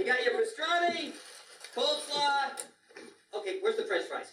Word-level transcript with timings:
You 0.00 0.06
got 0.06 0.24
your 0.24 0.32
pastrami, 0.32 1.12
coleslaw. 1.76 2.56
Okay, 3.34 3.58
where's 3.60 3.76
the 3.76 3.84
French 3.84 4.06
fries? 4.06 4.32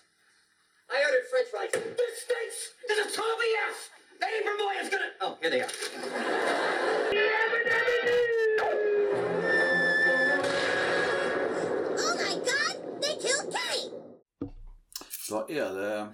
I 0.89 1.03
ordered 1.03 1.27
French 1.29 1.47
fries. 1.51 1.71
This 1.73 2.21
stinks. 2.23 2.73
This 2.87 3.05
is 3.05 3.13
totally 3.13 3.51
yes. 3.51 3.89
Eddie 4.21 4.45
Vermoy 4.47 4.81
is 4.81 4.89
gonna. 4.89 5.11
Oh, 5.19 5.37
here 5.41 5.49
they 5.49 5.59
are. 5.59 5.67
Oh 11.99 12.15
my 12.15 12.35
god, 12.47 13.01
they 13.01 13.15
killed 13.19 13.51
Kenny! 13.53 13.91
Da 15.29 15.39
er 15.49 15.73
det 15.73 16.13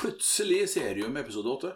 plutselig 0.00 0.68
Serium 0.68 1.16
episode 1.16 1.48
8. 1.48 1.72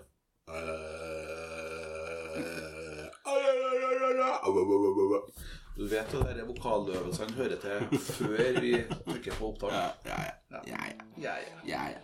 Du 5.76 5.82
vet 5.84 6.08
jo 6.08 6.22
dere 6.24 6.44
vokaløvelsene 6.48 7.34
hører 7.36 7.58
til 7.60 7.98
før 8.00 8.58
vi 8.64 8.70
trykker 9.04 9.34
på 9.36 9.48
opptak. 9.50 9.74
Ja, 10.08 10.14
ja, 10.48 10.60
ja, 10.64 10.78
Ja, 11.20 11.34
ja. 11.36 11.58
ja, 11.68 11.80
ja. 11.92 11.98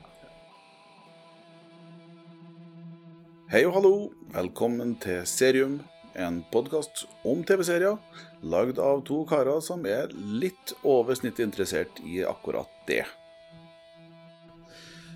Hei 3.49 3.63
og 3.65 3.73
hallo, 3.79 3.93
velkommen 4.35 4.93
til 5.01 5.25
Serium, 5.29 5.79
en 6.13 6.43
podkast 6.53 7.07
om 7.25 7.41
TV-serier, 7.49 7.97
lagd 8.45 8.77
av 8.77 9.01
to 9.09 9.23
karer 9.29 9.65
som 9.65 9.89
er 9.89 10.13
litt 10.13 10.75
over 10.85 11.17
snittet 11.17 11.47
interessert 11.47 12.05
i 12.05 12.21
akkurat 12.29 12.69
det. 12.91 13.07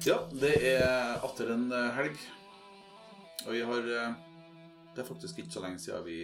Ja, 0.09 0.23
det 0.33 0.55
er 0.73 1.21
atter 1.29 1.53
en 1.59 1.69
eh, 1.77 1.93
helg, 2.01 2.25
og 3.45 3.53
vi 3.53 3.63
har 3.69 3.93
eh, 4.01 4.17
Det 4.97 5.05
er 5.05 5.13
faktisk 5.13 5.45
ikke 5.45 5.53
så 5.53 5.61
lenge 5.61 5.79
siden 5.83 6.05
vi 6.09 6.23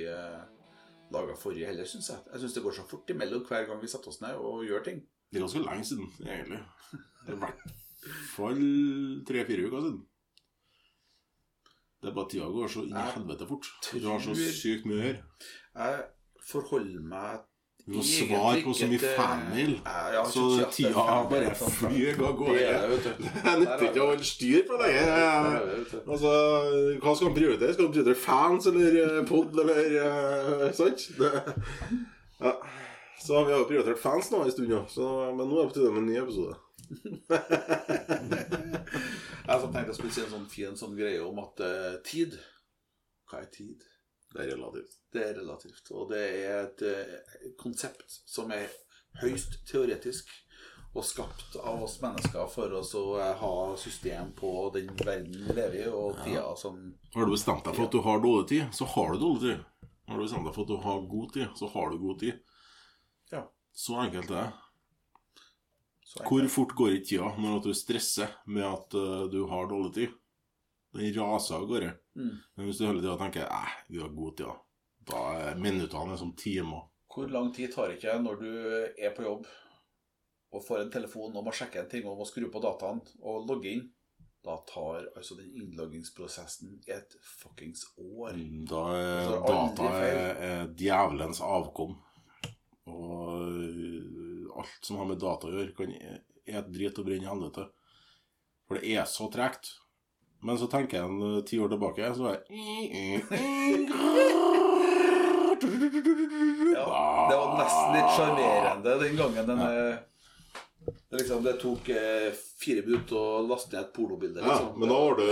laga 1.15 1.37
forrige 1.39 1.69
heller, 1.69 1.89
syns 1.89 2.11
jeg. 2.13 2.23
Jeg 2.33 2.43
syns 2.43 2.55
det 2.57 2.63
går 2.65 2.77
så 2.79 2.87
fort 2.89 3.11
imellom 3.13 3.45
hver 3.49 3.67
gang 3.69 3.83
vi 3.83 3.91
setter 3.91 4.13
oss 4.13 4.23
ned 4.25 4.39
og 4.41 4.65
gjør 4.67 4.87
ting. 4.89 5.03
Det 5.31 5.39
er 5.39 5.45
ganske 5.47 5.65
lenge 5.65 5.85
siden, 5.89 6.09
egentlig. 6.27 6.63
Det 7.23 7.33
er 7.33 7.37
i 7.37 7.43
hvert 7.43 7.77
fall 8.35 8.65
tre-fire 9.29 9.69
uker 9.69 9.87
siden. 9.87 10.01
Det 12.03 12.11
er 12.11 12.15
bare 12.17 12.31
tida 12.33 12.49
går 12.51 12.71
så 12.73 12.83
inn 12.83 12.97
i 12.99 13.07
helvete 13.15 13.47
fort. 13.47 13.69
Du 13.95 14.09
har 14.09 14.23
så 14.25 14.35
sykt 14.35 14.89
mye 14.91 14.99
å 14.99 15.05
gjøre. 15.07 15.21
Jeg 15.79 16.01
forholder 16.49 17.05
meg 17.13 17.45
Du 17.85 17.99
svar 18.07 18.61
på 18.63 18.73
så 18.79 18.87
mye 18.87 18.99
fanmail, 19.17 19.73
Ja, 20.15 20.23
så 20.31 20.45
tida 20.71 21.03
bare 21.27 21.51
sånn. 21.59 21.73
flyr 21.81 22.21
av 22.23 22.37
gårde. 22.39 22.61
Det 22.63 23.41
er 23.43 23.57
nytter 23.63 23.87
ikke 23.89 24.05
å 24.05 24.11
holde 24.13 24.29
styr 24.29 24.63
på 24.69 24.79
det. 24.79 24.93
Altså, 26.05 26.31
hva 27.03 27.15
skal 27.17 27.27
han 27.27 27.35
prioritere? 27.35 27.75
Skal 27.75 27.89
han 27.89 27.97
prioritere 27.97 28.23
fans 28.23 28.71
eller 28.71 29.01
eh, 29.03 29.19
pod 29.27 29.59
eller 29.65 29.81
uh, 29.99 30.69
sånt? 30.79 31.09
Det, 31.19 31.33
ja. 32.39 32.55
Så 33.23 33.43
vi 33.49 33.51
har 33.51 33.59
jo 33.65 33.69
prioritert 33.71 34.03
fans 34.03 34.31
nå 34.31 34.45
en 34.45 34.55
stund, 34.55 34.79
så, 34.95 35.11
men 35.35 35.51
nå 35.51 35.59
er 35.59 35.67
det 35.67 35.73
på 35.73 35.79
tide 35.81 35.91
med 35.91 36.03
en 36.05 36.11
ny 36.13 36.17
episode. 36.23 36.55
Jeg 39.43 39.59
tenkte 39.59 39.89
jeg 39.89 39.97
skulle 39.97 40.15
si 40.15 40.23
en 40.23 40.31
sånn 40.31 40.51
fin 40.51 40.77
sånn 40.79 40.95
greie 40.95 41.19
om 41.25 41.39
at 41.43 41.61
uh, 41.67 41.95
tid 42.07 42.37
Hva 43.27 43.41
er 43.43 43.49
tid? 43.51 43.83
Det 44.33 44.45
er 44.45 44.53
relativt. 44.55 45.02
Det 45.13 45.25
er 45.27 45.35
relativt. 45.41 45.91
Og 45.93 46.09
det 46.13 46.23
er 46.23 46.63
et 46.63 46.85
eh, 46.89 47.51
konsept 47.61 48.21
som 48.27 48.53
er 48.55 48.71
høyst 49.21 49.61
teoretisk 49.69 50.31
og 50.93 51.05
skapt 51.09 51.57
av 51.57 51.83
oss 51.85 51.99
mennesker 52.03 52.49
for 52.53 52.73
oss 52.77 52.93
å 52.99 53.05
eh, 53.21 53.35
ha 53.41 53.53
system 53.81 54.33
på 54.37 54.71
den 54.75 54.91
verden 55.01 55.47
vi 55.47 55.57
lever 55.57 55.79
i, 55.81 55.87
og 55.89 56.19
tida 56.25 56.51
som 56.59 56.81
Har 57.15 57.29
du 57.29 57.33
bestemt 57.33 57.65
deg 57.65 57.77
for 57.77 57.89
at 57.89 57.95
du 57.95 58.03
har 58.05 58.25
dårlig 58.25 58.49
tid, 58.51 58.65
så 58.77 58.89
har 58.95 59.15
du 59.15 59.23
dårlig 59.23 59.43
tid. 59.47 59.87
Har 60.09 60.19
du 60.19 60.25
bestemt 60.27 60.49
deg 60.49 60.57
for 60.57 60.67
at 60.67 60.73
du 60.73 60.81
har 60.85 61.07
god 61.15 61.33
tid, 61.37 61.47
så 61.57 61.71
har 61.73 61.93
du 61.93 62.03
god 62.03 62.19
tid. 62.21 62.59
Ja. 63.33 63.47
Så 63.73 63.97
enkelt 64.05 64.33
er 64.33 64.37
det. 64.37 64.51
Hvor 66.29 66.49
fort 66.53 66.75
går 66.77 66.99
ikke 66.99 67.09
tida 67.09 67.31
når 67.41 67.63
du 67.65 67.71
stresser 67.77 68.35
med 68.45 68.67
at 68.69 68.99
eh, 68.99 69.23
du 69.33 69.47
har 69.49 69.71
dårlig 69.71 69.95
tid? 69.97 70.19
Den 70.93 71.09
raser 71.17 71.57
av 71.57 71.65
gårde. 71.71 71.95
Mm. 72.21 72.35
Men 72.37 72.69
hvis 72.69 72.83
du 72.83 72.85
hele 72.85 73.01
tida 73.01 73.17
tenker 73.17 73.49
'æh, 73.49 73.77
vi 73.89 74.03
har 74.03 74.13
god 74.13 74.37
tid, 74.37 74.53
da 75.09 75.23
er 75.49 75.59
minuttene 75.61 76.19
som 76.19 76.35
timer. 76.39 76.87
Hvor 77.13 77.29
lang 77.29 77.51
tid 77.55 77.73
tar 77.75 77.91
det 77.91 77.99
ikke 77.99 78.21
når 78.23 78.39
du 78.41 78.53
er 78.97 79.13
på 79.17 79.27
jobb 79.27 79.49
og 80.53 80.65
får 80.65 80.85
en 80.85 80.93
telefon 80.93 81.35
og 81.37 81.45
må 81.45 81.53
sjekke 81.57 81.83
en 81.83 81.91
ting 81.91 82.07
og 82.09 82.21
må 82.21 82.29
skru 82.29 82.47
på 82.53 82.63
dataen 82.63 83.03
og 83.21 83.49
logge 83.49 83.73
inn? 83.73 83.91
Da 84.43 84.57
tar 84.67 85.05
altså 85.15 85.37
den 85.39 85.53
innloggingsprosessen 85.55 86.81
et 86.91 87.15
fuckings 87.23 87.85
år. 87.95 88.41
Da 88.67 88.81
er 88.97 89.37
data 89.47 89.91
er, 90.01 90.33
er 90.49 90.73
djevelens 90.79 91.43
avkom. 91.47 91.95
Og 92.91 94.59
alt 94.59 94.83
som 94.83 94.99
har 94.99 95.07
med 95.13 95.23
data 95.23 95.47
å 95.47 95.55
gjøre, 95.55 95.77
kan 95.77 95.95
et 95.95 96.75
drit 96.75 96.99
og 96.99 97.07
brenne 97.07 97.29
i 97.29 97.31
helvete. 97.31 97.69
For 98.67 98.81
det 98.81 98.97
er 98.97 99.07
så 99.07 99.31
tregt. 99.31 99.77
Men 100.43 100.59
så 100.59 100.67
tenker 100.67 100.99
jeg 100.99 101.07
en 101.07 101.45
ti 101.47 101.63
år 101.63 101.71
tilbake, 101.71 102.15
så 102.19 102.33
er 102.33 102.43
Ja, 102.51 104.49
det 105.63 107.37
var 107.37 107.53
nesten 107.59 107.93
litt 107.97 108.11
sjarmerende 108.17 108.97
den 109.03 109.17
gangen 109.19 109.47
den 109.53 109.61
eh, 109.67 109.97
det, 110.83 111.19
liksom, 111.21 111.43
det 111.45 111.53
tok 111.63 111.89
eh, 111.95 112.31
fire 112.63 112.83
minutter 112.87 113.17
å 113.19 113.43
laste 113.47 113.77
ned 113.77 113.85
et 113.85 113.93
pornobilde. 113.95 114.41
Ja, 114.43 114.47
Liksom. 114.49 114.71
men 114.81 114.89
da 114.91 114.97
var 114.99 115.15
du, 115.21 115.27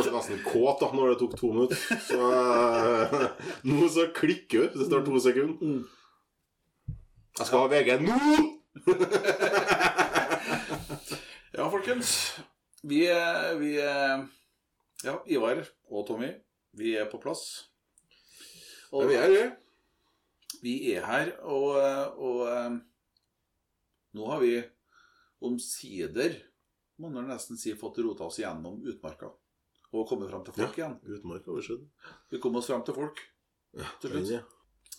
du 0.00 0.10
nesten 0.16 0.40
kåt 0.46 0.80
da 0.80 0.88
når 0.96 1.12
det 1.12 1.18
tok 1.20 1.34
to 1.38 1.50
minutter. 1.54 1.78
Så 2.08 2.18
eh, 2.32 3.28
nå 3.70 3.90
så 3.92 4.08
klikker 4.16 4.58
du 4.72 4.80
det 4.80 4.88
tar 4.90 5.04
to 5.06 5.20
sekunder. 5.22 5.84
Jeg 7.38 7.46
skal 7.50 7.64
ha 7.64 7.70
VG 7.74 7.88
nå! 8.06 8.18
Ja, 11.54 11.68
folkens. 11.70 12.08
Vi, 12.82 13.04
vi 13.60 13.68
Ja, 13.78 15.12
Ivar 15.30 15.60
og 15.86 16.02
Tommy, 16.08 16.32
vi 16.74 16.96
er 16.98 17.06
på 17.06 17.20
plass. 17.22 17.44
Ja, 19.02 19.10
vi 19.10 19.18
er 19.18 19.32
det. 19.32 19.44
Vi 20.62 20.74
er 20.94 21.04
her, 21.04 21.30
og, 21.50 21.74
og 22.22 22.42
eh, 22.48 22.76
nå 24.14 24.28
har 24.30 24.42
vi 24.42 24.52
omsider, 25.44 26.36
må 27.02 27.10
man 27.12 27.26
nesten 27.28 27.58
si, 27.60 27.74
fått 27.76 27.98
rota 28.04 28.28
oss 28.28 28.38
gjennom 28.40 28.78
utmarka. 28.86 29.32
Og 29.94 30.06
kommet 30.08 30.30
fram 30.30 30.44
til 30.46 30.56
folk 30.56 30.78
igjen. 30.78 30.94
Utmarka 31.16 31.50
har 31.52 31.66
vi. 31.68 31.80
Vi 32.32 32.40
kom 32.42 32.56
oss 32.58 32.70
fram 32.70 32.84
til 32.86 32.96
folk 32.96 33.20
til 34.02 34.14
slutt. 34.14 34.30
Ja. 34.30 34.44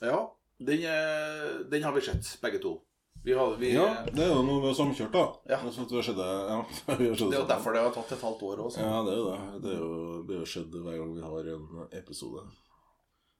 Ja, 0.03 0.19
den, 0.59 0.83
eh, 0.83 1.47
den 1.71 1.83
har 1.83 1.95
vi 1.95 2.03
sett, 2.03 2.27
begge 2.41 2.59
to. 2.63 2.77
Vi 3.23 3.33
har, 3.33 3.55
vi, 3.57 3.73
Ja, 3.73 4.05
det 4.13 4.21
er 4.21 4.29
jo 4.29 4.43
noe 4.45 4.61
vi 4.61 4.69
har 4.69 4.75
samkjørt, 4.77 5.15
da. 5.15 5.23
Ja. 5.49 5.57
Det 5.63 5.71
er 5.71 6.03
sånn 6.05 6.19
har 6.19 6.49
ja. 6.51 6.57
Det 6.99 7.07
er 7.07 7.39
jo 7.39 7.47
derfor 7.49 7.73
det 7.73 7.81
har 7.81 7.95
tatt 7.95 8.11
et 8.13 8.25
halvt 8.27 8.43
år 8.45 8.61
også. 8.67 8.83
Ja, 8.83 8.99
det 9.07 9.15
er 9.15 9.17
jo 9.17 9.25
det. 9.31 9.39
Det 9.63 9.71
er 9.71 9.79
jo, 9.79 9.95
det 10.27 10.37
jo 10.41 10.49
skjedd 10.51 10.77
hver 10.83 10.99
gang 10.99 11.15
vi 11.15 11.23
har 11.25 11.49
en 11.55 11.87
episode. 12.03 12.43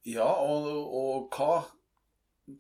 Ja, 0.06 0.28
og, 0.46 0.68
og 0.70 1.34
hva 1.34 1.64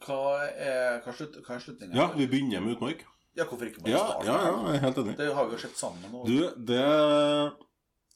Hva 0.01 0.21
er, 0.49 1.01
hva 1.05 1.13
slutt, 1.13 1.35
hva 1.45 1.57
er 1.57 1.61
slutningen? 1.61 1.93
Ja, 1.97 2.07
vi 2.17 2.25
begynner 2.25 2.63
med 2.63 2.73
utmark. 2.73 3.03
Ja, 3.35 3.45
hvorfor 3.45 3.67
ikke 3.67 3.83
bare 3.83 3.93
Ja, 3.93 4.01
starte? 4.07 4.25
ja, 4.25 4.37
ja, 4.47 4.55
jeg 4.71 4.79
er 4.79 4.83
helt 4.87 4.99
enig. 5.03 5.13
Det 5.19 5.27
har 5.37 5.45
vi 5.45 5.53
jo 5.57 5.61
sett 5.61 5.77
sammen. 5.77 6.07
Og, 6.13 6.25
Du, 6.25 6.39
det 6.71 6.81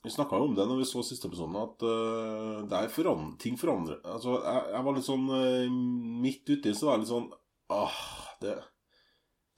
Vi 0.01 0.13
snakka 0.15 0.39
jo 0.39 0.47
om 0.47 0.55
det 0.55 0.65
når 0.65 0.79
vi 0.79 0.87
så 0.87 1.03
siste 1.03 1.27
episoden, 1.27 1.57
at 1.59 1.83
uh, 1.83 2.63
det 2.71 2.77
er 2.79 2.91
foran, 2.93 3.33
ting 3.37 3.57
forandrer 3.59 3.99
Altså, 4.07 4.37
jeg, 4.39 4.65
jeg 4.73 4.83
var 4.87 4.95
litt 4.95 5.07
sånn 5.09 5.25
uh, 5.27 5.79
Midt 6.23 6.49
uti 6.49 6.73
så 6.73 6.87
var 6.87 6.97
jeg 6.97 7.03
litt 7.03 7.13
sånn 7.13 7.31
ah, 7.75 8.01
det 8.41 8.57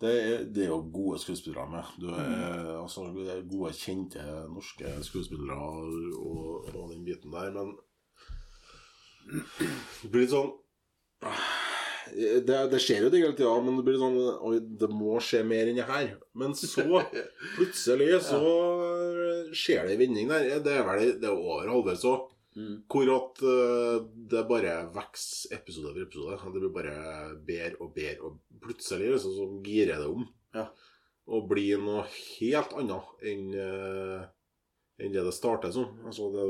det 0.01 0.11
er, 0.17 0.45
det 0.49 0.63
er 0.65 0.71
jo 0.71 0.79
gode 0.89 1.19
skuespillere 1.21 1.67
med. 1.69 1.89
Du 2.01 2.07
er, 2.09 2.71
altså, 2.79 3.03
det 3.13 3.27
er 3.29 3.43
gode, 3.45 3.69
kjente 3.77 4.23
norske 4.49 4.95
skuespillere 5.05 5.53
og, 5.61 6.71
og 6.73 6.88
den 6.89 7.03
biten 7.05 7.29
der, 7.29 7.51
men 7.53 7.75
det 9.29 10.09
blir 10.11 10.25
litt 10.25 10.33
sånn 10.33 10.53
det, 12.11 12.57
det 12.71 12.79
skjer 12.81 13.05
jo 13.05 13.11
det 13.11 13.21
hele 13.21 13.35
tida, 13.37 13.53
men 13.63 13.77
det 13.77 13.85
blir 13.87 13.99
sånn 14.01 14.18
Oi, 14.19 14.57
det 14.81 14.89
må 14.91 15.19
skje 15.23 15.44
mer 15.47 15.69
enn 15.69 15.79
det 15.79 15.88
her. 15.88 16.09
Men 16.38 16.56
så, 16.57 16.83
plutselig, 17.56 18.09
så 18.25 18.41
skjer 19.56 19.88
det 19.88 19.95
en 19.95 20.01
vending 20.01 20.31
der. 20.31 20.50
Det 20.65 20.75
er 20.75 20.85
vel 20.88 21.15
det 21.21 21.29
er 21.29 21.38
over 21.38 21.71
halvveis 21.71 22.06
òg. 22.09 22.27
Mm. 22.51 22.81
Hvor 22.91 23.09
at 23.15 23.41
eh, 23.47 23.97
det 24.31 24.41
bare 24.50 24.73
vokser 24.91 25.56
episode 25.56 25.94
for 25.94 26.03
episode. 26.03 26.39
Det 26.51 26.63
blir 26.63 26.74
bare 26.75 26.95
bedre 27.47 27.79
og 27.79 27.94
bedre, 27.95 28.27
og 28.27 28.63
plutselig 28.65 29.13
liksom, 29.13 29.38
så 29.38 29.47
girer 29.63 30.03
det 30.03 30.09
om. 30.12 30.27
Ja. 30.57 30.67
Og 31.31 31.47
blir 31.47 31.79
noe 31.79 32.03
helt 32.12 32.75
annet 32.81 33.27
enn 33.31 33.56
eh, 33.56 34.29
enn 35.01 35.12
det 35.13 35.24
det 35.25 35.33
starter 35.33 35.71
som. 35.74 35.86
Altså, 36.06 36.27
det 36.33 36.44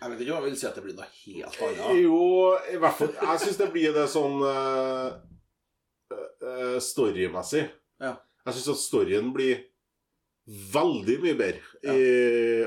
Jeg 0.00 0.10
vet 0.10 0.20
ikke 0.24 0.34
om 0.34 0.40
jeg 0.40 0.46
vil 0.50 0.56
si 0.60 0.66
at 0.68 0.74
det 0.78 0.84
blir 0.86 0.96
noe 0.98 1.08
helt 1.10 1.60
annet. 1.66 2.00
jo, 2.02 2.18
i 2.72 2.76
hvert 2.80 2.96
fall 2.98 3.12
Jeg 3.20 3.38
syns 3.44 3.58
det 3.60 3.68
blir 3.74 3.90
det 3.96 4.06
sånn 4.12 4.36
uh, 4.46 5.10
storymessig. 6.80 7.64
Ja. 8.02 8.12
Jeg 8.44 8.52
syns 8.58 8.68
at 8.74 8.80
storyen 8.82 9.30
blir 9.34 9.56
veldig 10.74 11.16
mye 11.22 11.36
bedre. 11.38 11.62
I, 11.88 11.94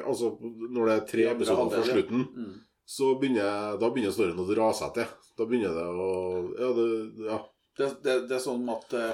altså, 0.02 0.32
når 0.42 0.84
det 0.90 0.96
er 0.96 1.06
tre 1.12 1.24
episoder 1.36 1.70
fra 1.76 1.84
slutten, 1.86 2.22
Mm. 2.34 2.56
så 2.88 3.12
begynner, 3.20 3.78
da 3.80 3.90
begynner 3.92 4.12
storyen 4.16 4.40
å 4.42 4.48
dra 4.50 4.72
seg 4.74 4.94
til. 4.96 5.06
Da 5.38 5.46
begynner 5.46 5.74
det 5.76 5.86
å 5.86 6.10
Ja, 6.58 6.70
det, 6.74 6.88
ja 7.28 7.38
Det, 7.78 7.88
det, 8.02 8.14
det 8.30 8.36
er 8.40 8.42
sånn 8.42 8.66
at 8.74 8.94
eh, 8.98 9.14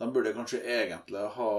de 0.00 0.12
burde 0.12 0.32
kanskje 0.32 0.58
egentlig 0.64 1.22
ha 1.34 1.50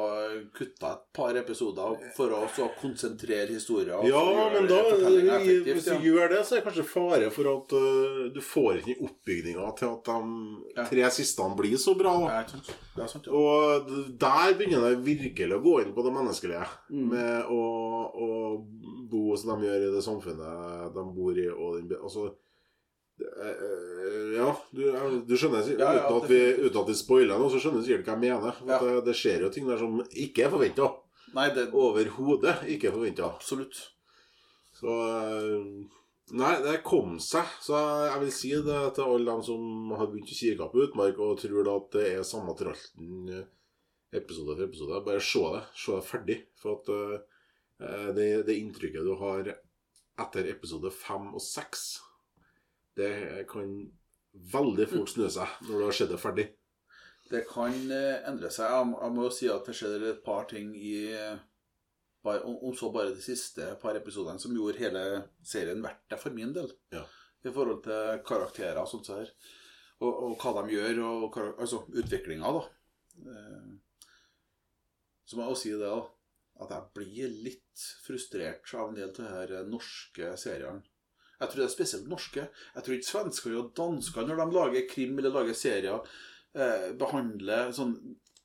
kutta 0.57 0.91
et 0.95 1.01
par 1.13 1.37
episoder 1.37 1.99
for 2.15 2.33
å 2.33 2.69
konsentrere 2.79 3.53
historien. 3.53 3.99
og 3.99 4.07
Ja, 4.09 4.23
men 4.49 4.65
da, 4.69 4.79
hvis 5.67 5.85
du 5.85 6.07
gjør 6.07 6.31
det, 6.33 6.39
så 6.47 6.57
er 6.57 6.63
det 6.63 6.65
kanskje 6.65 6.87
fare 6.89 7.29
for 7.35 7.51
at 7.51 7.75
uh, 7.77 8.23
du 8.33 8.41
får 8.41 8.81
ikke 8.81 8.97
oppbygninga 9.05 9.69
til 9.77 9.91
at 9.91 10.09
de 10.09 10.87
tre 10.89 11.13
siste 11.13 11.51
blir 11.61 11.77
så 11.77 11.93
bra. 11.99 12.17
da. 12.25 12.41
Det 12.95 13.05
er 13.05 13.11
sant, 13.13 13.29
ja. 13.29 13.37
Og 13.37 13.93
der 14.25 14.57
begynner 14.57 14.89
det 14.89 15.05
virkelig 15.05 15.59
å 15.59 15.63
gå 15.67 15.77
inn 15.83 15.93
på 15.93 16.09
det 16.09 16.17
menneskelige. 16.17 16.65
Mm. 16.89 17.07
Med 17.13 17.53
å, 17.53 17.63
å 18.09 18.29
bo 19.11 19.37
som 19.37 19.53
de 19.53 19.69
gjør 19.69 19.85
i 19.85 19.93
det 19.99 20.07
samfunnet 20.07 20.95
de 20.97 21.09
bor 21.13 21.37
i. 21.37 21.45
Og 21.45 21.77
den, 21.77 22.01
altså 22.01 22.31
Ja, 23.21 24.49
du, 24.73 24.83
du 25.27 25.33
skjønner 25.37 25.63
uten, 25.63 25.85
at 25.85 26.27
vi, 26.29 26.41
uten 26.65 26.81
at 26.81 26.91
vi 26.91 26.97
spoiler 26.97 27.39
noe, 27.39 27.51
så 27.51 27.61
skjønner 27.61 27.81
du 27.81 27.87
sikkert 27.87 28.09
hva 28.09 28.17
jeg 28.17 28.23
mener. 28.25 28.59
At 28.65 28.85
det, 28.85 28.97
det 29.07 29.15
skjer 29.17 29.45
jo 29.45 29.53
ting 29.53 29.69
der 29.69 29.81
som 29.81 30.01
ikke 30.09 30.45
er 30.47 30.53
forventa. 30.53 30.89
Overhodet 31.31 32.61
ikke 32.73 32.93
forventa. 32.93 33.31
Absolutt. 33.31 33.79
Så 34.77 34.91
øh, 34.91 35.65
Nei, 36.31 36.51
det 36.63 36.77
kom 36.87 37.17
seg. 37.19 37.49
Så 37.59 37.79
jeg 38.07 38.19
vil 38.21 38.29
si 38.35 38.51
det 38.63 38.81
til 38.95 39.03
alle 39.03 39.27
dem 39.27 39.41
som 39.43 39.95
har 39.99 40.07
begynt 40.07 40.31
å 40.31 40.37
kikke 40.37 40.69
på 40.71 40.85
Utmark 40.85 41.17
og 41.19 41.41
tror 41.41 41.71
at 41.73 41.89
det 41.97 42.05
er 42.13 42.27
samme 42.27 42.55
tralten 42.59 43.33
episode 44.15 44.55
for 44.55 44.63
episode. 44.63 45.01
Bare 45.07 45.23
se 45.25 45.43
det. 45.57 45.65
Se 45.75 45.97
det 45.97 46.07
ferdig. 46.07 46.37
For 46.61 46.79
at 46.79 48.15
det, 48.15 48.29
det 48.47 48.57
inntrykket 48.61 49.03
du 49.03 49.17
har 49.19 49.51
etter 50.21 50.49
episode 50.51 50.91
fem 50.93 51.31
og 51.33 51.43
seks, 51.43 52.01
det 52.97 53.45
kan 53.49 53.69
veldig 54.51 54.87
fort 54.89 55.11
snu 55.11 55.27
seg 55.31 55.61
når 55.67 55.77
du 55.77 55.85
har 55.85 55.95
sett 55.95 56.11
det 56.11 56.19
ferdig. 56.21 56.47
Det 57.31 57.45
kan 57.47 57.75
eh, 57.95 58.19
endre 58.27 58.51
seg. 58.51 58.67
Jeg, 58.73 59.13
må 59.15 59.27
jo 59.27 59.31
si 59.33 59.47
at 59.51 59.67
det 59.67 59.75
skjedde 59.77 60.11
et 60.11 60.25
par 60.25 60.49
ting 60.51 60.73
i 60.75 60.97
om, 62.23 62.75
så 62.77 62.91
bare 62.91 63.15
de 63.15 63.23
siste 63.23 63.65
par 63.81 63.97
episodene 63.97 64.39
som 64.39 64.53
gjorde 64.53 64.81
hele 64.81 65.03
serien 65.43 65.81
verdt 65.81 66.03
det 66.11 66.19
for 66.21 66.35
min 66.35 66.53
del. 66.53 66.69
Ja. 66.93 67.05
I 67.41 67.49
forhold 67.49 67.81
til 67.87 68.21
karakterer 68.27 68.81
og 68.83 68.89
sånt 68.91 69.09
så 69.09 69.21
her. 69.21 69.31
Og, 70.01 70.11
og 70.11 70.35
hva 70.41 70.61
de 70.61 70.75
gjør, 70.75 71.01
og 71.05 71.37
altså 71.61 71.83
utviklinga, 71.87 72.51
da. 72.57 72.61
Eh, 73.31 73.71
så 75.25 75.37
må 75.37 75.45
jeg 75.45 75.55
også 75.55 75.63
si 75.63 75.73
det, 75.73 75.89
da. 75.89 76.01
At 76.61 76.73
jeg 76.75 76.89
blir 76.97 77.35
litt 77.47 77.83
frustrert 78.05 78.73
av 78.77 78.91
en 78.91 78.97
del 78.97 79.13
av 79.25 79.45
de 79.49 79.61
norske 79.69 80.33
seriene. 80.37 80.83
Jeg 81.41 81.49
tror 81.49 81.63
det 81.63 81.67
er 81.67 81.73
spesielt 81.75 82.07
norske. 82.11 82.47
Jeg 82.75 82.83
tror 82.85 82.95
ikke 82.97 83.09
svensker 83.11 83.57
og 83.59 83.71
dansker, 83.77 84.27
når 84.29 84.41
de 84.43 84.57
lager 84.59 84.87
krim 84.91 85.17
eller 85.19 85.33
lager 85.41 85.57
serier, 85.57 86.03
eh, 86.55 86.91
behandler 87.01 87.73
sånn 87.75 87.95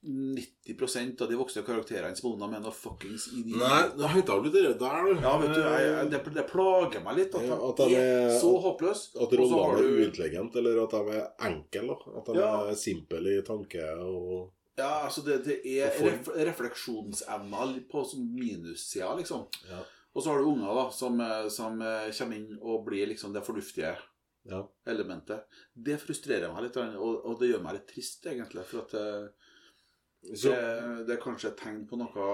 90% 0.06 1.20
av 1.24 1.28
de 1.30 1.36
voksne 1.38 1.62
karakterene 1.66 2.14
de 2.14 2.46
er 2.54 2.60
noe 2.62 2.72
fuckings 2.74 3.26
idiot. 3.34 3.58
Nei, 3.58 3.80
da 3.98 4.10
henta 4.12 4.36
litt 4.38 4.54
det 4.54 4.62
der, 4.78 5.06
du. 5.08 5.22
Ja, 5.24 5.32
vet 5.42 5.54
du, 5.54 5.60
jeg, 5.60 5.86
jeg, 5.88 6.10
det, 6.12 6.20
det 6.36 6.44
plager 6.50 7.02
meg 7.02 7.18
litt 7.18 7.34
at 7.38 7.46
Ja, 7.48 7.56
at 7.70 7.80
de 7.82 7.96
er, 7.98 8.34
så 8.38 8.52
håpløse. 8.62 9.16
At 9.18 9.34
rollene 9.40 9.80
er 9.80 9.96
uintelligente, 10.04 10.60
eller 10.62 10.82
at 10.84 10.94
de 10.94 11.16
er 11.16 11.26
enkle. 11.50 11.98
At 12.20 12.30
de 12.30 12.38
Ja. 12.38 12.52
er 12.70 12.78
simple 12.78 13.34
i 13.34 13.42
tanke 13.46 13.82
og 14.04 14.52
Ja, 14.78 14.92
altså 15.08 15.24
det, 15.24 15.40
det 15.46 15.58
er 15.64 15.90
ref, 16.04 16.28
refleksjonsevner 16.36 17.76
på 17.90 18.02
sånn 18.06 18.26
minussida, 18.36 19.14
liksom. 19.18 19.46
Ja. 19.70 19.82
Og 20.16 20.22
så 20.24 20.32
har 20.32 20.40
du 20.40 20.48
unger 20.48 20.78
da, 20.78 20.84
som, 20.96 21.18
eh, 21.20 21.48
som 21.52 21.80
eh, 21.84 22.06
kommer 22.16 22.38
inn 22.40 22.54
og 22.62 22.86
blir 22.88 23.10
liksom 23.10 23.34
det 23.36 23.42
fornuftige 23.44 23.90
Ja. 24.48 24.62
elementet. 24.88 25.44
Det 25.74 25.98
frustrerer 26.00 26.52
meg 26.54 26.62
litt, 26.68 26.76
og, 26.78 27.16
og 27.26 27.40
det 27.40 27.50
gjør 27.50 27.64
meg 27.66 27.74
litt 27.80 27.88
trist, 27.90 28.24
egentlig. 28.30 28.62
For 28.70 28.84
at 28.84 28.94
det, 28.94 30.36
Så 30.38 30.52
det, 30.54 31.16
er 31.16 31.20
kanskje 31.22 31.50
et 31.50 31.58
tegn 31.60 31.82
på 31.90 31.98
noe 32.00 32.28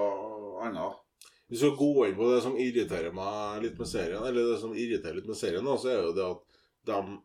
annet. 0.66 1.00
hvis 1.48 1.64
du 1.64 1.70
går 1.76 2.10
inn 2.10 2.16
på 2.20 2.28
det 2.30 2.42
som 2.44 2.54
irriterer 2.60 3.12
meg 3.16 3.62
litt 3.64 3.78
med 3.80 3.88
serien, 3.88 4.22
eller 4.22 4.52
det 4.52 4.60
som 4.60 4.76
irriterer 4.76 5.18
litt 5.18 5.26
med 5.32 5.40
serien, 5.40 5.64
så 5.76 5.88
er 5.90 5.98
jo 6.04 6.14
det 6.16 6.28
at 6.30 6.60
de 6.92 7.18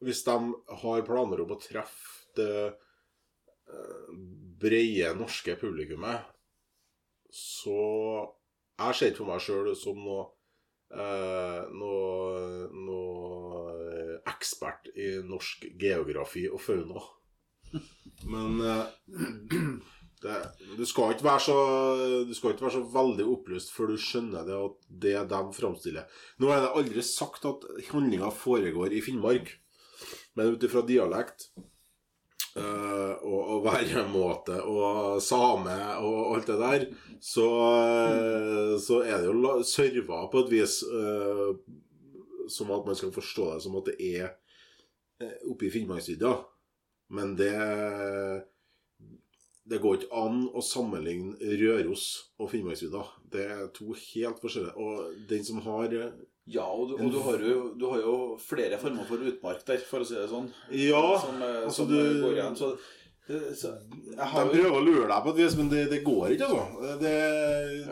Hvis 0.00 0.24
de 0.24 0.34
har 0.80 1.02
planer 1.04 1.40
om 1.44 1.50
å 1.52 1.60
treffe 1.60 2.32
det 2.36 2.72
eh, 2.72 4.12
brede 4.60 5.14
norske 5.20 5.56
publikummet, 5.60 6.24
så 7.30 7.76
Jeg 8.80 8.96
ser 8.96 9.10
ikke 9.10 9.22
for 9.22 9.30
meg 9.30 9.42
sjøl 9.44 9.72
som 9.76 9.98
noe 10.00 10.26
eh, 10.94 11.62
noe, 11.76 12.66
noe 12.74 14.18
ekspert 14.30 14.90
i 14.96 15.14
norsk 15.26 15.66
geografi 15.80 16.46
og 16.50 16.62
fauna. 16.64 17.02
Men 18.30 18.60
eh, 18.64 18.84
det, 20.24 20.36
du, 20.78 20.84
skal 20.88 21.14
ikke 21.14 21.28
være 21.28 21.44
så, 21.46 21.58
du 22.28 22.34
skal 22.36 22.54
ikke 22.54 22.66
være 22.66 22.78
så 22.78 22.84
veldig 22.94 23.26
opplyst 23.34 23.74
før 23.74 23.92
du 23.92 24.00
skjønner 24.00 24.48
det 24.48 24.56
at 24.58 24.88
det 25.04 25.16
de 25.30 25.40
framstiller 25.56 26.22
Nå 26.42 26.50
er 26.52 26.64
det 26.64 26.74
aldri 26.76 27.04
sagt 27.06 27.46
at 27.48 27.64
handlinga 27.90 28.28
foregår 28.34 28.92
i 28.96 29.00
Finnmark, 29.04 29.54
men 30.36 30.56
ut 30.56 30.66
ifra 30.66 30.84
dialekt 30.86 31.50
eh, 32.56 33.14
og, 33.22 33.40
og 33.54 33.64
væremåte 33.66 34.58
og 34.62 35.20
same 35.22 35.76
og 36.02 36.36
alt 36.36 36.50
det 36.50 36.58
der, 36.60 36.86
så, 37.20 37.46
uh, 37.46 38.74
så 38.80 39.02
er 39.04 39.20
det 39.20 39.28
jo 39.28 39.54
serva 39.66 40.24
på 40.32 40.44
et 40.44 40.52
vis 40.54 40.80
uh, 40.88 41.52
som 42.50 42.72
at 42.74 42.86
man 42.88 42.96
skal 42.98 43.12
forstå 43.14 43.52
det 43.54 43.64
som 43.66 43.76
at 43.78 43.90
det 43.90 43.98
er 44.20 44.32
oppe 45.50 45.68
i 45.68 45.70
Finnmarksvidda. 45.74 46.32
Men 47.12 47.36
det 47.36 47.52
Det 49.70 49.78
går 49.78 49.98
ikke 49.98 50.16
an 50.16 50.38
å 50.56 50.62
sammenligne 50.64 51.36
Røros 51.60 52.32
og 52.40 52.48
Finnmarksvidda. 52.50 53.04
Det 53.30 53.44
er 53.44 53.66
to 53.76 53.92
helt 53.92 54.40
forskjellige. 54.42 54.74
Og 54.74 55.26
den 55.28 55.44
som 55.46 55.60
har 55.62 55.92
Ja, 56.46 56.64
og 56.66 56.88
du, 56.88 56.94
og 57.04 57.12
du, 57.12 57.18
har 57.22 57.38
jo, 57.44 57.74
du 57.78 57.84
har 57.90 58.00
jo 58.00 58.14
flere 58.42 58.78
former 58.80 59.04
for 59.06 59.16
utmark 59.22 59.60
der, 59.66 59.82
for 59.86 60.00
å 60.02 60.06
si 60.08 60.14
det 60.16 60.28
sånn. 60.30 60.48
Ja, 60.74 61.02
som, 61.20 61.42
eh, 61.42 61.58
altså 61.66 61.84
som 61.84 61.88
du- 61.90 61.98
eh, 62.00 62.22
går 62.24 62.32
igjen. 62.38 62.56
Så, 62.56 62.70
så 63.54 63.74
jeg 63.86 64.16
de 64.16 64.46
prøver 64.50 64.72
å 64.74 64.82
lure 64.82 65.06
deg 65.06 65.22
på 65.22 65.30
et 65.34 65.36
vis, 65.44 65.56
men 65.60 65.68
det, 65.70 65.84
det 65.92 66.00
går 66.02 66.32
ikke, 66.34 66.48
altså. 66.48 66.96
Det, 66.98 67.14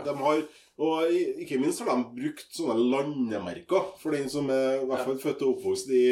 de 0.09 0.17
har 0.25 0.43
og 0.79 1.11
ikke 1.43 1.59
minst 1.59 1.81
har 1.83 1.89
de 1.91 2.05
brukt 2.23 2.53
sånne 2.55 2.77
landemerker 2.79 3.89
for 3.99 4.15
den 4.15 4.29
som 4.31 4.47
er 4.55 4.77
i 4.81 4.87
hvert 4.87 5.05
fall 5.09 5.17
født 5.19 5.41
og 5.43 5.57
oppvokst 5.57 5.91
i, 5.91 6.05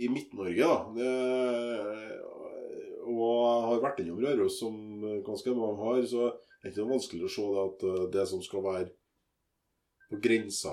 i 0.00 0.08
Midt-Norge. 0.08 0.64
og 3.06 3.66
har 3.68 3.82
vært 3.84 4.00
innom 4.02 4.20
Røros, 4.24 4.58
som 4.60 4.76
ganske 5.26 5.52
mange 5.56 5.76
har, 5.82 6.00
så 6.08 6.22
er 6.32 6.66
det 6.66 6.72
ikke 6.72 6.82
noe 6.86 6.94
vanskelig 6.96 7.26
å 7.28 7.32
se 7.36 7.44
at 7.62 7.84
eh, 7.90 8.06
det 8.16 8.24
som 8.32 8.40
skal 8.44 8.64
være 8.64 8.88
på 10.10 10.18
grensa 10.22 10.72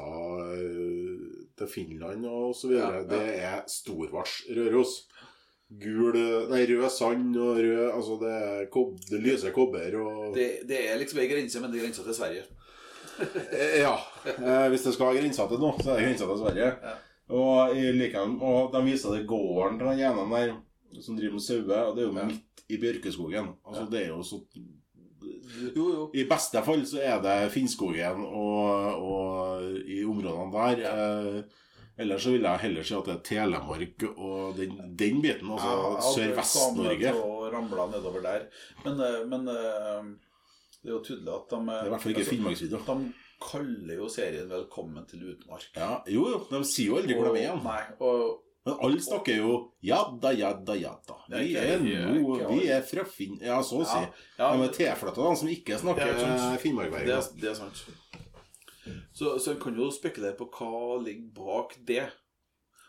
eh, 0.53 1.45
til 1.57 1.67
Finland 1.71 2.25
og 2.29 2.55
så 2.55 2.67
videre, 2.71 2.89
Ja, 2.93 3.01
ja. 3.01 3.07
det 3.09 3.37
er 3.43 3.61
storvars 3.67 4.41
Røros. 4.55 4.95
Gul 5.73 6.13
Nei, 6.51 6.65
rød 6.69 6.83
sand 6.93 7.37
og 7.41 7.55
rød 7.57 7.87
Altså, 7.95 8.17
det 8.21 8.33
er 8.33 8.65
kob, 8.69 8.91
det 9.09 9.21
lyser 9.23 9.53
kobber 9.55 9.95
og 9.97 10.35
det, 10.35 10.67
det 10.69 10.83
er 10.91 10.99
liksom 11.01 11.21
ei 11.23 11.29
grense, 11.31 11.61
men 11.63 11.71
det 11.73 11.79
er 11.79 11.85
grensa 11.87 12.03
til 12.05 12.17
Sverige. 12.19 12.43
Eh, 13.53 13.79
Ja. 13.81 13.95
Eh, 14.25 14.67
hvis 14.73 14.83
det 14.85 14.93
skal 14.93 15.09
være 15.11 15.21
grensa 15.23 15.47
til 15.49 15.59
noe, 15.61 15.73
så 15.81 15.91
er 15.93 15.99
det 15.99 16.05
grensa 16.07 16.27
til 16.29 16.39
Sverige. 16.43 16.69
Ja. 16.83 16.93
Og, 17.33 17.73
likevel, 17.97 18.35
og 18.43 18.73
de 18.73 18.81
viser 18.85 19.15
det 19.15 19.27
gården 19.29 19.79
til 19.79 19.87
den 19.89 20.01
ene 20.03 20.25
der 20.35 21.01
som 21.01 21.17
driver 21.17 21.37
med 21.39 21.41
sauer, 21.47 21.83
og 21.87 21.95
det 21.97 22.03
er 22.03 22.07
jo 22.09 22.15
midt 22.19 22.63
i 22.69 22.77
bjørkeskogen. 22.81 23.47
Altså, 23.65 23.85
det 23.89 24.01
er 24.03 24.09
jo 24.11 24.21
så 24.25 24.41
Jo, 25.75 25.85
jo. 25.89 26.05
I 26.15 26.25
beste 26.29 26.61
fall 26.65 26.85
så 26.87 27.01
er 27.03 27.19
det 27.23 27.35
Finnskogen 27.53 28.23
og, 28.25 29.03
og 29.03 29.65
i 29.89 30.03
områdene 30.07 30.51
der. 30.53 30.83
Eh, 30.89 31.63
ellers 32.03 32.25
så 32.25 32.33
vil 32.33 32.47
jeg 32.47 32.63
heller 32.65 32.87
si 32.87 32.95
at 32.97 33.09
det 33.09 33.15
er 33.15 33.25
Telemark 33.29 34.05
og 34.13 34.59
den, 34.59 34.77
den 34.99 35.19
biten. 35.23 35.51
Altså 35.53 35.73
aldri 35.73 36.13
Sør-Vest-Norge. 36.17 37.15
Og 37.21 37.49
ramla 37.53 37.89
nedover 37.91 38.23
der. 38.25 38.47
Men, 38.85 39.03
eh, 39.07 39.19
men 39.29 39.51
eh, 39.51 40.13
det 40.79 40.91
er 40.91 40.95
jo 40.97 41.03
tydelig 41.05 41.35
at 41.35 41.51
de 41.53 41.61
Det 41.67 41.75
er 41.75 41.91
i 41.91 41.93
hvert 41.93 42.05
fall 42.05 42.15
ikke 42.15 42.25
altså, 42.25 42.35
Finnmarksvidda. 42.35 42.81
De 42.87 43.11
kaller 43.43 43.99
jo 43.99 44.07
serien 44.07 44.49
'Velkommen 44.49 45.05
til 45.09 45.27
utmark'. 45.33 45.69
Ja, 45.75 45.99
jo, 46.07 46.27
jo, 46.31 46.41
de 46.51 46.63
sier 46.67 46.93
jo 46.93 46.97
aldri 47.01 47.19
hvor 47.19 47.33
de 47.35 47.43
er. 47.43 47.59
Nei, 47.63 47.81
og 47.99 48.42
Men 48.65 48.77
alle 48.79 48.99
snakker 49.03 49.35
jo 49.41 49.55
jadda, 49.83 50.29
jadda, 50.39 50.75
jadda. 50.79 51.15
Vi 51.33 51.55
er 51.59 51.81
nå 51.83 52.37
Vi 52.53 52.67
er 52.71 52.81
fra 52.87 53.03
Finn... 53.03 53.35
Ja, 53.43 53.57
så 53.65 53.81
å 53.81 53.87
si. 53.89 53.99
ja, 54.37 54.51
De 54.55 54.63
er 54.63 54.71
tilflytta, 54.77 55.25
de 55.25 55.35
som 55.41 55.49
ikke 55.51 55.79
snakker 55.81 56.13
finnmarkværing. 56.61 57.07
det, 57.09 57.17
er- 57.17 57.41
det 57.41 57.49
er 57.51 57.57
sant. 57.59 57.83
Så, 59.13 59.37
så 59.39 59.51
en 59.53 59.59
kan 59.63 59.75
jo 59.79 59.89
spekulere 59.91 60.35
på 60.39 60.47
hva 60.55 60.99
ligger 61.03 61.27
bak 61.35 61.75
det. 61.87 62.05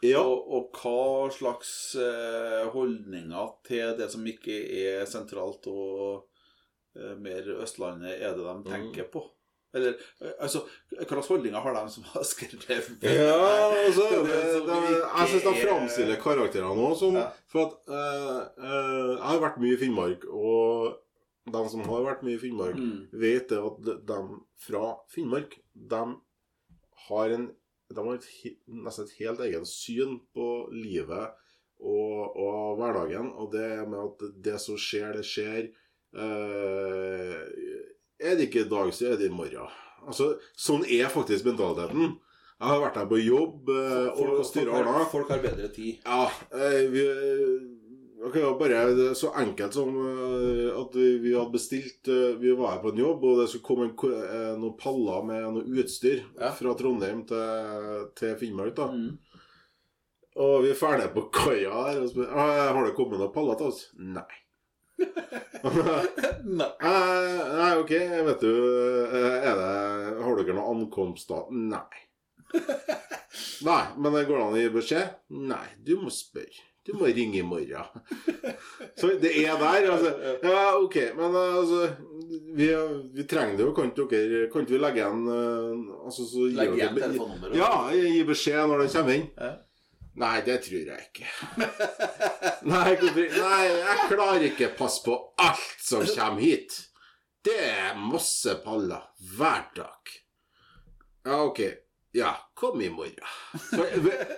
Ja. 0.05 0.21
Og, 0.23 0.47
og 0.53 0.79
hva 0.79 1.31
slags 1.33 1.73
eh, 1.97 2.65
holdninger 2.75 3.53
til 3.67 3.95
det 3.99 4.11
som 4.13 4.25
ikke 4.29 4.57
er 4.85 5.07
sentralt 5.09 5.67
og 5.71 6.27
eh, 6.99 7.15
mer 7.19 7.47
Østlandet, 7.65 8.19
er 8.21 8.35
det 8.37 8.45
de 8.45 8.57
tenker 8.71 9.09
på. 9.15 9.23
Eller 9.75 9.97
eh, 10.23 10.33
altså, 10.41 10.61
hva 10.95 11.07
slags 11.09 11.29
holdninger 11.33 11.61
har 11.65 11.75
de 11.75 11.85
som 11.91 12.05
har 12.13 12.25
skrevet 12.25 13.03
Ja, 13.03 13.39
altså 13.85 14.05
Det 14.11 14.21
det, 14.29 14.43
det 14.69 14.77
Jeg 14.81 15.29
syns 15.33 15.43
de 15.47 15.53
er- 15.55 15.63
framstiller 15.67 16.21
karakterene 16.23 16.87
òg 16.89 16.95
som 17.01 17.17
Ja. 17.19 17.27
For 17.51 17.67
at 17.67 17.73
uh, 17.91 18.41
uh, 18.59 19.11
Jeg 19.19 19.27
har 19.29 19.41
vært 19.49 19.59
mye 19.63 19.75
i 19.75 19.81
Finnmark, 19.83 20.25
og 20.31 21.01
de 21.51 21.65
som 21.69 21.83
har 21.85 22.07
vært 22.07 22.23
mye 22.25 22.39
i 22.39 22.43
Finnmark, 22.47 22.77
Mm. 22.81 23.09
vet 23.21 23.49
det 23.51 23.59
at 23.61 23.83
de, 24.09 24.21
fra 24.67 24.85
Finnmark 25.13 25.59
De 25.75 26.03
har 27.09 27.35
en 27.37 27.51
De 27.95 28.01
har 28.01 28.15
et, 28.15 28.29
nesten 28.67 29.05
et 29.05 29.17
helt 29.21 29.41
eget 29.45 29.67
syn 29.69 30.21
på 30.35 30.47
livet 30.73 31.35
og, 31.85 32.37
og 32.41 32.79
hverdagen, 32.79 33.27
og 33.37 33.51
det 33.53 33.67
med 33.91 33.99
at 34.07 34.23
det 34.47 34.55
som 34.63 34.77
skjer, 34.81 35.13
det 35.19 35.25
skjer. 35.29 35.67
Eh, 36.17 37.43
er 38.25 38.37
det 38.41 38.49
ikke 38.49 38.65
i 38.67 38.71
dag, 38.73 38.91
så 38.97 39.11
er 39.13 39.17
det 39.21 39.29
i 39.31 39.35
morgen. 39.35 39.69
Altså, 40.05 40.35
sånn 40.57 40.83
er 40.89 41.09
faktisk 41.13 41.47
mentaliteten. 41.49 42.17
Jeg 42.61 42.71
har 42.71 42.81
vært 42.83 42.99
der 43.01 43.07
på 43.11 43.19
jobb 43.21 43.71
eh, 43.73 44.09
og 44.11 44.19
Folk, 44.19 44.35
folk, 44.39 44.47
styra 44.51 44.75
har, 44.77 44.85
ordna. 44.89 45.07
folk 45.13 45.33
har 45.35 45.41
bedre 45.45 45.69
tid. 45.75 46.03
Ja, 46.07 46.27
eh, 46.55 46.85
vi 46.93 47.03
okay, 48.25 48.41
det 48.41 48.45
var 48.47 48.59
bare 48.61 49.09
så 49.19 49.33
enkelt 49.41 49.75
som 49.77 49.91
eh, 50.01 50.69
at 50.81 50.95
vi 50.97 51.09
vi 51.25 51.33
hadde 51.35 51.53
bestilt 51.57 52.09
eh, 52.09 52.37
Vi 52.41 52.55
var 52.57 52.77
her 52.77 52.83
på 52.85 52.93
en 52.95 53.03
jobb, 53.03 53.25
og 53.29 53.41
det 53.43 53.49
skulle 53.51 53.67
komme 53.67 53.89
en, 53.91 53.97
eh, 54.31 54.55
noen 54.63 54.77
paller 54.81 55.27
med 55.29 55.49
noe 55.59 55.83
utstyr 55.83 56.23
Ja. 56.41 56.53
fra 56.57 56.75
Trondheim 56.79 57.25
til, 57.29 58.09
til 58.17 58.37
Finnmark. 58.41 58.75
da 58.79 58.89
Mm. 58.95 59.19
Og 60.37 60.65
vi 60.65 60.71
er 60.73 60.79
ferdige 60.79 61.13
på 61.15 61.29
kaia 61.31 61.71
her 61.87 62.01
og 62.03 62.09
spør 62.11 62.33
«Ah, 62.35 62.73
Har 62.75 62.87
det 62.89 62.95
kommet 62.97 63.21
noen 63.21 63.31
paller 63.35 63.55
til 63.61 63.69
oss. 63.71 63.85
Nei. 63.99 64.25
Nei. 66.45 66.69
Eh, 66.85 67.39
nei, 67.57 67.71
ok, 67.81 67.93
vet 68.29 68.43
du 68.45 68.51
eh, 68.53 69.39
er 69.49 69.57
det, 69.59 69.71
Har 70.23 70.37
dere 70.39 70.55
noen 70.59 70.85
ankomster? 70.85 71.47
Nei. 71.51 72.05
Nei, 73.65 73.81
men 73.97 74.15
det 74.15 74.27
går 74.29 74.39
det 74.39 74.45
an 74.45 74.55
å 74.55 74.61
gi 74.61 74.71
beskjed? 74.75 75.17
Nei, 75.49 75.65
du 75.83 75.97
må 76.03 76.13
spørre. 76.15 76.63
Du 76.85 76.93
må 77.01 77.09
ringe 77.09 77.39
i 77.41 77.45
morgen. 77.49 77.87
Så 79.01 79.15
det 79.23 79.31
er 79.41 79.57
der, 79.57 79.87
altså. 79.95 80.11
Ja, 80.45 80.65
ok, 80.77 80.99
men 81.17 81.39
eh, 81.41 81.55
altså 81.63 81.79
Vi, 82.59 82.69
vi 83.17 83.25
trenger 83.31 83.57
det 83.57 83.65
jo. 83.65 83.73
Kan 83.77 83.95
dere 83.97 84.45
Kan 84.53 84.67
ikke 84.67 84.77
vi 84.77 84.83
legge 84.85 85.01
igjen 85.01 85.23
altså, 86.05 86.27
så 86.29 86.45
gir 86.45 86.59
Legg 86.61 86.75
dere 86.75 86.83
igjen 86.83 86.99
be- 86.99 87.07
telefonnummeret. 87.07 87.57
Ja, 87.57 87.71
gi 87.97 88.21
beskjed 88.29 88.69
når 88.69 88.85
det 88.85 88.91
kommer 88.99 89.17
inn. 89.17 89.31
Ja. 89.41 89.55
Nei, 90.15 90.35
det 90.47 90.61
tror 90.63 90.91
jeg 90.91 91.07
ikke. 91.09 91.29
Nei, 92.71 92.95
nei, 93.03 93.63
jeg 93.67 94.05
klarer 94.09 94.45
ikke 94.47 94.71
passe 94.79 95.03
på 95.05 95.17
alt 95.43 95.81
som 95.83 96.05
kommer 96.07 96.41
hit. 96.41 96.77
Det 97.45 97.57
er 97.67 97.99
masse 97.99 98.55
paller 98.65 99.03
hver 99.35 99.67
dag. 99.77 100.13
Ja, 101.27 101.41
ok. 101.43 101.61
Ja, 102.15 102.31
kom 102.55 102.79
i 102.81 102.89
morgen. 102.95 103.27
For, 103.59 103.83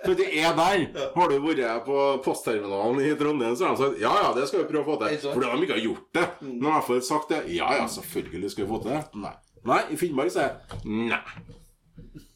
for 0.05 0.17
det 0.17 0.27
er 0.41 0.55
der. 0.57 1.11
Har 1.13 1.29
du 1.29 1.35
vært 1.43 1.85
på 1.85 1.97
postterminalen 2.25 3.03
i 3.05 3.11
Trondheim, 3.19 3.53
så 3.55 3.67
har 3.67 3.75
de 3.75 3.83
sagt 3.83 4.01
ja, 4.01 4.13
ja, 4.23 4.31
det 4.33 4.47
skal 4.49 4.63
vi 4.63 4.71
prøve 4.71 4.81
å 4.81 4.95
få 4.95 4.97
til. 5.03 5.19
For 5.27 5.45
de 5.45 5.67
ikke 5.67 5.77
har 5.77 5.83
gjort 5.85 6.07
det. 6.17 6.25
Når 6.47 6.71
jeg 6.73 6.85
får 6.87 7.03
sagt 7.05 7.35
det, 7.35 7.43
ja, 7.53 7.69
ja, 7.77 7.85
selvfølgelig 7.93 8.51
skal 8.55 8.65
vi 8.65 8.71
få 8.71 8.81
til 8.81 8.95
det. 8.95 9.03
Nei. 9.21 9.35
Nei, 9.67 9.79
i 9.93 9.99
Finnmark 9.99 10.33
sier 10.33 10.49
jeg 10.49 11.13
nei. 11.13 11.21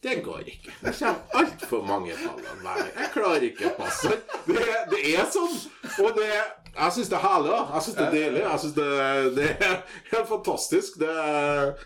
Det 0.04 0.24
går 0.26 0.40
ikke. 0.50 0.72
Det 0.82 0.92
kommer 0.98 1.20
altfor 1.38 1.84
mange 1.86 2.16
paller 2.18 2.56
hver. 2.64 2.88
Jeg 2.98 3.10
klarer 3.14 3.44
ikke 3.46 3.68
å 3.70 3.74
passe. 3.78 4.16
Det, 4.48 4.64
det 4.90 5.02
er 5.12 5.28
sånn. 5.30 5.54
Og 6.02 6.16
det, 6.18 6.30
jeg 6.72 6.96
syns 6.96 7.12
det 7.12 7.18
er 7.20 7.26
herlig. 7.28 7.52
Jeg 7.60 7.86
syns 7.86 7.98
det 8.00 8.08
er 8.08 8.16
deilig. 8.16 8.42
Jeg 8.42 8.64
synes 8.64 8.76
det, 8.80 8.88
det 9.38 10.18
er 10.18 10.26
fantastisk. 10.32 10.98
Det 11.04 11.12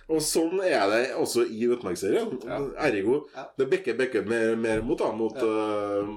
og 0.07 0.23
sånn 0.23 0.63
er 0.63 0.87
det 0.93 1.01
også 1.19 1.43
i 1.43 1.67
Utmarksserien. 1.75 2.31
Ja. 2.47 2.61
Ergo 2.87 3.19
det 3.59 3.67
bikker 3.75 3.99
bikker 3.99 4.31
mer, 4.31 4.55
mer 4.63 4.85
mot, 4.87 5.03
da, 5.03 5.11
mot, 5.11 5.35
uh, 5.35 6.07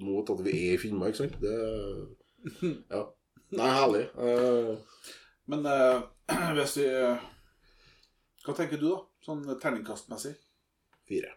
mot 0.00 0.32
at 0.32 0.42
vi 0.48 0.56
er 0.56 0.78
i 0.78 0.80
Finnmark. 0.80 1.18
Sant? 1.18 1.36
Det 1.44 1.56
Ja. 2.88 3.04
Er 3.52 3.78
herlig. 3.82 4.04
Uh, 4.16 4.76
Men 5.48 5.68
uh, 5.68 6.02
hvis 6.56 6.76
vi 6.80 6.88
Hva 8.44 8.56
tenker 8.56 8.80
du, 8.80 8.94
da? 8.94 9.00
Sånn 9.24 9.44
terningkastmessig? 9.60 10.38
Fire. 11.08 11.32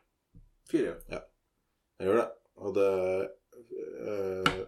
Fire? 0.71 0.95
Jeg 1.11 2.07
gjør 2.07 2.21
det. 2.21 2.27
Og 2.61 2.75
det 2.75 2.91
øh, 4.07 4.67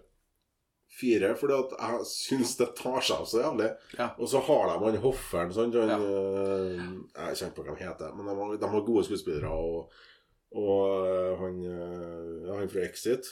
Fire, 0.99 1.31
fordi 1.39 1.53
at 1.57 1.71
jeg 1.79 2.05
syns 2.05 2.51
det 2.59 2.67
tar 2.77 2.99
seg 3.01 3.17
av 3.23 3.25
så 3.25 3.39
jævlig. 3.41 3.69
Ja. 3.97 4.11
Og 4.21 4.27
så 4.29 4.39
har 4.45 4.67
de 4.69 4.75
han 4.85 4.97
Hofferen 5.01 5.53
sant? 5.55 5.75
Han, 5.75 5.89
Ja. 5.89 5.97
øh, 5.97 6.81
Jeg 7.15 7.37
kjenner 7.39 7.55
på 7.55 7.63
hva 7.65 7.73
han 7.73 7.87
heter, 7.87 8.13
men 8.13 8.27
de 8.29 8.35
har, 8.37 8.57
de 8.61 8.67
har 8.75 8.85
gode 8.85 9.03
skuespillere. 9.07 9.49
Og, 9.49 9.91
og 10.53 11.07
eh, 11.07 11.31
han, 11.39 11.57
ja, 11.65 12.59
han 12.59 12.69
fra 12.69 12.85
Exit. 12.85 13.25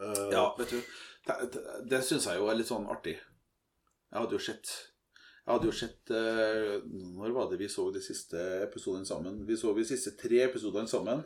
eh, 0.00 0.28
Ja, 0.32 0.44
vet 0.58 0.70
du 0.70 0.78
Det, 1.26 1.50
det, 1.52 1.64
det 1.90 2.04
syns 2.06 2.26
jeg 2.30 2.38
jo 2.38 2.46
er 2.46 2.54
litt 2.60 2.70
sånn 2.70 2.86
artig. 2.88 3.16
Jeg 4.12 4.20
hadde 4.22 4.32
jo 4.38 4.38
sett 4.40 4.70
Jeg 5.48 5.54
hadde 5.56 5.68
jo 5.70 5.72
sett 5.72 6.10
eh, 6.12 6.74
Når 7.16 7.32
var 7.32 7.46
det 7.48 7.56
vi 7.62 7.68
så 7.72 7.86
de 7.94 8.02
siste 8.04 8.36
episodene 8.66 9.08
sammen? 9.08 9.38
Vi 9.48 9.56
så 9.56 9.72
de 9.76 9.84
siste 9.88 10.12
tre 10.20 10.42
episodene 10.44 10.90
sammen. 10.90 11.22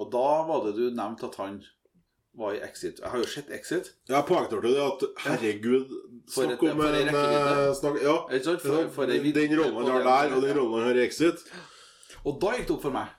Og 0.00 0.08
da 0.12 0.22
var 0.48 0.62
det 0.64 0.72
du 0.78 0.86
nevnte 0.96 1.28
at 1.28 1.36
han 1.36 1.58
var 2.40 2.54
i 2.56 2.62
Exit. 2.64 3.02
Jeg 3.02 3.10
har 3.12 3.20
jo 3.20 3.28
sett 3.28 3.50
Exit. 3.52 3.90
Ja, 4.08 4.22
Jeg 4.22 4.24
poengterte 4.30 4.70
det 4.72 4.80
at 4.80 5.02
herregud 5.26 5.90
Snakk 6.32 6.62
om 6.64 6.80
en 6.80 6.94
en 7.02 7.10
eh, 7.12 7.72
snakk, 7.76 7.98
Ja. 8.00 8.14
For, 8.62 8.86
for 8.94 9.12
ei 9.12 9.18
den, 9.36 9.52
rollen 9.58 9.76
han 9.82 9.90
har 9.98 10.06
der, 10.06 10.36
og 10.38 10.46
den 10.46 10.56
rollen 10.56 10.78
han 10.78 10.88
har 10.88 11.00
i 11.02 11.04
Exit. 11.04 11.42
Og 12.24 12.38
da 12.40 12.54
gikk 12.56 12.70
det 12.70 12.76
opp 12.78 12.86
for 12.86 12.94
meg 12.96 13.10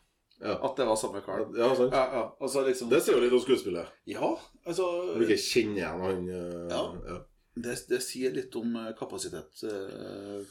Ja. 0.42 0.58
at 0.66 0.74
det 0.76 0.88
var 0.90 0.98
samme 0.98 1.22
kar. 1.22 1.46
Ja, 1.56 1.70
sant. 1.78 1.94
Ja, 1.94 2.08
ja. 2.18 2.24
Altså, 2.42 2.66
liksom 2.66 2.90
Det 2.90 3.04
sier 3.04 3.20
jo 3.20 3.22
litt 3.22 3.38
om 3.38 3.44
skuespillet. 3.46 3.94
Ja, 4.10 4.34
altså 4.66 4.90
Du 5.14 5.22
ikke 5.28 5.38
kjenner 5.38 5.78
igjen 5.84 6.02
han 6.08 6.26
eh, 6.40 6.66
Ja. 6.74 6.82
ja. 7.14 7.20
Det, 7.56 7.78
det 7.90 8.02
sier 8.02 8.34
litt 8.34 8.56
om 8.58 8.76
eh, 8.82 8.92
kapasitet 8.98 9.64
eh, 9.70 10.46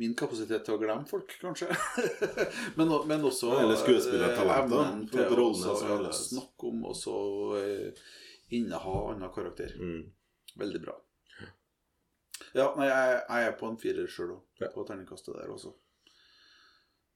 Min 0.00 0.14
kapasitet 0.16 0.64
til 0.64 0.74
å 0.74 0.80
glemme 0.80 1.04
folk, 1.06 1.34
kanskje. 1.42 1.66
men, 2.78 2.88
men 3.10 3.26
også 3.26 3.50
Eller 3.58 3.76
skuespillertalent, 3.76 4.72
da, 4.72 4.86
til 5.12 5.34
rollene 5.36 5.74
som 5.76 6.06
snakke 6.16 6.70
om 6.70 6.86
og 6.88 6.96
så 6.96 7.16
eh, 7.58 8.00
inneha 8.56 8.94
annen 9.10 9.32
karakter. 9.34 9.74
Mm. 9.76 10.06
Veldig 10.62 10.80
bra. 10.86 10.96
Ja, 12.56 12.70
nei, 12.78 12.88
jeg, 12.88 13.20
jeg 13.28 13.46
er 13.50 13.54
på 13.60 13.68
en 13.68 13.78
firer 13.78 14.08
sjøl 14.10 14.32
òg, 14.38 14.42
Ja. 14.62 14.70
på 14.72 14.86
terningkastet 14.88 15.36
der 15.36 15.52
også. 15.52 15.74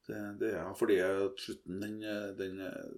Det, 0.04 0.20
det 0.42 0.52
er 0.60 0.74
fordi 0.76 0.98
slutten, 1.40 1.80
den, 1.80 1.96
eh, 2.04 2.30
den 2.38 2.60
eh, 2.60 2.94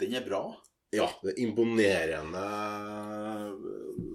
Den 0.00 0.14
er 0.16 0.24
bra. 0.24 0.44
Ja, 0.92 1.06
det 1.22 1.36
er 1.36 1.42
imponerende 1.44 2.40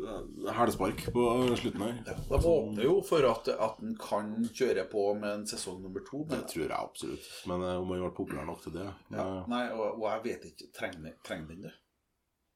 eh, 0.06 0.52
hælspark 0.58 1.06
på 1.16 1.24
slutten 1.56 1.82
her. 1.86 1.94
Jeg 2.06 2.42
håper 2.44 2.82
jo 2.84 2.96
for 3.08 3.28
at, 3.30 3.48
at 3.54 3.80
en 3.86 3.94
kan 4.00 4.34
kjøre 4.52 4.84
på 4.92 5.06
med 5.20 5.30
en 5.40 5.46
sesong 5.48 5.80
nummer 5.86 6.04
to. 6.10 6.26
Det 6.30 6.42
tror 6.52 6.66
jeg 6.66 6.76
absolutt. 6.76 7.30
Men 7.48 7.64
eh, 7.64 7.78
om 7.80 7.94
han 7.94 8.04
ble 8.04 8.12
populær 8.18 8.48
nok 8.50 8.62
til 8.66 8.76
det 8.76 8.86
ja, 8.86 9.24
eh, 9.24 9.48
nei, 9.52 9.64
og, 9.72 10.02
og 10.02 10.06
jeg 10.10 10.24
vet 10.28 10.48
ikke 10.52 10.72
Trenger 10.76 11.04
den- 11.08 11.48
den 11.50 11.62
det? 11.70 11.74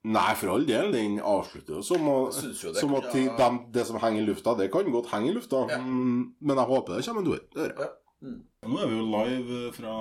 Nei, 0.09 0.33
for 0.39 0.53
all 0.53 0.65
del. 0.67 0.91
Den 0.95 1.17
avslutter 1.19 1.75
jo 1.79 1.81
som, 1.83 2.05
å- 2.07 2.27
jo 2.31 2.73
det 2.75 2.79
som 2.83 2.93
at 2.95 3.09
de, 3.13 3.23
de, 3.39 3.49
det 3.75 3.85
som 3.87 3.99
henger 3.99 4.21
i 4.21 4.27
lufta, 4.29 4.53
det 4.59 4.69
kan 4.71 4.91
godt 4.91 5.09
henge 5.11 5.31
i 5.31 5.35
lufta. 5.35 5.65
Ja. 5.71 5.79
Mm, 5.79 6.35
Men 6.39 6.57
jeg 6.61 6.69
håper 6.73 6.95
det 6.99 7.05
kommer 7.07 7.23
en 7.23 7.31
dør. 7.55 7.73
Ja. 7.79 7.89
Mm. 8.19 8.39
Nå 8.67 8.77
er 8.83 8.89
vi 8.91 8.95
jo 8.99 9.03
live 9.07 9.59
fra, 9.71 9.91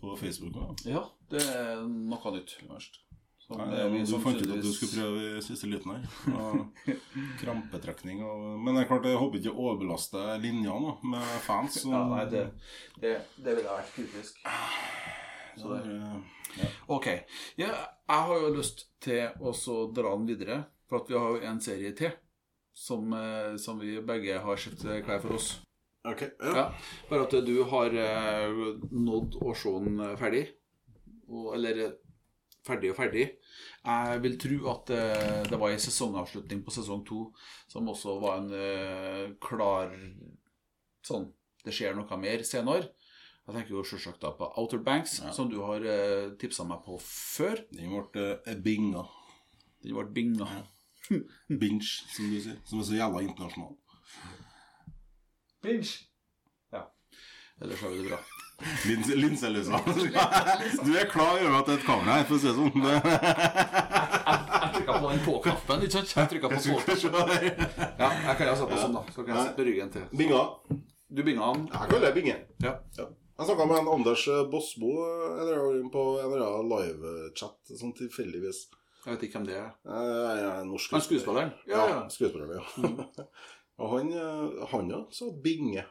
på 0.00 0.14
Facebook. 0.16 0.54
Da. 0.56 0.90
ja, 0.90 1.02
det 1.28 1.42
er 1.44 1.82
noe 1.84 2.30
nytt. 2.32 2.54
Verst. 2.70 3.02
Som, 3.48 3.62
Nei, 3.64 3.84
vi 3.94 4.00
du 4.04 4.18
fant 4.20 4.36
ut 4.36 4.50
at 4.52 4.60
du 4.60 4.66
skulle 4.76 4.92
prøve 4.92 5.28
i 5.38 5.40
siste 5.40 5.68
liten 5.70 5.94
her. 5.94 6.02
Og 6.36 6.90
krampetrekning 7.40 8.20
og 8.20 8.58
Men 8.60 8.76
det 8.76 8.82
er 8.82 8.88
klart, 8.90 9.06
jeg 9.08 9.16
håper 9.16 9.40
ikke 9.40 9.54
å 9.54 9.62
overbelaste 9.70 10.24
linja 10.42 10.74
nå 10.76 10.90
med 11.08 11.30
fans. 11.46 11.78
Så, 11.80 11.88
Ja, 11.94 12.02
nei, 12.10 12.26
det, 12.28 12.42
det, 13.00 13.14
det 13.40 13.54
ville 13.56 13.76
vært 13.78 13.94
kritisk. 13.94 14.42
så 15.56 15.70
det, 15.72 15.94
ja. 15.96 16.68
Ok. 16.92 17.08
Ja, 17.60 17.70
jeg 17.72 18.26
har 18.28 18.42
jo 18.42 18.50
lyst 18.58 18.84
til 19.04 19.32
å 19.40 19.78
dra 19.96 20.12
den 20.12 20.28
videre, 20.28 20.58
for 20.88 21.00
at 21.00 21.08
vi 21.08 21.16
har 21.16 21.38
jo 21.38 21.48
en 21.48 21.62
serie 21.64 21.94
til 21.96 22.12
som, 22.76 23.08
eh, 23.16 23.56
som 23.56 23.80
vi 23.80 23.96
begge 24.04 24.36
har 24.44 24.60
sett 24.60 24.84
klær 25.06 25.22
for 25.24 25.38
oss. 25.38 25.48
Ok, 26.08 26.26
ja. 26.36 26.52
Ja, 26.52 26.66
Bare 27.08 27.24
at 27.24 27.34
du 27.48 27.54
har 27.72 27.96
eh, 27.96 28.60
nådd 28.92 29.40
å 29.40 29.56
se 29.56 29.72
den 29.88 30.04
ferdig. 30.20 30.44
Og, 31.28 31.54
eller 31.56 31.96
ferdig 32.68 32.92
og 32.92 32.98
ferdig. 33.00 33.24
Jeg 33.88 34.20
vil 34.24 34.36
tro 34.40 34.58
at 34.74 34.92
eh, 34.94 35.42
det 35.48 35.58
var 35.60 35.72
en 35.72 35.82
sesongavslutning 35.82 36.62
på 36.66 36.74
sesong 36.74 37.02
to 37.08 37.24
som 37.70 37.88
også 37.88 38.18
var 38.22 38.42
en 38.42 38.52
eh, 38.54 39.26
klar 39.42 39.92
sånn 41.08 41.30
Det 41.64 41.72
skjer 41.74 41.96
noe 41.96 42.16
mer 42.20 42.42
senere. 42.46 42.92
Jeg 43.48 43.54
tenker 43.56 43.74
jo 43.74 43.82
selvsagt 43.84 44.20
da 44.22 44.30
på 44.36 44.46
Outer 44.60 44.80
Banks, 44.84 45.18
Ja. 45.24 45.32
som 45.32 45.48
du 45.50 45.56
har 45.64 45.80
uh, 45.80 46.34
tipsa 46.40 46.64
meg 46.68 46.82
på 46.84 46.98
før. 47.02 47.62
Den 47.72 47.94
ble 48.12 48.24
eh, 48.46 48.58
binga. 48.60 49.02
Den 49.82 49.96
ble 49.96 50.04
binga. 50.14 50.48
Binge, 51.48 51.88
som 52.12 52.28
du 52.28 52.36
sier. 52.44 52.58
Som 52.68 52.82
er 52.82 52.88
så 52.90 52.98
jævla 52.98 53.22
internasjonal. 53.24 53.72
Binge. 55.64 55.94
Ja. 56.72 56.84
Ellers 57.60 57.80
har 57.80 57.94
vi 57.96 58.02
det 58.04 58.12
bra. 58.12 58.20
Lins 58.88 59.06
linselusa. 59.14 59.78
Du 60.84 60.90
er 60.98 61.06
klar 61.10 61.38
over 61.38 61.60
at 61.60 61.68
det 61.68 61.74
er 61.76 61.78
et 61.78 61.84
kamera 61.86 62.16
her, 62.18 62.24
for 62.26 62.34
å 62.34 62.40
si 62.42 62.48
det 62.48 62.56
sånn. 62.56 62.72
Jeg 64.58 64.70
trykka 64.74 64.96
på 64.98 65.12
den 65.12 65.22
på-knappen, 65.26 65.84
ikke 65.86 65.94
sant? 65.94 66.10
Jeg 66.16 66.32
trykka 66.32 66.50
på 66.50 66.58
på. 66.64 66.74
Ja, 68.02 68.08
jeg 68.10 68.34
kan 68.40 68.50
jo 68.50 68.56
sette 68.58 68.70
på 68.72 68.80
sånn, 68.82 68.96
da. 68.98 69.02
Så 69.14 69.22
kan 69.22 69.36
jeg 69.36 69.50
sette 69.52 69.66
ryggen 69.68 69.92
til. 69.94 70.08
Binga. 70.18 70.42
Du 71.08 71.22
binga 71.24 71.52
han. 71.52 71.68
Jeg 71.70 71.92
kaller 71.92 72.08
det 72.08 72.14
binge. 72.18 72.34
Ja. 72.64 72.74
Ja. 72.98 73.06
Jeg 73.38 73.46
snakka 73.46 73.68
med 73.70 73.78
en 73.78 73.92
Anders 73.94 74.24
eller 74.26 75.54
annen 75.62 75.92
på 75.94 76.02
en 76.18 76.32
livechat, 76.72 77.58
sånn 77.78 77.94
tilfeldigvis. 78.00 78.64
Jeg 79.04 79.14
vet 79.14 79.22
ikke 79.28 79.38
hvem 79.38 79.46
det 79.46 79.54
er. 79.60 79.68
Jeg 79.86 80.40
er 80.42 80.58
en 80.64 80.72
norsk 80.72 80.90
Han 80.96 81.04
skuespilleren? 81.04 81.52
Ja, 81.70 81.78
Ja, 81.78 81.86
ja. 81.94 82.00
skuespilleren, 82.10 82.58
ja. 82.58 83.28
Og 83.78 83.92
han, 83.94 84.10
eh, 84.10 84.66
han 84.72 84.90
ja, 84.90 84.98
sa 85.14 85.30
binge. 85.44 85.84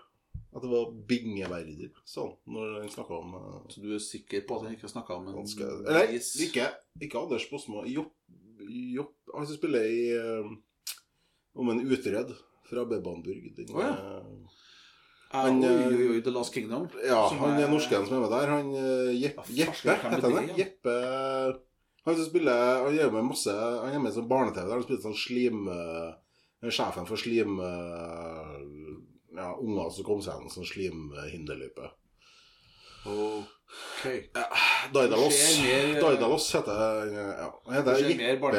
At 0.58 0.64
det 0.66 0.72
var 0.72 0.94
bingeverder 1.10 1.90
sa 2.02 2.24
han, 2.26 2.38
når 2.50 2.72
han 2.82 2.90
snakka 2.90 3.18
om 3.20 3.34
uh, 3.38 3.58
Så 3.70 3.82
du 3.84 3.92
er 3.94 4.02
sikker 4.02 4.46
på 4.48 4.58
at 4.58 4.64
han 4.66 4.74
ikke 4.74 4.90
snakka 4.90 5.18
om 5.20 5.28
en 5.30 5.36
ganske 5.38 5.68
Eller 5.86 6.16
ikke, 6.18 6.70
ikke 7.04 7.20
Anders 7.20 7.46
Bosmo. 7.52 7.84
Jopp, 7.86 8.16
Jopp 8.66 9.36
Han 9.36 9.46
som 9.46 9.60
spiller 9.60 9.86
i 9.86 10.00
uh, 10.18 10.50
Om 11.58 11.70
en 11.76 11.84
utredd 11.86 12.34
fra 12.68 12.84
Bebanburg. 12.90 13.46
Den, 13.56 13.70
oh, 13.72 13.80
ja. 13.80 13.94
eh, 13.94 14.58
Han, 15.32 15.62
oi, 15.64 15.86
oi, 15.94 16.10
oi, 16.16 16.18
The 16.26 16.34
Last 16.36 16.56
Kingdom? 16.56 16.90
Ja, 17.06 17.22
han 17.32 17.54
er 17.54 17.64
er- 17.68 17.72
norsken 17.72 18.04
som 18.10 18.18
er 18.18 18.26
med 18.26 18.34
der. 18.34 18.52
Han 18.52 18.74
Jeppe, 19.16 19.46
Jeppe, 19.56 19.94
er 19.94 20.18
heter 20.18 20.36
han? 20.36 20.52
Jeppe 20.58 20.98
Han 22.08 22.18
som 22.18 22.28
spiller 22.28 22.84
Han 22.84 22.98
gjør 22.98 23.14
med 23.16 23.30
masse 23.30 23.54
Han 23.54 23.94
er 23.94 24.04
med 24.04 24.18
som 24.18 24.28
barne-TV. 24.28 24.66
der 24.66 24.76
Han 24.76 24.88
spiller 24.88 25.06
sånn 25.06 25.22
slim 25.22 25.64
Sjefen 26.68 27.06
for 27.08 27.22
slim 27.22 27.60
Ja, 29.38 29.52
unger 29.62 29.90
som 29.94 30.04
kom 30.08 30.22
seg 30.26 30.34
gjennom 30.34 30.50
sånn 30.50 30.66
slimhinderløype. 30.66 31.92
Ok. 33.08 34.04
Daidalos. 34.94 35.36
Det 35.36 35.50
skjer 35.54 35.88
mer- 35.94 36.02
Daidalos 36.02 36.48
heter 36.56 36.80
han. 36.82 37.14
Ja. 37.14 37.48
Heter 37.76 38.02
Jeppe. 38.02 38.52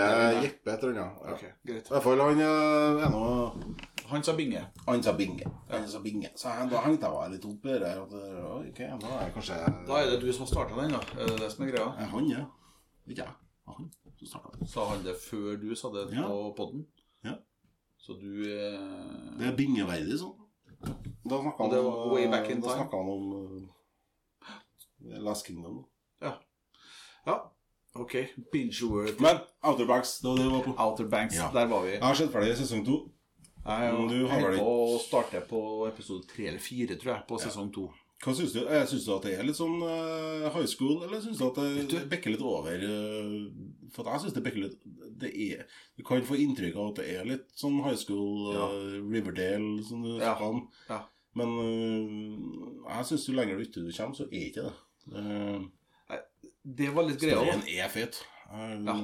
Jeppe 0.44 0.70
heter 0.70 0.86
han, 0.92 0.96
ja. 1.00 1.08
ja. 1.24 1.32
Ok, 1.34 1.42
greit. 1.66 1.86
I 1.88 1.94
hvert 1.94 2.04
fall 2.06 2.20
han 2.22 2.40
eh, 2.44 3.04
er 3.04 3.10
nå 3.12 3.24
Han 4.08 4.22
sa 4.24 4.32
binge. 4.38 4.62
Han 4.86 5.02
sa 5.04 5.12
binge. 5.12 5.44
Han 5.68 5.88
sa 5.88 5.98
binge. 6.00 6.30
Så 6.40 6.48
han, 6.48 6.70
da 6.72 6.80
hengte 6.86 7.04
jeg 7.10 7.18
meg 7.18 7.34
litt 7.34 7.44
opp 7.50 7.66
i 7.66 7.74
det. 7.74 7.80
der, 7.82 7.98
At, 8.04 8.14
eh, 8.16 8.46
ok, 8.70 8.80
da 9.02 9.18
er 9.24 9.34
kanskje 9.34 9.58
Da 9.88 9.98
er 10.00 10.10
det 10.14 10.20
du 10.22 10.30
som 10.32 10.46
har 10.46 10.52
starta 10.54 10.78
den, 10.80 10.94
da. 10.96 11.02
Er 11.18 11.26
det 11.34 11.40
det 11.42 11.50
som 11.52 11.66
er 11.66 11.72
greia? 11.74 11.88
Eh, 11.98 12.08
Han, 12.14 12.30
ja. 12.32 12.44
Ikke 13.08 13.24
jeg. 13.26 13.34
Han 13.68 13.90
som 14.16 14.26
startet 14.32 14.60
den. 14.62 14.68
Sa 14.72 14.86
han 14.94 15.04
det 15.04 15.16
før 15.26 15.56
du 15.60 15.68
sa 15.76 15.90
det 15.92 16.06
Ja. 16.16 16.24
på 16.30 16.54
podden? 16.56 16.86
Ja. 17.24 17.34
Så 18.00 18.16
du 18.20 18.30
eh... 18.48 19.36
Det 19.38 19.46
er 19.50 19.56
bingeverdig 19.58 20.16
sånn. 20.22 20.36
Da 21.28 21.40
snakka 21.42 21.66
han, 21.66 21.70
da 21.70 22.74
snakket 22.74 22.96
han 22.96 23.12
om 23.12 23.24
uh, 23.34 25.18
Last 25.24 25.46
Kingdom. 25.46 25.84
Ja. 26.22 26.38
Ja. 27.26 27.38
Ok. 27.98 28.14
Binge-word. 28.52 29.20
Men 29.20 29.38
Outer 29.62 29.86
Banks, 29.86 30.18
det 30.20 30.28
var 30.28 30.36
det 30.36 30.44
vi 30.44 30.50
var 30.50 30.62
på. 30.62 30.74
Outer 30.78 31.08
Banks. 31.08 31.36
Ja. 31.36 31.50
Der 31.54 31.66
var 31.66 31.82
vi. 31.84 31.92
Jeg 31.92 32.04
har 32.04 32.14
sett 32.14 32.32
ferdig 32.32 32.56
sesong 32.56 32.84
to. 32.86 32.98
Jeg 33.68 33.88
er 33.88 34.28
helt 34.32 34.60
på 34.60 34.68
å 34.72 34.98
starte 35.02 35.40
på 35.44 35.62
episode 35.88 36.28
tre 36.30 36.46
eller 36.48 36.62
fire, 36.62 36.96
tror 36.96 37.16
jeg, 37.16 37.24
på 37.28 37.40
sesong 37.42 37.72
to. 37.74 37.88
Hva 38.24 38.32
syns 38.34 38.54
du? 38.54 38.62
Jeg 38.64 38.86
Syns 38.90 39.04
du 39.06 39.10
at 39.14 39.26
det 39.28 39.34
er 39.38 39.44
litt 39.46 39.58
sånn 39.58 39.76
uh, 39.78 40.48
high 40.54 40.66
school, 40.66 41.04
eller 41.06 41.20
syns 41.22 41.38
du 41.38 41.44
at 41.46 41.58
det 41.92 42.00
bekker 42.10 42.34
litt 42.34 42.42
over? 42.42 42.80
Uh, 42.82 43.44
for 43.94 44.08
jeg 44.10 44.24
syns 44.24 44.34
det 44.34 44.42
bekker 44.46 44.64
litt 44.64 44.80
det 45.18 45.30
er, 45.34 45.64
Du 45.96 46.02
kan 46.06 46.22
få 46.22 46.36
inntrykk 46.38 46.76
av 46.76 46.88
at 46.92 46.96
det 47.02 47.06
er 47.16 47.24
litt 47.28 47.48
sånn 47.58 47.80
high 47.84 47.96
school, 47.98 48.52
Ja. 48.54 48.66
uh, 48.70 48.98
Riverdale, 49.10 49.82
som 49.84 50.02
du 50.02 50.18
Ja. 50.18 50.34
kan. 50.38 50.62
Ja. 50.88 51.00
Men 51.34 51.48
uh, 51.58 52.88
jeg 52.96 53.04
syns 53.10 53.28
jo 53.28 53.34
lenger 53.36 53.60
ute 53.60 53.84
du 53.84 53.92
kommer, 53.92 54.14
så 54.14 54.26
er 54.30 54.46
ikke 54.48 54.62
det. 54.68 54.74
Uh, 55.12 55.66
Det 56.68 56.90
var 56.94 57.04
litt 57.08 57.20
greia. 57.20 57.36
Storyen 57.38 57.62
er 57.68 57.88
fet. 57.88 58.22
Eh, 58.52 58.74
Ja. 58.84 58.96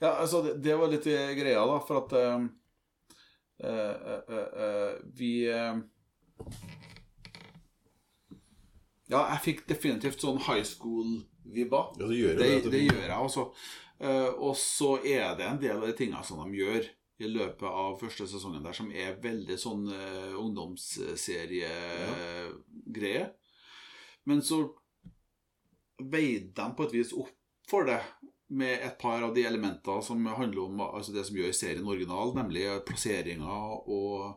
Ja, 0.00 0.10
altså, 0.20 0.42
det, 0.44 0.62
det 0.64 0.74
var 0.78 0.88
litt 0.92 1.06
eh, 1.06 1.34
greia, 1.36 1.62
da, 1.66 1.78
for 1.80 2.02
at 2.04 2.12
eh, 2.12 2.46
eh, 3.64 3.96
eh, 4.28 4.48
eh, 4.64 4.98
Vi 5.16 5.30
eh, 5.48 5.76
Ja, 9.08 9.20
jeg 9.30 9.42
fikk 9.44 9.60
definitivt 9.70 10.20
sånn 10.24 10.40
high 10.48 10.64
school-vibba. 10.66 11.82
Ja, 12.00 12.06
det 12.10 12.16
gjør 12.18 12.32
jo 12.32 12.38
Det, 12.40 12.48
det. 12.64 12.70
det 12.74 12.80
gjør 12.88 13.04
jeg 13.06 13.18
også. 13.28 13.44
Eh, 13.98 14.28
og 14.28 14.56
så 14.60 14.98
er 15.00 15.36
det 15.38 15.46
en 15.46 15.60
del 15.60 15.76
av 15.78 15.86
de 15.88 15.92
tingene 15.96 16.24
som 16.26 16.38
de 16.44 16.54
gjør 16.58 16.84
i 17.16 17.28
løpet 17.32 17.68
av 17.68 17.98
første 18.00 18.26
sesongen 18.28 18.64
der, 18.64 18.72
som 18.76 18.92
er 18.92 19.22
veldig 19.22 19.56
sånn 19.56 19.88
uh, 19.88 20.36
ungdomsseriegreie. 20.36 23.24
Men 24.28 24.42
så 24.44 24.76
veide 25.96 26.52
de 26.52 26.76
på 26.76 26.84
et 26.84 26.92
vis 26.98 27.12
opp 27.16 27.32
for 27.70 27.88
det 27.88 28.02
med 28.52 28.84
et 28.84 29.00
par 29.00 29.22
av 29.24 29.32
de 29.34 29.44
elementene 29.48 30.02
som 30.04 30.26
handler 30.26 30.62
om 30.66 30.80
altså 30.84 31.12
det 31.14 31.24
som 31.26 31.36
gjør 31.40 31.52
serien 31.56 31.88
original, 31.88 32.34
nemlig 32.36 32.84
plasseringa 32.86 33.56
og, 33.88 34.36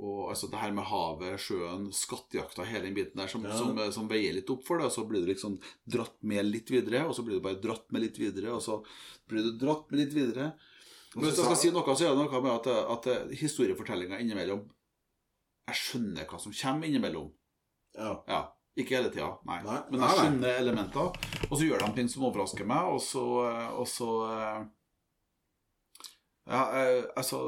og 0.00 0.30
altså 0.32 0.48
det 0.48 0.56
her 0.62 0.72
med 0.72 0.86
havet, 0.88 1.34
sjøen, 1.44 1.90
skattejakta, 1.92 2.64
hele 2.64 2.86
den 2.88 2.94
biten 2.96 3.20
der, 3.20 3.28
som, 3.28 3.44
Ja. 3.44 3.52
som, 3.58 3.76
som 3.92 4.08
veier 4.08 4.32
litt 4.32 4.48
opp 4.50 4.62
for 4.64 4.80
det. 4.80 4.86
Og 4.88 4.94
så 4.94 5.04
blir 5.08 5.20
du 5.20 5.28
liksom 5.28 5.58
dratt 5.84 6.16
med 6.24 6.46
litt 6.48 6.70
videre, 6.72 7.02
og 7.06 7.12
så 7.16 7.24
blir 7.26 7.36
du 7.36 7.44
bare 7.44 7.60
dratt 7.60 7.84
med 7.92 8.06
litt 8.06 8.16
videre, 8.20 8.54
og 8.56 8.62
så 8.64 8.78
blir 9.28 9.44
du 9.44 9.58
dratt 9.60 9.90
med 9.92 10.00
litt 10.00 10.14
videre. 10.16 10.52
Men 11.14 11.26
hvis 11.26 11.36
jeg 11.40 11.44
skal 11.50 11.58
si 11.58 11.72
noe, 11.74 11.96
så 11.98 12.06
er 12.06 12.14
det 12.14 12.22
noe 12.22 12.40
med 12.46 12.52
at, 12.54 12.70
at 12.96 13.34
historiefortellinga 13.34 14.20
innimellom 14.22 14.60
Jeg 15.68 15.76
skjønner 15.80 16.24
hva 16.30 16.38
som 16.40 16.52
kommer 16.54 16.86
innimellom. 16.88 17.28
Ja. 17.98 18.12
Ja, 18.30 18.40
Ikke 18.78 18.94
hele 18.96 19.10
tida, 19.10 19.28
nei. 19.46 19.60
Nei, 19.66 19.78
Men 19.90 20.04
jeg 20.06 20.18
skjønner 20.20 20.60
elementer. 20.62 21.16
Og 21.50 21.56
så 21.58 21.66
gjør 21.66 21.82
de 21.84 21.92
ting 21.98 22.08
som 22.08 22.24
overrasker 22.30 22.64
meg, 22.70 22.92
og 22.94 23.02
så, 23.02 23.24
og 23.76 23.88
så 23.90 24.08
eh, 24.30 24.60
Ja, 26.50 26.62
eh, 26.80 27.04
altså 27.18 27.42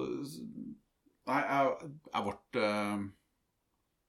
Nei, 1.31 1.41
jeg, 1.47 1.91
jeg 2.13 2.25
ble 2.27 2.63
uh, 2.67 3.03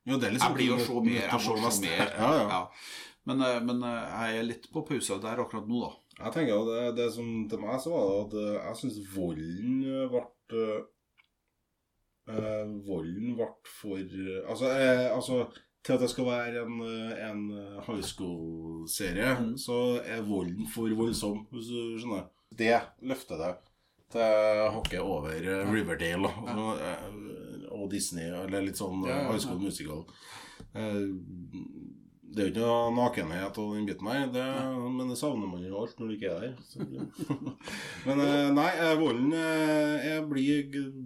Jo, 0.10 0.16
det 0.20 0.28
er 0.28 0.34
liksom 0.36 0.54
Jeg 0.54 0.58
blir 0.58 0.72
jo 0.72 0.78
så 0.82 1.02
mye. 1.06 1.20
Jeg 1.20 1.30
nødt 1.30 1.44
til 1.46 1.52
å 1.52 1.58
må 1.58 1.70
se 1.70 1.82
neste. 1.84 1.92
mer. 1.92 2.14
Ja, 2.18 2.32
ja. 2.54 2.62
Men, 3.30 3.44
uh, 3.46 3.60
men 3.68 3.84
uh, 3.86 4.00
jeg 4.28 4.40
er 4.40 4.48
litt 4.50 4.66
på 4.74 4.82
pause 4.88 5.20
der 5.24 5.44
akkurat 5.44 5.68
nå, 5.70 5.84
da. 5.86 5.92
Jeg 6.24 6.34
tenker 6.36 6.58
at 6.60 6.68
det, 6.72 6.82
det 7.02 7.06
som 7.16 7.30
til 7.50 7.62
meg 7.62 7.78
så 7.82 7.94
var 7.94 8.10
det 8.10 8.18
at 8.24 8.66
jeg 8.68 8.82
syns 8.84 8.98
volden 9.16 9.78
ble 10.14 10.74
Volden 12.88 13.34
ble 13.36 13.48
for 13.68 13.98
altså, 14.48 14.70
eh, 14.72 15.10
altså 15.12 15.40
til 15.84 15.94
at 15.98 16.04
det 16.06 16.08
skal 16.14 16.28
være 16.30 16.62
en, 16.64 16.78
en 17.20 17.42
high 17.84 18.04
school-serie, 18.08 19.34
Mm. 19.42 19.58
så 19.60 20.00
er 20.06 20.22
volden 20.24 20.70
for 20.72 20.88
voldsom, 20.96 21.42
hvis 21.52 21.68
du 21.74 21.98
skjønner. 22.00 22.30
Det 22.56 22.78
løfter 23.04 23.42
det 23.42 23.50
til 24.14 24.64
hakket 24.78 25.02
over 25.02 25.34
eh, 25.36 25.66
Riverdale 25.72 26.30
og, 26.30 26.48
altså, 26.54 26.70
eh, 26.90 27.68
og 27.74 27.90
Disney, 27.92 28.30
eller 28.30 28.66
litt 28.68 28.80
sånn 28.80 29.04
eh, 29.08 29.12
Ja, 29.12 29.26
high 29.32 29.42
school 29.42 29.62
musical. 29.62 30.06
Eh, 30.74 31.02
det 32.34 32.42
er 32.42 32.48
jo 32.48 32.52
ikke 32.54 32.66
noe 32.66 32.94
nakenhet 32.98 33.58
og 33.62 33.76
den 33.76 33.86
biten 33.86 34.08
her, 34.10 34.24
det, 34.34 34.46
men 34.96 35.12
det 35.12 35.18
savner 35.20 35.50
man 35.50 35.62
jo 35.62 35.84
alt 35.84 36.00
når 36.02 36.10
du 36.10 36.16
ikke 36.16 36.32
er 36.32 36.46
der. 36.48 36.56
Så. 36.66 36.88
men 38.08 38.24
eh, 38.24 38.48
nei, 38.58 38.70
eh, 38.74 38.94
volden 38.98 39.36
eh, 39.38 40.18
blir, 40.26 40.64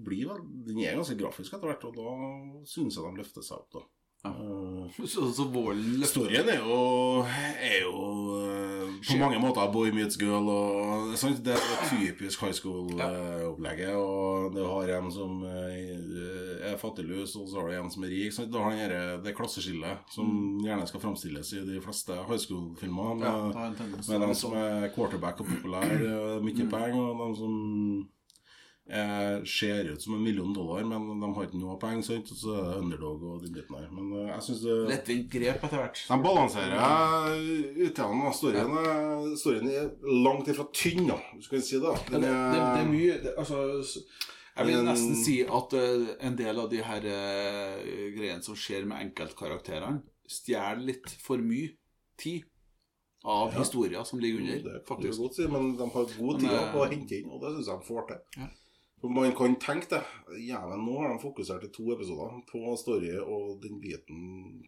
blir 0.08 0.30
vel 0.30 0.46
Den 0.70 0.80
er 0.86 0.96
ganske 0.96 1.18
grafisk 1.20 1.58
etter 1.58 1.74
hvert, 1.74 1.84
og 1.90 2.00
da 2.00 2.64
syns 2.70 2.96
jeg 2.96 3.04
de 3.04 3.20
løfter 3.20 3.44
seg 3.44 3.60
opp, 3.60 3.76
da. 3.76 3.84
Ja. 4.28 4.64
Så, 5.06 5.28
så 5.36 5.44
volden 5.52 6.00
Historien 6.00 6.48
er 6.50 6.62
jo, 6.64 7.20
er 7.28 7.82
jo 7.84 7.98
eh, 8.40 8.86
på 9.02 9.04
Skjøn. 9.10 9.20
mange 9.20 9.40
måter 9.44 9.68
boy 9.74 9.92
meets 9.92 10.16
girl. 10.18 10.48
Og, 10.50 11.12
sant? 11.20 11.42
Det 11.44 11.54
er 11.54 11.66
typisk 11.92 12.40
high 12.46 12.56
school-opplegget. 12.56 13.92
og 14.00 14.56
du 14.56 14.62
har 14.66 14.94
en 14.98 15.12
som 15.12 15.44
eh, 15.44 16.72
er 16.72 16.78
fattiglus, 16.82 17.36
og 17.36 17.50
så 17.52 17.60
har 17.62 17.68
du 17.70 17.78
en 17.82 17.92
som 17.94 18.08
er 18.08 18.14
rik. 18.16 18.34
Sant? 18.34 18.52
Da 18.54 18.64
har 18.64 18.72
den 18.80 19.24
det 19.28 19.36
klasseskillet 19.38 20.08
som 20.16 20.32
gjerne 20.64 20.88
skal 20.90 21.04
framstilles 21.04 21.52
i 21.60 21.66
de 21.68 21.82
fleste 21.84 22.16
high 22.24 22.40
school-filmer. 22.48 23.14
Med, 23.20 23.28
Ja, 23.28 23.70
Med, 24.08 24.22
dem 24.24 24.34
som 24.34 24.54
sånn. 24.54 24.58
er 24.64 24.90
quarterback 24.96 25.42
og 25.44 25.52
populær, 25.52 25.84
eh, 25.84 26.40
mye 26.44 26.64
Mm. 26.64 26.70
penger, 26.72 27.02
og 27.12 27.20
dem 27.28 27.36
som 27.36 28.08
eh, 28.90 29.44
ser 29.46 29.90
ut 29.94 30.02
som 30.02 30.14
en 30.16 30.24
million 30.24 30.54
dollar, 30.56 30.84
men 30.88 31.20
de 31.22 31.30
har 31.36 31.48
ikke 31.48 31.60
noe 31.60 31.78
penger, 31.82 32.04
så 32.08 32.54
er 32.56 32.64
det 32.70 32.78
underdog 32.82 33.24
og 33.24 33.42
den 33.44 33.54
biten 33.58 33.76
der. 33.76 33.90
Men 33.92 34.14
eh, 34.22 34.30
jeg 34.34 34.46
syns 34.48 34.62
det 34.64 34.78
Lettvint 34.94 35.30
grep 35.34 35.64
etter 35.68 35.82
hvert. 35.84 36.02
de 36.08 36.20
balanserer 36.24 37.38
utøvende. 37.88 38.26
da. 38.26 38.34
Storyen, 38.38 38.78
er- 38.78 39.38
storyen 39.42 39.70
er 39.70 39.92
langt 40.24 40.48
ifra 40.54 40.68
tynn, 40.74 41.08
da. 41.08 41.20
Skal 41.42 41.60
vi 41.60 41.64
si 41.68 41.80
det. 41.84 41.96
Den 42.12 42.24
er, 42.24 42.34
det, 42.34 42.58
det, 42.58 42.66
det 42.74 42.82
er 42.84 42.92
mye 42.92 43.22
det, 43.24 43.34
altså, 43.38 44.04
Jeg 44.58 44.66
vil 44.72 44.84
nesten 44.88 45.16
si 45.22 45.40
at 45.46 45.74
eh, 45.78 46.06
en 46.26 46.36
del 46.40 46.60
av 46.60 46.70
de 46.72 46.80
her 46.82 47.04
eh, 47.06 48.14
greiene 48.16 48.42
som 48.44 48.56
skjer 48.58 48.88
med 48.90 49.04
enkeltkarakterene, 49.06 50.00
stjeler 50.28 50.82
litt 50.90 51.12
for 51.24 51.38
mye 51.38 51.76
tid 52.18 52.44
av 53.28 53.52
Ja. 53.54 53.60
historier 53.60 54.04
som 54.08 54.20
ligger 54.20 54.40
under, 54.40 54.58
det 54.64 54.86
kan 54.88 54.98
du 55.02 55.08
faktisk. 55.10 55.20
godt 55.22 55.36
si, 55.36 55.46
men 55.52 55.76
de 55.78 55.86
har 55.94 56.06
god 56.18 56.40
tid 56.42 56.50
eh, 56.56 56.72
på 56.74 56.82
å 56.82 56.88
hente 56.90 57.18
inn, 57.20 57.30
og 57.30 57.42
det 57.44 57.52
syns 57.58 57.68
jeg 57.68 57.80
de 57.82 57.88
får 57.92 58.08
til. 58.10 58.20
Ja. 58.42 58.48
For 58.98 59.14
Man 59.14 59.36
kan 59.38 59.56
tenke 59.62 59.90
det. 59.92 60.00
Jævlen, 60.42 60.82
nå 60.86 60.96
har 60.98 61.12
de 61.14 61.20
fokusert 61.22 61.64
i 61.68 61.70
to 61.74 61.84
episoder 61.94 62.40
på 62.50 62.74
story 62.82 63.12
og 63.22 63.60
den 63.62 63.78
biten 63.84 64.24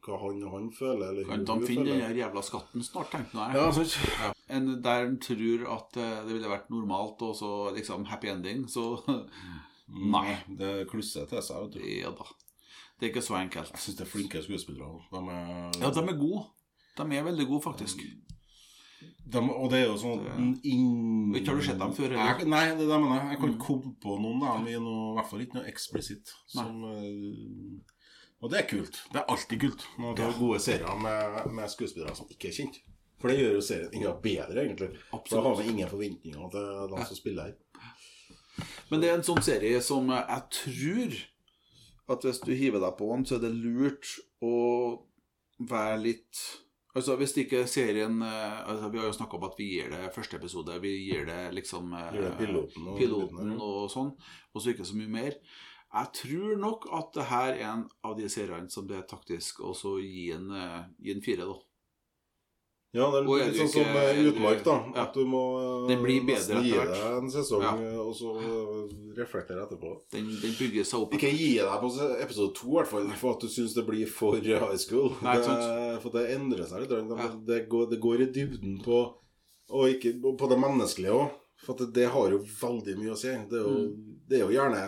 hva 0.06 0.20
han 0.22 0.44
og 0.46 0.52
han 0.54 0.68
føler, 0.76 1.10
eller 1.10 1.26
Kan 1.32 1.46
de 1.48 1.56
finne 1.65 1.88
den 1.88 2.04
der 2.04 2.13
jævla 2.20 2.44
skatten 2.46 2.86
snart, 2.86 3.10
tenkte 3.15 3.39
jeg. 3.42 3.58
Ja, 3.58 3.72
sant. 3.74 3.96
Ja. 4.22 4.30
En 4.56 4.70
der 4.86 5.08
en 5.08 5.18
tror 5.22 5.65
at 5.74 5.98
eh, 5.98 6.22
det 6.28 6.36
ville 6.38 6.52
vært 6.52 6.70
normalt, 6.70 7.26
og 7.26 7.34
så 7.42 7.52
liksom 7.76 8.06
happy 8.10 8.30
ending, 8.30 8.68
så 8.70 9.00
Nei. 10.13 10.38
Det 10.60 10.86
klusser 10.92 11.26
til 11.26 11.42
seg, 11.42 11.65
vet 11.65 11.80
du. 11.80 11.82
Ja 11.89 12.13
da. 12.13 12.30
Det 13.00 13.08
er 13.08 13.13
ikke 13.13 13.26
så 13.26 13.39
enkelt. 13.39 13.72
Jeg 13.74 13.82
syns 13.82 13.98
det 13.98 14.06
er 14.06 14.12
flinke 14.12 14.42
skuespillere. 14.46 15.00
De 15.10 15.22
er, 15.34 15.80
Ja, 15.82 15.89
de 15.96 16.04
er 16.04 16.20
gode. 16.20 16.44
De 17.00 17.06
er 17.18 17.24
veldig 17.26 17.48
gode, 17.50 17.63
faktisk. 17.65 18.04
de, 18.04 18.38
Og 19.30 19.68
det 19.70 19.82
er 19.82 19.86
jo 19.86 19.96
sånn 20.00 20.24
ingen... 20.65 21.36
Ikke 21.38 21.52
har 21.52 21.60
du 21.60 21.65
sett 21.65 21.80
dem 21.80 21.94
før? 21.94 22.15
Jeg, 22.18 22.48
nei, 22.50 22.63
det 22.74 22.86
er 22.86 22.88
det 22.88 22.96
jeg 22.96 23.04
mener. 23.04 23.32
Jeg 23.34 23.42
kan 23.42 23.54
ikke 23.54 23.65
komme 23.68 23.94
på 24.02 24.18
noen 24.22 24.46
av 24.48 24.62
dem 24.65 24.88
i 24.89 24.94
hvert 25.18 25.30
fall 25.30 25.44
ikke 25.46 25.60
noe 25.60 25.70
eksplisitt. 25.70 26.34
Som, 26.50 26.86
eh, 26.89 27.98
og 28.39 28.54
det 28.54 28.62
er 28.62 28.70
kult. 28.70 29.02
Det 29.13 29.22
er 29.22 29.34
alltid 29.34 29.65
kult 29.65 29.86
når 30.00 30.15
du 30.18 30.24
har 30.26 30.38
gode 30.39 30.62
serier 30.63 31.02
med, 31.04 31.42
med 31.60 31.72
skuespillere 31.72 32.15
som 32.18 32.30
ikke 32.32 32.50
er 32.50 32.58
kjent. 32.62 32.80
For 33.20 33.32
det 33.32 33.42
gjør 33.42 33.58
jo 33.58 33.65
serien 33.68 33.98
enda 34.00 34.13
bedre, 34.24 34.63
egentlig. 34.63 34.94
For 35.12 35.36
da 35.36 35.44
har 35.50 35.58
vi 35.60 35.68
ingen 35.74 35.92
forventninger 35.92 36.54
til 36.54 36.70
de 36.94 37.08
som 37.10 37.20
spiller 37.20 37.50
her. 37.50 37.58
Men 38.89 39.04
det 39.04 39.10
er 39.10 39.20
en 39.20 39.28
sånn 39.28 39.44
serie 39.46 39.82
som 39.84 40.08
jeg 40.13 40.46
tror 40.56 41.20
at 42.10 42.26
hvis 42.26 42.42
du 42.42 42.54
hiver 42.58 42.82
deg 42.82 42.96
på 42.98 43.12
den, 43.12 43.28
så 43.28 43.38
er 43.38 43.44
det 43.44 43.54
lurt 43.54 44.15
å 44.42 44.56
være 45.70 46.00
litt 46.02 46.42
Altså 46.95 47.15
Hvis 47.19 47.36
ikke 47.38 47.67
serien 47.69 48.21
eh, 48.25 48.69
altså 48.69 48.89
Vi 48.91 48.97
har 48.97 49.06
jo 49.06 49.13
snakka 49.13 49.38
om 49.38 49.43
at 49.45 49.58
vi 49.60 49.67
gir 49.75 49.89
det 49.93 50.13
første 50.15 50.38
episode. 50.39 50.80
Vi 50.82 50.93
gir 51.06 51.25
det 51.30 51.54
liksom 51.54 51.93
eh, 51.93 52.12
Gir 52.13 52.21
det 52.21 52.38
piloten 52.39 52.88
og- 52.88 52.97
piloten 52.97 53.52
og 53.62 53.89
sånn, 53.93 54.13
og 54.54 54.62
så 54.62 54.73
ikke 54.73 54.86
så 54.89 54.95
mye 54.97 55.08
mer. 55.19 55.34
Jeg 55.93 56.08
tror 56.13 56.58
nok 56.62 56.88
at 56.93 57.13
det 57.13 57.23
her 57.30 57.54
er 57.54 57.63
en 57.73 57.84
av 58.06 58.17
de 58.17 58.28
seriene 58.30 58.69
som 58.69 58.86
det 58.88 58.97
er 58.97 59.08
taktisk 59.10 59.62
å 59.65 59.71
så 59.78 59.95
gi 60.02 60.32
en, 60.36 60.52
eh, 60.52 60.84
gi 61.02 61.12
en 61.15 61.21
fire, 61.21 61.45
da. 61.49 61.56
Ja, 62.91 63.06
det 63.13 63.19
er 63.19 63.25
er 63.30 63.52
litt 63.52 63.58
sånn 63.60 63.69
som 63.69 64.30
Utmark, 64.32 64.63
da. 64.65 64.75
Ja. 64.95 65.04
At 65.04 65.13
du 65.13 65.21
må 65.30 65.41
eh, 65.86 66.06
nesten 66.25 66.63
gi 66.65 66.71
deg 66.73 66.93
en 67.19 67.30
sesong, 67.30 67.62
Ja. 67.62 67.73
eh, 67.78 67.99
og 68.02 68.15
så 68.17 68.32
reflektere 69.17 69.62
etterpå. 69.67 69.91
Den, 70.12 70.25
den 70.41 70.56
bygger 70.58 70.88
seg 70.89 71.04
opp. 71.04 71.13
Ikke 71.13 71.30
gi 71.30 71.52
deg 71.60 71.75
på 71.84 71.91
episode 72.23 72.56
to, 72.58 72.71
i 72.71 72.75
hvert 72.80 72.89
fall, 72.89 73.12
for 73.21 73.36
at 73.36 73.43
du 73.45 73.47
syns 73.54 73.75
det 73.78 73.86
blir 73.86 74.10
for 74.10 74.39
high 74.41 74.78
school. 74.82 75.12
Nei, 75.21 75.36
det, 75.38 75.99
for 76.02 76.15
det 76.17 76.25
endrer 76.34 76.65
seg 76.65 76.82
litt. 76.82 76.89
Det, 76.89 77.04
Ja. 77.19 77.30
det, 77.52 77.60
går, 77.69 77.89
det 77.93 77.99
går 78.02 78.25
i 78.25 78.32
dybden 78.39 78.80
på 78.86 79.04
Og 79.69 79.86
ikke 79.93 80.15
på 80.34 80.47
det 80.49 80.58
menneskelige 80.58 81.13
òg. 81.13 81.30
For 81.62 81.78
det, 81.78 81.91
det 81.93 82.08
har 82.10 82.32
jo 82.34 82.39
veldig 82.41 82.95
mye 82.97 83.13
å 83.13 83.17
si. 83.19 83.28
Det 83.52 83.60
er 83.60 83.67
jo, 83.67 83.75
Mm. 83.86 84.17
det 84.28 84.39
er 84.39 84.47
jo 84.47 84.54
gjerne 84.56 84.80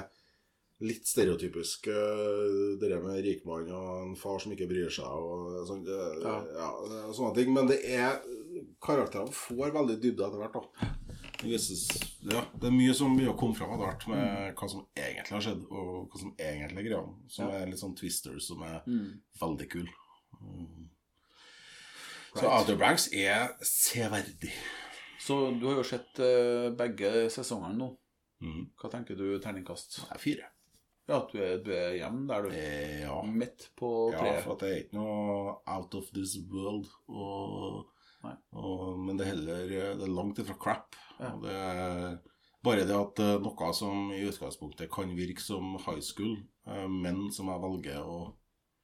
litt 0.82 1.06
stereotypisk, 1.08 1.88
uh, 1.88 2.78
det 2.82 2.90
der 2.90 3.02
med 3.04 3.22
rikmann 3.26 3.70
og 3.72 3.90
en 4.08 4.16
far 4.20 4.40
som 4.42 4.52
ikke 4.56 4.68
bryr 4.70 4.90
seg 4.90 5.06
og 5.06 5.60
sånt, 5.70 5.88
Ja. 5.88 6.36
ja, 6.58 6.70
sånne 7.14 7.36
ting. 7.36 7.54
Men 7.54 7.68
det 7.70 7.80
er 7.86 8.20
karakterene 8.82 9.32
får 9.34 9.72
veldig 9.78 10.00
dybde 10.02 10.26
etter 10.28 10.42
hvert. 10.42 10.54
da 10.54 10.90
det, 11.42 12.34
ja, 12.36 12.42
det 12.54 12.68
er 12.70 12.74
mye 12.76 12.94
som 12.94 13.16
begynner 13.16 13.34
å 13.34 13.40
komme 13.40 13.56
fram 13.58 13.72
etter 13.74 13.88
hvert 13.88 14.08
med 14.12 14.56
hva 14.60 14.68
som 14.70 14.84
egentlig 14.96 15.34
har 15.34 15.42
skjedd, 15.42 15.64
og 15.72 16.10
hva 16.12 16.20
som 16.22 16.34
egentlig 16.38 16.84
er 16.84 16.90
greia. 16.90 17.06
Som 17.34 17.50
er 17.50 17.66
litt 17.66 17.80
sånn 17.82 17.96
twisters 17.98 18.46
som 18.48 18.62
er 18.64 18.82
Mm. 18.86 19.22
veldig 19.42 19.70
kul. 19.72 19.88
Mm. 20.42 20.90
Så 22.36 22.44
Right. 22.46 22.60
Outer 22.60 22.78
Banks 22.78 23.10
er 23.14 23.50
severdig. 23.62 24.52
Så 25.20 25.60
du 25.60 25.66
har 25.68 25.76
jo 25.82 25.84
sett 25.84 26.20
eh, 26.20 26.70
begge 26.78 27.30
sesongene 27.30 27.76
nå. 27.78 27.90
Mm. 28.42 28.70
Hva 28.80 28.90
tenker 28.90 29.16
du 29.18 29.40
terningkast? 29.40 30.00
Er 30.12 30.18
fire. 30.18 30.48
Ja, 31.12 31.18
at 31.20 31.34
du 31.34 31.40
er, 31.44 31.58
du 31.60 31.72
er 31.76 31.96
hjemme 31.98 32.26
der, 32.30 32.46
du. 32.46 32.56
Eh, 32.56 33.02
ja. 33.04 33.18
Midt 33.28 33.68
på 33.80 33.90
ja, 34.16 34.38
for 34.46 34.56
at 34.56 34.64
det 34.64 34.70
er 34.72 34.84
ikke 34.86 35.00
noe 35.02 35.56
out 35.68 35.98
of 36.00 36.12
this 36.16 36.38
world. 36.48 36.88
Og, 37.12 37.82
og, 38.56 38.84
men 39.02 39.18
det 39.20 39.26
er 39.26 39.34
heller 39.34 39.64
Det 40.00 40.06
er 40.08 40.14
langt 40.14 40.40
ifra 40.40 40.56
crap. 40.62 41.00
Ja. 41.20 41.34
Det 41.42 41.56
er 41.58 42.06
bare 42.64 42.86
det 42.86 42.96
at 42.96 43.24
eh, 43.24 43.40
noe 43.42 43.72
som 43.76 44.12
i 44.16 44.22
utgangspunktet 44.30 44.92
kan 44.94 45.12
virke 45.18 45.44
som 45.44 45.76
high 45.82 46.02
school, 46.06 46.38
eh, 46.70 46.88
men 46.88 47.26
som 47.34 47.50
jeg 47.52 47.64
velger 47.66 48.06
å 48.06 48.20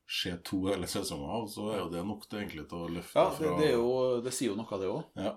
se 0.07 0.31
to 0.47 0.63
eller 0.71 0.89
sesonger 0.89 1.33
av, 1.35 1.49
så 1.51 1.67
er 1.73 1.81
jo 1.81 1.91
det 1.91 2.03
nok 2.07 2.25
til 2.27 2.41
egentlig 2.41 2.65
til 2.71 2.85
å 2.85 2.89
løfte 2.91 3.19
Ja, 3.19 3.27
det, 3.37 3.51
det, 3.59 3.67
er 3.69 3.75
jo, 3.75 3.91
det 4.23 4.33
sier 4.33 4.53
jo 4.53 4.57
noe, 4.59 4.69
av 4.71 4.81
det 4.83 4.91
òg. 4.91 5.03
Ja. 5.19 5.33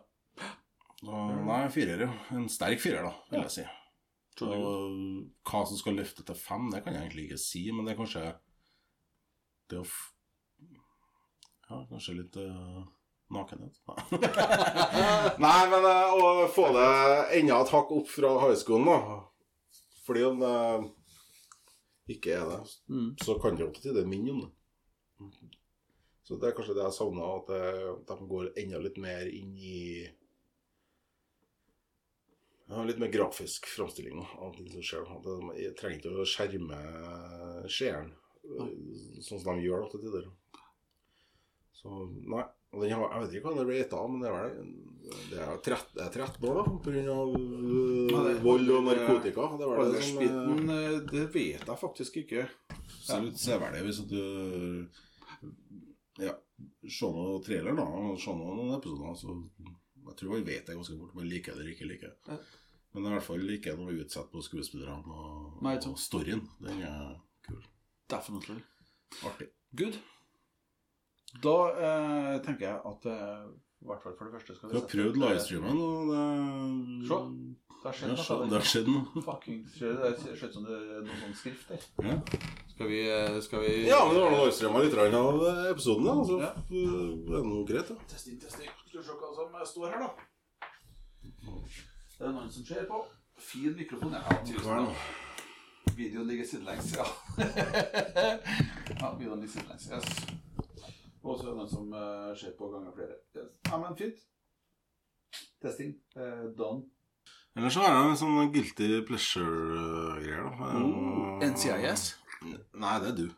Og, 1.01 1.37
nei, 1.47 1.63
firer, 1.75 2.07
ja. 2.07 2.11
En 2.37 2.49
sterk 2.53 2.81
firer, 2.83 3.07
da, 3.09 3.13
vil 3.33 3.43
jeg 3.47 3.55
si. 3.59 3.67
Og 4.47 5.27
hva 5.51 5.61
som 5.69 5.77
skal 5.79 5.99
løfte 5.99 6.25
til 6.27 6.39
fem, 6.39 6.71
det 6.73 6.81
kan 6.85 6.95
jeg 6.97 7.07
egentlig 7.09 7.27
ikke 7.29 7.41
si, 7.43 7.67
men 7.73 7.85
det 7.87 7.93
er 7.95 8.01
kanskje 8.01 8.25
det 9.71 9.83
å 9.83 9.85
Ja, 11.71 11.85
kanskje 11.87 12.17
litt 12.19 12.37
uh, 12.43 12.81
nakenhet. 13.31 13.77
Nei, 15.45 15.59
men 15.71 15.85
uh, 15.87 16.17
å 16.19 16.49
få 16.51 16.65
det 16.75 16.87
enda 17.39 17.61
et 17.63 17.71
hakk 17.77 17.93
opp 17.95 18.09
fra 18.11 18.33
høyskolen, 18.43 18.89
da. 18.91 19.21
Fordi 20.03 20.25
om 20.27 20.41
det 20.43 20.57
ikke 22.17 22.35
er 22.41 22.49
det, 22.51 22.61
Mm. 22.91 23.13
så 23.23 23.37
kan 23.39 23.55
det 23.55 23.63
jo 23.63 23.71
til 23.77 23.85
tider 23.91 24.09
minne 24.11 24.33
om 24.35 24.41
det. 24.43 24.51
Så 26.27 26.41
det 26.43 26.49
er 26.51 26.57
kanskje 26.59 26.75
det 26.75 26.83
jeg 26.89 26.97
savner, 26.97 27.39
at 27.39 28.09
de 28.09 28.27
går 28.33 28.51
enda 28.59 28.79
litt 28.83 28.99
mer 28.99 29.31
inn 29.31 29.55
i 29.59 30.09
Litt 32.71 33.01
mer 33.03 33.11
grafisk 33.11 33.67
framstilling 33.67 34.21
av 34.23 34.53
ting 34.55 34.69
som 34.71 34.85
skjer. 34.85 35.09
De 35.25 35.71
trenger 35.79 35.99
ikke 35.99 36.13
å 36.23 36.29
skjerme 36.29 36.79
seeren 37.67 38.13
øh, 38.47 38.69
sånn 39.27 39.43
som 39.43 39.59
de 39.59 39.67
gjør 39.67 39.89
til 39.91 40.05
tider. 40.05 40.29
Så 41.81 42.05
nei. 42.31 42.45
Og 42.71 42.85
den 42.85 42.95
har, 42.95 43.09
jeg 43.11 43.25
vet 43.25 43.35
ikke 43.35 43.49
hva 43.49 43.57
den 43.57 43.65
er 43.65 43.81
rata, 43.81 44.01
men 44.07 44.23
det 44.23 44.31
er 44.31 44.37
vel 44.39 44.69
det 45.31 45.41
er 45.43 45.57
13, 45.59 45.97
er 46.05 46.11
13 46.13 46.45
år, 46.47 46.59
da. 46.61 46.65
Pga. 46.85 47.01
Ja, 47.03 48.35
vold 48.45 48.71
og 48.77 48.85
narkotika. 48.87 49.47
Det 49.59 49.71
var 49.71 49.91
det 49.91 50.03
som 50.07 50.71
eh, 50.77 50.99
det 51.11 51.25
vet 51.35 51.67
jeg 51.67 51.81
faktisk 51.81 52.21
ikke. 52.23 52.47
ser 53.01 53.27
ut 53.27 53.75
det 53.75 53.83
hvis 53.89 54.03
du 54.11 54.21
Ja, 56.21 56.37
se 56.87 57.11
noe 57.11 57.41
trailer, 57.43 57.75
da. 57.75 57.89
Se 58.21 58.37
noen 58.37 58.75
episoder. 58.77 59.17
Så 59.19 59.35
jeg 60.07 60.17
tror 60.21 60.37
jeg 60.37 60.47
vet 60.47 60.67
det 60.67 60.79
ganske 60.79 60.99
fort 61.01 61.15
om 61.15 61.23
jeg 61.25 61.33
liker 61.33 61.57
det 61.57 61.65
eller 61.65 61.75
ikke 61.75 61.91
liker. 61.91 62.15
Ja. 62.29 62.39
Men 62.93 63.07
i 63.07 63.13
hvert 63.15 63.23
fall 63.27 63.53
ikke 63.55 63.77
noe 63.79 63.95
utsatt 64.03 64.31
på 64.33 64.43
skuespillerne 64.43 65.15
og, 65.15 65.61
Nei, 65.63 65.77
og 65.87 65.99
storyen. 66.01 66.43
Den 66.59 66.83
er 66.83 67.13
kul. 67.47 67.61
Definitely. 68.11 68.59
Artig. 69.27 69.51
Good. 69.79 69.99
Da 71.45 71.57
eh, 71.79 72.37
tenker 72.43 72.67
jeg 72.67 72.81
at 72.91 73.07
eh, 73.07 73.45
i 73.81 73.87
hvert 73.89 74.03
fall 74.03 74.17
for 74.19 74.27
det 74.27 74.35
første 74.35 74.57
skal 74.57 74.73
Du 74.73 74.81
har 74.81 74.89
prøvd 74.91 75.15
eh, 75.15 75.21
livestreamen, 75.23 75.79
og 75.87 76.11
det 76.11 76.25
Se, 77.07 77.21
Det 77.81 77.87
har 77.87 77.95
skjedd 77.97 78.11
noe. 78.13 78.49
det 78.51 78.59
har 78.59 78.67
skjedd 78.73 78.91
noe. 78.91 79.23
Fucking 79.31 79.61
skjedd. 79.73 80.03
Det 80.03 80.11
ser 80.25 80.51
ut 80.51 80.57
som 80.59 80.67
det 80.67 80.81
er 80.81 81.07
noe 81.07 81.21
sånn 81.23 81.39
skrift 81.39 81.71
der. 81.71 81.87
Ja. 82.11 82.17
Skal 82.75 82.91
vi, 82.91 82.99
eh, 83.15 83.39
skal 83.47 83.65
vi 83.65 83.71
ja, 83.87 84.03
men 84.09 84.19
det 84.19 84.25
var 84.27 84.35
noe 84.35 84.43
livestreama 84.43 84.83
litt 84.85 84.99
av 85.23 85.47
episoden, 85.71 86.11
da. 86.11 86.19
Så 86.27 86.41
Ja. 86.43 86.51
det 86.67 87.39
er 87.39 87.47
noe 87.55 87.63
greit, 87.71 87.95
da. 87.95 87.97
Testing, 88.11 88.43
testing. 88.43 88.75
Skal 88.91 89.01
vi 89.01 89.07
se 89.07 89.17
hva 89.23 89.33
som 89.39 89.57
står 89.73 89.95
her, 89.95 90.03
da. 90.09 90.30
Det 92.21 92.27
er 92.29 92.33
noen 92.37 92.51
som 92.53 92.65
ser 92.69 92.83
på. 92.85 92.99
Fin 93.41 93.73
mikrofon. 93.73 94.13
Ja, 94.13 94.35
tusen 94.45 94.67
takk. 94.91 95.95
Videoen 95.97 96.27
ligger 96.29 96.45
sidelengs, 96.45 96.91
ja. 96.93 97.07
ja, 99.01 99.09
videoen 99.17 99.41
ligger 99.41 99.55
sidelengs, 99.55 99.87
yes. 99.89 100.11
Og 101.23 101.39
så 101.39 101.47
er 101.47 101.49
det 101.49 101.57
noen 101.57 101.71
som 101.71 101.95
uh, 101.97 102.29
ser 102.37 102.53
på 102.59 102.69
ganger 102.75 102.93
flere. 102.99 103.17
Yes. 103.39 103.49
Ja, 103.71 103.81
men 103.81 103.97
fint. 103.97 104.21
Testing. 105.65 105.97
Uh, 106.13 106.53
done. 106.61 106.91
Ellers 107.57 107.79
så 107.79 107.87
har 107.87 107.97
jeg 107.97 108.13
en 108.13 108.23
sånn 108.27 108.53
guilty 108.53 108.91
pleasure-greier, 109.09 110.45
da. 110.45 110.71
Mm. 110.77 111.49
NCIS? 111.55 112.07
Nei, 112.45 112.97
det 113.01 113.15
er 113.15 113.17
du. 113.17 113.29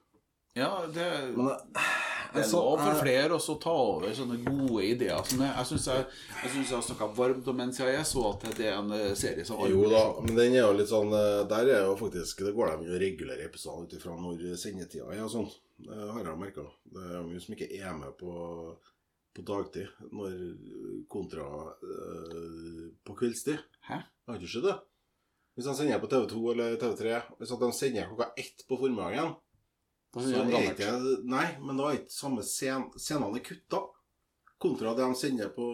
Ja, 0.58 0.72
det, 0.90 1.06
Men 1.38 1.54
det, 1.54 1.86
det 2.34 2.42
er 2.42 2.52
lov 2.54 2.80
for 2.80 3.00
flere 3.02 3.36
også 3.36 3.56
å 3.56 3.60
ta 3.62 3.72
over 3.76 4.14
sånne 4.16 4.38
gode 4.44 4.84
ideer 4.86 5.24
som. 5.28 5.42
Jeg 5.44 5.68
syns 5.68 5.88
jeg, 5.90 6.04
jeg, 6.42 6.52
synes 6.54 6.70
jeg 6.70 6.76
har 6.76 6.84
snakka 6.86 7.08
varmt 7.16 7.50
om 7.52 7.62
jeg 7.64 8.04
så 8.08 8.24
at 8.30 8.46
det 8.58 8.68
er 8.68 8.78
en 8.78 8.94
eh, 8.96 9.10
serie 9.18 9.44
som 9.48 9.60
Jo 9.68 9.88
da, 9.92 10.04
men 10.24 10.38
den 10.38 10.56
er 10.56 10.64
jo 10.64 10.76
litt 10.78 10.90
sånn 10.90 11.12
eh, 11.16 11.42
Der 11.50 11.72
er 11.74 11.84
jo 11.88 11.98
faktisk 12.00 12.44
Det 12.46 12.54
går 12.56 12.72
de 12.72 12.88
jo 12.92 13.02
regulære 13.02 13.48
episoder 13.48 13.86
ut 13.86 13.96
ifra 13.98 14.16
når 14.16 14.46
sendetida 14.60 15.10
er 15.12 15.26
og 15.26 15.32
sånn. 15.32 15.50
Det 15.82 15.98
har 15.98 16.24
jeg 16.24 16.38
merka. 16.38 16.64
Det 16.94 17.04
er 17.10 17.26
mye 17.26 17.42
som 17.42 17.56
ikke 17.56 17.68
er 17.74 17.94
med 17.98 18.14
på, 18.20 18.32
på 19.34 19.44
dagtid, 19.48 19.90
når 20.14 20.38
kontra 21.10 21.48
øh, 21.74 22.88
på 23.02 23.18
kveldstid. 23.18 23.60
Hæ? 23.88 24.02
Har 24.28 24.38
ikke 24.38 24.52
skjedd 24.54 24.68
det? 24.70 24.78
Hvis 25.52 25.66
de 25.68 25.74
sender 25.76 26.00
på 26.00 26.08
TV2 26.08 26.42
eller 26.54 26.76
TV3 26.80 27.16
Hvis 27.38 27.50
de 27.60 27.72
sender 27.76 28.06
klokka 28.08 28.30
ett 28.40 28.62
på 28.68 28.78
formiddagen, 28.80 29.34
Da 30.12 30.20
så 30.20 30.28
synes 30.28 30.36
jeg 30.36 30.44
er 30.44 30.52
det 30.52 30.60
er 30.60 30.74
ikke. 30.76 31.24
Nei, 31.32 31.46
men 31.64 31.78
da 31.80 31.88
er 31.88 32.00
ikke 32.02 32.12
samme 32.12 32.44
scen, 32.44 32.88
scenene 33.00 33.40
kutta. 33.44 33.80
Kontra 34.62 34.92
det 34.94 35.06
de 35.08 35.18
sender 35.18 35.52
på 35.56 35.66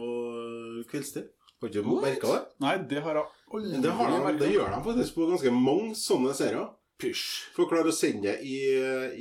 kveldstid. 0.89 1.29
Har 1.59 1.73
ikke 1.73 1.83
merka 1.91 2.35
det? 2.37 2.43
Nei, 2.63 2.75
det 2.89 3.01
har 3.03 3.19
jeg 3.19 3.25
Aldri 3.49 3.81
Det, 3.83 3.93
har 3.99 4.13
de, 4.13 4.35
det 4.39 4.51
gjør 4.53 4.69
de 4.75 4.83
faktisk 4.85 5.17
på 5.17 5.27
ganske 5.31 5.53
mange 5.55 5.97
sånne 5.99 6.35
serier. 6.37 6.69
Pysj. 6.99 7.25
For 7.55 7.65
å 7.65 7.71
klare 7.71 7.93
å 7.93 7.95
sende 7.95 8.27
det 8.27 8.47
i, 8.47 8.57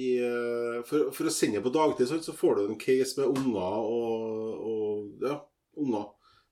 i 0.02 0.10
for, 0.86 1.12
for 1.14 1.30
å 1.30 1.34
sende 1.34 1.60
det 1.60 1.66
på 1.66 1.74
dagtid, 1.74 2.10
så 2.26 2.34
får 2.34 2.58
du 2.58 2.62
en 2.66 2.80
case 2.82 3.20
med 3.20 3.38
unger 3.38 3.76
og, 3.94 4.70
og 4.70 5.26
ja, 5.26 5.38
unger 5.78 6.08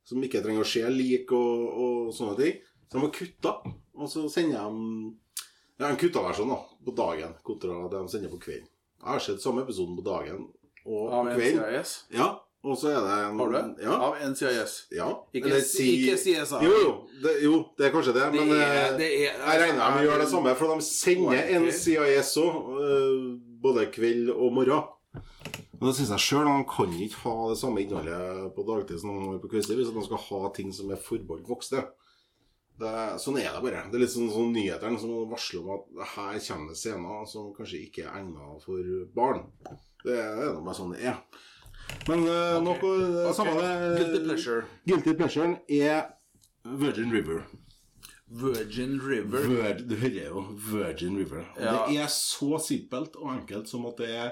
som 0.05 0.21
ikke 0.25 0.43
trenger 0.45 0.61
å 0.61 0.69
se 0.69 0.83
lik 0.93 1.33
og, 1.33 1.63
og 1.85 2.11
sånne 2.13 2.37
ting. 2.39 2.59
Så 2.85 2.97
de 2.97 3.03
har 3.03 3.13
kutta, 3.13 3.53
og 3.97 4.11
så 4.11 4.25
sender 4.29 4.67
de 4.69 5.13
ja, 5.79 5.89
en 5.89 5.97
kutta 5.99 6.21
versjon 6.23 6.49
da, 6.53 6.57
på 6.85 6.93
dagen 6.95 7.35
kontra 7.43 7.81
det 7.89 7.97
de 7.99 8.07
sender 8.11 8.31
på 8.33 8.39
kvelden. 8.45 8.67
Jeg 9.01 9.11
har 9.11 9.19
sett 9.21 9.41
samme 9.43 9.61
episoden 9.65 9.95
på 9.99 10.05
dagen 10.05 10.47
og 10.85 11.11
Av 11.13 11.25
på 11.25 11.31
en 11.33 11.39
kvelden. 11.39 11.63
CIS. 11.83 11.95
Ja, 12.15 12.27
og 12.65 12.77
så 12.81 12.89
er 12.89 13.01
det 13.05 13.15
en, 13.27 13.39
Har 13.39 13.51
du? 13.53 13.83
Ja. 13.83 13.95
Av 14.07 14.15
en 14.25 14.35
CIS. 14.37 14.75
ja. 14.95 15.09
Ikke, 15.33 15.49
Eller 15.51 15.61
si, 15.61 15.89
ikke 15.99 16.17
CSI. 16.17 16.61
Jo, 16.65 16.71
jo 16.81 16.93
det, 17.21 17.33
jo, 17.43 17.59
det 17.77 17.85
er 17.87 17.93
kanskje 17.93 18.13
det, 18.15 18.25
men 18.33 18.49
eh, 18.55 18.95
det 18.97 19.09
er, 19.19 19.35
jeg 19.37 19.61
regner 19.61 19.91
med 19.93 19.99
de 20.01 20.07
gjør 20.09 20.23
det 20.23 20.29
samme, 20.31 20.55
for 20.57 20.73
de 20.73 20.85
sender 20.87 21.53
en 21.57 21.67
CIS 21.71 22.33
òg, 22.41 22.59
både 23.61 23.85
kveld 23.93 24.31
og 24.33 24.53
morgen. 24.57 24.91
Og 25.75 25.89
det 25.89 25.95
synes 25.97 26.09
jeg 26.15 26.23
selv, 26.23 26.47
De 26.47 26.63
kan 26.71 26.93
ikke 27.03 27.21
ha 27.25 27.35
det 27.51 27.57
samme 27.59 27.81
innholdet 27.83 28.53
på 28.55 28.63
dagtid 28.65 28.99
som 29.01 29.11
de 29.11 29.25
har 29.27 29.39
på 29.43 29.49
kveldstid, 29.51 29.75
hvis 29.75 29.91
de 29.93 30.03
skal 30.07 30.21
ha 30.29 30.51
ting 30.55 30.71
som 30.73 30.89
er 30.95 31.01
forbeholdt 31.03 31.49
voksne. 31.49 31.83
Det, 32.75 32.93
sånn 33.23 33.39
er 33.39 33.53
det 33.55 33.63
bare. 33.63 33.83
Det 33.87 33.97
er 33.97 34.03
litt 34.03 34.11
sånn, 34.11 34.31
sånn 34.33 34.53
nyhetene 34.55 34.99
som 34.99 35.13
varsler 35.31 35.63
om 35.63 35.75
at 35.77 36.15
her 36.15 36.39
kommer 36.47 36.73
det 36.73 36.79
scener 36.79 37.27
som 37.31 37.51
kanskje 37.55 37.83
ikke 37.87 38.05
er 38.05 38.17
egnet 38.19 38.65
for 38.65 38.95
barn. 39.15 39.45
Det 40.03 40.17
er 40.19 40.41
nå 40.51 40.63
bare 40.65 40.77
sånn 40.77 40.95
det 40.95 41.05
er. 41.11 41.21
Men 42.09 42.25
uh, 42.25 42.57
okay. 42.57 42.63
noe 42.65 42.79
okay. 42.81 43.35
samme 43.37 43.53
det 43.61 43.99
Guilty 43.99 44.23
pleasure. 44.25 44.65
Guilty 44.89 45.13
pleasure 45.15 45.53
er 45.71 46.09
Virgin 46.65 47.13
River. 47.13 47.45
Virgin 48.25 48.97
River. 48.99 49.45
Vir, 49.47 49.79
du 49.85 49.95
hører 50.01 50.27
jo 50.27 50.43
Virgin 50.71 51.17
River. 51.19 51.45
Ja. 51.61 51.85
Det 51.87 51.99
er 52.01 52.11
så 52.11 52.57
simpelt 52.61 53.15
og 53.21 53.31
enkelt 53.35 53.69
som 53.69 53.85
at 53.89 54.01
det 54.01 54.09
er 54.15 54.31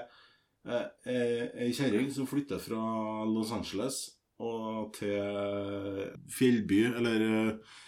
eh, 0.66 0.88
eh, 1.06 1.46
ei 1.66 1.70
kjerring 1.76 2.10
som 2.12 2.28
flytter 2.28 2.60
fra 2.62 2.82
Los 3.30 3.54
Angeles 3.54 4.02
og 4.42 4.90
til 4.96 6.10
fjellby, 6.34 6.80
eller 6.90 7.26
eh, 7.28 7.80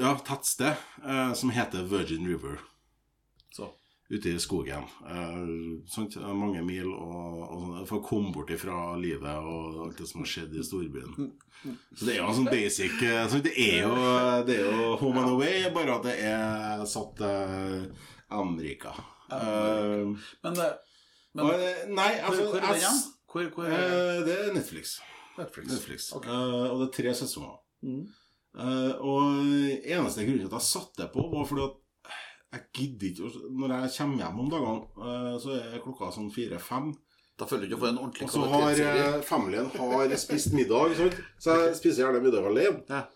ja, 0.00 0.14
tettsted, 0.26 0.74
eh, 1.04 1.32
som 1.34 1.50
heter 1.50 1.82
Virgin 1.90 2.26
River. 2.28 2.60
Så. 3.56 3.70
Ute 4.10 4.28
i 4.32 4.38
skogen. 4.42 4.82
Eh, 5.06 5.84
sånt, 5.86 6.16
Mange 6.34 6.62
mil 6.66 6.88
og, 6.90 7.42
og 7.46 7.60
sånn, 7.60 7.86
for 7.86 8.00
å 8.00 8.06
komme 8.08 8.32
bort 8.34 8.50
ifra 8.50 8.96
livet 8.98 9.36
og 9.38 9.76
alt 9.86 10.00
det 10.02 10.08
som 10.10 10.24
har 10.24 10.30
skjedd 10.32 10.56
i 10.58 10.64
storbyen. 10.66 11.30
Så 11.94 12.06
det 12.08 12.14
er 12.16 12.18
jo 12.22 12.28
en 12.30 12.38
sånn 12.40 12.50
basic 12.50 13.02
eh, 13.06 13.22
så 13.30 13.38
Det 13.44 13.52
er 13.60 13.84
jo, 13.84 13.94
det 14.48 14.56
er 14.56 14.66
jo 14.80 14.96
Home 15.02 15.20
and 15.22 15.34
Away, 15.36 15.68
bare 15.74 15.98
at 15.98 16.06
det 16.08 16.16
er 16.26 16.84
satt 16.90 17.14
til 17.20 17.90
Amerika. 18.30 18.94
Uh, 19.30 20.16
Men, 20.42 20.54
det- 20.58 20.72
men 21.34 21.44
og, 21.46 21.52
eh, 21.62 21.84
nei, 21.94 22.08
altså 22.18 22.48
hvor 22.48 22.56
er 22.58 22.72
det 22.72 22.80
igjen? 22.80 22.96
Hvor, 23.30 23.44
hvor 23.54 23.64
er 23.68 23.76
det? 23.76 23.90
eh, 23.94 24.24
Det 24.26 24.38
er 24.48 24.54
Netflix. 24.56 24.96
Netflix. 25.38 25.68
Netflix. 25.70 26.08
Okay. 26.18 26.30
Uh, 26.32 26.64
og 26.72 26.80
det 26.80 26.88
er 26.88 26.96
tre 27.02 27.12
sesonger. 27.14 27.60
Mm. 27.86 28.08
Eh, 28.58 28.94
og 29.06 29.44
eneste 29.86 30.24
grunnen 30.26 30.42
til 30.42 30.50
at 30.50 30.56
jeg 30.58 30.66
satte 30.66 31.06
på, 31.12 31.26
var 31.30 31.46
fordi 31.46 31.68
at 31.68 31.76
jeg 32.50 32.64
gidder 32.74 33.06
ikke 33.12 33.52
Når 33.60 33.72
jeg 33.76 33.92
kommer 33.96 34.24
hjem 34.24 34.40
om 34.42 34.48
dagene, 34.50 34.80
uh, 34.98 35.36
så 35.38 35.52
er 35.54 35.82
klokka 35.84 36.08
sånn 36.16 36.32
fire-fem. 36.34 36.88
Da 37.38 37.46
føler 37.46 37.62
du 37.62 37.68
ikke 37.68 37.78
å 37.78 37.84
få 37.84 37.90
en 37.92 38.00
ordentlig 38.02 38.26
Og 38.26 38.32
så 38.34 38.48
har 38.50 38.80
eh, 38.88 39.20
familien 39.24 39.70
har 39.70 40.16
spist 40.18 40.50
middag, 40.52 40.96
sant? 40.98 41.20
så 41.40 41.54
jeg 41.60 41.78
spiser 41.78 42.02
gjerne 42.02 42.24
middag 42.24 42.48
alene. 42.50 42.82
Ja. 42.90 43.06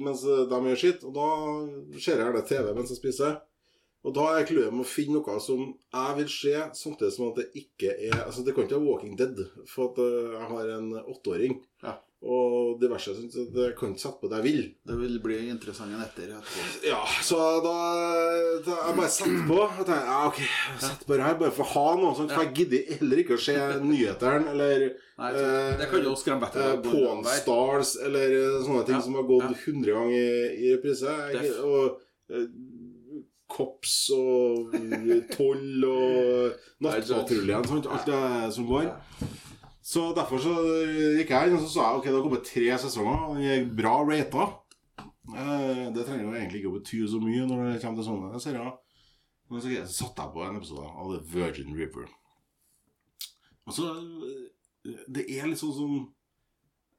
Mens 0.00 0.24
de 0.24 0.58
gjør 0.66 0.80
sitt. 0.80 1.04
Og 1.06 1.12
da 1.14 1.28
ser 2.00 2.16
jeg 2.16 2.24
gjerne 2.24 2.42
TV 2.48 2.72
mens 2.74 2.90
jeg 2.90 2.98
spiser. 2.98 3.36
Og 4.00 4.16
da 4.16 4.24
er 4.32 4.48
clouet 4.48 4.72
med 4.72 4.82
å 4.82 4.88
finne 4.88 5.20
noe 5.20 5.36
som 5.44 5.62
jeg 5.68 6.16
vil 6.16 6.32
se, 6.32 6.54
samtidig 6.80 7.12
som 7.14 7.28
at 7.28 7.42
det 7.42 7.50
ikke 7.60 7.92
er 7.92 8.22
Altså, 8.24 8.42
det 8.42 8.56
kan 8.56 8.64
ikke 8.64 8.80
være 8.80 8.88
Walking 8.88 9.18
Dead, 9.20 9.42
for 9.68 9.92
at 9.92 10.00
jeg 10.00 10.48
har 10.54 10.72
en 10.78 10.90
åtteåring. 11.04 11.60
Ja. 11.84 11.98
Og 12.20 12.74
diverse. 12.80 13.14
jeg 13.16 13.30
Så 13.32 13.46
det 13.54 13.70
kan 13.78 13.94
ikke 13.94 14.02
sette 14.02 14.20
på 14.20 14.28
det 14.28 14.40
jeg 14.40 14.44
vil. 14.44 14.64
Det 14.84 14.96
vil 15.00 15.14
bli 15.24 15.36
interessant 15.48 15.94
enn 15.94 16.02
etter. 16.04 16.34
Ja, 16.84 16.98
så 17.24 17.38
da, 17.64 17.76
da 18.66 18.74
jeg 18.76 18.96
bare 18.98 19.12
setter 19.14 19.46
på 19.48 19.56
og 19.62 19.78
tenker, 19.78 20.10
ja, 20.10 20.18
ok, 20.28 20.40
jeg 20.42 20.82
setter 20.84 21.08
på 21.08 21.16
det 21.16 21.24
her 21.24 21.38
bare 21.40 21.54
for 21.56 21.64
å 21.64 21.70
ha 21.70 21.94
noe 22.02 22.18
sånt, 22.18 22.34
for 22.34 22.44
jeg 22.44 22.52
gidder 22.58 22.92
heller 22.98 23.22
ikke 23.24 23.38
å 23.38 23.44
se 23.46 23.56
nyhetene 23.86 24.52
eller 24.52 24.84
Nei, 25.20 25.32
det 25.80 25.88
kan 25.88 26.04
jo 26.04 26.12
skremme 26.16 26.44
vettet. 26.44 26.84
Pawn 26.84 27.24
Stars 27.40 27.96
eller 28.04 28.36
eh, 28.36 28.60
sånne 28.64 28.84
ting 28.88 28.96
Ja, 28.96 29.02
som 29.04 29.16
har 29.18 29.26
gått 29.28 29.56
ja. 29.56 29.74
ganger 29.88 30.14
i, 30.16 30.28
i 30.60 30.76
reprise. 30.76 31.16
Og 31.64 32.36
eh, 32.36 32.46
Kops 33.50 33.96
og 34.14 34.76
eh, 34.78 35.24
Toll 35.32 35.84
og 35.88 36.84
Nattpatruljen, 36.84 37.64
sant? 37.68 37.88
alt 37.90 38.08
det 38.08 38.52
som 38.56 38.68
går. 38.68 38.92
Så 39.90 40.04
derfor 40.14 40.38
så 40.42 40.52
gikk 41.18 41.32
jeg 41.34 41.48
inn 41.50 41.56
og 41.58 41.64
så 41.64 41.70
sa 41.72 41.86
jeg, 41.88 41.98
ok, 41.98 42.04
det 42.06 42.14
har 42.14 42.26
kommet 42.26 42.44
tre 42.46 42.66
sesonger, 42.78 43.22
den 43.34 43.48
er 43.50 43.64
bra 43.80 43.94
rata. 44.06 44.44
Eh, 45.34 45.90
Det 45.94 46.04
trenger 46.06 46.24
jo 46.28 46.34
egentlig 46.36 46.60
ikke 46.60 46.70
å 46.70 46.76
bety 46.78 47.00
så 47.10 47.18
mye 47.22 47.46
når 47.48 47.64
det 47.72 47.80
kommer 47.82 47.98
til 47.98 48.06
sånne 48.10 48.40
serier. 48.44 48.70
Men 49.50 49.60
så 49.64 49.72
satte 49.90 50.22
jeg 50.22 50.34
på 50.36 50.44
en 50.46 50.56
episode 50.60 50.86
av 50.86 51.10
The 51.10 51.20
Virgin 51.32 51.74
River. 51.74 52.06
Og 53.66 53.74
så 53.74 53.88
eh, 53.96 55.00
Det 55.10 55.24
er 55.36 55.48
litt 55.50 55.58
sånn 55.60 55.74
som 55.76 55.96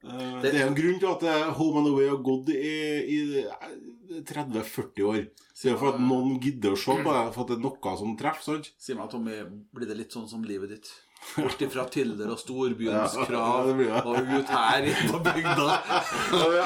uh, 0.04 0.40
Det- 0.42 0.52
Det 0.52 0.60
er 0.60 0.66
en 0.68 0.76
grunn 0.76 0.98
til 1.00 1.08
at 1.08 1.54
Home 1.56 1.78
and 1.80 1.88
Away 1.94 2.08
har 2.10 2.20
gått 2.22 2.50
i, 2.52 2.74
i 3.16 3.18
eh, 3.40 4.20
30-40 4.28 5.08
år. 5.08 5.22
Så 5.54 5.68
det 5.68 5.72
er 5.72 5.80
for 5.80 5.94
at 5.94 6.00
noen 6.02 6.36
gidder 6.42 6.76
å 6.76 6.78
se 6.82 6.92
på 6.92 7.08
det, 7.16 7.24
for 7.34 7.42
at 7.44 7.48
det 7.54 7.56
er 7.56 7.64
noe 7.64 7.96
som 7.98 8.16
treffer. 8.20 8.44
sant? 8.50 8.70
Si 8.78 8.94
meg, 8.94 9.08
Tommy, 9.10 9.40
blir 9.72 9.88
det 9.88 9.96
litt 9.96 10.12
sånn 10.12 10.28
som 10.28 10.44
livet 10.44 10.70
ditt? 10.76 10.92
Bort 11.36 11.60
ifra 11.64 11.84
Tilder 11.88 12.28
og 12.34 12.38
storbyens 12.40 13.14
krav 13.28 13.68
og 13.70 13.78
ut 13.80 14.50
her 14.52 14.88
på 15.08 15.18
bygda. 15.24 15.68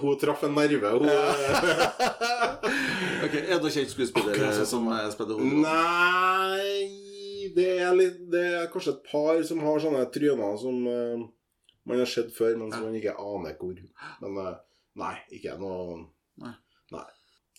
Hun 0.01 0.19
traff 0.21 0.43
en 0.47 0.55
nerve. 0.55 0.89
Hun, 0.95 1.09
Ok, 3.21 3.35
Er 3.37 3.59
du 3.61 3.67
kjent 3.69 3.91
skuespiller 3.93 4.33
sånn 4.55 4.65
som 4.69 4.87
eh, 4.93 5.05
spiller 5.13 5.35
hovedrollen? 5.37 5.61
Nei 5.61 6.81
det 7.55 7.67
er, 7.83 7.91
litt, 7.97 8.17
det 8.31 8.41
er 8.61 8.67
kanskje 8.71 8.93
et 8.95 9.03
par 9.11 9.41
som 9.45 9.59
har 9.65 9.81
sånne 9.83 10.05
tryner 10.13 10.55
som 10.61 10.75
eh, 10.87 11.19
man 11.89 11.99
har 12.01 12.07
sett 12.09 12.29
før, 12.33 12.53
men 12.57 12.71
som 12.71 12.85
man 12.85 12.95
ikke 12.97 13.13
aner 13.19 13.53
hvor. 13.59 13.75
Men 14.23 14.31
eh, 14.45 14.55
nei, 15.01 15.15
ikke 15.37 15.57
noe. 15.61 15.97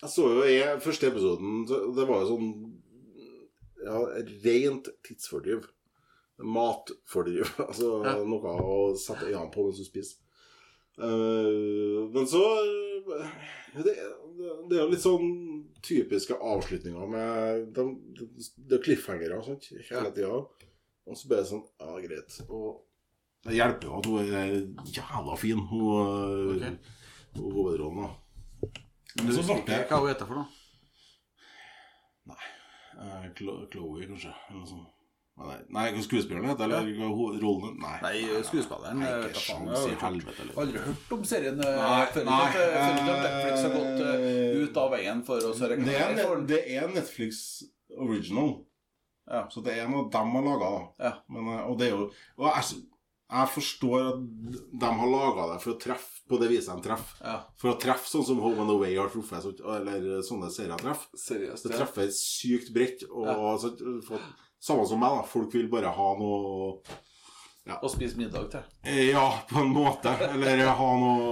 Jeg 0.02 0.10
så 0.10 0.24
jo 0.34 0.42
i 0.50 0.56
første 0.82 1.06
episoden 1.12 1.62
Det 1.68 2.06
var 2.08 2.24
jo 2.24 2.32
sånn 2.32 2.48
ja, 3.82 3.98
rent 4.44 4.88
tidsfordriv. 5.06 5.64
Matfordriv. 6.38 7.48
Altså 7.68 7.96
Ja. 8.06 8.16
noe 8.26 8.52
å 8.62 8.76
sette 8.98 9.26
øynene 9.30 9.50
på 9.54 9.64
mens 9.66 9.80
du 9.80 9.86
spiser. 9.86 10.18
Uh, 11.00 12.04
men 12.12 12.26
så 12.28 12.42
eh, 13.16 13.28
det, 13.80 13.94
det 14.68 14.76
er 14.76 14.82
jo 14.82 14.90
litt 14.92 15.02
sånn 15.02 15.30
typiske 15.82 16.36
avslutninger 16.36 17.08
med 17.08 17.70
de, 17.74 17.86
de, 18.20 18.76
er 18.76 18.82
cliffhangere 18.84 19.40
hele 19.40 20.12
tida. 20.12 20.42
Og 21.08 21.18
så 21.18 21.30
bare 21.32 21.48
sånn 21.48 21.64
Ja, 21.80 21.96
greit. 22.04 22.36
Og 22.46 22.84
det 23.48 23.56
hjelper 23.56 23.88
jo 23.88 23.98
at 23.98 24.10
hun 24.12 24.34
er 24.42 24.58
jævla 24.94 25.38
fin, 25.40 25.64
hun 25.72 26.52
Ok. 26.52 26.68
hun 27.34 27.48
hovedrollen. 27.56 28.04
da. 28.04 28.12
Men 29.16 29.26
du 29.28 29.32
Så 29.34 29.42
husker 29.42 29.62
ikke 29.84 29.92
hva 29.92 30.00
hun 30.00 30.12
heter 30.12 30.28
for 30.30 30.40
noe? 30.40 30.48
Nei 32.32 32.42
uh, 33.02 33.28
Chloé, 33.36 34.06
kanskje. 34.08 34.32
Eller 34.48 34.58
noe 34.60 34.68
sånt. 34.70 34.90
Nei, 35.42 35.54
nei, 35.72 35.84
skuespilleren 36.04 36.50
heter 36.50 36.66
eller 36.68 36.88
ja. 36.92 37.06
rollen? 37.40 37.78
Nei, 37.80 37.94
Nei, 38.04 38.42
skuespilleren, 38.44 38.98
Nei, 39.00 39.06
jeg 39.08 39.30
ikke 39.30 39.40
sjans 39.46 39.86
i 39.86 39.94
Jeg 39.94 40.00
helvete. 40.02 40.42
Eller. 40.44 40.58
Aldri 40.60 40.82
hørt 40.84 41.14
om 41.16 41.22
serien. 41.24 41.62
eh, 41.64 41.78
Nei, 41.80 42.02
Føler 42.12 42.28
nei, 42.28 42.40
ikke 42.50 42.66
at- 42.66 42.74
føler 42.76 43.00
ikke 43.00 43.14
at 43.14 43.22
eh, 43.22 43.32
Netflix 43.32 43.62
har 43.64 43.72
gått 43.78 44.02
uh, 44.04 44.60
ut 44.66 44.80
av 44.82 44.90
veien 44.92 45.22
for 45.30 45.48
å 45.48 45.54
er, 46.02 46.20
for 46.20 46.44
det 46.52 46.60
er 46.76 46.92
Netflix 46.92 47.40
original. 47.96 48.52
Ja. 49.32 49.42
Så 49.54 49.64
det 49.64 49.78
er 49.80 49.88
noe 49.88 50.10
de 50.12 50.22
har 50.36 50.46
laga. 50.50 50.70
Ja. 51.00 51.14
Og 51.64 51.78
det 51.80 51.88
er 51.88 51.96
jo 51.96 52.04
Og 52.36 52.48
jeg, 52.50 52.82
jeg 53.32 53.48
forstår 53.54 54.08
at 54.10 54.24
de 54.82 54.90
har 55.00 55.08
laga 55.12 55.46
det 55.52 55.60
for 55.62 55.72
å 55.74 55.78
treffe 55.80 56.22
på 56.28 56.38
det 56.40 56.48
viset 56.52 56.76
de 56.78 56.84
treffer. 56.86 57.18
Ja, 57.24 57.36
For 57.60 57.72
å 57.72 57.78
treffe 57.80 58.08
sånn 58.08 58.24
som 58.28 58.40
Home 58.44 58.62
and 58.64 58.70
Away 58.74 58.94
har 58.96 59.08
truffet, 59.12 59.44
eller 59.60 60.22
sånne 60.24 60.50
serier 60.54 60.78
treffer. 60.80 61.18
seriøst. 61.18 61.66
Det 61.66 61.72
ja. 61.74 61.78
treffer 61.82 62.12
sykt 62.16 62.72
bredt. 62.72 63.04
Og 63.10 63.26
Ja. 63.26 63.56
så, 63.58 63.72
for, 64.06 64.20
samme 64.60 64.86
som 64.86 65.00
meg, 65.02 65.16
da. 65.18 65.22
Folk 65.28 65.52
vil 65.54 65.68
bare 65.72 65.92
ha 65.92 66.10
noe 66.18 66.78
Og 67.82 67.90
spise 67.92 68.16
middag 68.18 68.48
til. 68.50 68.62
Eh, 68.84 69.10
Ja, 69.12 69.26
på 69.48 69.60
en 69.60 69.72
måte. 69.74 70.10
Eller 70.32 70.66
ha 70.66 70.90
noe 70.98 71.28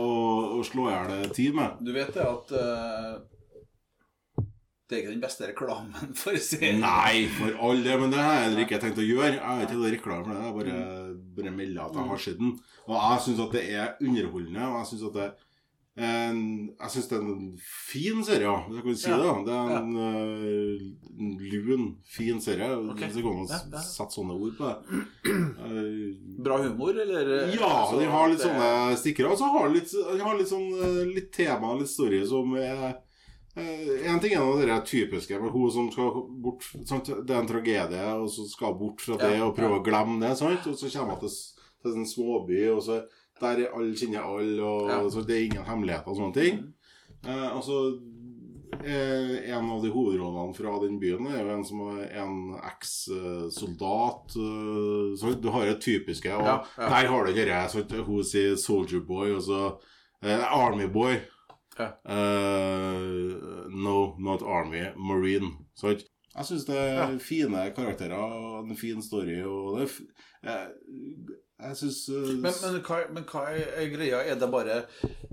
å, 0.58 0.64
slå 0.64 0.88
i 0.88 0.92
hjel 0.94 1.30
tid 1.34 1.54
med. 1.54 1.80
Du 1.80 1.92
vet 1.92 2.12
det 2.14 2.22
at 2.22 2.52
eh, 2.52 3.16
Det 4.90 4.96
er 4.96 5.02
ikke 5.04 5.12
den 5.14 5.22
beste 5.22 5.46
reklamen 5.52 6.14
for 6.20 6.34
serien. 6.42 6.80
Nei, 6.82 7.28
for 7.36 7.54
all 7.68 7.84
det, 7.86 7.94
men 8.00 8.10
det 8.10 8.18
har 8.18 8.32
jeg 8.40 8.48
heller 8.48 8.64
ikke 8.64 8.80
tenkt 8.82 8.98
å 8.98 9.06
gjøre. 9.06 9.36
Jeg 9.36 9.44
har 9.46 9.62
ikke 9.68 9.92
reklame 9.94 10.24
for 10.26 10.34
det. 10.34 10.40
Jeg 10.48 10.56
bare, 10.56 11.20
bare 11.36 11.52
melder 11.60 11.84
at 11.84 12.00
jeg 12.00 12.10
har 12.10 12.24
sett 12.26 12.40
den. 12.42 12.56
Og 12.88 12.96
jeg 12.98 13.22
syns 13.28 13.44
at 13.46 13.54
det 13.54 13.62
er 13.70 13.94
underholdende, 14.02 14.66
og 14.66 14.80
jeg 14.82 14.90
syns 14.94 15.06
at 15.12 15.20
det 15.20 15.28
en, 16.00 16.36
jeg 16.80 16.90
synes 16.94 17.08
det 17.10 17.16
er 17.18 17.24
en 17.26 17.48
fin 17.90 18.20
serie, 18.24 18.52
hvis 18.68 18.76
jeg 18.78 18.84
kan 18.86 18.94
si 19.00 19.10
det. 19.10 19.32
Det 19.48 19.56
er 19.56 19.72
en, 19.74 19.90
ja. 19.98 20.10
en 21.20 21.32
lun, 21.66 21.82
fin 22.08 22.38
serie. 22.40 22.68
Ok. 22.78 23.02
Hvis 23.02 23.18
det 23.18 23.24
kan 23.26 23.40
an 23.42 23.50
Ja, 23.50 23.58
ja. 23.74 23.82
sette 23.84 24.14
sånne 24.16 24.36
ord 24.38 24.54
på 24.56 24.70
det. 24.70 25.02
Eh, 25.26 25.90
Bra 26.46 26.56
humor, 26.62 26.94
eller? 27.04 27.32
ja, 27.52 27.68
altså, 27.82 27.98
de 28.00 28.08
har 28.14 28.30
litt 28.32 28.44
sånne 28.46 28.70
stikkere. 29.02 29.34
Og 29.34 29.42
så 29.42 29.50
har 29.52 29.68
de 29.68 29.76
litt, 29.80 29.92
de 29.92 30.24
har 30.24 30.38
litt 30.38 30.50
sånn 30.50 30.68
eh, 30.78 31.02
litt 31.18 31.30
tema, 31.36 31.74
litt 31.78 31.90
story 31.92 32.22
som 32.30 32.54
er 32.56 32.96
eh, 33.60 34.10
En 34.12 34.20
ting 34.20 34.32
er 34.34 34.40
noe 34.40 34.56
av 34.56 34.66
det 34.66 34.86
typiske 34.90 35.40
med 35.40 35.50
hun 35.54 35.70
som 35.70 35.90
skal 35.92 36.10
bort 36.42 36.62
sant? 36.86 37.06
Det 37.26 37.30
er 37.36 37.40
en 37.40 37.46
tragedie, 37.50 38.04
og 38.16 38.28
så 38.30 38.48
skal 38.50 38.72
hun 38.72 38.78
bort 38.78 39.00
fra 39.00 39.16
det 39.20 39.36
Ja, 39.38 39.46
og 39.46 39.56
prøve 39.56 39.76
ja. 39.76 39.80
å 39.80 39.84
glemme 39.84 40.20
det. 40.26 40.36
Sant? 40.38 40.66
Og 40.66 40.76
så 40.78 40.90
kommer 40.98 41.14
hun 41.18 41.28
til, 41.28 41.36
til 41.82 41.92
en 42.00 42.06
småby, 42.06 42.62
og 42.74 42.82
så 42.82 43.02
der 43.40 43.62
er 43.64 43.72
alle 43.76 43.96
kjenner 43.96 44.20
alle, 44.26 44.62
og 44.62 44.88
Ja. 44.90 45.00
så 45.10 45.22
det 45.26 45.36
er 45.36 45.44
ingen 45.46 45.64
hemmeligheter 45.64 46.08
og 46.12 46.16
sånne 46.16 46.34
ting. 46.34 46.58
Eh, 47.24 47.56
altså, 47.56 48.00
eh, 48.84 49.50
En 49.56 49.70
av 49.70 49.82
de 49.82 49.90
hovedrollene 49.90 50.54
fra 50.54 50.78
den 50.84 50.98
byen 51.00 51.26
er 51.26 51.40
jo 51.44 51.54
en 51.54 51.64
som 51.64 51.80
er 51.98 52.20
en 52.22 52.36
eks-soldat. 52.68 54.36
eh, 54.36 55.16
så 55.18 55.34
du 55.40 55.48
har 55.50 55.66
det 55.66 55.80
typiske. 55.80 56.32
Og 56.36 56.44
der 56.76 57.06
har 57.08 57.24
du 57.24 57.30
ikke 57.32 57.44
det. 57.48 58.04
Hun 58.06 58.24
sier 58.24 58.54
'soldier 58.56 59.00
boy', 59.00 59.36
og 59.36 59.42
så 59.42 59.76
eh, 60.22 60.38
'army 60.38 60.86
boy'. 60.92 61.20
Ja. 61.78 61.92
Eh, 62.04 63.68
no, 63.70 64.14
not 64.18 64.42
army. 64.42 64.82
Marine. 64.96 65.52
Sant? 65.78 66.02
Jeg 66.34 66.46
syns 66.46 66.64
det 66.66 66.76
er 66.78 66.94
Ja. 66.94 67.06
fine 67.18 67.72
karakterer 67.74 68.14
og 68.18 68.68
en 68.68 68.76
fin 68.76 69.02
story. 69.02 69.40
Og 69.42 69.78
det 69.78 69.88
f 69.90 70.00
jeg, 70.44 70.68
jeg 71.60 71.76
syns 71.76 72.08
Men, 72.08 72.52
men, 72.62 72.82
hva, 72.82 73.00
men 73.12 73.24
hva 73.24 73.42
er, 73.50 73.88
greia? 73.92 74.20
Er 74.30 74.38
det 74.38 74.50
bare 74.50 74.84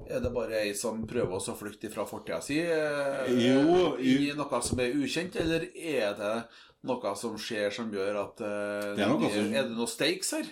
Er 0.10 0.20
det 0.24 0.34
bare 0.34 0.62
ei 0.64 0.74
som 0.74 1.06
prøver 1.08 1.38
å 1.38 1.56
flykte 1.58 1.92
fra 1.92 2.06
fortida 2.06 2.42
si? 2.42 2.60
eh, 2.60 3.28
Jo, 3.30 3.96
inn 4.00 4.24
i 4.30 4.34
noe 4.36 4.62
som 4.64 4.80
er 4.80 4.94
ukjent, 4.96 5.36
eller 5.36 5.68
er 5.76 6.14
det 6.18 6.46
noe 6.84 7.16
som 7.16 7.36
skjer 7.38 7.72
som 7.74 7.92
gjør 7.92 8.16
at 8.24 8.42
uh, 8.42 8.96
Det 8.96 9.04
er 9.04 9.10
noe 9.10 9.30
som- 9.30 9.54
Er 9.54 9.64
det 9.64 9.76
noe 9.78 9.88
stakes 9.88 10.32
her? 10.32 10.46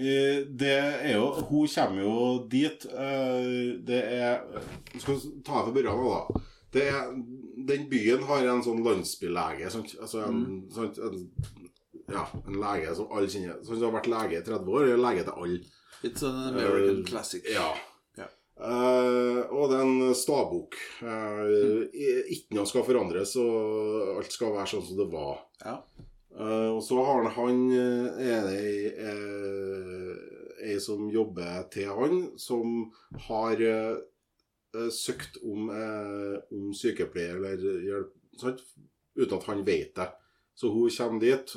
Eh, 0.00 0.46
Det 0.48 0.72
er 0.72 1.16
jo 1.18 1.26
Hun 1.50 1.68
kommer 1.68 2.02
jo 2.02 2.14
dit 2.48 2.86
eh, 2.88 3.76
Det 3.84 4.00
er 4.00 4.40
Skal 4.96 5.14
vi 5.14 5.32
ta 5.44 5.60
det 5.60 5.66
fra 5.66 5.74
begynnelsen 5.74 6.14
da. 6.14 6.46
Det 6.70 6.84
er, 6.86 7.08
den 7.66 7.88
byen 7.90 8.22
har 8.28 8.46
en 8.46 8.60
sånn 8.62 8.84
landsbylege. 8.86 9.72
Sånn, 9.74 9.88
Altså 9.98 10.20
en, 10.22 10.44
sånn, 10.70 10.92
en 11.02 11.16
Ja, 12.10 12.28
en 12.46 12.60
lege 12.62 12.92
som 12.94 13.10
alle 13.10 13.30
kjenner. 13.30 13.58
Sånn 13.66 13.80
som 13.80 13.88
har 13.88 13.96
vært 13.96 14.10
lege 14.12 14.38
i 14.38 14.44
30 14.46 14.70
år. 14.76 14.86
Er 14.86 15.02
lege 15.02 15.24
til 15.26 15.34
alle. 15.34 15.58
It's 16.06 16.22
an 16.22 16.38
American 16.52 17.02
uh, 17.02 17.08
classic. 17.08 17.48
Ja. 17.50 17.72
Yeah. 18.14 18.30
Uh, 18.54 19.42
og 19.50 19.72
det 19.72 19.80
er 19.80 19.84
en 19.88 20.14
stavbok. 20.14 20.78
Uh, 21.02 21.42
mm. 21.50 21.98
ikke 22.36 22.58
noe 22.58 22.70
skal 22.70 22.86
forandres, 22.86 23.34
og 23.42 24.14
alt 24.20 24.34
skal 24.34 24.54
være 24.54 24.70
sånn 24.76 24.86
som 24.86 25.02
det 25.02 25.08
var. 25.10 25.42
Ja. 25.64 25.76
Eh, 26.38 26.68
og 26.70 26.82
så 26.84 27.00
har 27.04 27.28
han, 27.34 27.64
eh, 27.72 28.20
er 28.30 28.46
det 28.46 28.94
eh, 29.02 30.70
ei 30.70 30.78
som 30.80 31.08
jobber 31.10 31.66
til 31.72 31.90
han, 31.90 32.22
som 32.38 32.92
har 33.26 33.60
eh, 33.60 33.96
søkt 34.94 35.40
om, 35.42 35.66
uh, 35.74 36.36
om 36.54 36.68
sykepleier 36.76 37.40
eller 37.40 37.80
hjelp, 37.82 38.12
uten 39.18 39.34
at 39.34 39.46
han 39.48 39.64
vet 39.66 39.96
det. 39.96 40.06
Så 40.54 40.70
hun 40.70 40.92
kommer 40.94 41.24
dit 41.24 41.56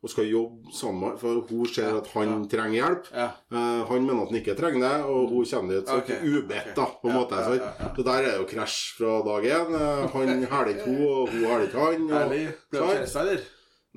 og 0.00 0.08
skal 0.08 0.30
jobbe 0.30 0.72
sammen, 0.72 1.16
for 1.20 1.42
hun 1.50 1.66
ser 1.68 1.92
at 1.98 2.06
han 2.14 2.46
trenger 2.48 2.76
hjelp. 2.78 3.08
Eh, 3.12 3.80
han 3.90 4.06
mener 4.06 4.22
at 4.22 4.30
han 4.32 4.38
ikke 4.40 4.56
trenger 4.56 4.84
det, 4.86 4.92
og 5.12 5.34
hun 5.34 5.48
kommer 5.50 5.76
dit 5.76 5.90
så 5.90 5.98
Ok, 6.00 6.12
ubedt, 6.24 6.70
da, 6.78 6.86
på 7.02 7.10
en 7.10 7.18
måte. 7.18 7.42
Så, 7.44 7.58
så 7.98 8.06
der 8.06 8.16
er 8.16 8.28
det 8.30 8.36
jo 8.38 8.46
krasj 8.48 8.78
fra 8.96 9.18
dag 9.26 9.48
én. 9.58 9.74
Uh, 9.76 10.06
Han 10.14 10.44
hæler 10.54 10.72
ikke 10.72 10.86
hun, 10.88 11.02
og 11.04 11.34
hun 11.34 11.44
hæler 11.44 11.66
ikke 11.68 11.84
han. 11.84 12.06
Og, 12.08 12.16
Ærlig. 12.22 12.40
Ble 12.70 12.80
hun 12.86 12.94
kjæreste, 12.94 13.26
eller? 13.26 13.44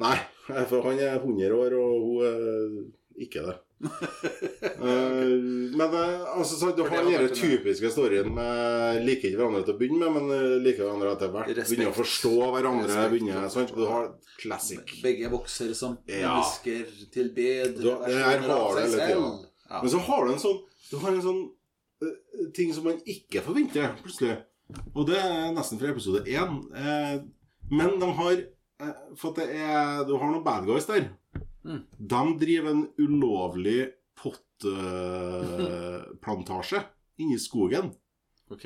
Nei, 0.03 0.17
for 0.73 0.89
han 0.89 0.99
er 0.99 1.15
100 1.21 1.55
år, 1.61 1.77
og 1.79 2.07
hun 2.09 2.27
er 2.27 3.23
ikke 3.23 3.45
det. 3.47 3.55
Eh, 4.83 5.27
men 5.77 5.81
eh, 5.81 6.37
altså, 6.37 6.55
så, 6.55 6.71
du 6.75 6.81
har 6.87 7.03
den 7.03 7.29
typiske 7.35 7.89
storyen 7.91 8.29
med 8.35 9.01
liker 9.05 9.29
ikke 9.29 9.39
hverandre 9.39 9.61
til 9.63 9.75
å 9.75 9.79
begynne 9.79 10.09
med, 10.09 10.15
men 10.17 10.35
eh, 10.35 10.55
liker 10.63 10.85
hverandre 10.85 11.13
etter 11.15 11.31
hvert. 11.33 11.51
Begynner 11.69 11.91
å 11.91 11.95
forstå 11.95 12.33
hverandre. 12.55 13.05
Begynner, 13.11 13.47
sånn, 13.53 13.69
Du 13.71 13.85
har 13.87 14.09
classic. 14.41 14.95
Begge 15.03 15.31
vokser 15.31 15.73
som 15.77 15.97
Ja. 16.09 16.35
mennesker 16.35 17.09
til 17.13 17.31
bedre 17.35 17.97
versjoner 18.03 18.55
av 18.57 18.79
seg 18.79 18.95
selv. 18.97 19.27
Ja. 19.69 19.81
Men 19.81 19.93
så 19.93 20.01
har 20.07 20.25
du 20.25 20.33
en 20.33 20.43
sånn 20.43 20.59
Du 20.91 20.97
har 21.01 21.13
en 21.13 21.23
sånn 21.23 21.43
uh, 22.03 22.49
ting 22.53 22.73
som 22.75 22.83
man 22.85 22.99
ikke 23.09 23.41
forventer, 23.41 23.95
plutselig. 24.03 24.35
Og 24.93 25.07
det 25.07 25.17
er 25.17 25.53
nesten 25.55 25.79
fra 25.79 25.89
episode 25.93 26.25
én. 26.29 26.59
Uh, 26.75 27.23
men 27.71 27.95
de 28.01 28.09
har 28.19 28.35
uh, 28.83 28.93
For 29.15 29.31
at 29.31 29.41
det 29.41 29.47
er 29.63 30.03
Du 30.05 30.17
har 30.17 30.29
noen 30.29 30.43
bad 30.45 30.67
guys 30.67 30.89
der. 30.89 31.07
Mm. 31.63 31.83
De 31.97 32.37
driver 32.45 32.69
en 32.71 32.87
ulovlig 32.99 33.87
potteplantasje 34.19 36.83
inni 37.17 37.39
skogen. 37.39 37.91
Ok. 38.51 38.65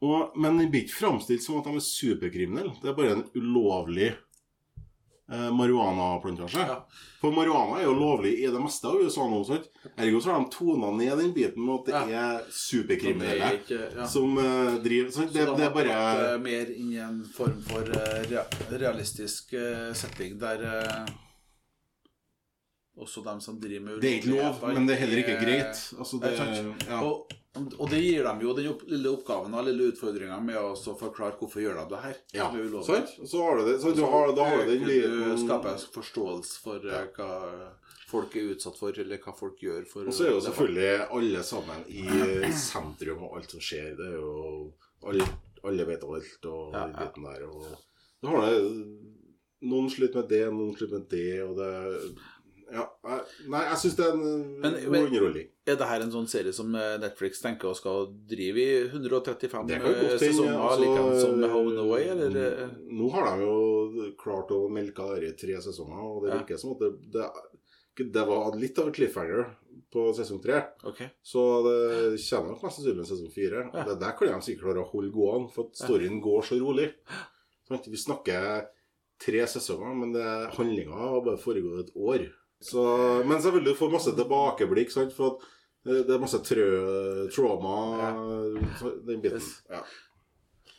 Og, 0.00 0.32
men 0.38 0.58
den 0.60 0.70
blir 0.70 0.82
ikke 0.86 0.94
framstilt 1.00 1.42
som 1.42 1.56
at 1.58 1.64
de 1.66 1.74
er 1.78 1.82
superkriminelle. 1.82 2.72
Det 2.82 2.88
er 2.92 2.96
bare 2.98 3.12
en 3.16 3.24
ulovlig 3.34 4.10
eh, 4.12 5.50
marihuanaplantasje. 5.58 6.62
Ja. 6.70 6.76
For 7.18 7.30
marihuana 7.34 7.80
er 7.80 7.84
jo 7.88 7.96
lovlig 7.98 8.36
i 8.44 8.46
det 8.46 8.60
meste 8.62 8.86
av 8.86 8.94
USA 9.02 9.24
nå. 9.26 9.40
Sant? 9.48 9.66
Ergo 9.98 10.20
så 10.22 10.30
har 10.30 10.38
de 10.44 10.52
tona 10.54 10.88
ned 10.94 11.18
den 11.18 11.32
biten 11.34 11.58
med 11.66 11.74
at 11.80 11.86
det 11.88 11.94
er 12.22 12.46
superkriminelle 12.54 13.42
Det 13.42 13.48
er 13.48 13.58
ikke- 13.58 13.90
ja. 13.98 14.06
som 14.06 14.38
eh, 14.38 14.78
driver? 14.86 15.10
Det, 15.10 15.14
Så 15.18 15.26
det 15.34 15.42
de 15.50 15.62
er 15.66 15.74
bare 15.80 16.38
mer 16.46 16.70
inn 16.76 16.92
i 16.94 17.02
en 17.02 17.18
form 17.34 17.58
for 17.66 17.82
uh, 17.82 18.22
realistisk 18.70 19.50
uh, 19.58 19.90
setting 19.98 20.38
der 20.38 20.62
eh, 20.62 21.10
også 22.98 23.22
dem 23.26 23.40
som 23.40 23.58
driver 23.60 23.84
med 23.86 24.00
Det 24.02 24.10
er 24.10 24.16
ikke 24.20 24.34
lov, 24.34 24.62
men 24.74 24.88
det 24.88 24.96
er 24.96 25.02
heller 25.04 25.22
ikke 25.24 25.36
greit. 25.40 25.82
Altså, 25.98 26.18
det, 26.22 26.32
ja. 26.88 27.00
Og, 27.04 27.32
og 27.78 27.90
det 27.90 28.00
gir 28.02 28.26
dem 28.26 28.42
jo 28.44 28.54
den 28.58 28.68
opp, 28.72 28.84
lille 28.90 29.12
oppgaven 29.16 29.54
og 29.58 29.66
lille 29.66 29.88
utfordringa 29.92 30.38
med 30.44 30.58
å 30.60 30.72
forklare 30.76 31.38
hvorfor 31.40 31.62
gjør 31.64 31.80
de 31.80 31.86
det 31.94 32.02
her. 32.04 32.20
ja. 32.36 32.48
Sant? 32.86 33.14
Så 33.24 33.42
har 33.42 33.58
du 33.58 33.66
det. 33.70 33.76
Så 33.82 33.94
du 33.96 34.04
har, 34.04 34.32
da 34.36 34.46
har 34.50 34.62
du 34.64 34.72
den 34.72 34.86
lille 34.86 35.28
du 35.32 35.42
skaper 35.42 35.78
forståelse 35.94 36.62
for 36.64 36.86
ja. 36.86 37.04
hva 37.16 37.30
folk 38.08 38.36
er 38.40 38.54
utsatt 38.54 38.78
for, 38.80 38.96
eller 38.96 39.20
hva 39.20 39.34
folk 39.36 39.60
gjør 39.62 39.84
for 39.90 40.08
Og 40.08 40.14
så 40.16 40.28
er 40.28 40.32
jo 40.32 40.40
selvfølgelig 40.46 41.08
alle 41.18 41.42
sammen 41.44 41.84
i 41.92 42.06
sentrum 42.56 43.26
og 43.28 43.38
alt 43.40 43.52
som 43.56 43.62
skjer. 43.62 43.92
Det 43.98 44.06
er 44.14 44.16
jo 44.16 44.72
Alle, 45.08 45.26
alle 45.68 45.84
vet 45.86 46.02
alt 46.02 46.46
og 46.50 46.72
Ja, 46.74 46.86
ja. 46.88 47.04
biten 47.04 47.26
der. 47.28 47.44
Og 47.46 47.68
da 48.22 48.32
har 48.32 48.46
det 48.48 48.58
Noen 49.68 49.88
sliter 49.90 50.20
med 50.20 50.28
det, 50.30 50.44
noen 50.54 50.74
sliter 50.78 51.00
med 51.00 51.08
det, 51.10 51.42
og 51.42 51.56
det 51.58 51.70
Ja. 52.72 52.84
Nei, 53.48 53.60
jeg 53.70 53.78
syns 53.80 53.94
det 53.96 54.04
er 54.06 54.12
en 54.12 54.60
Men- 54.60 54.74
god 54.84 54.96
underholdning. 55.06 55.46
Er 55.68 55.76
det 55.76 55.86
her 55.88 56.00
en 56.04 56.10
sånn 56.12 56.26
serie 56.28 56.52
som 56.52 56.74
eh, 56.74 56.96
Netflix 57.00 57.40
tenker 57.40 57.68
å 57.70 57.76
skal 57.76 58.06
drive 58.28 58.56
i 58.56 58.88
135 58.88 59.66
Det 59.68 59.78
kan 59.80 59.92
godt 59.94 60.12
eh, 60.12 60.18
sesonger, 60.18 60.52
hende, 60.52 60.66
altså, 60.68 60.82
like 60.84 61.20
som 61.20 61.42
Home 61.52 61.70
and 61.70 61.78
Away, 61.84 62.08
eller? 62.08 62.36
eh? 62.64 62.68
Nå 62.98 63.10
har 63.14 63.28
de 63.30 63.46
jo 63.46 64.12
klart 64.20 64.52
å 64.56 64.68
melke 64.72 65.06
dette 65.14 65.32
i 65.32 65.36
tre 65.46 65.56
sesonger, 65.64 66.02
og 66.02 66.24
det 66.24 66.30
Ja. 66.34 66.38
virker 66.42 66.58
som 66.60 66.72
at 66.76 66.78
det, 66.84 66.92
det, 67.16 68.12
det 68.12 68.26
var 68.28 68.56
litt 68.56 68.78
av 68.78 68.86
en 68.86 68.92
cliffhanger 68.92 69.44
på 69.90 70.04
sesong 70.14 70.40
tre. 70.44 70.58
Okay. 70.84 71.08
Så 71.24 71.40
det 71.64 72.20
kommer 72.28 72.52
nok 72.52 72.62
mest 72.62 72.76
sannsynlig 72.78 73.04
en 73.06 73.12
sesong 73.12 73.30
fire. 73.32 73.62
Ja. 73.72 73.84
Og 73.84 73.88
det 73.94 74.00
der 74.00 74.12
kan 74.18 74.28
de 74.28 74.40
sikkert 74.44 74.66
klare 74.68 74.84
å 74.84 74.90
holde 74.92 75.10
gående, 75.14 75.50
for 75.54 75.68
at 75.70 75.80
storyen 75.80 76.20
går 76.20 76.42
så 76.44 76.58
rolig. 76.60 76.90
Sant? 77.68 77.88
Vi 77.88 77.96
snakker 77.96 78.66
tre 79.18 79.40
sesonger, 79.50 79.94
men 79.98 80.12
handlinga 80.54 80.92
har 80.94 81.24
bare 81.24 81.40
foregått 81.40 81.88
et 81.88 81.96
år. 81.96 82.28
Så, 82.60 82.82
men 83.24 83.38
selvfølgelig 83.38 83.74
du 83.74 83.78
få 83.78 83.88
masse 83.92 84.12
tilbakeblikk, 84.18 84.90
sant? 84.90 85.12
for 85.14 85.36
at 85.36 85.46
eh, 85.86 86.02
det 86.08 86.14
er 86.16 86.22
masse 86.22 86.40
trø, 86.42 86.66
trauma 87.34 87.74
ja. 88.02 88.10
Den 89.06 89.22
biten. 89.22 89.38
Yes. 89.38 89.62
Ja. 89.70 89.84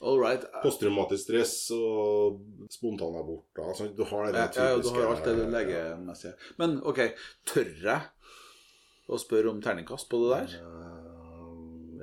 All 0.01 0.19
right. 0.19 0.45
Posttraumatisk 0.63 1.25
stress 1.25 1.55
og 1.75 2.39
spontanaborter. 2.71 3.65
Altså, 3.67 3.89
Du 3.95 4.05
har 4.07 4.29
det 4.31 4.39
Ja, 4.39 4.47
typiske 4.47 4.63
ja, 4.63 4.77
du 4.79 4.89
har 4.95 5.15
alt 5.15 5.25
det 5.27 5.49
legemessige. 5.51 6.33
Men 6.61 6.77
ok, 6.87 7.01
tør 7.51 7.73
jeg 7.83 8.01
å 9.09 9.19
spørre 9.19 9.51
om 9.51 9.59
terningkast 9.63 10.07
på 10.11 10.21
det 10.23 10.29
der? 10.37 10.55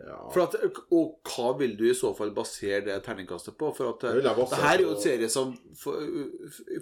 Eh, 0.07 0.13
ja. 0.13 0.19
For 0.31 0.45
at, 0.47 0.55
og 0.95 1.19
hva 1.27 1.49
vil 1.59 1.75
du 1.79 1.85
i 1.91 1.95
så 1.99 2.13
fall 2.17 2.31
basere 2.37 2.85
det 2.87 3.01
terningkastet 3.05 3.57
på? 3.59 3.73
For 3.75 3.91
at 3.91 4.07
Det 4.07 4.61
her 4.63 4.79
er 4.79 4.85
jo 4.85 4.95
en 4.95 5.03
serie 5.03 5.29
som 5.33 5.53
for, 5.75 5.99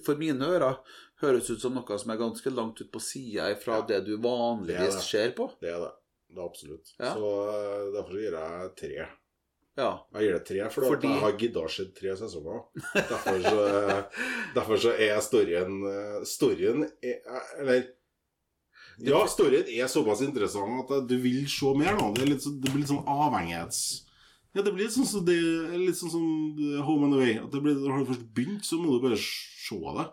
for 0.05 0.21
mine 0.21 0.45
ører 0.45 0.77
høres 1.23 1.49
ut 1.51 1.61
som 1.63 1.75
noe 1.79 1.99
som 1.99 2.11
er 2.13 2.21
ganske 2.21 2.53
langt 2.53 2.81
ut 2.85 2.91
på 2.93 3.01
sida 3.01 3.49
fra 3.63 3.81
Ja. 3.81 3.87
det 3.95 4.01
du 4.07 4.17
vanligvis 4.19 4.77
Det 4.77 4.89
er 4.93 4.97
det. 5.01 5.05
ser 5.09 5.31
på. 5.39 5.51
Det 5.61 5.71
er 5.73 5.81
det. 5.87 5.93
Det 6.35 6.41
er 6.43 6.49
absolutt. 6.49 6.95
Ja. 7.01 7.13
Så 7.15 7.29
eh, 7.55 7.93
derfor 7.95 8.19
gir 8.21 8.35
jeg 8.39 8.71
tre. 8.81 9.07
Ja. 9.79 9.89
Jeg 10.15 10.23
gir 10.23 10.33
det 10.37 10.45
tre, 10.47 10.71
for 10.71 10.83
Fordi- 10.93 11.09
jeg 11.15 11.21
har 11.25 11.33
gidda 11.39 11.61
å 11.65 11.71
se 11.71 11.85
tre 11.97 12.13
sesonger. 12.21 12.61
Derfor 12.95 13.41
så, 13.43 13.65
derfor 14.55 14.77
så 14.85 14.93
er 14.99 15.19
storyen 15.25 15.81
eh, 15.91 16.21
Storyen 16.29 16.85
er 17.03 17.21
Eller 17.59 17.89
Ja, 19.03 19.25
storyen 19.27 19.67
er 19.67 19.89
såpass 19.91 20.21
interessant 20.23 20.91
at 20.91 21.09
du 21.09 21.17
vil 21.19 21.47
se 21.51 21.73
mer. 21.75 21.97
da 21.99 22.13
Det, 22.13 22.29
litt, 22.29 22.43
så- 22.43 22.55
det 22.61 22.71
blir 22.71 22.83
litt 22.85 22.91
sånn 22.93 23.05
avhengighets... 23.07 24.03
Ja, 24.55 24.63
det 24.63 24.71
blir 24.73 24.85
litt 24.87 24.95
sånn 24.95 25.07
som, 25.07 25.25
det, 25.27 25.35
litt 25.81 25.97
sånn 25.99 26.13
som 26.13 26.85
Home 26.87 27.07
and 27.09 27.15
Away. 27.15 27.39
At 27.43 27.51
det 27.51 27.61
blir, 27.61 27.75
Har 27.91 27.99
du 28.05 28.13
først 28.13 28.29
begynt, 28.35 28.63
så 28.65 28.79
må 28.79 28.93
du 28.95 29.01
bare 29.09 29.17
se 29.19 29.75
det. 29.75 30.05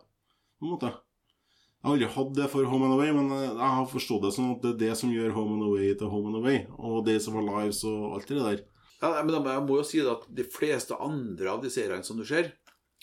På 0.57 0.65
en 0.65 0.71
måte. 0.73 0.89
Jeg 0.89 1.85
har 1.85 1.93
aldri 1.93 2.07
hatt 2.15 2.33
det 2.37 2.47
for 2.49 2.65
Home 2.65 2.85
and 2.85 2.93
Away, 2.95 3.11
men 3.13 3.29
eh, 3.31 3.45
jeg 3.53 3.69
har 3.77 3.85
forstått 3.89 4.21
det 4.25 4.33
sånn 4.33 4.55
at 4.55 4.61
det 4.65 4.71
er 4.73 4.79
det 4.89 4.97
som 4.97 5.13
gjør 5.13 5.31
Home 5.37 5.53
and 5.59 5.63
Away 5.69 5.93
til 5.97 6.09
Home 6.09 6.29
and 6.33 6.37
Away. 6.41 6.65
Og 6.77 7.05
Days 7.05 7.27
of 7.29 7.35
Our 7.37 7.45
Lives 7.45 7.83
og 7.85 8.15
alt 8.17 8.27
det 8.33 8.39
der. 8.41 8.63
Ja, 9.01 9.23
men 9.23 9.33
jeg 9.33 9.63
må 9.67 9.77
jo 9.77 9.85
si 9.85 10.01
at 10.01 10.25
de 10.29 10.43
fleste 10.57 10.97
andre 10.97 11.49
av 11.53 11.61
de 11.61 11.69
seriene 11.73 12.03
som 12.05 12.17
du 12.17 12.25
ser, 12.25 12.51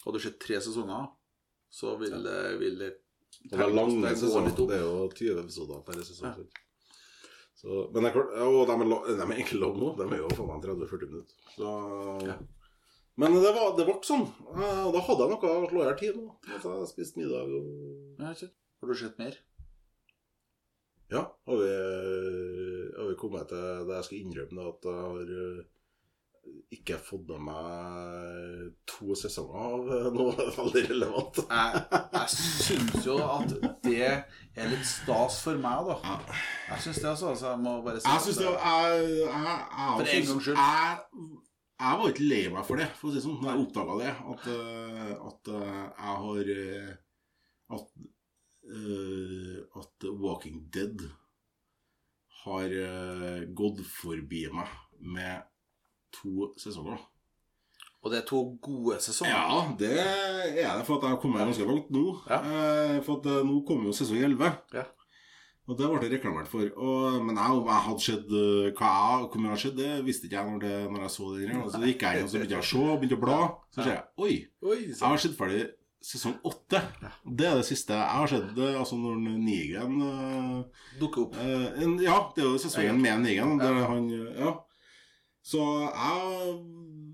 hadde 0.05 0.19
du 0.19 0.23
sett 0.23 0.39
tre 0.43 0.59
sesonger, 0.63 1.09
så 1.71 1.95
vil, 1.99 2.19
det- 2.23 2.59
vil 2.61 2.79
det 3.49 3.59
var 3.61 3.75
lange 3.75 4.01
gå 4.03 4.15
sesonger. 4.23 4.55
Det 4.59 4.77
er 4.79 4.85
jo 4.85 5.09
20 5.15 5.43
episoder 5.45 5.83
per 5.87 6.01
sesong. 6.05 6.35
Ja. 6.39 6.65
Så, 7.59 7.81
men 7.93 8.05
det 8.05 8.11
er 8.11 8.15
klart, 8.15 8.35
og 8.45 8.61
de 8.69 8.75
er, 8.75 9.17
de 9.19 9.25
er 9.25 9.33
egentlig 9.35 9.61
lange 9.63 9.81
nå. 9.83 9.89
De 9.99 10.07
er 10.07 10.21
jo 10.23 10.29
faen 10.37 10.51
meg 10.53 10.67
30-40 10.69 11.13
minutter. 11.13 11.43
Så, 11.57 11.75
Ja. 12.29 12.39
Men 13.19 13.35
det, 13.35 13.51
var, 13.51 13.73
det 13.75 13.83
ble 13.89 13.97
sånn. 14.07 14.29
Eh, 14.55 14.83
Og 14.87 14.93
da 14.95 15.01
hadde 15.03 15.25
jeg 15.25 15.31
noe 15.33 15.49
å 15.51 15.71
slå 15.73 15.81
i 15.83 15.87
hjel 15.89 15.97
tid 15.99 16.19
nå. 16.21 16.37
At 16.55 16.67
jeg 16.69 16.91
spiste 16.93 17.19
middag 17.19 17.51
og 17.51 18.21
Ja, 18.23 18.31
ikke? 18.31 18.47
Har 18.79 18.93
du 18.93 18.95
sett 19.01 19.19
mer? 19.19 19.39
Ja, 21.11 21.23
har 21.49 21.59
vi, 21.59 21.73
har 22.95 23.09
vi 23.09 23.17
kommet 23.19 23.49
til 23.51 23.89
det 23.89 23.97
jeg 23.97 24.07
skal 24.07 24.21
innrømme, 24.21 24.69
at 24.71 24.87
jeg 24.87 25.01
har 25.03 25.33
ikke 26.75 26.99
fått 27.01 27.29
med 27.31 27.47
meg 27.49 28.73
to 28.89 29.17
sesonger 29.17 30.09
av 30.09 30.17
noe 30.17 30.47
veldig 30.59 30.83
relevant. 30.91 31.41
Jeg, 31.49 31.83
jeg 32.13 32.33
syns 32.35 33.07
jo 33.07 33.17
at 33.25 33.55
det 33.87 34.03
er 34.09 34.73
litt 34.73 34.87
stas 34.89 35.41
for 35.47 35.61
meg, 35.63 35.89
da. 35.89 36.17
Jeg 36.69 36.85
syns 36.85 37.01
det, 37.01 37.09
altså. 37.15 37.35
Så 37.39 37.53
jeg 37.55 37.63
må 37.65 37.79
bare 37.87 38.03
si 38.03 38.11
Jeg 38.11 38.25
synes 38.27 38.41
det 38.43 38.49
jeg, 38.49 39.07
jeg, 39.23 39.31
jeg, 39.31 39.93
For 40.01 40.13
en 40.13 40.29
gangs 40.31 40.49
skyld. 40.49 40.61
Jeg, 40.61 41.39
jeg 41.79 41.99
var 42.03 42.13
ikke 42.13 42.29
lei 42.29 42.43
meg 42.53 42.67
for 42.67 42.83
det, 42.83 42.89
for 42.99 43.09
å 43.09 43.13
si 43.13 43.21
det 43.21 43.25
sånn, 43.25 43.41
da 43.45 43.55
jeg 43.55 43.65
oppdaga 43.65 43.99
det. 44.03 44.15
At, 44.35 44.49
eh, 44.53 45.13
at 45.31 45.53
eh, 45.55 45.83
jeg 45.95 46.23
har 46.25 46.55
eh, 46.59 46.97
At, 47.79 47.91
at 49.81 50.05
Walking 50.21 50.63
Dead 50.73 51.05
har 52.43 52.75
gått 53.57 53.81
forbi 53.89 54.43
meg 54.53 54.73
med 55.01 55.48
to 56.19 56.53
sesonger. 56.61 57.01
Og 58.05 58.13
det 58.13 58.21
er 58.21 58.29
to 58.29 58.43
gode 58.63 59.01
sesonger. 59.03 59.35
Ja, 59.35 59.65
det 59.79 59.91
er 59.99 60.77
det, 60.79 60.85
for 60.87 60.99
at 60.99 61.09
jeg 61.09 61.17
har 61.17 61.23
kommet 61.23 61.43
ganske 61.43 61.67
langt 61.67 61.91
nå. 61.91 62.05
Ja. 62.31 62.39
Eh, 62.39 63.01
For 63.03 63.19
at 63.19 63.27
eh, 63.27 63.43
nå 63.47 63.63
kommer 63.67 63.91
jo 63.91 63.97
sesong 63.97 64.23
11. 64.23 64.53
Ja. 64.77 64.85
Og 65.69 65.77
det 65.77 65.89
ble 65.91 65.99
det 66.01 66.13
reklamert 66.15 66.49
for. 66.49 66.65
Og, 66.81 67.19
men 67.27 67.37
jeg, 67.37 67.57
jeg 67.67 67.87
hadde 67.89 68.05
sett 68.05 68.31
eh, 68.31 68.69
hva 68.79 68.93
jeg, 68.93 69.27
hvor 69.27 69.43
mye 69.43 69.51
hadde 69.53 69.63
skjedd, 69.65 69.81
det 69.83 69.91
visste 70.07 70.29
ikke 70.29 70.39
jeg 70.39 70.53
når, 70.53 70.63
det, 70.63 70.77
når 70.93 71.03
jeg 71.05 71.15
så 71.17 71.33
det. 71.35 71.49
Så 71.59 71.73
så 71.75 71.83
gikk 71.91 72.07
jeg 72.07 72.21
inn 72.21 72.29
og 72.29 72.31
så 72.31 72.39
begynte 72.39 72.57
jeg 72.57 72.63
å 72.63 72.69
se, 72.71 72.85
begynte 73.03 73.19
å 73.19 73.25
bla. 73.27 73.41
Så 73.75 73.83
ser 73.83 73.93
jeg 73.93 74.07
oi, 74.29 74.39
Oi, 74.71 74.79
jeg 74.87 75.03
har 75.03 75.21
sett 75.25 75.37
ferdig 75.37 75.67
sesong 76.09 76.39
åtte. 76.47 76.81
Det 77.27 77.51
er 77.51 77.59
det 77.59 77.67
siste 77.67 77.99
jeg 77.99 78.21
har 78.23 78.31
sett. 78.31 78.63
Altså 78.71 78.97
når 79.03 79.19
Nigen 79.43 79.99
uh, 79.99 80.87
Dukker 81.01 81.27
opp. 81.27 81.37
Uh, 81.37 81.67
en, 81.83 81.99
ja, 82.01 82.21
det 82.37 82.45
er 82.45 82.49
jo 82.53 82.63
sesongen 82.63 83.03
med 83.03 83.27
Negan. 83.27 83.59
Der 83.59 83.83
han, 83.91 84.07
ja. 84.39 84.55
Så 85.49 85.63
jeg 85.89 86.57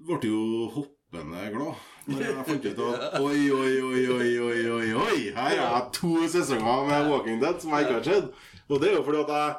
ble 0.08 0.18
jo 0.30 0.68
hoppende 0.74 1.44
glad 1.54 1.82
når 2.10 2.24
jeg 2.26 2.46
fant 2.48 2.64
ut 2.66 2.80
at 2.84 3.14
oi, 3.24 3.42
oi, 3.54 3.74
oi, 3.80 4.00
oi, 4.12 4.30
oi, 4.44 4.62
oi, 4.76 4.88
oi, 5.00 5.20
her 5.36 5.52
er 5.54 5.60
jeg 5.60 5.84
to 5.96 6.10
sesonger 6.28 6.88
med 6.90 7.06
Walking 7.12 7.38
Dead 7.40 7.62
som 7.62 7.72
jeg 7.72 7.86
ikke 7.86 7.94
har 8.00 8.08
sett. 8.08 8.26
Og 8.68 8.80
det 8.82 8.90
er 8.90 8.96
jo 8.98 9.04
fordi 9.06 9.22
at 9.22 9.30
jeg 9.36 9.54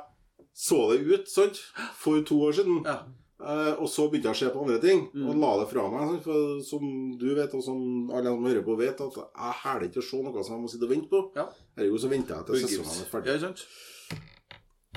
så 0.56 0.82
det 0.92 1.00
ut 1.08 1.32
sant, 1.32 1.58
for 2.00 2.22
to 2.28 2.38
år 2.46 2.54
siden. 2.60 2.84
Ja. 2.86 3.00
Uh, 3.36 3.74
og 3.84 3.90
så 3.92 4.06
begynte 4.08 4.30
jeg 4.32 4.38
å 4.38 4.40
se 4.40 4.52
på 4.54 4.62
andre 4.64 4.78
ting, 4.84 5.02
Mm. 5.14 5.26
og 5.30 5.36
la 5.42 5.50
det 5.60 5.66
fra 5.72 5.88
meg. 5.92 6.06
sant, 6.12 6.24
For 6.24 6.62
som 6.64 6.86
du 7.20 7.26
vet, 7.36 7.54
og 7.54 7.64
som 7.66 7.82
alle 8.12 8.32
som 8.32 8.46
hører 8.48 8.64
på 8.64 8.78
vet, 8.80 9.02
at 9.04 9.18
jeg 9.20 9.58
hæler 9.64 9.88
ikke 9.90 10.00
å 10.04 10.08
se 10.12 10.22
noe 10.24 10.44
som 10.46 10.56
jeg 10.56 10.64
må 10.64 10.72
sitte 10.72 10.88
og 10.88 10.94
vente 10.94 11.12
på. 11.12 11.22
Ja. 11.36 11.48
Herregud, 11.78 12.00
så 12.06 12.10
venter 12.14 12.36
jeg 12.36 12.46
til 12.46 12.64
sesongen 12.64 13.04
er 13.04 13.12
ferdig. 13.12 13.36
Ja, 13.42 13.52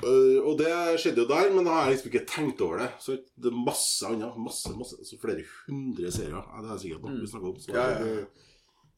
Øh, 0.03 0.39
og 0.47 0.57
det 0.59 0.71
skjedde 1.01 1.23
jo 1.23 1.27
der, 1.27 1.49
men 1.53 1.65
da 1.67 1.71
har 1.75 1.87
jeg 1.89 1.95
liksom 1.97 2.11
ikke 2.13 2.25
tenkt 2.31 2.61
over 2.61 2.77
det. 2.83 2.89
Så 3.03 3.17
det 3.35 3.51
er 3.51 3.63
masse 3.65 4.05
annet. 4.07 4.37
Masse, 4.39 4.71
masse, 4.77 4.95
altså 4.99 5.17
flere 5.21 5.43
hundre 5.67 6.11
serier. 6.11 6.37
Ja, 6.39 6.61
det 6.63 6.71
er 6.71 6.77
sikkert 6.83 7.01
noe 7.03 7.11
Mm. 7.15 7.21
vi 7.21 7.27
snakker 7.31 7.49
om. 7.49 7.55
Så 7.59 7.73
Ja, 7.73 7.87
ja, 7.99 8.05
ja. 8.19 8.25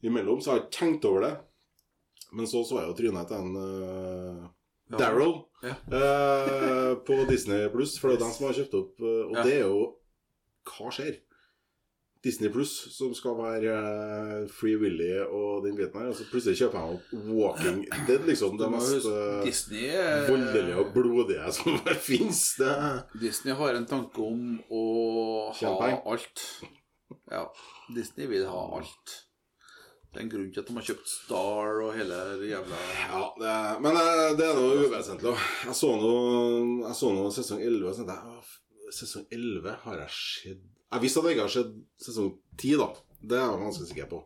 Imellom 0.04 0.42
så 0.42 0.52
har 0.52 0.58
jeg 0.60 0.66
ikke 0.68 0.78
tenkt 0.80 1.06
over 1.06 1.22
det. 1.22 1.34
Men 2.34 2.46
så 2.48 2.64
så 2.66 2.80
jeg 2.80 2.88
jo 2.90 2.94
trynet 3.00 3.28
til 3.28 3.38
en 3.38 3.56
uh, 3.56 4.48
Ja. 4.92 4.98
Daryl 4.98 5.34
Ja. 5.64 5.76
eh, 5.92 6.96
på 7.06 7.18
Disney 7.30 7.70
Pluss, 7.70 7.98
for 8.00 8.10
det 8.10 8.22
er 8.22 8.26
de 8.26 8.32
som 8.34 8.46
har 8.48 8.54
kjøpt 8.54 8.74
opp 8.80 9.00
Og 9.02 9.36
Ja. 9.36 9.44
det 9.44 9.54
er 9.54 9.68
jo 9.68 9.96
Hva 10.66 10.92
skjer? 10.92 11.18
Disney 12.22 12.52
Pluss, 12.54 12.72
som 12.94 13.16
skal 13.18 13.34
være 13.40 13.72
eh, 13.74 14.44
Free 14.54 14.78
Willy 14.78 15.08
og 15.26 15.64
den 15.66 15.74
biten 15.80 16.04
her, 16.04 16.12
og 16.12 16.18
så 16.20 16.28
plutselig 16.30 16.60
kjøper 16.60 16.78
jeg 16.84 16.98
opp 17.00 17.16
Walking 17.34 17.80
Dead, 18.06 18.28
liksom. 18.28 18.60
Det 18.62 18.68
mest 18.70 19.08
eh, 19.10 19.40
Disney, 19.48 19.88
er- 19.90 20.28
voldelige 20.30 20.78
og 20.84 20.92
blodige 20.94 21.48
som 21.58 21.80
fins. 22.10 22.44
Det 22.62 22.76
Disney 23.24 23.58
har 23.58 23.74
en 23.80 23.88
tanke 23.90 24.22
om 24.22 24.46
å 24.70 24.84
ha 25.58 25.74
alt. 26.14 26.46
Ja, 27.32 27.48
Disney 27.96 28.30
vil 28.30 28.46
ha 28.48 28.62
alt. 28.78 29.18
Det 30.12 30.20
er 30.20 30.26
en 30.26 30.30
grunn 30.34 30.50
til 30.52 30.60
at 30.62 30.68
de 30.68 30.74
har 30.76 30.84
kjøpt 30.84 31.08
Star 31.08 31.78
og 31.86 31.94
hele 31.96 32.16
det 32.42 32.50
jævla 32.50 32.80
Ja, 33.00 33.22
det, 33.40 33.52
men 33.82 33.96
eh, 33.98 34.34
det 34.38 34.46
er 34.50 34.58
noe 34.60 34.82
uvesentlig. 34.86 35.34
Jeg 35.66 35.76
så 35.80 35.92
noe 37.16 37.32
sesong 37.34 37.64
11 37.64 37.88
og 37.88 37.96
så 37.98 38.06
tenkte 38.06 38.20
jeg 38.36 38.92
Sesong 38.92 39.26
11 39.32 39.76
har 39.88 40.02
jeg 40.04 40.14
sett 40.20 40.68
Jeg 40.92 41.04
visste 41.06 41.22
at 41.22 41.30
jeg 41.30 41.38
ikke 41.38 41.48
har 41.48 41.54
sett 41.54 41.76
sesong 42.04 42.34
10, 42.60 42.72
da. 42.82 42.88
Det 43.22 43.38
er 43.38 43.46
jeg 43.46 43.62
ganske 43.62 43.88
sikker 43.88 44.10
på. 44.12 44.22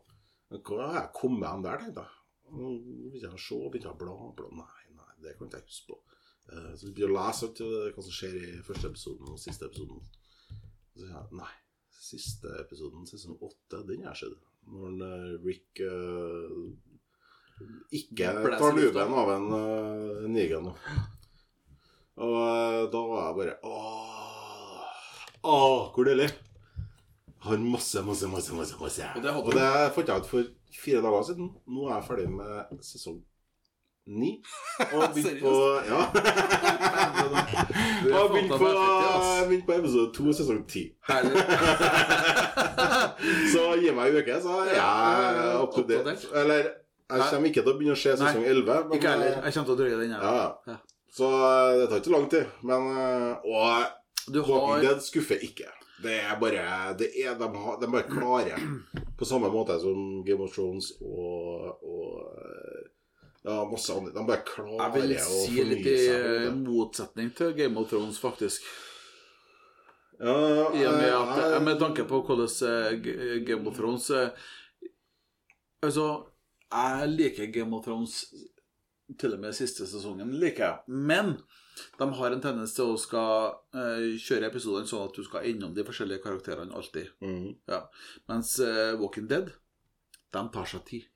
Men 0.50 0.62
hva 0.66 0.88
har 0.88 0.98
jeg 1.02 1.14
kommet 1.18 1.50
hen 1.50 1.66
der, 1.66 1.82
tenkte 1.82 2.06
jeg. 2.06 2.22
Nå 2.56 2.72
Begynte 2.80 3.28
jeg 3.28 3.38
å 3.38 3.42
se, 3.42 3.60
begynte 3.70 3.90
jeg 3.90 3.96
å 3.96 4.00
bla, 4.02 4.16
bla. 4.38 4.50
Nei, 4.62 4.86
nei, 4.98 5.12
det 5.26 5.36
kan 5.38 5.50
ikke 5.50 5.62
jeg 5.62 5.70
huske 5.70 5.92
på. 5.92 6.00
Eh, 6.52 6.72
Så 6.74 6.88
begynte 6.88 7.04
jeg 7.04 7.12
å 7.12 7.18
lese 7.18 7.50
alt, 7.50 7.62
hva 7.96 8.06
som 8.06 8.16
skjer 8.18 8.40
i 8.40 8.50
første 8.66 8.92
episoden 8.92 9.34
og 9.34 9.42
siste 9.42 9.70
episoden. 9.70 10.02
Så 10.96 11.10
jeg 11.10 11.40
nei. 11.42 11.54
Siste 12.06 12.52
episoden, 12.62 13.06
sesong 13.10 13.38
8, 13.42 13.82
den 13.90 14.06
har 14.06 14.14
jeg 14.14 14.30
sett. 14.30 14.50
Når 14.70 15.06
eh, 15.06 15.32
Rick 15.46 15.82
uh, 15.86 16.66
ikke 17.94 18.32
tar 18.58 18.74
luben 18.78 19.14
av 19.22 19.32
en 19.36 19.46
uh, 19.54 20.26
Negan. 20.30 20.72
Og 22.22 22.34
uh, 22.36 22.82
da 22.94 23.02
var 23.10 23.22
jeg 23.28 23.38
bare 23.40 23.56
Åh, 23.70 24.90
åh 25.46 25.94
hvor 25.94 26.10
deilig! 26.10 26.30
Har 27.46 27.58
masse, 27.62 28.02
masse, 28.06 28.26
masse, 28.28 28.54
masse. 28.58 28.76
masse. 28.82 29.04
Og 29.16 29.22
det 29.24 29.32
hadde 29.34 29.46
Og 29.46 29.54
det 29.54 29.70
fant 29.96 30.08
jeg 30.10 30.18
ut 30.24 30.30
for 30.34 30.44
fire 30.82 31.02
dager 31.06 31.24
siden. 31.30 31.48
Nå 31.70 31.82
er 31.90 31.94
jeg 32.00 32.08
ferdig 32.10 32.28
med 32.34 32.52
sesong 32.86 33.20
ni. 34.06 34.32
Og 34.94 35.02
begynt 35.16 35.40
på 35.42 35.54
Ja. 35.90 36.02
Du 38.04 38.08
Og 38.18 38.30
begynt 38.34 38.52
på, 38.54 38.58
begynt 39.50 39.66
på 39.66 39.74
episode 39.80 40.10
to, 40.18 40.24
sesong 40.34 40.62
ti. 40.70 40.84
Så 43.54 43.62
gi 43.82 43.92
meg 43.96 44.06
ei 44.14 44.20
uke, 44.22 44.36
så 44.44 44.52
er 44.66 44.70
jeg 44.76 44.82
up 45.62 45.72
to 45.76 45.82
date. 45.90 46.14
Eller 46.36 46.60
jeg 46.66 46.70
kommer 47.30 47.48
ikke 47.50 47.62
til 47.64 47.72
å 47.72 47.78
begynne 47.80 47.96
å 47.96 48.00
se 48.02 48.12
sesong 48.18 48.46
11. 48.46 48.50
men, 48.90 48.96
Ikke 48.98 49.10
heller. 49.14 49.32
Jeg 49.46 49.52
kommer 49.56 49.68
til 49.70 49.76
å 49.76 49.80
drøye 49.82 49.98
den. 50.02 50.12
Ja, 50.18 50.22
Ja. 50.74 50.78
Så 51.16 51.28
eh, 51.32 51.72
det 51.80 51.86
tar 51.90 51.98
ikke 52.02 52.12
lang 52.12 52.26
tid. 52.32 52.46
Men 52.68 52.82
eh, 52.92 53.34
Og 53.48 54.32
Du 54.34 54.40
Walking 54.42 54.68
har 54.68 54.82
Dead 54.84 55.00
skuffer 55.06 55.38
ikke. 55.48 55.68
Det 56.04 56.16
er 56.20 56.40
bare 56.40 56.94
det 57.00 57.12
er, 57.24 57.38
de, 57.40 57.48
har, 57.56 57.78
de 57.82 57.92
bare 57.92 58.10
klare. 58.10 58.58
På 59.18 59.26
samme 59.26 59.50
måte 59.54 59.78
som 59.80 60.24
Game 60.28 60.44
of 60.44 60.52
Thrones 60.56 60.92
og, 61.00 61.84
og 61.86 62.42
eh, 62.42 62.82
ja, 63.46 63.62
masse 63.70 63.94
andre. 63.94 64.12
De 64.16 64.26
bare 64.28 64.44
klare 64.48 64.90
Jeg 64.90 64.96
vil 64.96 65.16
si 65.24 65.64
litt 65.64 65.86
i 65.88 65.94
fornye 65.94 66.02
seg. 66.02 66.50
måte. 66.50 66.60
motsetning 66.66 67.32
til 67.38 67.56
Game 67.56 67.80
of 67.80 67.90
Thrones, 67.90 68.20
faktisk. 68.20 68.68
Ja, 70.20 70.36
I 70.72 70.86
og 70.88 70.94
med 70.96 71.12
at 71.12 71.40
jeg, 71.44 71.64
Med 71.68 71.80
tanke 71.80 72.06
på 72.08 72.22
hvordan 72.24 72.48
eh, 72.70 73.42
Game 73.48 73.68
of 73.68 73.76
Thrones 73.76 74.10
eh, 74.16 74.30
Altså, 75.84 76.06
jeg 76.72 77.10
liker 77.12 77.52
Game 77.52 77.76
of 77.76 77.84
Thrones 77.84 78.24
til 79.20 79.36
og 79.36 79.40
med 79.44 79.54
siste 79.54 79.86
sesongen, 79.86 80.32
liker 80.42 80.64
jeg. 80.66 80.78
Men 80.88 81.36
de 82.00 82.08
har 82.20 82.32
en 82.32 82.42
tendens 82.44 82.74
til 82.76 82.94
å 82.94 83.00
skal 83.00 83.56
uh, 83.76 84.06
kjøre 84.22 84.50
episodene 84.52 84.88
sånn 84.88 85.08
at 85.10 85.18
du 85.18 85.24
skal 85.28 85.48
innom 85.50 85.74
de 85.76 85.84
forskjellige 85.88 86.24
karakterene 86.24 86.76
alltid. 86.76 87.12
mhm. 87.22 87.56
Mens 88.32 88.56
uh, 88.64 88.96
Walking 89.02 89.28
Dead, 89.32 89.52
de 90.36 90.46
tar 90.54 90.66
seg 90.72 90.86
tid. 90.88 91.10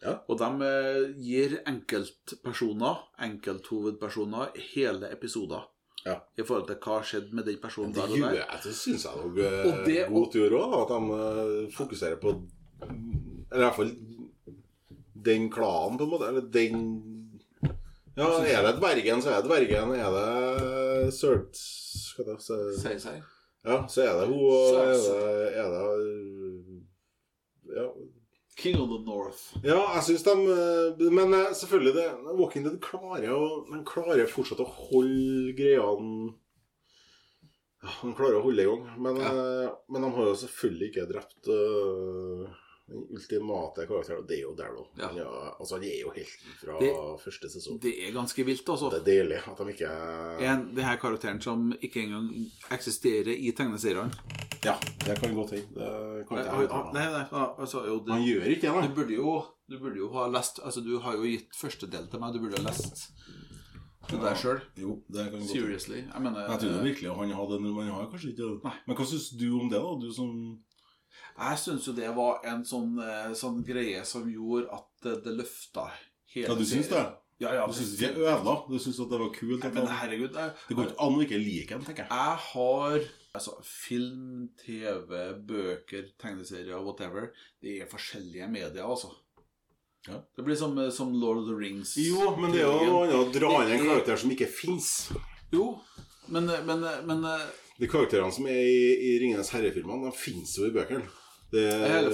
Ja. 0.00 0.14
Og 0.32 0.38
de 0.40 0.48
uh, 0.64 1.10
gir 1.20 1.58
enkeltpersoner, 1.68 3.02
enkelthovedpersoner, 3.28 4.56
hele 4.74 5.12
episoder. 5.12 5.68
Ja. 6.00 6.14
i 6.32 6.40
forhold 6.48 6.64
til 6.64 6.78
hva 6.80 6.94
skjedde 7.04 7.36
med 7.36 7.44
den 7.44 7.58
personen 7.60 7.90
der 7.92 8.08
og 8.08 8.22
der. 8.22 8.54
det 8.64 8.70
syns 8.72 9.02
jeg 9.04 9.18
nok 9.20 9.34
Og 9.68 9.82
det- 9.84 10.06
godt 10.08 10.32
gjør 10.38 10.54
òg, 10.56 10.76
at 10.78 10.92
de 10.94 11.66
fokuserer 11.76 12.16
på 12.16 12.30
Eller 13.52 13.60
i 13.60 13.66
hvert 13.66 13.76
fall 13.76 13.90
den 15.24 15.50
klanen, 15.52 15.98
på 15.98 16.04
en 16.04 16.10
måte. 16.10 16.28
Eller 16.28 16.40
den 16.40 17.19
Ja, 18.18 18.30
er 18.42 18.64
det 18.66 18.78
dvergen, 18.80 19.22
så 19.22 19.34
er 19.34 19.42
det 19.42 19.50
dvergen. 19.50 19.92
Er 19.94 20.16
det 20.16 21.12
Sørt... 21.14 21.60
Sier 21.60 23.20
ja, 23.60 23.82
så 23.88 24.02
er 24.06 24.14
det 24.16 24.28
hun, 24.30 24.38
og 24.40 24.76
er 24.80 24.94
det, 24.96 25.48
er 25.60 25.68
det 25.74 26.80
ja, 27.76 27.84
King 28.56 28.80
of 28.80 28.88
the 28.88 29.00
North. 29.04 29.42
ja, 29.64 29.78
jeg 29.96 30.06
syns 30.06 30.24
de 30.26 30.32
eh, 30.54 31.10
Men 31.12 31.34
eh, 31.36 31.52
selvfølgelig, 31.56 31.92
det, 31.94 32.06
Walking 32.38 32.64
Dead 32.64 32.78
klarer 32.82 33.34
å 33.34 33.42
De 33.68 33.82
klarer 33.88 34.30
fortsatt 34.32 34.62
å 34.64 34.68
holde 34.68 35.52
greiene 35.58 36.32
ja, 37.80 37.92
De 38.02 38.14
klarer 38.16 38.40
å 38.40 38.44
holde 38.44 38.64
i 38.64 38.68
gang. 38.68 38.88
Men, 39.00 39.20
ja. 39.24 39.70
men 39.88 40.04
de 40.04 40.10
har 40.16 40.26
jo 40.28 40.40
selvfølgelig 40.42 40.90
ikke 40.90 41.06
drept 41.12 41.52
eh, 41.52 42.58
den 42.90 43.04
ultimate 43.14 43.86
karakteren, 43.86 44.18
og 44.22 44.28
det 44.28 44.36
er 44.38 44.42
jo 44.42 44.54
Darrow. 44.58 44.86
Ja. 44.98 45.08
Han 45.08 45.18
er- 45.22 45.54
altså, 45.60 45.74
han 45.78 45.84
er 45.84 46.00
jo 46.00 46.10
helten 46.16 46.56
fra 46.60 46.78
Det- 46.80 47.20
første 47.24 47.50
sesong. 47.50 47.80
Det 47.82 47.92
er 48.08 48.12
ganske 48.12 48.44
vilt, 48.44 48.68
altså. 48.68 48.90
Det 48.90 49.00
er 49.00 49.04
deilig 49.10 49.40
at 49.46 49.58
de 49.58 49.72
ikke 49.72 49.90
En, 50.50 50.74
det 50.74 50.84
her 50.84 50.96
karakteren 50.96 51.40
som 51.40 51.72
ikke 51.82 52.02
engang 52.02 52.28
eksisterer 52.70 53.32
i 53.36 53.52
tegneseriene. 53.52 54.12
Ja, 54.64 54.74
det 55.06 55.18
kan 55.22 55.34
godt 55.34 55.50
hende. 55.50 55.68
Det 55.74 56.30
Nei, 56.30 56.42
nei, 56.92 57.06
nei, 57.32 57.46
altså, 57.58 57.86
jo, 57.86 58.04
Han 58.08 58.22
gjør 58.22 58.44
ikke 58.44 58.60
det, 58.60 58.74
du 58.74 58.88
da. 58.88 58.94
burde 58.94 59.14
jo 59.14 59.44
Du 59.70 59.78
burde 59.78 59.96
jo 59.96 60.08
ha 60.12 60.26
lest 60.28 60.58
Altså, 60.64 60.80
du 60.84 60.98
har 60.98 61.12
jo 61.14 61.22
gitt 61.22 61.48
første 61.54 61.86
del 61.90 62.06
til 62.10 62.20
meg. 62.20 62.34
Du 62.34 62.40
burde 62.40 62.58
ha 62.58 62.68
lest 62.68 63.12
det 64.10 64.20
der 64.20 64.34
sjøl. 64.34 64.60
Jo, 64.76 65.02
det 65.12 65.30
kan. 65.30 65.42
Seriously. 65.46 66.00
Jeg 66.02 66.22
mener 66.22 66.40
Jeg 66.40 66.64
er 66.64 66.82
virkelig 66.82 67.14
han 67.16 67.30
hadde 67.30 67.60
Men 67.60 67.74
han 67.76 67.90
har 67.94 68.08
kanskje 68.10 68.32
ikke 68.32 68.48
det. 68.62 68.72
Men 68.86 68.96
hva 68.96 69.04
syns 69.06 69.30
du 69.38 69.46
om 69.60 69.68
det, 69.70 69.78
da? 69.78 69.94
Du 70.00 70.12
som 70.12 70.58
Jeg 71.38 71.58
syns 71.62 71.86
jo 71.88 71.92
det 71.96 72.10
var 72.16 72.40
en 72.44 72.62
sånn, 72.64 72.98
eh, 73.02 73.32
sånn 73.38 73.62
greie 73.66 74.04
som 74.04 74.28
gjorde 74.30 74.68
at 74.76 74.86
det, 75.02 75.16
det 75.24 75.36
løfta 75.38 75.88
hele 76.34 76.48
Ja, 76.48 76.54
du 76.58 76.64
syns 76.68 76.90
det? 76.92 77.04
Ja, 77.40 77.54
ja. 77.56 77.62
Du 77.66 77.72
syns 77.72 77.94
ikke 77.96 78.10
det 78.18 78.26
ødela? 78.28 78.54
Du 78.68 78.76
syns 78.78 78.98
at 79.00 79.08
det 79.10 79.18
var 79.22 79.30
kult? 79.32 79.62
Nei, 79.64 79.70
Men 79.78 79.86
herregud, 80.02 80.34
jeg, 80.36 80.52
Det 80.68 80.76
går 80.76 80.90
ikke 80.90 81.06
an 81.06 81.16
å 81.16 81.24
ikke 81.24 81.40
like 81.40 81.72
den, 81.78 81.86
tenker 81.88 82.04
jeg. 82.04 82.12
jeg 82.12 82.44
har 82.50 83.08
Altså, 83.30 83.52
film, 83.62 84.48
TV, 84.58 85.10
bøker, 85.46 86.08
tegneserier, 86.18 86.82
whatever 86.82 87.30
Det 87.62 87.76
er 87.80 87.88
forskjellige 87.88 88.48
medier, 88.50 88.82
altså. 88.84 89.12
Ja. 90.08 90.18
Det 90.36 90.44
blir 90.44 90.56
som, 90.56 90.74
som 90.90 91.12
Lord 91.14 91.42
of 91.42 91.46
the 91.48 91.54
Rings. 91.54 91.94
Jo, 92.00 92.34
men 92.40 92.52
det 92.52 92.62
er 92.64 92.68
jo 92.68 92.88
noe 92.88 93.02
annet 93.06 93.16
å 93.20 93.32
dra 93.34 93.50
inn 93.62 93.72
en 93.74 93.80
er- 93.80 93.88
karakter 93.90 94.16
som 94.22 94.30
ikke 94.32 94.48
fins. 94.48 95.10
Jo, 95.52 95.78
men, 96.28 96.46
men, 96.66 96.84
men 97.06 97.24
De 97.80 97.88
karakterene 97.88 98.32
som 98.34 98.46
er 98.50 98.60
i, 98.60 98.80
i 99.08 99.18
Ringenes 99.22 99.50
herre-filmene, 99.54 100.10
de 100.10 100.16
fins 100.16 100.56
jo 100.58 100.68
i 100.68 100.74
bøkene. 100.74 101.06
Det, 101.50 101.64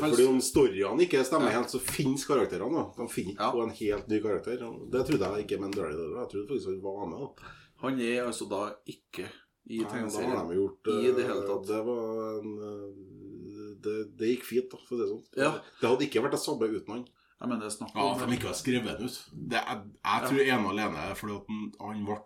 fordi 0.00 0.24
om 0.30 0.38
storyene 0.40 1.04
ikke 1.04 1.20
stemmer 1.26 1.50
Ja. 1.52 1.58
helt, 1.58 1.68
så 1.74 1.80
fins 1.82 2.24
karakterene. 2.24 2.72
da 2.96 3.02
De 3.02 3.08
finner 3.12 3.34
Ja. 3.36 3.50
på 3.52 3.62
en 3.62 3.74
helt 3.74 4.08
ny 4.08 4.20
karakter. 4.24 4.62
Det 4.90 5.02
trodde 5.06 5.28
jeg 5.36 5.44
ikke 5.44 5.60
med 5.60 5.74
Daryl. 5.76 6.14
Jeg 6.16 6.28
trodde 6.30 6.48
faktisk 6.48 6.70
han 6.70 6.82
var 6.82 7.06
med. 7.10 7.18
da 7.20 7.50
han 7.82 8.00
er 8.00 8.22
altså 8.24 8.48
da 8.48 8.72
ikke 8.88 9.26
i 9.68 9.82
tegneserien. 9.84 10.48
de 10.48 10.54
gjort 10.56 10.88
I 10.88 11.12
det 11.12 11.24
eh, 11.24 11.28
hele 11.28 11.44
tatt. 11.46 11.66
Det 11.66 11.80
var 11.84 12.38
en 12.40 12.54
eh, 12.68 13.76
det, 13.84 14.16
det 14.16 14.30
gikk 14.30 14.44
fint, 14.48 14.70
da, 14.70 14.78
for 14.78 14.96
å 14.96 14.98
si 14.98 15.02
det 15.02 15.10
sånn. 15.10 15.24
Ja. 15.36 15.50
Det 15.82 15.90
hadde 15.90 16.06
ikke 16.08 16.22
vært 16.24 16.36
det 16.38 16.40
samme 16.40 16.70
uten 16.70 16.94
han. 16.94 17.04
Jeg 17.36 17.48
mener, 17.50 17.68
Ja, 17.68 18.12
at 18.14 18.18
for 18.18 18.26
de 18.26 18.32
ikke 18.38 18.48
har 18.48 18.56
skrevet 18.56 18.96
den 18.96 19.10
ut. 19.10 19.18
Det, 19.52 19.60
jeg, 19.60 19.82
jeg 20.00 20.28
tror 20.30 20.40
ene 20.46 20.64
og 20.64 20.72
alene 20.72 21.16
fordi 21.20 21.36
at 21.36 21.50
han, 21.52 21.72
han 21.82 22.04
ble 22.08 22.18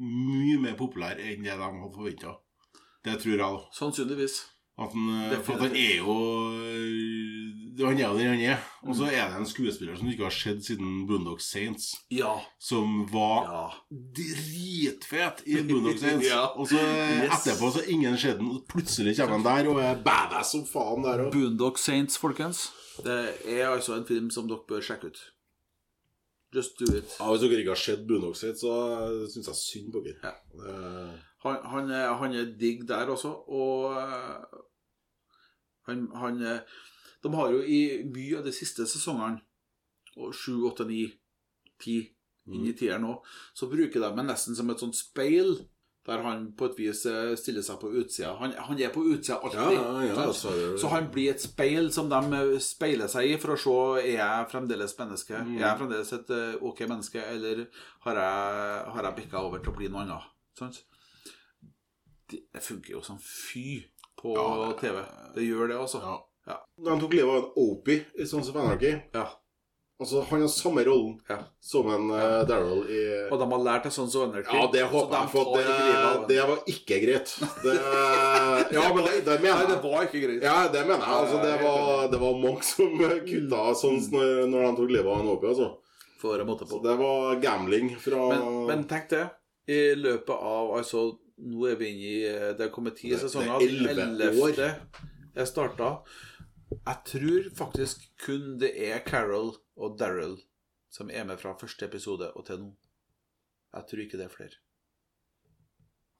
mye 0.00 0.58
mer 0.60 0.76
populær 0.76 1.16
enn 1.16 1.42
det 1.46 1.56
de 1.56 1.64
hadde 1.64 1.94
forventa. 1.96 2.36
Det 3.04 3.18
tror 3.22 3.30
jeg, 3.32 3.38
da. 3.38 3.50
Sannsynligvis. 3.72 4.40
At 4.80 4.92
han, 4.94 5.08
eh, 5.32 5.38
for 5.44 5.52
at 5.54 5.60
han 5.68 5.76
er 5.76 5.96
jo 5.98 6.14
Han 7.80 7.96
er 7.98 8.06
jo 8.08 8.16
den 8.18 8.26
han 8.28 8.40
er. 8.40 8.58
Og 8.84 8.94
så 8.96 9.06
er 9.08 9.28
det 9.30 9.36
en 9.40 9.46
skuespiller 9.48 9.96
som 9.96 10.06
du 10.06 10.12
ikke 10.12 10.24
har 10.26 10.34
sett 10.36 10.64
siden 10.64 11.06
Boondock 11.08 11.40
Saints, 11.40 11.94
Ja. 12.12 12.34
som 12.58 13.06
var 13.12 13.44
Ja. 13.48 13.62
dritfet 14.16 15.42
i 15.46 15.62
Boondock 15.68 15.98
Saints. 16.02 16.26
Ja. 16.28 16.46
Og 16.56 16.68
så 16.68 16.76
eh, 16.78 17.24
Yes. 17.24 17.46
etterpå 17.46 17.70
så 17.72 17.84
ingen 17.88 18.16
skjedd 18.20 18.38
den, 18.40 18.50
og 18.50 18.66
plutselig 18.68 19.16
kommer 19.16 19.38
han 19.40 19.44
der 19.64 19.70
og 19.72 19.80
er 19.84 20.02
badass 20.04 20.52
som 20.52 20.64
faen 20.68 21.02
der 21.06 21.24
òg. 21.26 21.32
Boondock 21.32 21.78
Saints, 21.78 22.18
folkens. 22.20 22.70
Det 23.04 23.18
er 23.48 23.68
altså 23.70 23.96
en 23.96 24.04
film 24.08 24.30
som 24.30 24.48
dere 24.48 24.64
bør 24.68 24.80
sjekke 24.84 25.06
ut. 25.12 25.20
Just 26.54 26.78
do 26.80 26.88
it. 26.96 27.16
Ja, 27.20 27.30
hvis 27.30 27.40
dere 27.44 27.60
ikke 27.62 27.74
har 27.76 27.80
sett 27.80 28.06
Boondock 28.08 28.36
Saints, 28.36 28.60
så 28.64 28.72
syns 29.30 29.46
jeg 29.52 29.60
synd 29.60 29.92
på 29.94 30.02
dere. 30.04 30.20
Ja. 30.24 30.32
Det- 30.52 31.20
Han, 31.44 31.56
han, 31.72 31.90
er, 31.90 32.10
han 32.20 32.34
er 32.36 32.50
digg 32.60 32.82
der 32.88 33.08
også, 33.14 33.30
og 33.48 33.94
eh, 33.96 34.60
han, 35.88 36.08
han 36.14 36.42
er- 36.42 36.64
De 37.22 37.28
har 37.36 37.50
jo 37.52 37.58
i 37.60 38.02
mye 38.08 38.38
av 38.38 38.44
de 38.46 38.52
siste 38.52 38.86
sesongene, 38.88 39.42
sju, 40.32 40.54
åtte, 40.70 40.86
ni, 40.88 41.02
ti, 41.80 41.98
inn 42.48 42.64
i 42.66 42.72
tieren 42.72 43.02
nå, 43.04 43.18
så 43.54 43.68
bruker 43.68 44.00
de 44.00 44.06
ham 44.08 44.22
nesten 44.26 44.56
som 44.56 44.70
et 44.72 44.80
sånt 44.80 44.96
speil, 44.96 45.52
der 46.08 46.22
han 46.24 46.46
på 46.56 46.64
et 46.70 46.78
vis 46.80 47.02
eh, 47.06 47.34
stiller 47.36 47.62
seg 47.62 47.76
på 47.82 47.90
utsida. 48.00 48.32
Han, 48.40 48.54
han 48.56 48.80
er 48.80 48.88
på 48.94 49.02
utsida 49.12 49.36
alltid. 49.44 49.76
Ja, 49.76 49.90
ja, 50.00 50.14
ja, 50.16 50.32
så- 50.32 50.78
så 50.80 50.88
han 50.94 51.10
blir 51.12 51.30
et 51.34 51.40
speil 51.44 51.90
som 51.92 52.08
de 52.08 52.20
eh, 52.38 52.58
speiler 52.64 53.06
seg 53.12 53.28
i 53.30 53.36
for 53.36 53.52
å 53.52 53.58
se 53.60 53.76
er 54.06 54.16
jeg 54.16 54.48
fremdeles 54.50 54.96
menneske. 54.98 55.36
Mm. 55.44 55.58
Er 55.58 55.66
jeg 55.66 55.78
fremdeles 55.82 56.12
et 56.16 56.30
eh, 56.30 56.54
ok 56.62 56.80
menneske, 56.88 57.20
eller 57.36 57.66
har 58.06 58.14
jeg, 58.24 58.86
har 58.96 59.04
jeg 59.10 59.16
bikka 59.20 59.44
over 59.44 59.58
til 59.60 59.72
å 59.72 59.76
bli 59.76 59.88
noe 59.92 60.06
annet? 60.06 60.24
Sant? 60.58 60.80
Det 62.30 62.62
funker 62.64 62.96
jo 62.96 63.02
som 63.04 63.18
fy 63.18 63.82
på 64.20 64.34
Ja, 64.36 64.72
TV. 64.80 65.02
Det 65.34 65.44
gjør 65.46 65.68
det, 65.72 65.78
altså. 65.80 66.00
Ja. 66.04 66.16
Ja. 66.46 66.56
De 66.86 66.96
tok 67.02 67.12
livet 67.14 67.30
av 67.30 67.44
en 67.44 67.52
Opie 67.60 68.06
i 68.18 68.26
Sons 68.26 68.48
of 68.50 68.56
Anarchy. 68.56 68.94
Ja. 69.14 69.26
Altså, 70.00 70.22
han 70.30 70.40
har 70.40 70.48
samme 70.48 70.80
rollen 70.86 71.18
Ja. 71.28 71.36
som 71.60 71.90
en 71.92 72.06
uh, 72.10 72.40
Daryl 72.48 72.86
i 72.88 73.00
Og 73.28 73.34
de 73.38 73.48
har 73.50 73.64
lært 73.66 73.84
det 73.84 73.90
sånn 73.92 74.08
som 74.08 74.30
Anarchy 74.30 74.56
Ja, 74.56 74.62
det 74.72 74.86
håper 74.88 75.16
jeg, 75.18 75.28
for 75.34 75.50
det, 75.58 75.66
det 76.30 76.38
var 76.48 76.62
ikke 76.72 77.00
greit. 77.02 77.34
Det, 77.60 77.74
ja, 78.72 78.86
men 78.94 79.04
det, 79.04 79.18
det 79.26 79.36
mener 79.44 79.60
Nei, 79.60 79.66
det 79.74 79.76
var 79.84 80.06
ikke 80.08 80.22
greit. 80.24 80.40
Ja, 80.46 80.56
det 80.72 80.86
mener 80.88 81.04
jeg. 81.04 81.18
Altså, 81.18 81.42
det, 81.44 81.52
var, 81.60 82.08
det 82.14 82.22
var 82.22 82.40
mange 82.46 82.64
som 82.64 82.96
kutta 83.28 83.66
sånn 83.82 84.00
når, 84.14 84.32
når 84.48 84.64
de 84.64 84.72
tok 84.80 84.94
livet 84.96 85.12
av 85.12 85.20
en 85.20 85.30
Opie. 85.34 85.52
Altså. 85.52 85.68
For 86.20 86.40
å 86.40 86.48
måtte 86.48 86.64
på. 86.64 86.78
Så 86.78 86.82
det 86.88 86.96
var 87.00 87.36
gambling 87.44 87.92
fra 88.00 88.24
Men, 88.32 88.48
men 88.72 88.88
tenk 88.88 89.12
det. 89.12 89.26
I 89.70 89.82
løpet 90.00 90.32
av 90.34 90.72
altså 90.80 91.04
Nå 91.40 91.64
er 91.70 91.78
vi 91.80 91.88
inne 91.88 92.04
i 92.04 92.16
eh, 92.28 92.50
Det 92.58 92.66
er 92.66 92.74
kommet 92.74 92.98
ti 93.00 93.12
er 93.14 93.22
sesonger. 93.22 93.64
Ellevte 93.64 94.68
jeg 95.36 95.48
starta. 95.48 95.90
Jeg 96.70 96.96
tror 97.06 97.50
faktisk 97.56 98.04
kun 98.24 98.56
det 98.60 98.70
er 98.90 99.02
Carol 99.06 99.54
og 99.80 99.98
Daryl 99.98 100.38
som 100.90 101.10
er 101.10 101.24
med 101.24 101.38
fra 101.38 101.54
første 101.58 101.86
episode 101.86 102.32
og 102.34 102.46
til 102.46 102.64
nå. 102.64 102.70
Jeg 103.70 103.86
tror 103.86 104.02
ikke 104.02 104.18
det 104.18 104.26
er 104.26 104.32
flere. 104.32 104.56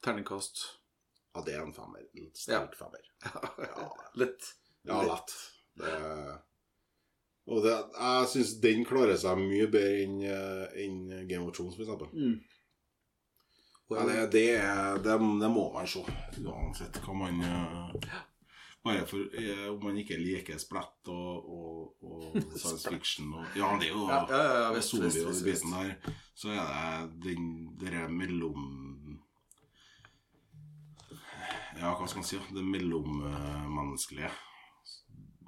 Terningkast. 0.07 0.63
Ja, 1.35 1.43
det 1.47 1.57
er 1.57 1.65
en 1.65 1.75
femmer. 1.75 2.05
Litt 2.15 2.39
sterk 2.39 2.77
femmer. 2.79 3.03
Ja. 3.67 3.89
Litt. 4.23 4.53
Ja, 4.87 5.01
lett. 5.05 5.35
Det, 5.81 5.91
og 7.51 7.65
det, 7.65 7.75
jeg 7.97 8.29
syns 8.33 8.55
den 8.63 8.87
klarer 8.89 9.19
seg 9.21 9.39
mye 9.43 9.67
bedre 9.71 10.05
enn 10.05 10.17
en 10.23 11.27
Game 11.29 11.45
of 11.45 11.53
Thrones, 11.57 11.77
for 11.77 11.85
eksempel. 11.85 12.09
Mm. 12.15 12.39
Ja, 13.91 14.05
det, 14.07 14.27
det, 14.33 14.47
det, 15.03 15.15
det 15.41 15.49
må 15.51 15.65
man 15.75 15.89
se, 15.91 16.03
uansett 16.45 17.01
hva 17.03 17.15
man 17.19 17.41
eh, 17.43 18.19
Bare 18.85 19.03
for 19.05 19.35
eh, 19.37 19.67
om 19.69 19.83
man 19.83 19.99
ikke 20.01 20.17
liker 20.17 20.61
splett 20.63 21.11
og, 21.13 21.49
og, 21.57 22.05
og 22.07 22.37
science 22.61 22.89
fiction 22.89 23.35
og 23.35 23.59
Ja, 23.59 23.73
det 23.81 23.91
er 23.91 23.97
jo 23.97 24.07
Ja, 24.07 24.21
ja, 24.31 24.45
ja, 24.63 24.69
visst, 24.77 24.95
zombie 24.95 25.11
visst, 25.11 25.27
og 25.27 25.49
biten 25.49 25.75
der. 25.75 26.15
Så 26.39 26.55
er 26.55 27.11
det 27.11 27.35
den 27.35 27.51
derre 27.83 28.07
mellom 28.15 28.63
Ja, 31.81 31.91
hva 31.97 32.07
skal 32.07 32.23
man 32.23 32.29
si? 32.29 32.39
Det 32.55 32.65
mellommenneskelige. 32.67 34.31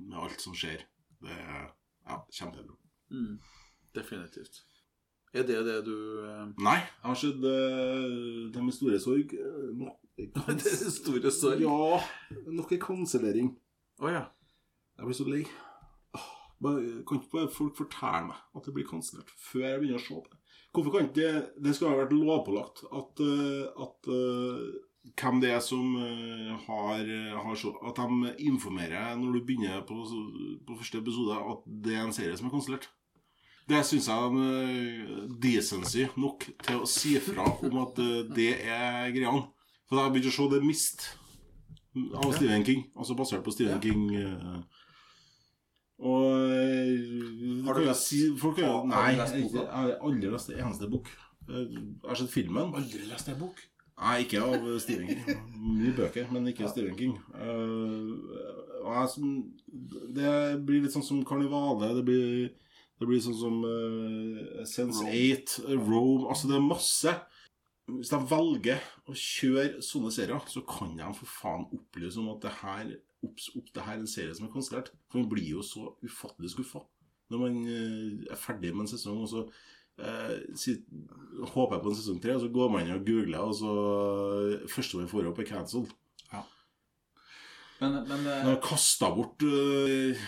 Med 0.03 0.19
alt 0.19 0.41
som 0.41 0.55
skjer. 0.57 0.83
Det 1.23 1.35
er 1.35 1.67
ja, 2.09 2.21
kjempebra. 2.33 2.77
Mm. 3.13 3.35
Definitivt. 3.95 4.63
Er 5.33 5.47
det 5.49 5.63
det 5.65 5.79
du 5.87 5.97
eh, 6.29 6.49
Nei, 6.61 6.77
jeg 6.83 7.09
har 7.09 7.17
sett 7.17 7.41
uh, 7.41 8.53
Det 8.53 8.65
med 8.65 8.77
store 8.77 9.01
sorg. 9.01 9.33
eh, 9.33 9.89
Det 10.29 10.73
er 10.73 10.93
store 10.93 11.33
sorg? 11.33 11.63
Ja, 11.65 12.01
nok 12.53 12.73
en 12.77 12.83
kansellering. 12.83 13.55
ja. 14.03 14.27
Jeg 14.99 15.09
blir 15.09 15.17
så 15.17 15.25
lei. 15.25 15.43
Bare, 16.63 16.83
kan 17.09 17.19
ikke 17.19 17.33
bare 17.33 17.51
folk 17.51 17.79
fortelle 17.81 18.29
meg 18.29 18.37
at 18.55 18.67
det 18.69 18.75
blir 18.77 18.87
kansellert 18.87 19.33
før 19.41 19.65
jeg 19.65 19.81
begynner 19.81 19.99
å 19.99 20.05
se 20.05 20.19
på 20.21 20.31
det? 20.31 20.39
Hvorfor 20.73 20.93
kan 20.95 21.09
ikke 21.09 21.17
det 21.17 21.31
Det 21.65 21.73
skulle 21.75 21.95
ha 21.95 22.03
vært 22.05 22.13
lovpålagt 22.15 22.85
at, 22.93 23.23
eh, 23.25 23.83
at 23.87 24.11
hvem 25.19 25.41
det 25.43 25.51
er 25.51 25.65
som 25.65 25.97
har, 26.69 27.09
har 27.43 27.57
så, 27.59 27.73
At 27.89 27.99
de 27.99 28.35
informerer 28.47 29.17
når 29.19 29.33
du 29.33 29.47
begynner 29.49 29.81
på, 29.89 29.97
på 30.69 30.77
første 30.79 31.01
episode, 31.01 31.41
at 31.41 31.65
det 31.89 31.97
er 31.97 32.05
en 32.05 32.15
serie 32.15 32.37
som 32.39 32.47
er 32.47 32.55
kansellert. 32.55 32.87
Det 33.69 33.79
syns 33.87 34.09
jeg 34.11 34.19
er 34.19 34.33
eh, 34.43 35.27
decency 35.43 36.07
nok 36.19 36.49
til 36.67 36.81
å 36.83 36.87
si 36.91 37.15
fra 37.23 37.45
om 37.63 37.77
at 37.85 37.99
eh, 38.03 38.23
det 38.35 38.51
er 38.67 39.11
greiene. 39.15 39.45
For 39.89 39.97
jeg 39.99 40.05
har 40.09 40.13
begynt 40.15 40.31
å 40.33 40.35
se 40.35 40.49
The 40.51 40.61
Mist 40.65 41.05
av 42.17 42.33
Stephen 42.35 42.65
King, 42.67 42.87
altså 42.97 43.15
basert 43.19 43.45
på 43.47 43.53
Stephen. 43.55 43.81
King. 43.85 44.07
eh, 44.17 44.63
Og 46.03 47.67
Har 47.67 47.75
du 47.79 47.85
lest- 47.87 48.09
si, 48.09 48.23
folk 48.41 48.57
Nei, 48.59 49.13
jeg 49.15 49.53
har 49.71 49.93
aldri 50.03 50.31
lest 50.33 50.51
en 50.51 50.59
eneste 50.65 50.89
bok. 50.91 51.07
Jeg 51.47 51.69
har 52.09 52.15
sett 52.19 52.31
filmen. 52.33 52.73
Aldri 52.75 53.05
lest 53.07 53.29
en 53.29 53.39
bok. 53.39 53.61
Nei, 54.03 54.25
ikke 54.25 54.41
av 54.43 54.65
Stephen 54.83 55.07
King. 55.07 55.45
Mye 55.79 55.93
bøker, 55.95 56.27
men 56.33 56.49
ikke 56.51 56.67
Stephen 56.73 56.97
King. 56.99 57.15
Det 60.17 60.33
blir 60.67 60.83
litt 60.83 60.95
sånn 60.95 61.05
som 61.07 61.23
Karnivale. 61.29 61.93
Det 61.99 62.05
blir, 62.09 62.51
det 63.03 63.09
blir 63.11 63.23
sånn 63.25 63.39
som 63.39 63.61
uh, 63.67 64.63
Sense 64.69 65.03
8, 65.03 65.65
Rome 65.75 66.29
Altså, 66.31 66.51
det 66.51 66.57
er 66.59 66.65
masse. 66.65 67.15
Hvis 67.91 68.13
de 68.13 68.21
velger 68.31 68.85
å 69.11 69.17
kjøre 69.19 69.83
sånne 69.85 70.13
serier, 70.15 70.47
så 70.49 70.63
kan 70.69 70.95
de 70.97 71.09
for 71.19 71.35
faen 71.41 71.67
opplyse 71.75 72.21
om 72.23 72.31
at 72.33 72.47
det 72.47 72.55
her, 72.61 72.95
opps, 73.27 73.51
opp, 73.59 73.69
det 73.75 73.85
her 73.85 73.99
er 73.99 74.05
en 74.05 74.11
serie 74.15 74.39
som 74.39 74.47
er 74.47 74.55
kansellert. 74.55 74.93
For 75.11 75.21
man 75.21 75.31
blir 75.33 75.59
jo 75.59 75.67
så 75.67 75.91
ufattelig 76.07 76.55
skuffa 76.55 76.87
når 77.33 77.41
man 77.41 77.63
uh, 77.65 78.33
er 78.35 78.37
ferdig 78.37 78.75
med 78.75 78.87
en 78.87 78.95
sesong, 78.97 79.23
og 79.27 79.31
så 79.35 79.47
Uh, 80.01 80.57
sit, 80.57 80.87
håper 81.53 81.77
jeg 81.77 81.83
på 81.85 81.91
en 81.91 81.97
sesong 81.99 82.21
tre, 82.25 82.33
og 82.35 82.41
så 82.41 82.47
går 82.51 82.71
man 82.73 82.87
inn 82.87 82.95
og 82.95 83.03
googler, 83.05 83.43
og 83.45 83.53
så 83.55 83.73
første 84.73 84.97
man 84.97 85.11
får 85.11 85.29
opp, 85.29 85.43
er 85.45 85.49
cancelled. 85.51 85.93
Men, 87.83 87.99
men 88.07 88.27
Jeg 88.29 88.39
eh, 88.39 88.47
har 88.47 88.59
kasta 88.63 89.11
bort 89.15 89.43
eh, 89.43 90.27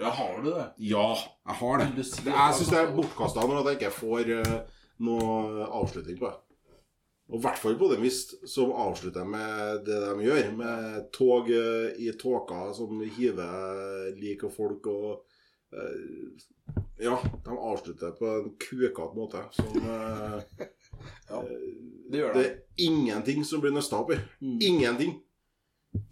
ja, 0.00 0.10
har 0.10 0.40
du 0.42 0.50
det? 0.50 0.64
Ja, 0.90 1.08
jeg 1.46 1.54
har 1.60 1.78
det. 1.84 2.04
Si 2.06 2.22
Det- 2.24 2.32
Jeg 2.34 2.54
syns 2.58 2.70
det 2.70 2.78
er 2.80 2.94
bortkasta 2.96 3.44
når 3.46 3.68
jeg 3.68 3.78
ikke 3.80 3.92
får 3.98 4.30
eh, 4.40 4.60
noe 5.00 5.66
avslutning 5.68 6.18
på 6.18 6.30
det. 6.30 6.40
Og 7.32 7.38
i 7.38 7.42
hvert 7.42 7.56
fall 7.58 7.76
på 7.80 7.88
det 7.88 8.00
vis 8.02 8.18
som 8.52 8.72
avslutter 8.72 9.24
med 9.24 9.84
det 9.86 10.00
de 10.04 10.24
gjør, 10.26 10.50
med 10.58 11.06
tog 11.12 11.48
eh, 11.50 11.94
i 12.04 12.10
tåka 12.20 12.66
som 12.76 13.00
hiver 13.00 14.10
lik 14.20 14.44
og 14.44 14.52
folk 14.52 14.86
og 14.86 15.22
eh, 15.72 16.50
Ja, 17.00 17.16
de 17.44 17.50
avslutter 17.58 18.12
på 18.14 18.28
en 18.28 18.50
kukete 18.60 19.08
måte 19.16 19.40
som 19.56 19.72
Ja, 21.30 21.40
det 22.10 22.20
gjør 22.20 22.34
Det 22.36 22.42
det. 22.42 22.50
er 22.50 22.84
ingenting 22.86 23.44
som 23.44 23.60
blir 23.60 23.72
nøsta 23.74 23.98
opp 23.98 24.12
i. 24.14 24.18
Mm. 24.40 24.58
Ingenting. 24.62 25.16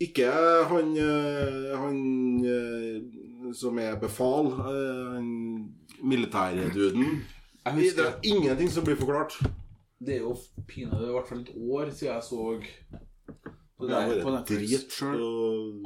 Ikke 0.01 0.27
han, 0.71 0.91
han 1.77 2.01
som 3.55 3.79
er 3.79 3.97
befal, 4.01 4.53
eh, 4.53 5.15
han 5.15 5.31
militærduden. 6.03 7.23
Det 7.65 7.99
er 7.99 8.19
ingenting 8.27 8.71
som 8.71 8.85
blir 8.85 8.99
forklart. 8.99 9.37
Det 10.03 10.17
er 10.17 10.25
jo 10.25 10.37
pinadø 10.67 11.09
i 11.09 11.15
hvert 11.15 11.29
fall 11.29 11.45
et 11.45 11.53
år 11.57 11.91
siden 11.91 12.15
jeg 12.15 12.23
så 12.27 12.47
det 13.83 13.91
der 13.91 14.01
er 14.01 14.23
på 14.23 14.31
Netflix 14.31 14.97
sjøl. 14.97 15.23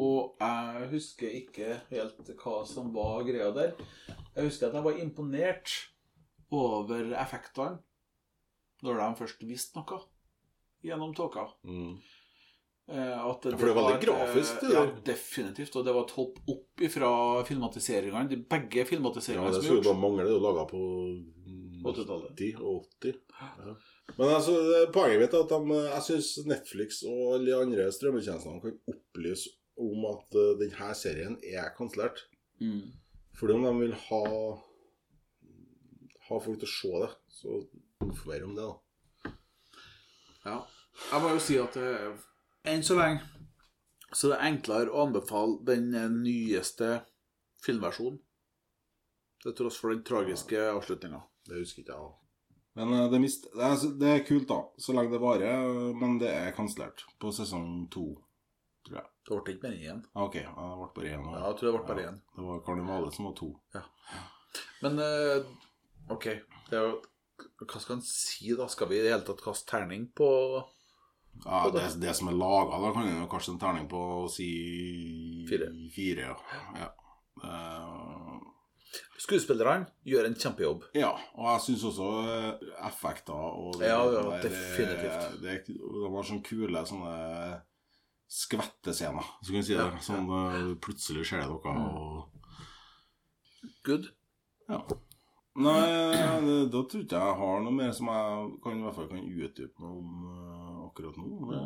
Og 0.00 0.36
jeg 0.40 0.88
husker 0.90 1.36
ikke 1.40 1.80
helt 1.90 2.32
hva 2.42 2.56
som 2.68 2.92
var 2.94 3.24
greia 3.28 3.50
der. 3.56 3.72
Jeg 4.36 4.48
husker 4.48 4.68
at 4.68 4.76
jeg 4.76 4.84
var 4.84 5.00
imponert 5.00 5.72
over 6.52 7.12
effektene 7.16 7.78
når 8.84 9.00
de 9.00 9.08
først 9.18 9.46
visste 9.48 9.78
noe 9.78 10.02
gjennom 10.84 11.14
tåka. 11.16 11.46
Mm. 11.64 11.96
Eh, 12.88 13.18
At 13.26 13.44
Ja, 13.44 13.56
for 13.58 13.66
det 13.66 13.74
var 13.74 13.82
veldig 13.82 13.96
et, 13.96 14.04
grafisk, 14.06 14.62
eh, 14.62 14.68
det 14.68 14.74
Ja, 14.76 14.84
definitivt. 15.08 15.76
Og 15.76 15.84
det 15.84 15.94
var 15.94 16.04
et 16.06 16.14
hopp 16.14 16.38
opp 16.48 16.84
ifra 16.86 17.10
filmatiseringene. 17.48 18.28
De 18.30 18.36
begge 18.36 18.84
Ja, 18.84 18.84
filmatiseringene 18.84 19.52
det 19.52 19.62
som 19.64 19.72
er 19.72 19.80
gjort. 19.80 19.88
bare 19.90 20.02
mangle. 20.04 20.26
Det 20.28 20.36
er 20.36 20.46
lage 20.46 20.66
på 20.70 20.82
80-tallet. 21.82 22.36
90 22.36 22.62
og 22.62 22.86
80. 23.02 23.18
Ja. 23.40 23.74
Men 24.18 24.28
altså, 24.36 24.54
poenget 24.94 25.20
mitt 25.20 25.34
er 25.34 25.42
at 25.42 25.48
de, 25.50 25.80
jeg 25.82 26.02
syns 26.06 26.46
Netflix 26.46 27.02
og 27.02 27.34
alle 27.34 27.46
de 27.50 27.56
andre 27.58 27.88
strømmetjenestene 27.92 28.62
kan 28.62 28.78
opplyse 28.94 29.50
om 29.76 30.06
at 30.12 30.38
eh, 30.38 30.54
denne 30.62 30.94
serien 30.94 31.36
er 31.42 31.74
kansellert. 31.76 32.22
Mm. 32.60 32.92
Fordi 33.34 33.52
om 33.52 33.66
de 33.66 33.74
vil 33.82 33.92
ha 34.06 34.22
ha 36.28 36.38
folk 36.42 36.58
til 36.58 36.66
å 36.66 36.74
se 36.74 36.92
det, 37.02 37.10
så 37.30 37.58
informer 38.02 38.44
om 38.46 38.54
det, 38.56 38.64
da. 38.66 39.32
Ja. 40.46 40.56
Jeg 41.12 41.22
må 41.22 41.28
jo 41.34 41.42
si 41.44 41.58
at 41.60 41.76
det, 41.76 41.90
enn 42.66 42.84
så 42.86 42.98
lenge 42.98 43.24
så 44.16 44.30
det 44.30 44.36
er 44.38 44.46
enklere 44.48 44.92
å 44.92 45.02
anbefale 45.02 45.58
den 45.66 45.88
eh, 45.94 46.06
nyeste 46.12 47.00
filmversjonen. 47.64 48.20
Til 49.42 49.54
tross 49.58 49.78
for 49.80 49.92
den 49.92 50.04
tragiske 50.06 50.60
avslutninga. 50.70 51.18
Det 51.46 51.58
husker 51.58 51.82
ikke 51.82 51.92
jeg. 51.96 52.06
òg. 52.06 52.14
Men 52.78 52.94
eh, 52.96 53.08
det, 53.12 53.20
mist, 53.20 53.48
det, 53.52 53.66
er, 53.66 53.82
det 54.00 54.12
er 54.12 54.22
kult, 54.28 54.46
da. 54.48 54.60
Så 54.80 54.94
lenge 54.96 55.12
det 55.12 55.20
varer. 55.20 55.66
Men 56.00 56.16
det 56.22 56.30
er 56.32 56.54
kansellert 56.56 57.02
på 57.20 57.32
sesong 57.34 57.88
to, 57.92 58.06
tror 58.86 59.00
jeg. 59.02 59.10
Det 59.26 59.34
ble 59.42 59.56
ikke 59.56 59.64
bare 59.66 59.80
igjen. 59.82 60.00
Ah, 60.14 60.24
Ok, 60.28 60.38
det 60.38 60.54
ble 60.54 60.88
bare 61.00 61.12
én. 61.18 61.26
Ja, 61.34 61.42
jeg 61.50 61.58
tror 61.58 61.68
det 61.68 61.74
ble 61.76 61.84
bare 61.90 62.06
Ja. 62.06 62.14
Det 62.38 62.46
var 62.46 62.64
karnevalet 62.70 63.18
som 63.18 63.28
var 63.28 63.36
to. 63.42 63.50
Men 64.86 65.02
eh, 65.02 65.52
OK. 66.14 66.30
Det 66.70 66.78
er 66.78 66.94
hva 67.66 67.80
skal 67.82 67.98
en 67.98 68.06
si, 68.06 68.54
da? 68.56 68.70
Skal 68.70 68.88
vi 68.88 69.00
i 69.00 69.04
det 69.04 69.12
hele 69.12 69.26
tatt 69.26 69.42
kaste 69.44 69.68
terning 69.68 70.06
på 70.16 70.30
Ja, 71.44 71.62
det, 71.74 71.84
det 72.02 72.14
som 72.16 72.30
er 72.30 72.38
laga, 72.38 72.80
da 72.82 72.92
kan 72.94 73.06
en 73.06 73.20
jo 73.22 73.28
kaste 73.30 73.52
en 73.54 73.60
terning 73.60 73.86
på 73.90 74.00
å 74.24 74.26
si 74.32 74.48
Fire. 75.50 75.68
Fire, 75.94 76.30
ja. 76.30 76.36
ja. 76.80 76.88
Eh, 77.44 78.36
Skuespillerne 79.20 79.88
gjør 80.06 80.28
en 80.28 80.36
kjempejobb. 80.38 80.84
Ja, 80.96 81.12
og 81.36 81.48
jeg 81.50 81.64
syns 81.66 81.86
også 81.90 82.10
eh, 82.32 82.66
effekter 82.88 83.36
og 83.36 83.80
Ja, 83.82 84.00
ja, 84.12 84.22
der, 84.30 84.46
definitivt. 84.46 85.40
Det, 85.42 85.56
det, 85.66 85.78
det 85.78 86.12
var 86.14 86.26
sånne 86.26 86.46
kule 86.46 86.84
sånne 86.88 87.14
skvettescener, 88.26 89.26
så 89.38 89.52
kan 89.52 89.60
vi 89.60 89.66
si 89.68 89.76
det. 89.76 89.86
Ja. 89.86 90.02
Sånn 90.02 90.30
eh, 90.40 90.72
plutselig 90.82 91.26
skjer 91.28 91.44
det 91.44 91.50
noe, 91.52 91.76
og 91.86 92.32
Good. 93.86 94.08
Ja. 94.70 94.80
Nei, 95.56 95.82
det, 96.44 96.56
da 96.72 96.80
tror 96.84 97.02
ikke 97.06 97.16
jeg 97.22 97.36
har 97.40 97.60
noe 97.64 97.72
mer 97.72 97.92
som 97.96 98.10
jeg 98.12 98.48
kan, 98.64 98.76
i 98.76 98.84
hvert 98.84 98.96
fall 98.98 99.08
kan 99.08 99.24
utdype 99.24 99.80
noe 99.80 99.98
om 100.02 100.26
eh, 100.28 100.78
akkurat 100.86 101.16
nå. 101.16 101.26
Det, 101.50 101.60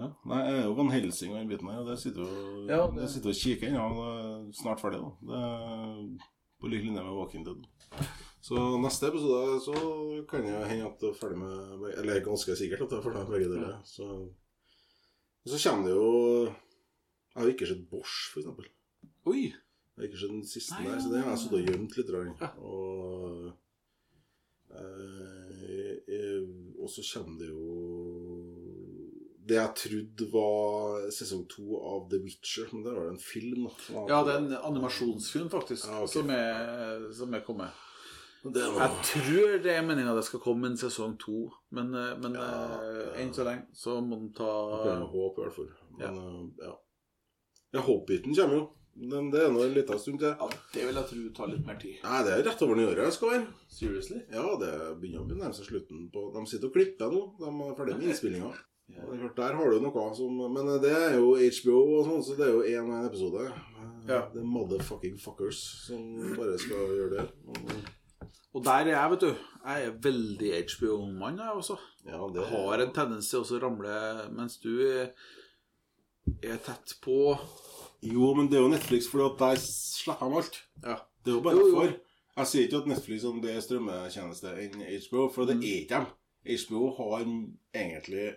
ja. 0.00 0.08
Nei, 0.30 0.38
jeg 0.46 0.58
er 0.60 0.68
jo 0.68 0.74
Van 0.78 0.92
Helsing 0.94 1.32
og 1.34 1.40
den 1.40 1.48
biten 1.50 1.68
her, 1.68 1.80
og 1.82 1.88
det 1.90 1.96
sitter 2.00 2.22
jo 2.22 2.66
Ja, 2.70 2.86
det- 2.86 3.02
Jeg 3.02 3.10
sitter 3.16 3.32
og 3.32 3.40
kikker 3.40 3.68
inn. 3.68 3.74
Ja, 3.74 3.88
det 3.96 4.06
er 4.20 4.52
snart 4.62 4.80
ferdig, 4.80 5.00
da. 5.02 5.10
Det 5.26 5.40
er 5.40 6.28
på 6.60 6.68
lik 6.70 6.84
linje 6.84 7.02
med 7.02 7.16
Walking 7.16 7.44
Dead. 7.44 7.66
Så 8.40 8.54
neste 8.80 9.08
episode 9.10 9.58
så 9.66 9.74
kan 10.30 10.46
det 10.46 10.68
hende 10.70 10.86
at 10.86 11.00
det 11.02 11.10
er 11.10 11.18
ferdig 11.18 11.38
med 11.42 11.90
Eller 11.98 12.22
ganske 12.24 12.54
sikkert 12.56 12.80
at 12.86 12.90
det 12.90 12.98
er 12.98 13.02
ferdig 13.02 13.24
med 13.24 13.34
begge 13.34 13.50
deler. 13.50 13.80
Så, 13.84 14.06
så 15.44 15.58
kommer 15.68 15.88
det 15.88 15.96
jo 15.96 16.44
Jeg 16.46 17.42
har 17.42 17.50
ikke 17.52 17.66
sett 17.68 17.82
Bosch, 17.90 18.30
for 18.32 18.40
eksempel. 18.40 18.70
Oi! 19.26 19.52
Jeg 20.00 20.08
har 20.08 20.14
ikke 20.14 20.20
sett 20.22 20.30
den 20.32 20.46
siste 20.48 20.76
Nei, 20.78 20.84
der, 20.88 21.00
så 21.00 21.10
den 21.12 21.20
har 21.20 21.26
jeg 21.28 21.36
ja, 21.36 21.40
sittet 21.42 21.58
og 21.58 21.66
gjemt 21.68 21.96
litt. 21.98 22.10
Og, 22.64 23.50
eh, 24.72 25.96
eh, 26.16 26.46
og 26.80 26.88
så 26.88 27.04
kommer 27.10 27.36
det 27.42 27.48
jo 27.50 27.64
Det 29.50 29.58
jeg 29.58 29.74
trodde 29.82 30.28
var 30.32 31.04
sesong 31.12 31.44
to 31.50 31.76
av 31.84 32.08
The 32.08 32.22
Witcher, 32.24 32.70
men 32.72 32.84
det 32.86 32.94
var 32.96 33.04
det 33.08 33.12
en 33.16 33.20
film. 33.20 33.66
da. 33.66 34.04
Ja, 34.08 34.22
det 34.24 34.32
er 34.32 34.38
en 34.38 34.56
animasjonsfilm, 34.70 35.50
faktisk, 35.50 35.84
Ja, 35.88 36.02
okay. 36.04 36.12
som, 36.14 36.30
er, 36.30 37.12
som 37.12 37.34
er 37.34 37.40
kommet. 37.44 37.70
Det 38.44 38.62
var- 38.72 38.80
Jeg 38.80 39.04
tror 39.04 39.62
det 39.62 39.72
er 39.76 39.82
meninga 39.82 40.14
det 40.16 40.24
skal 40.24 40.40
komme 40.40 40.66
en 40.66 40.76
sesong 40.76 41.18
to, 41.18 41.50
men, 41.70 41.92
eh, 41.94 42.16
men 42.22 42.34
Ja, 42.34 42.40
ja. 42.40 43.12
enn 43.20 43.34
så 43.34 43.44
lenge 43.44 43.66
så 43.74 44.00
må 44.00 44.16
den 44.16 44.32
ta 44.32 44.48
jeg 44.86 45.02
håpe, 45.12 45.40
i 45.40 45.44
hvert 45.44 45.54
fall. 45.54 45.70
Men 45.98 46.14
ja. 46.16 46.66
ja. 46.68 46.74
ja 47.74 47.80
Hobbiten 47.80 48.34
kommer 48.34 48.54
jo. 48.54 48.70
Men 49.00 49.30
det 49.32 49.40
er 49.46 49.52
nå 49.54 49.62
en 49.64 49.74
liten 49.74 49.98
stund 50.02 50.18
til. 50.20 50.34
Ja, 50.36 50.48
det 50.74 50.86
vil 50.86 50.98
jeg 51.00 51.08
tro 51.08 51.20
tar 51.38 51.48
litt 51.52 51.66
mer 51.66 51.78
tid. 51.80 51.96
Nei, 52.04 52.18
det 52.26 52.32
er 52.36 52.42
rett 52.50 52.62
over 52.66 52.76
nyåret 52.76 53.06
jeg 53.06 53.14
skal 53.16 53.30
være. 53.32 53.46
Seriously? 53.72 54.18
Ja, 54.34 54.42
det 54.60 54.72
begynner 55.00 55.22
å 55.24 55.28
nærme 55.38 55.56
seg 55.56 55.70
slutten 55.70 56.10
på 56.12 56.26
De 56.34 56.42
sitter 56.50 56.68
og 56.68 56.74
klipper 56.74 57.14
nå. 57.14 57.22
De 57.40 57.48
er 57.48 57.78
ferdig 57.78 57.96
med 57.96 58.10
innspillinga. 58.10 58.50
Ja. 58.90 59.06
Er 59.06 59.30
Der 59.36 59.54
har 59.54 59.70
du 59.70 59.78
noe 59.80 60.14
som 60.18 60.36
Men 60.52 60.66
det 60.82 60.90
er 60.90 61.14
jo 61.16 61.36
HBO 61.38 61.78
og 62.00 62.06
sånn, 62.08 62.24
så 62.26 62.36
det 62.36 62.48
er 62.48 62.52
jo 62.56 62.62
én 62.66 62.88
og 62.90 62.96
én 62.98 63.06
episode. 63.08 63.46
Ja. 64.08 64.20
Det 64.32 64.40
er 64.42 64.48
motherfucking 64.56 65.16
fuckers 65.22 65.60
som 65.86 66.34
bare 66.36 66.58
skal 66.58 66.90
gjøre 66.98 67.10
det. 67.16 67.28
Og- 67.46 67.88
Og 68.52 68.64
der 68.64 68.80
er 68.90 68.96
jeg, 68.96 69.10
vet 69.12 69.20
du. 69.20 69.34
Jeg 69.64 69.86
er 69.86 69.92
veldig 70.02 70.50
HBO-mann, 70.66 71.36
jeg 71.38 71.54
også. 71.54 71.76
Ja, 72.04 72.18
det 72.34 72.42
Jeg 72.42 72.50
har 72.50 72.80
en 72.80 72.92
tendens 72.92 73.28
til 73.30 73.40
å 73.44 73.60
ramle 73.62 74.30
mens 74.34 74.56
du 74.58 74.80
er 76.42 76.56
tett 76.64 76.94
på. 77.00 77.38
Jo, 78.02 78.34
men 78.34 78.46
det 78.48 78.56
er 78.58 78.62
jo 78.64 78.68
Netflix, 78.72 79.08
for 79.10 79.26
at 79.26 79.38
der 79.38 79.58
slipper 79.60 80.30
de 80.30 80.36
alt. 80.40 80.60
Ja. 80.84 80.96
Det 81.24 81.32
er 81.32 81.36
jo 81.36 81.40
bare 81.44 81.54
Jo, 81.58 81.66
jo. 81.66 81.80
derfor. 81.80 81.98
Jeg 82.40 82.46
sier 82.46 82.62
ikke 82.68 82.76
at 82.80 82.86
Netflix 82.88 83.24
om 83.28 83.40
det 83.42 83.50
er 83.54 83.60
strømmetjeneste 83.60 84.52
enn 84.62 84.80
HBO, 85.04 85.26
for 85.28 85.44
det 85.44 85.56
Mm. 85.56 85.62
er 85.62 85.80
ikke 85.82 85.94
dem. 85.98 86.06
HBO 86.46 86.90
har 86.96 87.24
egentlig 87.74 88.34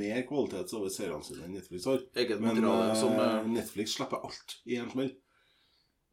mer 0.00 0.22
kvalitet 0.24 0.72
over 0.74 0.88
seriene 0.88 1.24
sine 1.24 1.44
enn 1.44 1.52
Netflix 1.58 1.84
har. 1.84 1.98
Eget 2.16 2.40
Men 2.40 2.56
som 2.96 3.12
eh, 3.12 3.44
Netflix 3.46 3.90
slipper 3.98 4.24
alt 4.24 4.56
i 4.64 4.76
en 4.80 4.88
smell. 4.90 5.12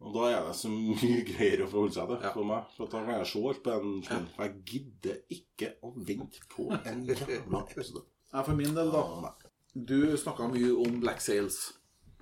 Og 0.01 0.13
da 0.15 0.19
er 0.33 0.47
det 0.47 0.55
så 0.57 0.67
mye 0.67 1.21
greier 1.31 1.61
å 1.63 1.69
forholde 1.69 1.93
seg 1.93 2.07
til 2.09 2.19
Ja. 2.25 2.33
for 2.33 2.43
meg. 2.43 2.63
For 2.75 2.85
da 2.87 3.05
kan 3.05 3.19
jeg 3.19 3.27
se 3.31 3.39
alt 3.47 3.63
på 3.63 3.71
en 3.79 4.03
smell. 4.03 4.25
For 4.35 4.43
jeg 4.43 4.65
gidder 4.65 5.17
ikke 5.29 5.73
å 5.83 5.93
vente 5.95 6.39
på 6.49 6.67
en 6.85 7.05
jævla 7.07 7.63
episode. 7.69 8.03
Ja, 8.33 8.41
for 8.41 8.53
min 8.55 8.75
del, 8.75 8.91
da. 8.91 9.31
Du 9.75 10.17
snakka 10.17 10.49
mye 10.51 10.73
om 10.85 10.99
Black 10.99 11.21
Sails 11.21 11.73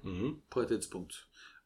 Mhm. 0.03 0.41
på 0.49 0.61
et 0.61 0.67
tidspunkt. 0.69 1.13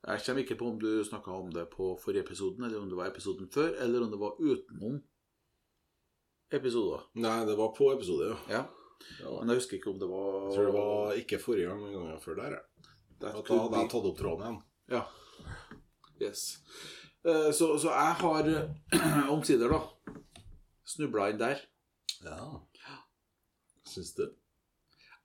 Jeg 0.07 0.21
kommer 0.25 0.41
ikke 0.43 0.55
på 0.59 0.67
om 0.67 0.79
du 0.79 1.03
snakka 1.03 1.31
om 1.31 1.51
det 1.51 1.69
på 1.71 1.93
forrige 2.03 2.23
episoden, 2.25 2.63
eller 2.65 2.79
om 2.81 2.89
det 2.89 2.97
var 2.97 3.07
episoden 3.07 3.49
før, 3.53 3.69
eller 3.79 4.01
om 4.03 4.11
det 4.11 4.19
var 4.19 4.35
utenom 4.39 5.01
episoder. 6.51 7.05
Nei, 7.15 7.45
det 7.45 7.55
var 7.57 7.71
på 7.77 7.91
episode, 7.93 8.27
ja. 8.29 8.37
Ja. 8.57 8.63
Ja. 9.19 9.31
Men 9.39 9.49
jeg 9.51 9.57
husker 9.59 9.77
ikke 9.77 9.89
om 9.91 9.99
det 9.99 10.07
var 10.09 10.35
Jeg 10.47 10.55
tror 10.55 10.65
det 10.65 10.73
var 10.73 11.13
ikke 11.19 11.39
forrige 11.39 11.67
gang, 11.67 11.81
men 11.81 11.93
gangen 11.93 12.21
før 12.21 12.35
der. 12.35 12.49
jeg. 12.57 12.61
Da 13.21 13.31
hadde 13.31 13.79
jeg 13.79 13.89
tatt 13.91 14.05
opp 14.09 14.17
tråden 14.19 14.43
igjen. 14.45 14.61
Ja. 14.91 15.01
Yes. 16.21 16.43
Eh, 17.25 17.51
Så, 17.51 17.77
så 17.79 17.89
jeg 17.89 18.15
har 18.19 18.43
omsider, 19.35 19.69
da, 19.71 19.79
snubla 20.85 21.29
inn 21.31 21.39
der. 21.39 21.59
Ja. 22.23 22.59
Syns 23.87 24.13
du? 24.15 24.25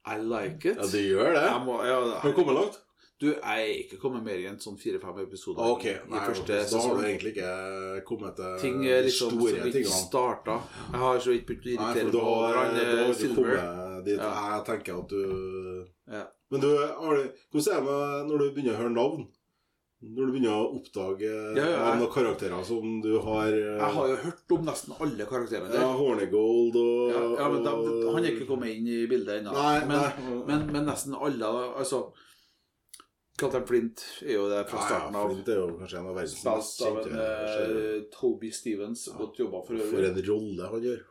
I 0.07 0.17
like 0.23 0.71
it. 0.71 0.77
Ja, 0.79 0.87
du 0.87 0.99
gjør 0.99 1.33
det? 1.35 1.43
Jeg 1.51 1.65
må, 1.67 1.79
ja, 1.85 2.33
kommet 2.35 2.55
langt? 2.57 2.79
Du, 3.19 3.27
jeg 3.35 3.63
er 3.65 3.79
ikke 3.83 3.97
kommet 3.99 4.23
mer 4.23 4.39
enn 4.47 4.59
sånn 4.63 4.77
fire-fem 4.79 5.17
episoder 5.25 5.65
Ok, 5.73 5.85
i, 5.89 5.95
i 5.97 6.11
nei, 6.13 6.21
første 6.29 6.59
da 6.71 6.83
har 6.85 6.93
du 7.01 7.07
egentlig 7.09 7.33
ikke 7.35 8.03
kommet 8.07 8.37
til 8.39 8.59
Ting 8.63 8.77
de 8.85 8.93
liksom 9.09 9.33
store 9.35 9.55
tingene. 9.57 9.73
Ting 9.75 9.89
starta. 9.91 10.59
Jeg 10.93 11.01
har 11.03 11.19
så 11.25 11.33
vidt 11.35 11.49
begynt 11.49 11.67
å 11.67 11.73
irritere 11.73 12.13
på 12.13 13.09
du 13.09 13.17
Silver. 13.19 13.57
dit 14.07 14.21
Ja. 14.23 14.29
jeg 14.53 14.65
tenker 14.69 15.01
at 15.03 15.09
du 15.09 15.89
Ja. 16.15 16.23
Men 16.51 16.63
du, 16.63 16.69
hvordan 17.51 17.75
er 17.75 17.83
det 17.89 18.29
når 18.31 18.39
du 18.39 18.47
begynner 18.55 18.77
å 18.77 18.81
høre 18.85 18.95
navn? 18.95 19.27
Når 19.99 20.29
du 20.29 20.33
begynner 20.37 20.55
å 20.55 20.69
oppdage 20.79 21.27
Ja, 21.59 21.65
ja, 21.73 21.79
navn 21.83 22.05
og 22.07 22.13
karakterer 22.15 22.63
som 22.65 23.01
du 23.03 23.17
har 23.19 23.49
eh, 23.51 23.81
Jeg 23.83 23.91
har 23.97 24.07
jo 24.13 24.17
hørt 24.29 24.53
om 24.55 24.63
nesten 24.69 24.95
alle 24.95 25.27
karakterene 25.27 25.75
Ja, 25.75 25.81
der. 25.89 25.99
Hornegold 25.99 26.79
og 26.79 27.11
Ja, 27.11 27.23
ja, 27.43 27.49
men 27.51 27.67
de, 27.67 27.73
Han 28.15 28.23
er 28.23 28.31
ikke 28.31 28.47
kommet 28.47 28.77
inn 28.77 28.87
i 28.87 29.01
bildet 29.11 29.41
ennå. 29.43 29.59
Men, 29.91 30.45
men, 30.47 30.67
men 30.71 30.87
nesten 30.87 31.19
alle 31.19 31.51
Altså 31.83 32.05
Captain 33.39 33.67
Flint 33.69 34.03
er 34.27 34.35
jo 34.35 34.49
det 34.51 34.65
fra 34.71 34.81
starten 34.83 35.15
av. 35.15 35.29
ja. 35.29 35.35
Flint 35.35 35.51
er 35.53 35.61
jo 35.61 35.67
kanskje 35.79 35.99
en 36.01 36.09
av 36.11 36.17
verdens 36.19 36.41
mest 36.49 36.81
kjente 36.83 37.27
eh. 37.27 38.01
Toby 38.15 38.51
Stevens. 38.55 39.05
Godt 39.15 39.39
jobba 39.39 39.61
for 39.67 39.79
For 39.93 40.07
en 40.09 40.19
rolle 40.27 40.71
han 40.73 40.83
gjør. 40.89 41.05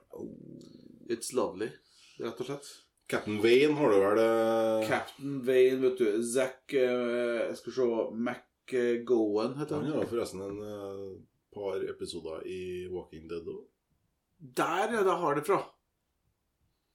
It's 1.13 1.32
lovely, 1.38 1.69
rett 2.19 2.41
og 2.43 2.49
slett. 2.49 2.67
Captain 3.07 3.38
Wayne 3.39 3.78
har 3.80 3.93
du 3.93 3.97
vel 4.01 4.19
eh, 4.19 4.88
Captain 4.89 5.38
Wayne, 5.47 5.80
vet 5.86 6.01
du. 6.01 6.07
Zack 6.28 6.73
uh, 6.75 7.45
Jeg 7.47 7.55
skal 7.61 7.75
se 7.78 7.86
McGowan, 8.11 9.55
heter 9.61 9.78
Han 9.80 9.88
han. 9.88 10.01
har 10.01 10.09
forresten 10.11 10.43
en 10.43 10.57
uh, 10.59 11.13
par 11.55 11.80
episoder 11.88 12.43
i 12.51 12.59
Walking 12.91 13.30
Dead 13.32 13.47
òg. 13.47 13.61
Der, 14.59 14.91
ja, 14.97 15.05
da 15.07 15.15
har 15.23 15.39
det 15.39 15.45
fra. 15.47 15.61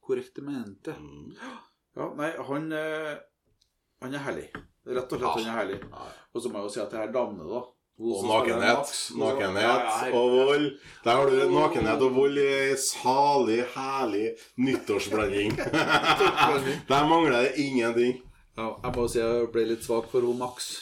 Korrektemente. 0.04 0.92
Mm. 1.00 1.32
Ja, 1.96 2.10
nei, 2.20 2.28
han 2.50 2.68
Han 4.02 4.14
er 4.14 4.22
herlig. 4.26 4.50
Rett 4.86 5.12
og 5.14 5.20
slett, 5.20 5.36
Den 5.38 5.46
er 5.52 5.58
herlig. 5.60 5.78
Og 6.34 6.42
så 6.42 6.50
må 6.50 6.58
jeg 6.58 6.66
jo 6.68 6.72
si 6.74 6.80
at 6.82 6.90
det 6.90 6.98
her 6.98 7.12
damene, 7.14 7.46
da 7.46 7.60
Og 8.02 8.24
nakenhet. 8.26 8.92
Nakenhet 9.20 10.14
og 10.16 10.30
vold. 10.34 10.64
Der 11.04 11.18
har 11.20 11.30
du 11.30 11.50
nakenhet 11.52 12.02
og 12.02 12.14
vold 12.16 12.38
i 12.40 12.46
ei 12.46 12.76
salig, 12.80 13.60
herlig 13.76 14.24
nyttårsblanding. 14.66 15.54
Der 16.88 17.06
mangler 17.08 17.36
det 17.42 17.52
ingenting. 17.62 18.22
Ja, 18.56 18.72
jeg 18.82 18.94
må 18.96 19.06
si 19.08 19.20
jeg 19.20 19.46
ble 19.54 19.66
litt 19.70 19.84
svak 19.86 20.10
for 20.12 20.24
hun 20.26 20.40
Max. 20.40 20.72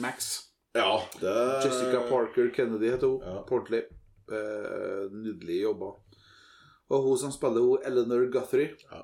Max. 0.00 0.28
Ja, 0.76 1.00
det 1.18 1.34
Jessica 1.64 2.04
Parker 2.08 2.52
Kennedy 2.54 2.92
heter 2.92 3.10
hun. 3.10 3.24
Ja. 3.26 3.42
Portley. 3.48 3.82
Eh, 4.28 5.04
nydelig 5.12 5.62
jobba. 5.64 5.94
Og 6.92 7.04
hun 7.08 7.18
som 7.20 7.32
spiller 7.34 7.64
hun 7.64 7.82
Eleanor 7.84 8.28
Guthrie. 8.32 8.76
Ja. 8.92 9.02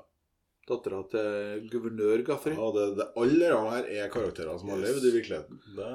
Dattera 0.65 1.03
til 1.11 1.67
guvernør 1.69 2.23
Gaffrey. 2.25 2.55
Ja, 2.57 2.69
det, 2.73 2.85
det, 2.97 3.05
alle 3.21 3.49
de 3.51 3.59
her 3.69 3.89
er 3.99 4.09
karakterer 4.13 4.57
som 4.57 4.69
har 4.73 4.79
Yes. 4.81 4.87
levd 4.89 5.05
i 5.09 5.11
virkeligheten. 5.19 5.59
Det, 5.75 5.89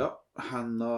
Ja. 0.00 0.08
Henda 0.50 0.92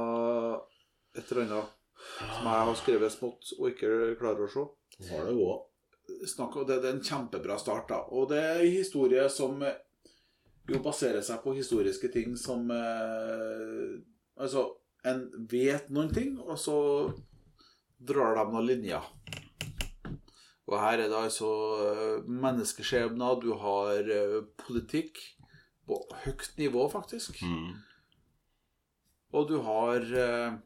et 1.15 1.31
eller 1.33 1.43
annet 1.45 1.75
som 2.19 2.47
jeg 2.49 2.65
har 2.69 2.75
skrevet 2.79 3.13
smått 3.13 3.53
og 3.59 3.69
ikke 3.71 3.91
klarer 4.19 4.47
å 4.47 4.53
se. 4.53 4.65
har 5.11 5.27
det 5.29 5.35
òg. 5.35 5.65
Det, 6.09 6.67
det 6.81 6.89
er 6.89 6.95
en 6.95 7.05
kjempebra 7.05 7.59
start, 7.61 7.89
da. 7.91 7.99
Og 8.17 8.29
det 8.31 8.39
er 8.41 8.63
en 8.65 8.73
historie 8.73 9.29
som 9.31 9.61
eh, 9.63 9.77
jo 10.69 10.81
baserer 10.85 11.21
seg 11.23 11.43
på 11.45 11.53
historiske 11.57 12.09
ting 12.13 12.37
som 12.37 12.71
eh, 12.71 13.99
Altså, 14.39 14.63
en 15.05 15.25
vet 15.51 15.89
noen 15.91 16.13
ting, 16.15 16.37
og 16.41 16.57
så 16.59 16.75
drar 17.99 18.37
de 18.39 18.45
noen 18.53 18.67
linjer. 18.69 19.03
Og 20.69 20.77
her 20.83 21.01
er 21.01 21.09
det 21.09 21.17
altså 21.17 21.49
eh, 21.81 22.25
menneskeskjebner, 22.29 23.39
du 23.41 23.55
har 23.57 24.11
eh, 24.13 24.41
politikk 24.61 25.21
på 25.89 25.97
høyt 26.27 26.51
nivå, 26.61 26.85
faktisk. 26.93 27.41
Mm. 27.41 27.79
Og 29.33 29.49
du 29.49 29.57
har 29.65 30.05
eh, 30.05 30.59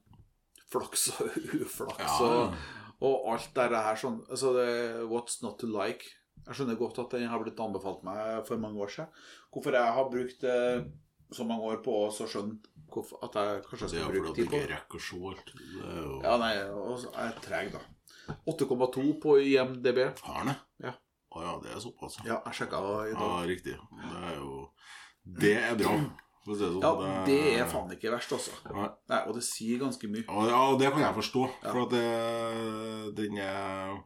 flaks 0.72 1.08
og 1.14 1.36
uflaks 1.62 2.02
Ja. 2.02 2.32
og, 2.32 2.56
og 3.02 3.30
alt 3.34 3.54
det 3.54 3.84
her 3.86 3.98
sånn 3.98 4.20
altså 4.30 4.52
det, 4.56 4.66
What's 5.10 5.40
not 5.42 5.58
to 5.62 5.70
like? 5.70 6.10
Jeg 6.42 6.58
skjønner 6.58 6.78
godt 6.78 6.98
at 6.98 7.14
den 7.14 7.30
har 7.30 7.38
blitt 7.42 7.60
anbefalt 7.62 8.02
meg 8.06 8.42
for 8.48 8.58
mange 8.58 8.82
år 8.82 8.90
siden. 8.90 9.10
Hvorfor 9.54 9.76
jeg 9.78 9.94
har 9.98 10.10
brukt 10.10 10.46
eh, 10.48 10.84
så 11.32 11.46
mange 11.46 11.70
år 11.70 11.82
på 11.84 11.94
å 12.02 12.10
så 12.14 12.26
skjønne 12.30 12.58
at 12.92 13.36
jeg 13.38 13.62
kanskje 13.68 13.88
Det 13.88 13.98
er 13.98 14.02
skal 14.02 14.12
Det 14.12 14.22
bruke 14.22 14.32
fordi 14.32 14.42
du 14.42 14.50
på 14.50 14.58
ikke 14.58 14.72
rekker 14.74 14.98
å 14.98 15.04
se 15.06 15.20
alt. 15.30 15.52
Er 15.54 16.08
Ja, 16.26 16.32
nei, 16.42 16.52
og 16.74 16.96
så 17.00 17.12
er 17.14 17.30
jeg 17.30 17.44
treg, 17.46 17.70
da. 17.76 17.82
8,2 18.48 19.20
på 19.22 19.36
IMDb. 19.42 20.02
Har 20.22 20.34
han 20.42 20.52
det? 20.52 20.56
Ja. 20.86 20.92
Å 21.32 21.42
ja, 21.46 21.52
det 21.62 21.70
er 21.72 21.80
såpass. 21.80 22.18
Ja, 22.26 22.42
jeg 22.46 22.58
sjekka 22.58 22.82
i 23.06 23.12
Ja, 23.14 23.18
dag. 23.18 23.46
riktig. 23.48 23.78
Det 23.78 24.18
er 24.28 24.36
jo 24.36 24.68
Det 25.24 25.54
er 25.56 25.74
bra. 25.80 25.94
Det 26.42 26.56
sånn. 26.58 26.80
Ja, 26.82 26.90
det 27.24 27.36
er 27.60 27.68
faen 27.70 27.92
ikke 27.94 28.10
verst, 28.10 28.32
altså. 28.34 28.50
Nei. 28.74 28.88
Nei, 29.12 29.20
og 29.30 29.36
det 29.36 29.44
sier 29.46 29.78
ganske 29.78 30.08
mye. 30.10 30.24
Ja, 30.26 30.46
ja, 30.50 30.62
det 30.80 30.88
kan 30.90 31.04
jeg 31.04 31.14
forstå. 31.20 31.44
Ja. 31.62 31.70
For 31.70 31.82
at 31.84 31.92
det, 31.94 33.14
den 33.20 33.38
er 33.38 34.00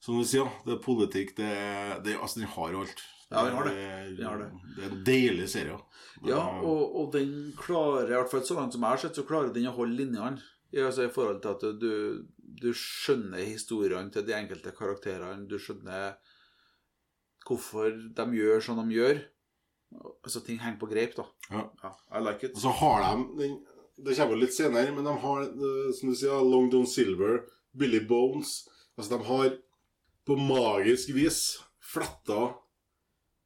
Som 0.00 0.16
du 0.16 0.24
sier, 0.24 0.46
det 0.64 0.76
er 0.78 0.84
politikk. 0.84 1.34
Det, 1.36 1.48
det, 2.06 2.14
altså, 2.16 2.40
den 2.40 2.48
har 2.54 2.76
alt. 2.78 3.02
Ja, 3.30 3.42
den 3.44 3.54
har 3.58 3.64
det. 3.68 3.74
Den 4.16 4.24
har 4.26 4.38
det. 4.38 4.46
Det 4.76 4.84
er 4.86 4.94
en 4.94 5.02
deilig 5.04 5.48
serie. 5.52 5.76
Ja, 6.24 6.40
og, 6.64 6.94
og 7.02 7.12
den 7.12 7.52
klarer, 7.58 8.08
i 8.08 8.14
hvert 8.16 8.30
fall 8.32 8.46
så 8.46 8.56
langt 8.56 8.72
som 8.72 8.86
jeg 8.86 8.94
har 8.96 9.02
sett, 9.02 9.18
så 9.18 9.26
klarer 9.28 9.52
den 9.52 9.68
å 9.68 9.74
holde 9.76 9.98
linjene. 9.98 10.40
Altså, 10.72 11.04
I 11.04 11.12
forhold 11.12 11.42
til 11.42 11.50
at 11.52 11.66
du, 11.82 11.92
du 12.60 12.70
skjønner 12.76 13.44
historiene 13.44 14.12
til 14.12 14.26
de 14.26 14.34
enkelte 14.36 14.72
karakterene. 14.76 15.46
Du 15.48 15.58
skjønner 15.60 16.16
hvorfor 17.46 17.92
de 18.16 18.26
gjør 18.36 18.64
som 18.64 18.80
de 18.82 18.96
gjør. 18.96 19.20
Altså, 20.22 20.42
ting 20.46 20.60
henger 20.62 20.78
på 20.80 20.88
greip, 20.90 21.16
da. 21.16 21.26
Ja. 21.50 21.94
I 22.14 22.22
like 22.22 22.46
it. 22.46 22.54
Og 22.54 22.64
så 22.66 22.74
har 22.82 23.06
de 23.06 23.24
den, 23.40 23.56
Det 24.00 24.16
kommer 24.16 24.38
litt 24.38 24.54
senere, 24.56 24.94
men 24.96 25.04
de 25.04 25.12
har, 25.22 25.42
eh, 25.44 25.88
som 25.92 26.08
du 26.08 26.16
sier, 26.16 26.44
Long 26.46 26.70
Don 26.72 26.86
Silver, 26.86 27.42
Billy 27.76 28.00
Bones 28.06 28.68
Altså, 28.96 29.16
de 29.16 29.24
har 29.24 29.52
på 30.28 30.36
magisk 30.36 31.14
vis 31.16 31.58
fletta 31.80 32.50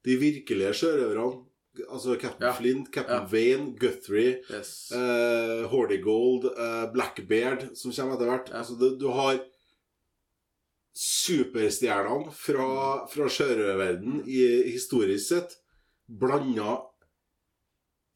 de 0.04 0.16
virkelige 0.18 0.72
sjørøverne. 0.80 1.44
Altså 1.88 2.14
Captain 2.20 2.46
Ja. 2.48 2.52
Flint, 2.54 2.92
Captain 2.94 3.22
Ja. 3.22 3.26
Vane, 3.32 3.72
Guthrie, 3.78 4.36
Yes. 4.50 4.92
eh, 4.92 5.64
Hordigold, 5.72 6.44
eh, 6.56 6.84
Blackbeard, 6.92 7.76
som 7.76 7.90
kommer 7.92 8.14
etter 8.14 8.30
hvert. 8.30 8.48
Ja. 8.52 8.58
Altså, 8.62 8.78
du, 8.78 8.96
du 8.98 9.08
har 9.10 9.40
superstjernene 10.94 12.30
fra, 12.38 12.66
fra 13.10 13.26
sjørøververdenen 13.34 14.20
historisk 14.70 15.26
sett 15.32 15.56
blanda 16.06 16.76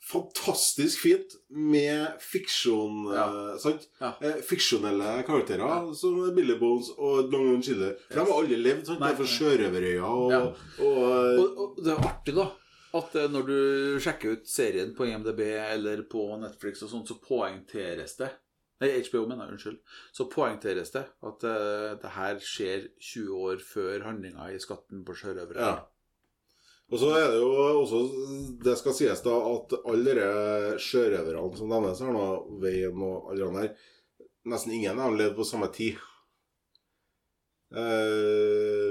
fantastisk 0.09 1.03
fint 1.03 1.35
med 1.53 2.15
fiksjon 2.23 3.11
Ja. 3.13 3.25
eh, 3.27 3.59
sant? 3.61 3.89
Ja. 4.01 4.13
Eh, 4.25 4.39
fiksjonelle 4.47 5.19
karakterer 5.27 5.91
som 5.99 6.21
Billy 6.37 6.55
Bones 6.57 6.89
og 6.97 7.29
Long 7.33 7.51
John 7.51 7.63
Chiller. 7.67 7.97
For 8.09 8.15
de 8.23 8.25
har 8.31 8.39
alle 8.39 8.57
levd 8.63 8.87
sant? 8.89 9.01
Nei, 9.03 9.11
er 9.13 9.19
nei. 9.19 9.27
sjørøverøya 9.35 10.09
og, 10.09 10.31
Ja. 10.33 10.41
og, 10.47 11.43
Og, 11.43 11.59
og 11.59 11.85
det 11.85 11.93
er 11.93 12.07
artig, 12.09 12.35
da. 12.39 12.47
At 12.97 13.15
eh, 13.19 13.29
når 13.31 13.49
du 13.49 13.59
sjekker 14.01 14.39
ut 14.39 14.49
serien 14.49 14.95
på 14.97 15.09
IMDb 15.09 15.43
eller 15.51 16.05
på 16.11 16.25
Netflix 16.41 16.85
og 16.87 16.93
sånt, 16.93 17.11
så 17.11 17.19
poengteres 17.21 18.17
det 18.21 18.33
Nei, 18.79 18.93
HBO, 19.09 19.25
mener 19.27 19.49
jeg. 19.49 19.57
Unnskyld. 19.57 19.79
Så 20.15 20.29
poengteres 20.31 20.93
det 20.95 21.01
at 21.03 21.45
uh, 21.51 21.97
det 21.99 22.11
her 22.15 22.37
skjer 22.39 22.85
20 22.95 23.41
år 23.49 23.63
før 23.67 24.05
handlinga 24.07 24.53
i 24.55 24.61
Skatten 24.63 25.01
på 25.03 25.17
sjørøvere. 25.19 25.59
Ja. 25.59 25.81
Og 26.89 27.03
så 27.03 27.09
er 27.19 27.27
det 27.33 27.41
jo 27.43 27.49
også 27.83 27.99
Det 28.65 28.77
skal 28.81 28.95
sies 28.97 29.21
da 29.21 29.35
at 29.51 29.75
alle 29.83 30.15
de 30.17 30.29
sjørøverne 30.81 31.59
som 31.59 31.75
nevnes 31.75 32.01
her 32.01 32.15
nå, 32.15 32.29
Veien 32.63 33.03
og 33.03 33.33
alle 33.33 33.43
de 33.43 33.65
her 33.65 33.75
Nesten 34.49 34.73
ingen 34.73 34.97
av 34.97 35.11
dem 35.11 35.19
levde 35.19 35.37
på 35.37 35.45
samme 35.45 35.67
tid. 35.75 35.99
Eh, 37.69 38.88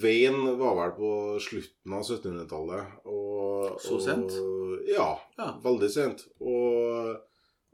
Veien 0.00 0.44
var 0.58 0.76
vel 0.78 0.92
på 0.96 1.10
slutten 1.42 1.96
av 1.96 2.04
1700-tallet. 2.04 3.00
Så 3.80 3.98
sent? 4.04 4.38
Og, 4.38 4.78
ja, 4.88 5.18
Ja. 5.38 5.50
veldig 5.62 5.90
sent. 5.90 6.24
Og, 6.40 7.16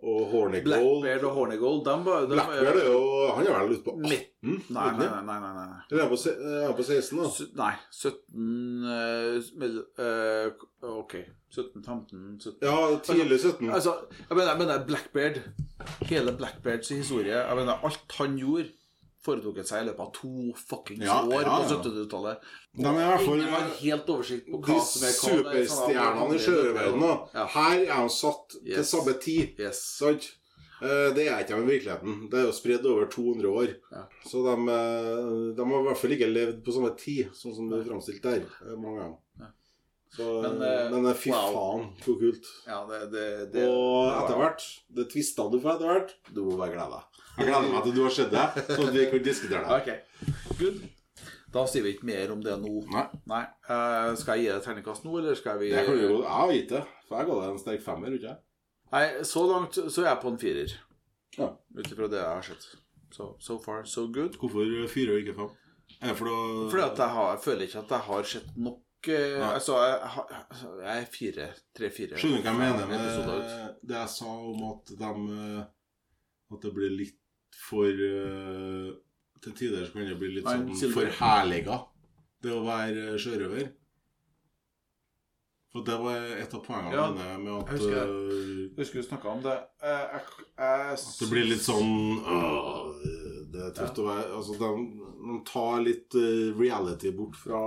og 0.02 0.26
Hornigold 0.30 0.64
Blackbeard 0.64 1.24
og 1.24 1.32
Hornigold, 1.34 1.84
de 1.84 1.94
var 2.04 2.20
de 2.20 2.34
Blackbeard 2.34 2.76
er 2.76 2.88
jo 2.90 3.00
Han 3.36 3.46
er 3.46 3.54
vel 3.62 3.72
ute 3.72 3.84
på 3.86 3.94
18? 3.96 4.02
Nei, 4.06 4.18
nei, 4.68 5.06
nei. 5.08 5.38
nei, 5.40 5.52
nei. 5.56 5.78
Eller 5.90 6.02
er 6.02 6.06
han 6.06 6.12
på, 6.12 6.18
er 6.36 6.74
på 6.76 6.86
16, 6.86 7.18
da? 7.18 7.30
S 7.30 7.40
Nei, 7.56 7.72
17 7.90 8.84
uh, 8.84 10.04
eh, 10.04 10.66
OK. 10.92 11.16
17, 11.50 11.82
15 11.82 12.40
17. 12.42 12.58
Ja, 12.62 12.76
tidlig 13.06 13.40
17. 13.40 13.70
Altså, 13.70 13.96
jeg 14.18 14.36
mener, 14.36 14.50
jeg 14.50 14.58
mener 14.58 14.86
Blackbeard 14.86 15.40
Hele 16.10 16.36
Blackbeards 16.36 16.88
historie 16.88 17.32
Jeg 17.32 17.56
mener, 17.56 17.80
Alt 17.86 18.18
han 18.18 18.36
gjorde, 18.36 18.68
foretok 19.26 19.60
seg 19.66 19.82
i 19.82 19.88
løpet 19.90 20.04
av 20.06 20.12
to 20.16 20.32
fuckings 20.56 21.04
Ja, 21.04 21.18
år 21.26 21.42
ja, 21.44 21.58
på 21.58 21.74
70-tallet. 21.74 22.48
De 22.78 22.94
har 22.94 23.68
helt 23.82 24.10
oversikt 24.14 24.48
på 24.52 24.62
hva 24.62 24.78
som 24.86 25.04
er 25.04 25.12
hva. 25.12 25.20
sånn 25.20 25.44
superstjernene 25.44 26.38
i 26.38 26.42
sjørøververdenen. 26.46 27.22
Ja. 27.36 27.46
Her 27.58 27.78
er 27.84 28.02
de 28.06 28.16
satt 28.16 28.58
til 28.64 28.84
samme 28.94 29.16
tid. 29.22 29.58
Yes. 29.66 29.82
Sant? 29.98 30.30
Eh, 30.82 31.10
Det 31.16 31.24
er 31.32 31.40
ikke 31.40 31.56
de 31.56 31.62
i 31.64 31.70
virkeligheten. 31.72 32.16
Det 32.30 32.36
er 32.40 32.46
jo 32.50 32.52
spredd 32.56 32.84
over 32.90 33.06
200 33.08 33.48
år. 33.48 33.70
Ja. 33.92 34.02
Så 34.28 34.42
de, 34.44 34.56
eh, 34.68 35.54
de 35.56 35.68
har 35.70 35.78
i 35.80 35.86
hvert 35.86 36.00
fall 36.02 36.16
ikke 36.18 36.28
levd 36.32 36.58
på 36.66 36.74
samme 36.76 36.90
tid, 37.00 37.30
sånn 37.32 37.54
som 37.56 37.70
det 37.70 37.78
er 37.80 37.86
framstilt 37.90 38.22
der. 38.26 38.42
eh, 38.66 38.74
Mange 38.76 38.98
ganger. 39.00 39.16
Ja. 39.40 39.48
Så, 40.16 40.26
Men, 40.42 41.02
men, 41.02 41.14
fy 41.14 41.30
wow. 41.32 41.52
faen, 41.56 41.88
så 42.04 42.12
kult. 42.20 42.46
Ja, 42.66 42.82
det, 42.88 43.00
det, 43.12 43.24
det 43.52 43.64
Og 43.68 44.12
etter 44.20 44.36
hvert, 44.40 44.62
det 44.96 45.08
tvista 45.12 45.48
du 45.52 45.58
for 45.60 45.72
etter 45.74 45.90
hvert, 45.90 46.12
du 46.32 46.42
må 46.44 46.56
bare 46.60 46.72
glede 46.76 46.92
deg. 47.00 47.24
Jeg 47.36 47.46
gleder 47.48 47.68
meg 47.72 47.82
til 47.84 47.94
du 47.96 48.02
har 48.06 48.14
sett 48.16 48.30
det, 48.32 48.46
så 48.76 48.86
vi 48.92 49.06
kan 49.10 49.24
diskutere 49.26 49.64
det. 49.66 49.80
Ok, 49.80 50.56
good. 50.60 50.78
Da 51.52 51.62
sier 51.70 51.84
vi 51.86 51.92
ikke 51.94 52.08
mer 52.08 52.32
om 52.34 52.40
det 52.44 52.56
nå. 52.60 52.72
Nei, 53.30 53.42
Eh, 53.68 54.14
skal 54.20 54.36
jeg 54.38 54.46
gi 54.46 54.52
deg 54.52 54.64
terningkast 54.64 55.04
nå, 55.06 55.18
eller 55.20 55.34
skal 55.38 55.58
vi 55.60 55.70
Jeg 55.70 55.86
har 55.86 56.52
gitt 56.52 56.68
det, 56.74 56.82
for 57.08 57.18
jeg 57.20 57.26
ga 57.28 57.36
det 57.42 57.50
en 57.52 57.58
sterk 57.62 57.84
femmer, 57.84 58.16
ikke 58.16 58.28
jeg? 58.32 58.38
Nei, 58.92 59.04
så 59.26 59.44
langt 59.50 59.74
så 59.78 60.02
er 60.04 60.10
jeg 60.12 60.20
på 60.22 60.32
en 60.32 60.38
firer. 60.38 60.74
Ja. 61.36 61.48
Ut 61.76 61.92
ifra 61.92 62.08
det 62.08 62.20
jeg 62.22 62.32
har 62.32 62.42
sett. 62.46 62.66
So, 63.12 63.36
so 63.40 63.58
far, 63.62 63.84
so 63.84 64.06
good. 64.12 64.36
Hvorfor 64.40 64.66
fire 64.92 65.14
og 65.16 65.22
ikke 65.22 65.36
fem? 65.38 65.54
For 66.18 66.28
å 66.28 66.36
Fordi 66.70 66.82
at 66.82 66.98
jeg, 66.98 67.08
har, 67.14 67.30
jeg 67.36 67.42
føler 67.44 67.66
ikke 67.68 67.78
at 67.84 67.94
jeg 67.96 68.04
har 68.10 68.22
sett 68.34 68.56
nok 68.56 68.82
Nei. 69.06 69.52
Altså, 69.54 69.76
jeg, 69.86 70.08
har- 70.16 70.30
jeg 70.82 71.02
er 71.02 71.04
fire. 71.14 71.44
Tre-fire. 71.78 72.16
Skjønner 72.18 72.40
du 72.40 72.42
hva 72.42 72.50
jeg 72.50 72.58
mener 72.58 72.88
med 72.90 73.76
det 73.86 73.94
jeg 74.00 74.08
sa 74.10 74.26
om 74.26 74.64
at 74.72 74.90
de 74.98 75.10
eh, 75.36 75.60
At 76.56 76.64
det 76.64 76.72
blir 76.74 76.90
litt 76.90 77.20
for 77.56 77.88
uh, 77.88 78.92
Til 79.42 79.52
tider 79.56 79.84
så 79.86 79.92
kan 79.96 80.06
det 80.08 80.16
bli 80.20 80.30
litt 80.36 80.46
sånn 80.48 80.92
forherliga, 80.94 81.80
det 82.42 82.52
å 82.54 82.62
være 82.66 83.12
eh, 83.12 83.18
sjørøver. 83.20 83.68
For 85.74 85.84
det 85.84 85.96
var 86.00 86.22
et 86.40 86.54
av 86.56 86.62
poengene 86.64 86.94
Ja, 86.96 87.06
mine 87.12 87.34
med 87.42 87.52
at 87.52 87.68
jeg 87.74 87.80
husker 87.82 88.08
du 88.08 88.30
Jeg 88.38 88.78
husker 88.80 88.98
vi 89.00 89.04
snakka 89.10 89.28
om 89.34 89.42
det. 89.44 89.56
Eh, 89.84 90.14
Jeg, 90.16 90.46
jeg, 90.56 90.96
det 91.20 91.28
blir 91.32 91.48
litt 91.50 91.64
sånn 91.66 91.92
åh, 92.22 92.94
Det 93.52 93.60
er 93.66 93.74
tøft 93.76 94.00
å 94.00 94.06
være 94.08 94.30
Altså, 94.38 94.56
de, 94.62 94.70
de 95.26 95.38
tar 95.50 95.84
litt 95.84 96.16
uh, 96.16 96.56
reality 96.56 97.12
bort 97.18 97.36
fra 97.42 97.60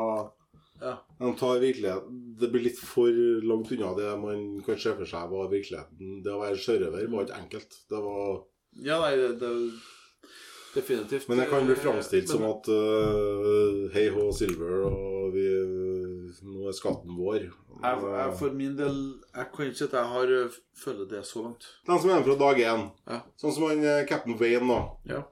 Ja. 0.81 0.95
De 1.19 1.31
tar 1.37 1.61
virkeligheten 1.61 2.19
Det 2.41 2.49
blir 2.53 2.65
litt 2.69 2.81
for 2.81 3.13
langt 3.45 3.71
unna 3.77 3.93
det 3.99 4.09
man 4.25 4.45
kan 4.65 4.79
se 4.79 4.95
for 4.95 5.05
seg 5.09 5.29
var 5.35 5.51
virkeligheten. 5.53 6.21
Det 6.25 6.33
å 6.33 6.41
være 6.41 6.57
sjørøver 6.65 7.09
var 7.11 7.27
ikke 7.27 7.41
enkelt. 7.43 7.77
Det 7.91 7.99
var 8.09 8.39
Ja, 8.86 8.99
nei, 9.03 9.15
det, 9.19 9.34
det 9.41 9.53
Definitivt. 10.73 11.27
Men 11.27 11.38
det 11.38 11.45
kan 11.49 11.65
bli 11.65 11.73
eh, 11.73 11.80
framstilt 11.82 12.30
som 12.30 12.43
at 12.45 12.67
uh, 12.69 13.88
hei 13.93 14.05
hå, 14.13 14.27
Silver, 14.38 14.84
og 14.86 15.32
vi 15.34 15.45
Nå 16.45 16.67
er 16.69 16.75
skatten 16.77 17.15
vår. 17.17 17.47
jeg, 17.49 18.01
jeg, 18.03 18.36
For 18.38 18.53
min 18.53 18.75
del 18.77 18.99
Jeg 19.34 19.47
kan 19.55 19.65
ikke 19.65 19.80
si 19.80 19.88
at 19.88 19.95
jeg 19.97 20.11
har 20.13 20.34
eh, 20.36 20.59
følt 20.77 21.09
det 21.09 21.23
så 21.25 21.41
langt. 21.47 21.65
De 21.89 21.97
som 21.97 22.11
er 22.11 22.19
med 22.19 22.27
fra 22.30 22.38
dag 22.43 22.61
én, 22.61 22.86
Ja. 23.09 23.19
sånn 23.41 23.55
som 23.55 23.65
han 23.71 24.05
Captain 24.07 24.38
Wayne, 24.38 24.69
da. 24.69 24.80
Ja. 25.09 25.23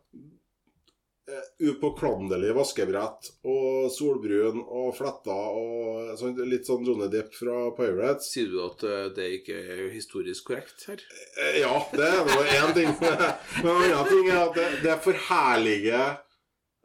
Eh, 1.27 1.67
Upåklandelig 1.67 2.53
vaskebrett 2.55 3.27
og 3.43 3.89
solbrun 3.91 4.61
og 4.63 4.93
fletta 4.95 5.33
og 5.35 6.13
sånn, 6.19 6.37
litt 6.47 6.69
sånn 6.69 6.85
Johnny 6.87 7.09
Depp 7.11 7.33
fra 7.35 7.65
Pirates. 7.75 8.29
Sier 8.31 8.47
du 8.53 8.61
at 8.63 8.85
eh, 8.87 9.09
det 9.17 9.25
ikke 9.41 9.57
er 9.59 9.81
historisk 9.91 10.47
korrekt 10.47 10.85
her? 10.87 11.03
Eh, 11.35 11.59
Ja, 11.65 11.73
det 11.91 12.07
er 12.07 12.23
nå 12.29 12.39
én 12.45 12.71
ting. 12.77 12.93
Men 13.65 13.73
en 13.73 13.83
annen 13.89 14.07
ting 14.13 14.31
er 14.31 14.39
at 14.45 14.55
det, 14.55 14.69
det 14.85 14.95
forherliger 15.03 16.15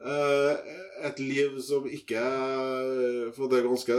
eh, 0.03 0.75
et 1.07 1.23
liv 1.23 1.55
som 1.63 1.87
ikke 1.87 2.21
For 3.35 3.47
det 3.51 3.61
er 3.61 3.67
ganske, 3.71 3.97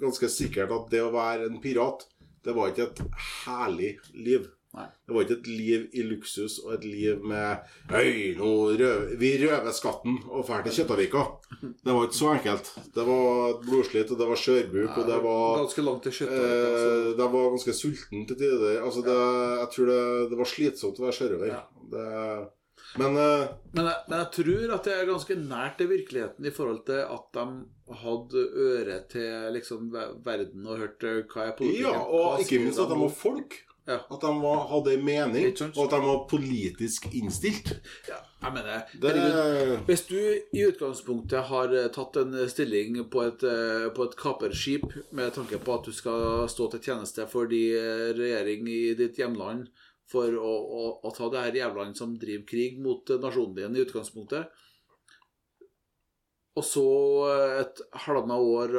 ganske 0.00 0.32
sikkert 0.32 0.72
at 0.80 0.88
det 0.96 1.04
å 1.04 1.12
være 1.12 1.50
en 1.50 1.60
pirat, 1.60 2.08
det 2.44 2.56
var 2.56 2.72
ikke 2.72 2.88
et 2.88 3.04
herlig 3.44 3.98
liv. 4.16 4.48
Nei. 4.76 4.86
Det 5.08 5.14
var 5.16 5.22
ikke 5.24 5.36
et 5.38 5.46
liv 5.48 5.84
i 5.96 6.02
luksus 6.04 6.58
og 6.64 6.74
et 6.74 6.82
liv 6.84 7.22
med 7.24 7.58
Øy, 7.96 8.34
nå 8.36 8.48
røver, 8.76 9.14
vi 9.16 9.30
røver 9.40 9.72
skatten 9.72 10.18
og 10.28 10.44
drar 10.46 10.62
til 10.66 10.74
Kjøttavika. 10.76 11.22
Det 11.62 11.94
var 11.96 12.02
ikke 12.04 12.18
så 12.18 12.32
enkelt. 12.34 12.68
Det 12.94 13.06
var 13.08 13.56
blodslitt, 13.64 14.10
og 14.12 14.18
det 14.20 14.28
var 14.28 14.36
skjørbuk, 14.42 14.98
og 15.00 15.06
det 15.08 15.20
var 15.24 15.56
Ganske 15.62 15.86
langt 15.86 16.02
til 16.04 16.12
kjøttet. 16.18 16.42
altså. 16.42 16.90
Eh, 17.16 17.32
var 17.36 17.48
ganske 17.56 17.74
sulten 17.78 18.26
til 18.28 18.36
tider. 18.36 18.82
Altså 18.84 19.00
det, 19.06 19.16
jeg 19.62 19.70
tror 19.76 19.86
det, 19.92 20.02
det 20.34 20.38
var 20.42 20.50
slitsomt 20.52 21.00
å 21.00 21.06
være 21.08 21.18
sjørøver. 21.22 21.48
Ja. 21.54 21.62
Det- 21.94 22.52
Men 22.98 23.16
eh, 23.20 23.48
Men 23.74 23.84
jeg, 23.90 23.96
men 24.08 24.18
jeg 24.20 24.28
tror 24.32 24.74
at 24.74 24.84
det 24.84 24.92
er 24.94 25.06
ganske 25.08 25.34
nært 25.36 25.76
til 25.78 25.88
virkeligheten 25.90 26.46
i 26.46 26.50
forhold 26.54 26.84
til 26.86 27.00
at 27.02 27.24
de 27.34 27.94
hadde 28.02 28.44
øre 28.66 29.00
til 29.10 29.52
liksom 29.52 29.90
verden 30.24 30.66
og 30.66 30.78
hørte 30.78 31.24
hva 31.32 31.44
jeg 31.48 31.56
politikken. 31.58 31.92
ja, 31.92 31.98
og 32.04 32.40
ikke 32.40 32.60
minst 32.62 32.78
at 32.80 32.88
de 32.88 33.00
var 33.00 33.08
folk. 33.12 33.58
Ja. 33.86 34.00
At 34.10 34.20
de 34.20 34.30
var, 34.42 34.64
hadde 34.66 34.96
en 34.96 35.04
mening, 35.06 35.52
og 35.68 35.82
at 35.84 35.92
de 35.94 35.98
var 36.02 36.24
politisk 36.26 37.06
innstilt. 37.14 37.68
ja, 38.08 38.18
Jeg 38.42 38.52
mener, 38.52 38.82
Det, 39.02 39.84
Hvis 39.86 40.02
du 40.08 40.18
i 40.52 40.64
utgangspunktet 40.66 41.46
har 41.46 41.70
eh, 41.70 41.86
tatt 41.94 42.18
en 42.18 42.34
stilling 42.50 42.98
på 43.10 43.22
et, 43.22 43.46
eh, 43.46 43.86
på 43.94 44.08
et 44.08 44.18
kaperskip 44.18 44.90
med 45.12 45.32
tanke 45.38 45.62
på 45.62 45.78
at 45.78 45.86
du 45.86 45.92
skal 45.92 46.48
stå 46.50 46.70
til 46.70 46.82
tjeneste 46.82 47.28
for 47.30 47.46
de 47.46 47.62
eh, 47.78 48.10
regjering 48.18 48.66
i 48.66 48.94
ditt 48.98 49.22
hjemland 49.22 49.70
for 50.10 50.34
å, 50.34 50.52
å, 50.82 50.84
å 51.06 51.14
ta 51.14 51.30
det 51.30 51.46
her 51.46 51.62
jævlene 51.62 51.94
som 51.94 52.18
driver 52.18 52.46
krig 52.46 52.82
mot 52.82 53.06
nasjonen 53.22 53.54
din 53.54 53.78
i 53.78 53.86
utgangspunktet 53.86 54.50
Og 56.58 56.64
så 56.64 56.86
et 57.62 57.82
halvannet 58.06 58.50
år, 58.50 58.78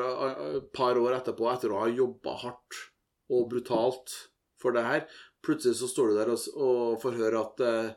et 0.57 0.71
par 0.73 0.99
år 0.99 1.19
etterpå, 1.21 1.47
etter 1.51 1.71
å 1.71 1.83
ha 1.83 1.91
jobba 1.91 2.39
hardt 2.43 2.87
og 3.31 3.49
brutalt 3.51 4.15
for 4.61 4.75
det 4.75 4.83
her, 4.85 5.05
plutselig 5.45 5.77
så 5.79 5.89
står 5.91 6.11
du 6.11 6.17
der 6.17 6.31
og, 6.33 6.45
og 6.57 7.01
får 7.01 7.17
høre 7.19 7.43
at 7.45 7.63
eh, 7.65 7.89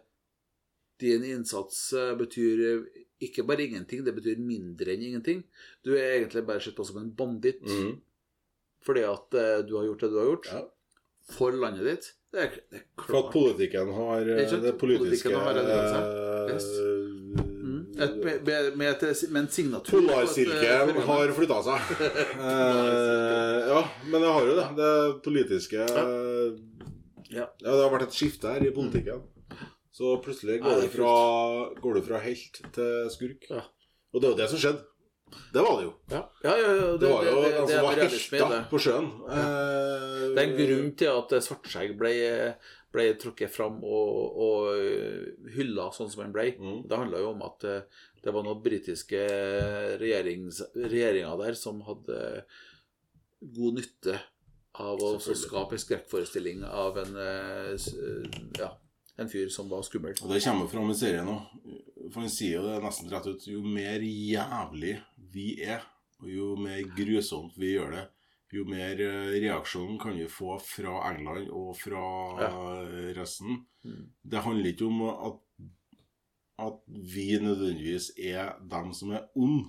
din 1.01 1.25
innsats 1.25 1.93
eh, 1.97 2.13
betyr 2.19 2.65
eh, 2.69 3.05
ikke 3.25 3.45
bare 3.49 3.67
ingenting, 3.67 4.05
det 4.05 4.15
betyr 4.17 4.41
mindre 4.41 4.95
enn 4.95 5.03
ingenting. 5.11 5.43
Du 5.85 5.93
er 5.97 6.19
egentlig 6.19 6.45
bare 6.49 6.63
sett 6.65 6.77
på 6.77 6.87
som 6.89 7.01
en 7.03 7.11
banditt 7.17 7.65
mm. 7.69 7.93
fordi 8.87 9.05
at 9.09 9.37
eh, 9.41 9.59
du 9.69 9.77
har 9.79 9.89
gjort 9.91 10.07
det 10.07 10.13
du 10.15 10.19
har 10.21 10.31
gjort 10.33 10.51
Ja. 10.53 10.63
for 11.37 11.53
landet 11.53 11.85
ditt. 11.89 12.11
Det 12.31 12.45
er, 12.45 12.59
det 12.71 12.81
er 12.81 12.85
For 13.03 13.25
at 13.25 13.33
politikken 13.35 13.89
har 13.97 14.21
eh, 14.23 14.45
Ikke 14.45 14.61
det 14.63 14.77
politiske 14.79 15.35
har 15.35 15.59
eh, 15.65 16.53
Yes. 16.55 17.50
Mm. 18.01 18.05
Et, 18.07 18.43
med, 18.47 18.77
med, 18.81 19.03
et, 19.05 19.23
med 19.31 19.43
en 19.43 19.49
signatur 19.53 19.99
eh, 20.01 20.07
Polarsirkelen 20.09 20.95
program. 20.95 21.09
har 21.11 21.33
flytta 21.37 21.59
seg. 21.69 21.81
Eh, 22.51 23.69
ja, 23.69 23.81
men 24.11 24.21
det 24.25 24.31
har 24.35 24.47
jo 24.49 24.55
det. 24.57 24.69
Det 24.79 24.93
politiske 25.27 25.85
eh, 25.85 26.55
Ja. 27.31 27.45
Ja, 27.61 27.71
det 27.71 27.83
har 27.85 27.93
vært 27.93 28.09
et 28.09 28.17
skifte 28.17 28.51
her 28.55 28.65
i 28.67 28.73
politikken. 28.75 29.21
Så 29.95 30.17
plutselig 30.25 30.57
Ja, 30.59 30.65
går 30.65 30.81
det 30.81 30.89
du 30.89 30.95
fra, 30.97 31.13
går 31.83 31.99
du 31.99 32.03
fra 32.07 32.23
helt 32.25 32.63
til 32.75 33.11
skurk. 33.13 33.45
Ja. 33.51 33.63
Og 34.15 34.23
det 34.23 34.29
er 34.31 34.33
jo 34.35 34.41
det 34.41 34.49
som 34.51 34.63
skjedde. 34.63 34.87
Det 35.55 35.63
var 35.63 35.77
det 35.79 35.85
jo. 35.87 35.91
Ja, 36.11 36.21
ja, 36.43 36.55
ja, 36.59 36.71
ja, 36.75 36.87
Det 36.99 37.11
var 37.11 37.27
jo 37.29 37.35
det, 37.45 37.51
det 37.71 37.75
er 37.77 37.85
var 37.87 37.99
helta 38.01 38.63
på 38.71 38.81
sjøen. 38.83 39.11
Eh, 39.31 40.25
Det 40.35 40.41
er 40.41 40.47
en 40.49 40.57
grunn 40.59 40.89
til 40.99 41.11
at 41.13 41.35
Svartskjegg 41.47 41.93
ble, 42.01 42.15
ble 42.91 43.07
trukket 43.21 43.53
fram 43.55 43.79
og, 43.87 44.41
og 44.43 45.51
hylla 45.55 45.91
sånn 45.95 46.11
som 46.11 46.25
han 46.25 46.35
ble. 46.35 46.49
Mm. 46.59 46.83
Det 46.91 46.99
handla 46.99 47.23
jo 47.23 47.31
om 47.35 47.45
at 47.47 47.67
eh, 47.69 48.03
det 48.21 48.35
var 48.35 48.45
noen 48.45 48.63
britiske 48.65 49.21
regjeringer 50.01 51.39
der 51.41 51.57
som 51.59 51.81
hadde 51.87 52.19
god 53.41 53.79
nytte 53.81 54.19
av 54.81 55.03
å 55.03 55.15
skape 55.19 55.77
en 55.77 55.83
skrekkforestilling 55.83 56.65
av 56.65 56.99
en, 57.01 57.17
eh, 57.17 57.89
ja, 58.59 58.71
en 59.17 59.31
fyr 59.31 59.49
som 59.49 59.69
var 59.71 59.83
skummel. 59.87 60.15
Og 60.23 60.35
det 60.35 60.43
kommer 60.45 60.71
fram 60.71 60.91
i 60.91 60.99
serien 60.99 61.31
òg. 61.31 61.49
For 62.11 62.25
han 62.25 62.33
sier 62.33 62.59
jo 62.59 62.67
det 62.67 62.81
nesten 62.83 63.11
rett 63.13 63.29
ut. 63.29 63.47
Jo 63.47 63.63
mer 63.63 64.03
jævlig 64.03 64.97
vi 65.31 65.49
er, 65.63 65.85
og 66.21 66.31
jo 66.31 66.55
mer 66.59 66.83
grusomt 66.97 67.59
vi 67.61 67.75
gjør 67.77 67.95
det, 67.97 68.07
jo 68.53 68.65
mer 68.67 68.97
reaksjonen 68.99 69.43
reaksjon 69.45 69.99
kan 70.03 70.17
vi 70.19 70.27
få 70.29 70.57
fra 70.65 70.95
England 71.13 71.51
og 71.55 71.77
fra 71.79 72.05
ja. 72.43 72.51
resten. 73.21 73.61
Mm. 73.85 74.07
Det 74.23 74.43
handler 74.45 74.71
ikke 74.73 74.87
om 74.89 75.03
at, 75.11 75.37
at 76.67 76.81
vi 77.15 77.29
nødvendigvis 77.41 78.11
er 78.19 78.57
dem 78.71 78.93
som 78.97 79.13
er 79.15 79.29
onde. 79.37 79.69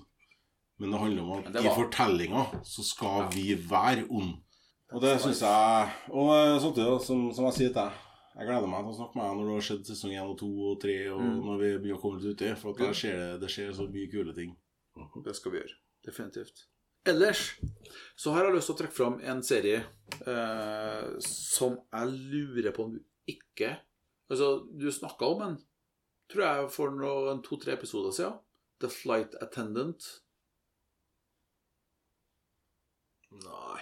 Men 0.81 0.91
det 0.91 0.99
handler 0.99 1.21
om 1.23 1.31
at 1.37 1.53
var... 1.53 1.61
i 1.61 1.75
fortellinga 1.77 2.45
så 2.65 2.83
skal 2.83 3.19
Ja. 3.21 3.29
vi 3.35 3.69
være 3.69 4.07
onde. 4.09 4.39
Og 4.91 5.01
det 5.01 5.21
syns 5.21 5.39
jeg 5.41 5.91
Og 6.09 6.29
eh, 6.35 6.57
samtidig, 6.61 6.97
som, 7.05 7.29
som 7.31 7.45
jeg 7.47 7.53
sier 7.53 7.69
til 7.69 7.77
deg 7.77 7.91
Jeg 8.35 8.47
gleder 8.49 8.67
meg 8.67 8.81
til 8.83 8.91
å 8.91 8.97
snakke 8.97 9.15
med 9.15 9.23
deg 9.29 9.37
når 9.37 9.45
du 9.47 9.53
har 9.53 9.63
sett 9.67 9.87
sesong 9.87 10.11
1 10.17 10.33
og 10.33 10.35
2 10.41 10.49
og 10.71 10.81
3, 10.81 10.95
og 11.13 11.21
Mm. 11.21 11.37
når 11.45 11.61
vi 11.61 11.69
begynner 11.77 11.99
å 11.99 12.01
komme 12.01 12.19
litt 12.19 12.33
uti. 12.35 12.49
For 12.59 12.71
at 12.73 12.81
der 12.81 12.97
skjer 12.97 13.17
det, 13.21 13.31
det 13.43 13.49
skjer 13.53 13.71
så 13.77 13.87
mye 13.91 14.11
kule 14.11 14.33
ting. 14.35 14.51
Det 15.25 15.35
skal 15.37 15.51
vi 15.53 15.61
gjøre. 15.61 15.77
Definitivt. 16.07 16.65
Ellers 17.07 17.55
så 18.15 18.33
har 18.35 18.45
jeg 18.45 18.55
lyst 18.55 18.69
til 18.69 18.75
å 18.75 18.79
trekke 18.81 18.93
fram 18.93 19.15
en 19.25 19.39
serie 19.45 19.79
eh, 20.29 21.05
som 21.25 21.79
jeg 21.89 22.11
lurer 22.13 22.75
på 22.75 22.85
om 22.85 22.97
du 22.97 23.01
ikke 23.29 23.77
Altså, 24.31 24.61
du 24.79 24.85
snakka 24.95 25.27
om 25.27 25.41
den, 25.43 25.55
tror 26.31 26.43
jeg, 26.45 26.67
for 26.71 26.93
noen 26.95 27.41
to-tre 27.43 27.73
episoder 27.75 28.13
siden. 28.15 28.37
The 28.79 28.87
Flight 28.87 29.33
Attendant. 29.43 30.05
Nei. 33.43 33.81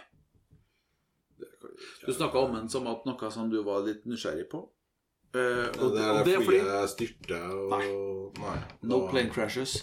Du 2.01 2.09
snakka 2.09 2.41
om 2.41 2.55
den 2.57 2.65
som 2.73 2.89
at 2.89 3.05
noe 3.05 3.29
som 3.29 3.51
du 3.53 3.59
var 3.67 3.85
litt 3.85 4.09
nysgjerrig 4.09 4.47
på. 4.49 4.63
Eh, 5.37 5.67
og, 5.77 5.93
det 5.93 6.01
er 6.01 6.23
det 6.25 6.33
fordi 6.39 6.47
flyet 6.47 6.71
jeg 6.71 6.91
styrter 6.95 7.45
og 7.53 7.75
Nei. 7.75 7.83
Nei. 8.41 8.55
No 8.89 9.03
plane 9.11 9.29
crashes. 9.29 9.75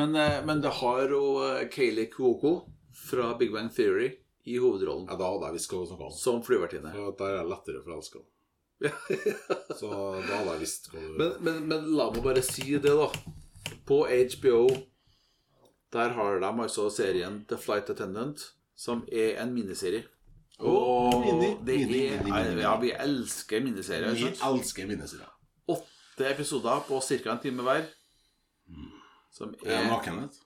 Men, 0.00 0.16
eh, 0.16 0.38
men 0.48 0.64
det 0.64 0.72
har 0.80 1.12
jo 1.12 1.22
eh, 1.44 1.66
Kayleigh 1.68 2.08
Cuoco 2.08 2.54
fra 2.96 3.34
Big 3.38 3.52
Bang 3.52 3.68
Theory 3.74 4.10
i 4.46 4.56
hovedrollen 4.62 5.08
Ja, 5.10 5.16
da 5.18 5.28
hadde 5.32 5.50
jeg 5.50 5.58
visst 5.58 5.72
hva 5.72 5.82
du 5.84 5.94
om. 5.96 6.12
som 6.14 6.42
flyvertinne. 6.46 6.92
For 6.94 7.14
der 7.18 7.32
er 7.34 7.40
jeg 7.40 7.50
lettere 7.52 7.84
forelska. 7.84 8.24
Så 9.78 9.88
da 9.90 10.36
hadde 10.36 10.52
jeg 10.52 10.60
visst 10.62 10.90
hva 10.92 11.00
du 11.00 11.16
Men, 11.20 11.32
men, 11.40 11.62
men 11.70 11.88
la 11.96 12.10
meg 12.14 12.22
bare 12.24 12.42
si 12.46 12.76
det, 12.76 12.92
da. 12.92 13.08
På 13.86 14.04
HBO 14.06 14.66
der 15.94 16.12
har 16.16 16.40
de 16.42 16.48
altså 16.62 16.88
serien 16.90 17.44
The 17.48 17.56
Flight 17.56 17.90
Attendant, 17.90 18.42
som 18.76 19.04
er 19.12 19.38
en 19.42 19.54
miniserie. 19.54 20.02
Oh, 20.58 21.14
Og 21.14 21.20
mini, 21.20 21.50
det 21.64 21.76
mini, 21.78 22.00
er, 22.10 22.24
mini. 22.24 22.60
Ja, 22.64 22.74
vi 22.80 22.90
elsker 22.92 23.62
miniserier. 23.64 24.14
Vi 24.16 24.26
elsker 24.28 24.88
miniserier. 24.88 25.30
Åtte 25.68 26.30
episoder 26.30 26.82
på 26.88 27.00
ca. 27.00 27.32
en 27.32 27.40
time 27.42 27.62
hver. 27.62 27.86
Som 29.32 29.54
Er 29.62 29.68
det 29.68 29.74
er 29.76 29.88
nakenhet? 29.90 30.38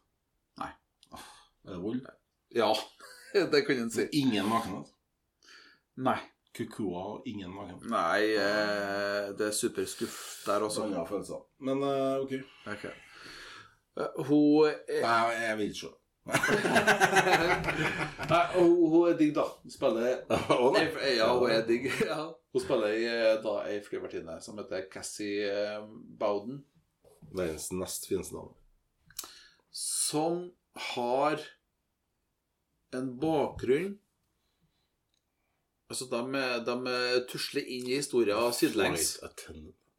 Nei. 0.59 0.71
Er 1.15 1.73
det 1.75 1.83
vold? 1.83 2.07
Ja, 2.55 2.73
det 3.53 3.63
kan 3.67 3.79
en 3.85 3.91
si. 3.95 4.09
Ingen 4.21 4.49
nakenhet? 4.51 4.91
Nei. 6.01 6.19
Kukua 6.57 7.03
og 7.15 7.29
ingen 7.31 7.53
nakenhet? 7.55 7.85
Nei, 7.93 8.25
eh, 8.35 9.29
det 9.39 9.47
er 9.51 9.55
superskuff 9.55 10.17
der 10.49 10.65
også. 10.67 10.83
Blanda 10.89 11.05
følelser. 11.07 11.45
Men 11.63 11.83
eh, 11.87 12.17
ok. 12.25 12.33
Ok. 12.75 12.85
Eh, 14.01 14.23
Hun 14.27 14.67
er 14.71 15.03
Nei, 15.05 15.33
jeg 15.45 15.59
vil 15.61 15.71
ikke 15.71 15.81
se. 15.85 15.93
Nei, 18.31 18.43
hun, 18.55 18.75
hun 18.93 19.09
er 19.11 19.17
digg, 19.19 19.33
da. 19.35 19.45
Hun 19.63 19.73
spiller 19.73 20.21
nei. 20.75 20.85
Ja, 21.17 21.31
hun 21.39 21.51
er 21.51 21.63
digg. 21.67 21.87
Ja. 22.07 22.21
Hun 22.53 22.63
spiller 22.65 22.93
i, 22.95 23.05
eh, 23.09 23.37
da 23.45 23.55
ei 23.71 23.79
flyvertinne 23.87 24.37
som 24.45 24.59
heter 24.61 24.85
Cassie 24.93 25.47
eh, 25.49 25.79
Bowden, 26.21 26.61
Verdens 27.31 27.69
nest 27.79 28.09
fineste 28.11 28.35
navn. 28.35 28.55
som 29.71 30.41
har 30.95 31.39
en 32.97 33.13
bakgrunn 33.21 33.99
Altså, 35.91 36.07
de, 36.07 36.43
de 36.63 37.25
tusler 37.27 37.67
inn 37.67 37.89
i 37.91 37.97
historien 37.99 38.53
sidelengs. 38.55 39.17
Ja. 39.19 39.31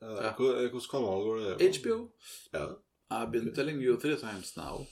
Ja. 0.01 0.29
Hvilken 0.37 0.85
kanal 0.87 1.25
går 1.25 1.41
det? 1.41 1.55
på? 1.59 1.67
HBO. 1.77 1.97
Ja. 2.53 2.67
I've 3.11 3.31
been 3.31 3.53
telling 3.53 3.81
you 3.81 3.97
three 3.99 4.15
times 4.15 4.55
now. 4.55 4.87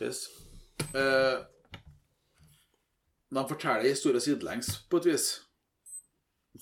Yes. 0.00 0.28
Eh, 0.94 1.44
de 3.28 3.48
forteller 3.48 3.88
historien 3.88 4.20
sidelengs, 4.20 4.88
på 4.88 4.96
et 4.96 5.06
vis. 5.06 5.28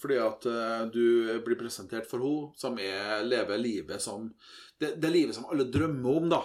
Fordi 0.01 0.19
at 0.19 0.47
eh, 0.51 0.87
du 0.91 1.41
blir 1.47 1.59
presentert 1.59 2.11
for 2.11 2.27
henne 2.27 2.59
som 2.59 2.79
er, 2.83 3.23
lever 3.23 3.61
livet 3.63 4.03
som 4.03 4.33
det, 4.81 4.97
det 4.99 5.11
livet 5.15 5.37
som 5.37 5.47
alle 5.47 5.69
drømmer 5.71 6.19
om, 6.19 6.31
da. 6.33 6.43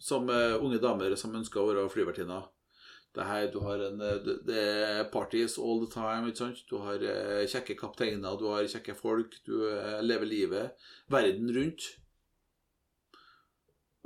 Som 0.00 0.30
eh, 0.32 0.56
unge 0.56 0.80
damer 0.80 1.12
som 1.20 1.36
ønsker 1.36 1.60
å 1.60 1.68
være 1.68 1.90
flyvertinner. 1.92 2.48
Det 3.16 3.24
her, 3.24 3.46
du 3.50 3.58
har 3.64 3.80
en 3.86 4.00
eh, 4.04 4.18
det- 4.24 4.42
Det 4.46 4.58
er 4.88 5.04
parties 5.12 5.58
all 5.58 5.80
the 5.86 5.90
time. 5.92 6.28
ikke 6.28 6.36
sant? 6.42 6.60
Du 6.70 6.76
har 6.78 6.94
eh, 7.02 7.46
kjekke 7.48 7.74
kapteiner, 7.78 8.36
du 8.38 8.46
har 8.52 8.62
kjekke 8.68 8.94
folk. 8.96 9.34
Du 9.46 9.54
eh, 9.70 10.00
lever 10.02 10.26
livet 10.26 10.70
verden 11.10 11.48
rundt. 11.56 11.88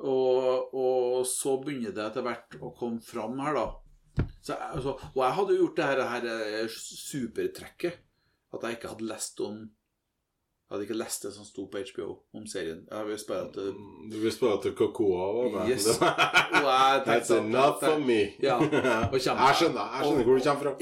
Og, 0.03 0.73
og 0.75 1.27
så 1.29 1.57
begynner 1.63 1.93
det 1.95 2.05
etter 2.09 2.25
hvert 2.27 2.57
å 2.61 2.73
komme 2.75 3.03
fram 3.05 3.39
her, 3.45 3.55
da. 3.59 4.27
Så, 4.43 4.57
altså, 4.57 4.97
og 5.15 5.21
jeg 5.23 5.37
hadde 5.37 5.55
jo 5.55 5.61
gjort 5.67 5.77
det 5.79 5.85
her, 5.91 6.01
her 6.15 6.27
eh, 6.63 6.73
supertrekket. 6.73 8.01
At 8.53 8.65
jeg 8.67 8.77
ikke 8.79 8.91
hadde 8.95 9.07
lest 9.09 9.39
om 9.41 9.61
Jeg 10.73 10.79
hadde 10.79 10.85
ikke 10.87 10.97
lest 10.97 11.25
det 11.27 11.31
som 11.35 11.45
sto 11.45 11.67
på 11.69 11.81
HBO 11.85 12.05
om 12.33 12.47
serien. 12.49 12.79
Jeg 12.89 13.05
vil 13.07 13.19
spørre 13.21 13.49
at 13.51 13.57
det- 13.59 13.75
Du 14.13 14.17
vil 14.23 14.33
spørre 14.33 14.55
at 14.57 14.77
Cocoa 14.79 15.27
var 15.37 15.51
med? 15.67 15.71
Yes. 15.75 15.87
Og 16.01 16.69
jeg 16.71 17.03
That's 17.09 17.31
enough 17.37 17.77
for 17.83 17.99
me. 18.01 18.21
Ja. 18.41 18.57
Jeg 19.13 19.21
skjønner 19.21 19.43
jeg 19.51 19.57
skjønner 19.61 20.25
hvor 20.25 20.39
du 20.39 20.45
kommer 20.47 20.63
fra. 20.63 20.73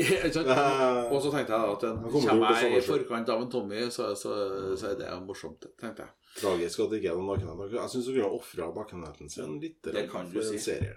Og 1.14 1.18
så 1.24 1.32
tenkte 1.34 1.52
jeg 1.58 1.72
at 1.74 1.80
den, 1.82 1.98
kommer 2.06 2.54
det 2.54 2.62
jeg 2.62 2.76
i 2.78 2.86
forkant 2.86 3.28
av 3.34 3.42
en 3.42 3.50
Tommy, 3.50 3.82
så, 3.90 4.14
så, 4.14 4.36
så 4.78 4.92
er 4.92 4.94
det 5.02 5.10
morsomt, 5.26 5.66
tenkte 5.82 6.06
jeg. 6.06 6.14
Tragisk 6.38 6.84
at 6.86 6.90
det 6.94 7.00
ikke 7.02 7.10
er 7.10 7.18
noen 7.18 7.32
nakenhet. 7.42 7.74
Jeg 7.80 7.90
syns 7.96 8.06
du 8.06 8.12
kunne 8.14 8.30
ofra 8.38 8.70
nakenheten 8.78 9.34
sin 9.34 9.58
litt 9.58 9.82
Det 9.90 10.06
kan 10.12 10.30
du 10.30 10.38
for 10.38 10.46
si. 10.52 10.54
en 10.54 10.66
serie. 10.68 10.94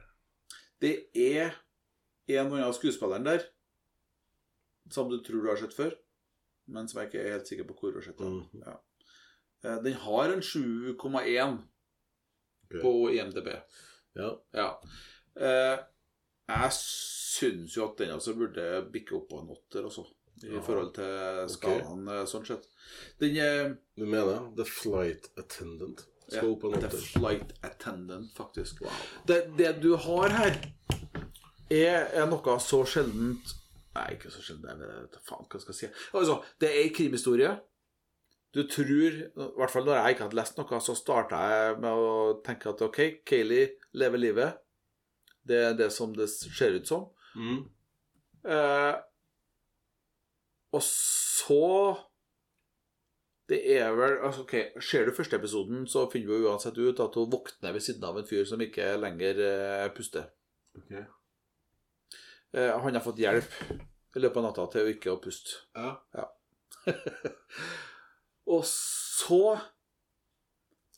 Det 0.86 0.94
er 1.18 1.58
en 2.30 2.46
og 2.54 2.60
annen 2.60 2.78
skuespilleren 2.78 3.26
der 3.26 3.50
som 4.94 5.10
du 5.10 5.18
tror 5.26 5.42
du 5.42 5.50
har 5.50 5.58
sett 5.58 5.74
før, 5.74 5.96
men 6.68 6.88
som 6.88 7.02
jeg 7.02 7.10
ikke 7.12 7.22
er 7.24 7.32
helt 7.38 7.48
sikker 7.48 7.68
på 7.70 7.76
hvor 7.80 7.92
du 7.92 8.00
har 8.00 8.08
sett. 8.08 8.18
den. 8.18 8.38
Mhm. 8.54 8.64
Ja. 8.66 8.78
Eh, 9.64 9.78
Den 9.84 9.94
har 9.94 10.34
en 10.34 10.42
7,1 10.42 11.58
okay. 12.66 12.82
på 12.82 12.94
IMDb. 13.14 13.48
Ja. 14.16 14.30
Ja. 14.54 14.70
Eh, 15.36 15.80
jeg 16.48 16.72
syns 16.78 17.78
jo 17.78 17.86
at 17.88 17.98
den 17.98 18.12
altså 18.12 18.34
burde 18.36 18.90
bikke 18.94 19.16
opp 19.16 19.30
på 19.30 19.40
en 19.42 19.50
åtter, 19.56 19.84
altså. 19.84 20.06
I 20.44 20.50
Ja. 20.56 20.60
forhold 20.62 20.94
til 20.96 21.50
skalaen, 21.50 22.08
okay. 22.08 22.26
sånn 22.26 22.46
sett. 22.46 22.66
Den 23.20 23.78
Du 23.96 24.06
mener 24.06 24.52
The 24.58 24.66
Flight 24.66 25.30
Attendant 25.38 26.06
skal 26.28 26.50
opp 26.52 26.62
på 26.62 26.74
en 26.74 26.82
The? 26.82 26.90
Flight 26.90 27.54
Attendant, 27.64 28.32
faktisk. 28.36 28.82
Det, 29.28 29.58
det 29.58 29.82
du 29.82 29.96
har 29.96 30.30
her, 30.30 30.58
er, 31.70 32.10
er 32.14 32.26
noe 32.28 32.58
så 32.60 32.84
sjeldent 32.86 33.54
Nei, 33.94 34.08
ikke 34.16 34.32
så 34.34 34.42
sjeldent. 34.42 34.82
Jeg 34.82 35.04
vet 35.04 35.22
faen 35.28 35.46
hva 35.46 35.60
jeg 35.60 35.66
skal 35.68 35.78
si. 35.78 35.90
Altså, 36.18 36.40
det 36.62 36.70
er 36.72 36.82
en 36.82 36.96
krimhistorie. 36.98 37.54
Du 38.54 38.62
tror 38.70 39.16
I 39.18 39.48
hvert 39.58 39.74
fall 39.74 39.86
når 39.88 39.98
jeg 39.98 40.14
ikke 40.14 40.28
hadde 40.28 40.38
lest 40.38 40.60
noe, 40.60 40.82
så 40.86 40.94
starta 40.98 41.40
jeg 41.50 41.78
med 41.82 42.02
å 42.06 42.12
tenke 42.46 42.70
at 42.70 42.84
OK, 42.86 43.00
Kayleigh 43.26 43.90
lever 43.98 44.22
livet. 44.22 44.60
Det 45.44 45.60
er 45.70 45.78
det 45.78 45.90
som 45.94 46.14
det 46.16 46.30
ser 46.32 46.78
ut 46.78 46.90
som. 46.90 47.08
Mm. 47.36 47.64
Eh, 48.54 48.94
og 50.74 50.82
så 50.84 51.96
Det 53.50 53.60
er 53.76 53.92
vel 53.98 54.18
altså, 54.24 54.44
ok, 54.44 54.54
Ser 54.84 55.06
du 55.06 55.16
første 55.16 55.36
episoden, 55.36 55.88
så 55.88 56.06
finner 56.12 56.32
vi 56.32 56.46
uansett 56.48 56.78
ut 56.78 57.00
at 57.04 57.18
hun 57.20 57.32
våkner 57.32 57.74
ved 57.76 57.84
siden 57.84 58.06
av 58.08 58.18
en 58.18 58.28
fyr 58.28 58.46
som 58.48 58.62
ikke 58.62 58.94
lenger 59.02 59.42
eh, 59.48 59.90
puster. 59.96 60.30
Ok. 60.78 60.94
Eh, 62.54 62.70
han 62.80 62.94
har 62.96 63.02
fått 63.02 63.20
hjelp 63.22 63.56
i 64.16 64.22
løpet 64.22 64.38
av 64.38 64.44
natta 64.46 64.66
til 64.74 64.86
å 64.86 64.92
ikke 64.94 65.14
å 65.16 65.22
puste. 65.24 65.56
Ja. 65.76 66.28
Og 68.54 68.64
så 68.68 69.40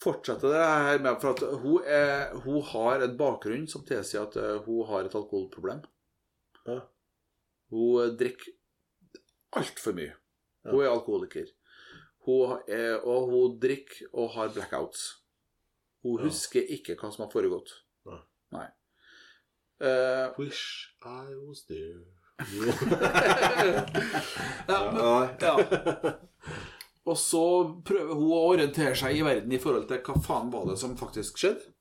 fortsetter 0.01 0.51
det 0.51 0.63
her 0.65 0.99
med 1.03 1.19
For 1.21 1.31
at 1.35 1.43
hun, 1.61 1.77
er, 1.87 2.33
hun 2.45 2.61
har 2.73 3.05
en 3.05 3.15
bakgrunn 3.19 3.67
som 3.71 3.85
tilsier 3.87 4.25
at 4.25 4.35
eh, 4.41 4.57
hun 4.65 4.83
har 4.89 5.05
et 5.07 5.15
alkoholproblem. 5.17 5.83
Ja. 6.67 6.79
Hun 7.73 8.01
eh, 8.03 8.11
drikker 8.19 8.55
altfor 9.55 9.95
mye. 9.97 10.15
Hun 10.65 10.81
er 10.81 10.91
alkoholiker. 10.91 11.47
Hun 12.25 12.57
er, 12.67 12.97
og 13.05 13.29
hun 13.31 13.59
drikker 13.61 14.09
og 14.17 14.31
har 14.35 14.51
blackouts. 14.55 15.07
Hun 16.05 16.19
Ja. 16.19 16.25
husker 16.27 16.65
ikke 16.75 16.97
hva 16.99 17.11
som 17.13 17.23
har 17.25 17.31
foregått. 17.33 17.71
Eh, 19.81 20.27
Wish 20.37 20.95
I 21.03 21.35
was 21.47 21.65
there. 21.65 22.03
ja, 24.67 24.91
men, 24.91 25.29
ja. 25.39 25.55
Og 27.05 27.17
så 27.17 27.43
prøver 27.85 28.13
hun 28.17 28.31
å 28.33 28.47
orientere 28.49 28.95
seg 28.97 29.19
i 29.19 29.23
verden 29.25 29.51
i 29.53 29.59
forhold 29.61 29.87
til 29.89 30.01
hva 30.03 30.15
faen 30.25 30.51
var 30.53 30.65
det 30.69 30.77
som 30.81 30.97
faktisk 30.99 31.37
skjedde. 31.39 31.71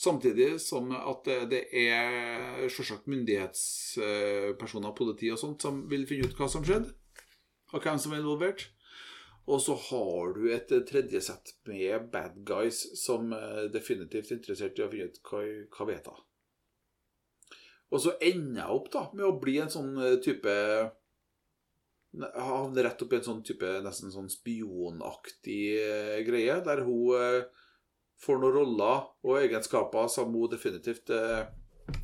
Samtidig 0.00 0.54
som 0.64 0.94
at 0.96 1.28
det, 1.50 1.66
er 1.76 2.68
selvsagt 2.72 3.10
myndighetspersoner, 3.10 4.94
politi 4.96 5.28
og 5.34 5.38
sånt, 5.42 5.60
som 5.60 5.82
vil 5.90 6.06
finne 6.08 6.30
ut 6.30 6.38
hva 6.38 6.48
som 6.48 6.64
skjedde, 6.64 6.94
og 7.74 7.84
hvem 7.84 7.98
som 8.00 8.14
er 8.14 8.22
involvert. 8.22 8.70
Og 9.50 9.60
så 9.60 9.74
har 9.90 10.32
du 10.38 10.46
et 10.54 10.72
tredje 10.88 11.20
sett 11.26 11.52
med 11.68 12.08
bad 12.14 12.38
guys 12.48 12.80
som 13.02 13.34
er 13.36 13.68
definitivt 13.74 14.30
er 14.30 14.38
interessert 14.38 14.78
i 14.78 14.86
å 14.86 14.90
finne 14.92 15.10
ut 15.10 15.20
hva, 15.26 15.44
hva 15.74 15.90
vet 15.90 16.08
jeg. 16.08 16.29
Og 17.90 18.02
så 18.02 18.14
ender 18.22 18.62
jeg 18.62 18.76
opp 18.76 18.88
da 18.92 19.04
med 19.16 19.26
å 19.26 19.36
bli 19.42 19.56
en 19.62 19.72
sånn 19.72 19.94
eh, 19.98 20.18
type 20.22 20.56
Havne 22.10 22.82
rett 22.82 23.02
opp 23.04 23.12
i 23.14 23.18
en 23.20 23.26
sånn 23.26 23.42
type 23.46 23.68
nesten 23.84 24.10
sånn 24.10 24.26
spionaktig 24.32 25.60
eh, 25.78 26.16
greie, 26.26 26.56
der 26.66 26.82
hun 26.82 27.12
eh, 27.14 27.44
får 28.18 28.40
noen 28.42 28.56
roller 28.56 29.04
og 29.22 29.38
egenskaper 29.38 30.10
som 30.10 30.34
hun 30.34 30.50
definitivt 30.50 31.12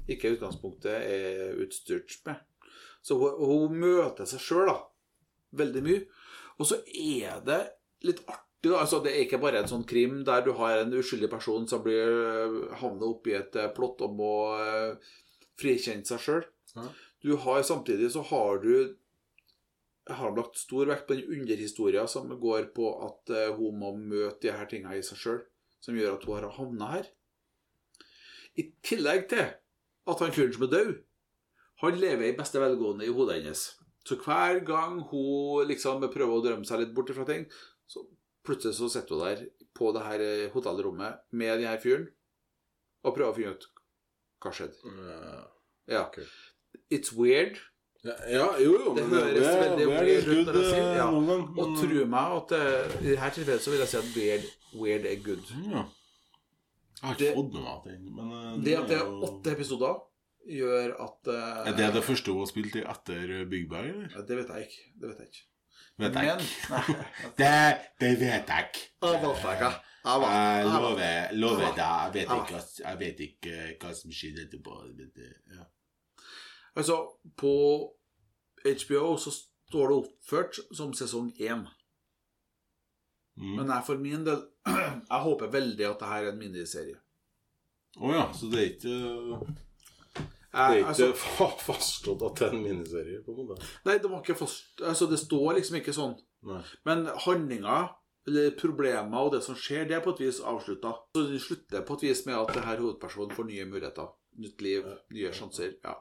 ikke 0.06 0.30
i 0.30 0.36
utgangspunktet 0.36 0.94
er 0.94 1.58
utstyrt 1.64 2.14
med. 2.28 2.38
Så 3.02 3.18
hun, 3.18 3.34
hun 3.42 3.76
møter 3.82 4.30
seg 4.30 4.44
sjøl. 4.46 4.70
Veldig 5.58 5.82
mye. 5.84 6.06
Og 6.62 6.70
så 6.70 6.78
er 6.86 7.42
det 7.46 7.60
litt 8.06 8.22
artig, 8.30 8.70
da. 8.70 8.78
Altså, 8.84 9.02
det 9.02 9.12
er 9.12 9.26
ikke 9.26 9.42
bare 9.42 9.60
en 9.64 9.68
sånn 9.74 9.84
krim 9.90 10.22
der 10.26 10.46
du 10.46 10.54
har 10.58 10.84
en 10.84 10.94
uskyldig 11.02 11.28
person 11.34 11.66
som 11.66 11.82
blir 11.82 12.70
havner 12.78 13.10
oppi 13.10 13.34
et 13.36 13.58
plott 13.74 14.06
om 14.06 14.22
å 14.22 14.36
frikjenne 15.60 16.06
seg 16.08 16.22
sjøl. 16.22 16.46
Ja. 16.76 16.86
Du 17.24 17.34
har 17.42 17.64
samtidig 17.66 18.12
så 18.14 18.22
har 18.28 18.62
du 18.62 18.96
jeg 20.06 20.20
har 20.20 20.34
lagt 20.36 20.58
stor 20.60 20.86
vekt 20.86 21.08
på 21.08 21.16
den 21.18 21.32
underhistoria 21.34 22.04
som 22.06 22.30
går 22.38 22.68
på 22.76 22.90
at 23.02 23.32
eh, 23.34 23.54
hun 23.56 23.80
må 23.80 23.88
møte 23.98 24.44
de 24.44 24.52
her 24.54 24.68
tinga 24.70 24.92
i 24.94 25.02
seg 25.02 25.18
sjøl, 25.18 25.40
som 25.82 25.98
gjør 25.98 26.14
at 26.14 26.26
hun 26.28 26.36
har 26.36 26.52
havna 26.54 26.90
her. 26.92 27.08
I 28.54 28.68
tillegg 28.86 29.26
til 29.32 29.48
at 30.06 30.22
han 30.22 30.34
fyren 30.36 30.54
som 30.54 30.66
er 30.68 30.72
død, 30.76 30.92
han 31.82 31.98
lever 31.98 32.28
i 32.28 32.36
beste 32.38 32.62
velgående 32.62 33.04
i 33.04 33.12
hodet 33.12 33.40
hennes. 33.40 33.64
Så 34.06 34.16
hver 34.22 34.62
gang 34.68 35.00
hun 35.10 35.66
liksom 35.66 36.06
prøver 36.06 36.36
å 36.36 36.44
drømme 36.44 36.68
seg 36.68 36.84
litt 36.84 36.94
bort 36.94 37.10
fra 37.10 37.26
ting, 37.26 37.48
så 37.90 38.06
plutselig 38.46 38.78
så 38.78 38.88
sitter 38.92 39.18
hun 39.18 39.26
der 39.26 39.42
på 39.76 39.90
det 39.90 40.06
her 40.06 40.22
eh, 40.22 40.50
hotellrommet 40.54 41.26
med 41.34 41.58
den 41.58 41.72
her 41.72 41.82
fyren 41.82 42.06
og 43.02 43.10
prøver 43.10 43.32
å 43.32 43.36
finne 43.40 43.58
ut 43.58 43.66
hva 44.46 44.54
skjedde. 44.56 44.98
Ja. 45.90 46.04
ok. 46.06 46.20
It's 46.92 47.12
weird. 47.16 47.58
Ja, 48.06 48.14
ja, 48.30 48.46
jo, 48.62 48.72
jo. 48.78 48.92
Det 48.94 49.04
høres 49.10 49.46
veldig 49.60 49.86
weird 49.90 50.28
ut 50.30 50.50
når 50.50 50.58
jeg 50.60 50.66
sier 50.70 50.90
eh, 50.92 50.98
ja. 51.00 51.06
Og 51.10 51.72
tro 51.80 52.02
meg 52.12 52.34
at 52.36 52.52
eh, 52.58 52.98
i 53.02 53.08
dette 53.14 53.30
tilfellet 53.38 53.64
så 53.64 53.72
vil 53.72 53.82
jeg 53.82 53.90
si 53.90 53.98
at 54.00 54.10
weird, 54.14 54.44
weird 54.78 55.08
er 55.10 55.22
good. 55.24 55.48
Ja. 55.66 55.82
Jeg 56.96 57.08
har 57.08 57.16
Det- 57.18 57.26
ikke 57.30 57.40
fått 57.40 57.56
med 57.56 57.64
meg 57.66 57.88
den, 57.88 58.04
men 58.14 58.30
det, 58.62 58.64
Det 58.68 58.76
at 58.78 58.88
det 58.88 58.98
er 59.00 59.26
åtte 59.28 59.52
episoder, 59.56 59.98
gjør 60.46 60.94
at 61.02 61.28
uh, 61.28 61.66
Er 61.66 61.74
det 61.76 61.90
det 61.96 62.04
første 62.06 62.30
hun 62.32 62.38
har 62.44 62.46
spilt 62.52 62.76
i 62.78 62.84
etter 62.86 63.44
Big 63.50 63.68
Bang, 63.68 63.88
eller? 63.90 64.08
ja, 64.14 64.22
Det 64.22 64.36
vet 64.38 64.48
jeg 64.54 64.68
ikke. 64.68 64.82
Det 65.00 65.08
vet 65.10 65.18
jeg 65.18 65.28
ikke. 65.32 65.44
Vet 65.98 66.14
jeg 66.14 66.30
Men. 66.30 66.46
Nei. 66.70 66.96
Det, 67.40 67.52
det 68.00 68.12
vet 68.20 68.52
jeg 68.54 68.68
ikke. 68.70 68.86
Ikke. 69.02 69.72
Jeg 70.06 70.20
vet- 70.22 70.68
lover, 70.72 71.32
lover 71.34 71.72
deg, 71.74 72.14
jeg 72.14 72.14
vet 72.14 72.34
ikke, 72.36 72.60
jeg 72.84 72.98
vet 73.00 73.20
ikke 73.26 73.54
hva 73.82 73.94
som 73.98 74.10
skjedde 74.14 74.44
etterpå. 74.46 74.76
Ja. 75.56 75.64
Altså, 76.76 76.98
på 77.36 77.52
HBO 78.66 79.16
så 79.18 79.32
står 79.34 79.88
det 79.90 79.96
oppført 80.04 80.60
som 80.76 80.92
sesong 80.94 81.32
én. 81.40 81.66
Mm. 83.36 83.56
Men 83.58 83.68
jeg 83.68 83.84
for 83.86 83.98
min 84.00 84.22
del 84.24 84.38
Jeg 85.10 85.20
håper 85.26 85.50
veldig 85.52 85.84
at 85.90 85.98
det 86.00 86.08
her 86.08 86.22
er 86.24 86.30
en 86.32 86.38
miniserie. 86.40 86.96
Å 88.00 88.12
ja, 88.12 88.22
så 88.36 88.48
det 88.52 88.60
er 88.62 88.70
ikke 88.70 88.94
Det 90.16 90.62
er 90.62 90.78
ikke 90.78 90.88
altså, 90.94 91.10
fa- 91.36 91.58
fastslått 91.66 92.22
at 92.30 92.38
det 92.40 92.46
er 92.48 92.56
en 92.56 92.64
miniserie, 92.64 93.20
på 93.26 93.34
en 93.34 93.50
måte? 93.50 93.68
nei, 93.84 93.98
det 94.00 94.10
var 94.12 94.22
ikke 94.24 94.38
fast 94.40 94.80
Altså, 94.84 95.08
det 95.10 95.18
står 95.20 95.58
liksom 95.58 95.76
ikke 95.82 95.92
sånn. 95.96 96.16
Nei. 96.48 96.62
Men 96.88 97.06
handlinga, 97.26 97.76
problemer 98.58 99.18
og 99.22 99.32
det 99.36 99.42
som 99.44 99.54
skjer, 99.58 99.86
det 99.88 99.96
er 99.96 100.02
på 100.04 100.14
et 100.16 100.20
vis 100.26 100.40
avslutta. 100.42 100.92
Så 101.14 101.26
det 101.30 101.40
slutter 101.44 101.84
på 101.86 101.94
et 101.98 102.02
vis 102.08 102.24
med 102.26 102.34
at 102.40 102.54
det 102.56 102.64
her 102.66 102.80
hovedpersonen 102.82 103.34
får 103.36 103.48
nye 103.50 103.66
muligheter. 103.70 104.08
Nytt 104.42 104.60
liv, 104.60 104.84
nye 105.14 105.32
sjanser. 105.32 105.76
Ja. 105.84 105.94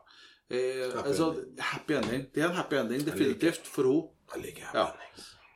Eh, 0.50 0.92
Happy 0.92 1.08
altså, 1.10 1.32
ending. 1.32 1.62
happy 1.72 1.94
ending. 1.94 2.26
Det 2.34 2.44
er 2.44 2.50
en 2.50 2.56
happy 2.60 2.76
ending, 2.76 3.06
definitivt, 3.06 3.68
for 3.68 3.84
henne. 3.90 4.12
Jeg 4.34 4.42
liker 4.44 4.74
Ja. 4.74 4.88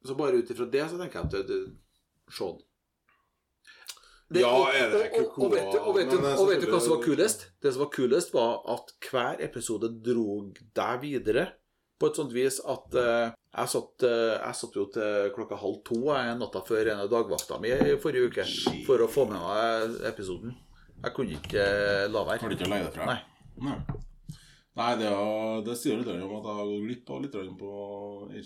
Så 0.06 0.16
bare 0.16 0.38
ut 0.40 0.50
ifra 0.50 0.66
det 0.72 0.86
så 0.90 0.98
tenker 0.98 1.20
jeg 1.20 1.26
at 1.26 1.32
det, 1.32 1.48
det 1.48 1.78
Sean. 2.32 2.60
Det- 4.32 4.42
Ja, 4.42 4.70
er 4.70 4.90
det 4.90 5.12
og, 5.20 5.26
og, 5.26 5.44
og, 5.44 5.52
vet 5.52 5.74
du, 5.74 5.80
og, 5.80 5.96
vet 5.96 6.08
og, 6.14 6.40
og 6.40 6.50
vet 6.50 6.62
du 6.62 6.68
hva 6.70 6.80
som 6.80 6.94
var 6.96 7.04
kulest? 7.04 7.48
Det 7.62 7.74
som 7.74 7.82
var 7.84 7.90
kulest, 7.90 8.34
var 8.34 8.62
at 8.70 8.94
hver 9.10 9.42
episode 9.44 9.90
drog 10.06 10.58
deg 10.76 11.02
videre 11.02 11.48
på 12.00 12.08
et 12.08 12.16
sånt 12.16 12.32
vis 12.34 12.60
at 12.62 12.96
eh, 12.96 13.32
jeg, 13.50 13.70
satt, 13.72 14.04
eh, 14.06 14.36
jeg 14.36 14.58
satt 14.60 14.76
jo 14.78 14.86
til 14.94 15.32
klokka 15.36 15.58
halv 15.58 15.80
to 15.88 16.00
eh, 16.14 16.34
natta 16.38 16.62
før 16.66 16.92
en 16.94 17.04
av 17.06 17.10
dagvakta 17.12 17.58
mi 17.62 17.72
i 17.74 17.96
forrige 18.02 18.30
uke 18.30 18.46
for 18.86 19.02
å 19.02 19.10
få 19.10 19.26
med 19.30 19.42
meg 19.42 19.96
episoden. 20.12 20.54
Jeg 21.00 21.16
kunne 21.16 21.40
ikke 21.40 21.64
la 22.12 22.26
la 22.28 22.38
Har 22.38 22.52
du 22.52 22.58
ikke 22.58 22.70
legge 22.70 22.90
deg 22.90 22.98
fra? 23.00 23.08
Nei. 23.10 23.20
Nei. 23.66 23.80
Nei, 24.80 24.92
det, 25.00 25.10
er, 25.12 25.64
det 25.66 25.76
sier 25.80 25.98
litt 26.00 26.08
om 26.12 26.36
at 26.38 26.46
jeg 26.46 26.60
har 26.60 26.70
gått 26.70 26.86
glipp 26.86 27.10
av 27.12 27.24
litt 27.24 27.58
på 27.60 27.72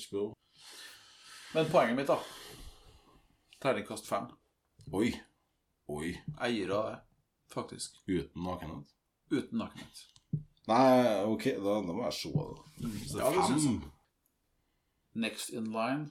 HBO. 0.06 0.24
Men 1.54 1.70
poenget 1.70 1.99
mitt, 1.99 2.10
da 2.10 2.18
Terningkast 3.62 4.08
fem. 4.10 4.26
Oi. 4.91 5.12
Oi. 5.93 6.10
Jeg 6.16 6.56
gir 6.56 6.74
av 6.76 6.88
det, 6.89 6.95
faktisk. 7.54 7.99
Uten 8.08 8.47
nakenhet. 8.47 8.95
Uten 9.32 9.62
nakenhet. 9.62 10.01
Nei, 10.68 11.22
ok, 11.28 11.45
da, 11.60 11.78
da 11.86 11.95
må 11.95 12.08
jeg 12.08 12.18
se 12.18 12.32
det. 12.34 12.89
Ja, 13.20 13.30
det 13.36 13.45
synes 13.51 13.68
fem. 13.70 13.93
Next 15.16 15.49
in 15.53 15.72
line 15.72 16.09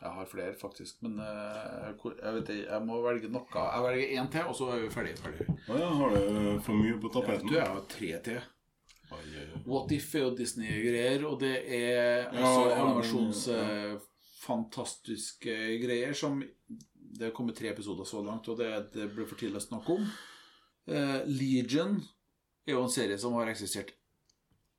Jeg 0.00 0.10
har 0.16 0.24
flere, 0.30 0.54
faktisk. 0.56 1.02
Men 1.04 1.18
eh, 1.20 1.92
jeg 1.92 2.32
vet 2.38 2.48
ikke, 2.54 2.70
jeg 2.72 2.80
må 2.86 3.02
velge 3.04 3.28
noe. 3.28 3.44
Jeg 3.52 3.82
velger 3.84 4.08
én 4.16 4.30
til, 4.32 4.44
og 4.48 4.54
så 4.56 4.70
er 4.72 4.78
vi 4.80 4.88
ferdige. 4.94 5.20
ferdige. 5.20 5.44
Å 5.68 5.76
ja, 5.76 5.90
har 5.98 6.08
du 6.14 6.20
for 6.64 6.72
mye 6.78 6.96
på 7.02 7.08
tapeten? 7.12 7.44
du, 7.50 7.54
jeg 7.58 7.68
har 7.68 7.82
tre 7.92 8.10
til. 8.24 8.40
What 9.66 9.90
If 9.92 10.14
er 10.14 10.20
jo 10.24 10.30
Disney-greier, 10.38 11.24
og 11.26 11.40
det 11.42 11.56
er 11.66 12.30
Ja, 12.32 12.46
animasjonsfantastiske 12.78 15.50
ja, 15.50 15.56
ja. 15.58 15.66
eh, 15.74 15.80
greier 15.82 16.14
som 16.14 16.38
Det 16.40 17.26
er 17.26 17.34
kommet 17.34 17.56
tre 17.58 17.68
episoder 17.74 18.04
så 18.06 18.22
langt, 18.22 18.46
og 18.48 18.56
det, 18.62 18.70
det 18.94 19.10
blir 19.12 19.26
for 19.28 19.34
tidlig 19.36 19.58
å 19.58 19.60
snakke 19.66 19.92
om. 19.98 20.06
Eh, 20.88 21.20
Legion 21.26 21.98
er 22.64 22.72
jo 22.76 22.82
en 22.86 22.90
serie 22.94 23.18
som 23.18 23.34
har 23.36 23.46
eksistert 23.50 23.90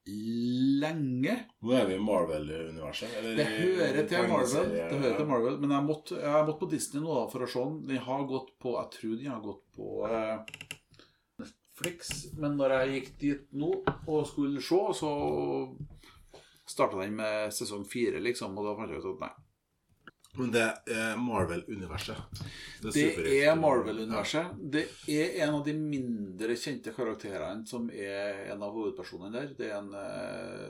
lenge. 0.06 1.36
Nå 1.62 1.74
er 1.78 1.86
vi 1.86 1.96
i 1.96 2.02
Marvel-universet? 2.02 3.14
Det 3.38 3.46
hører 3.46 4.08
til 4.10 4.28
Marvel, 4.32 4.74
det 4.74 4.98
hører 4.98 5.18
til 5.20 5.30
Marvel 5.30 5.60
men 5.62 5.76
jeg 5.76 5.86
måtte, 5.86 6.18
jeg 6.18 6.34
har 6.34 6.46
måttet 6.48 6.64
på 6.64 6.70
Disney 6.74 7.04
nå 7.04 7.14
da, 7.20 7.26
for 7.32 7.46
å 7.46 7.50
se 7.54 7.66
den. 7.68 7.80
Den 7.92 8.06
har 8.08 8.28
gått 8.30 8.54
på 8.62 8.76
Jeg 8.80 8.94
tror 8.98 9.16
den 9.20 9.32
har 9.32 9.44
gått 9.46 9.64
på 9.78 9.92
eh, 10.10 10.56
Netflix. 11.44 12.12
Men 12.42 12.58
når 12.58 12.78
jeg 12.78 12.96
gikk 12.96 13.14
dit 13.22 13.46
nå 13.62 13.72
og 14.08 14.26
skulle 14.30 14.64
se, 14.66 14.82
så 14.98 15.14
starta 16.66 17.02
den 17.04 17.16
med 17.20 17.54
sesong 17.54 17.86
fire, 17.90 18.22
liksom. 18.24 18.58
Og 18.58 18.68
da 18.68 18.76
fant 18.80 18.94
jeg 18.94 19.04
ut 19.04 19.10
at 19.14 19.26
nei. 19.28 19.34
Men 20.40 20.52
det 20.54 20.64
er 20.88 21.18
Marvel-universet. 21.20 22.20
Det 22.82 22.94
superhelt- 22.96 23.48
er 23.50 23.58
Marvel-universet. 23.60 24.54
Det 24.72 24.86
er 25.12 25.42
en 25.44 25.58
av 25.58 25.66
de 25.66 25.74
mindre 25.76 26.56
kjente 26.56 26.94
karakterene 26.96 27.68
som 27.68 27.90
er 27.92 28.46
en 28.54 28.64
av 28.64 28.72
hovedpersonene 28.72 29.34
der. 29.36 29.50
Det 29.58 29.68
er 29.72 29.82
en 29.82 29.92
eh, 29.98 30.70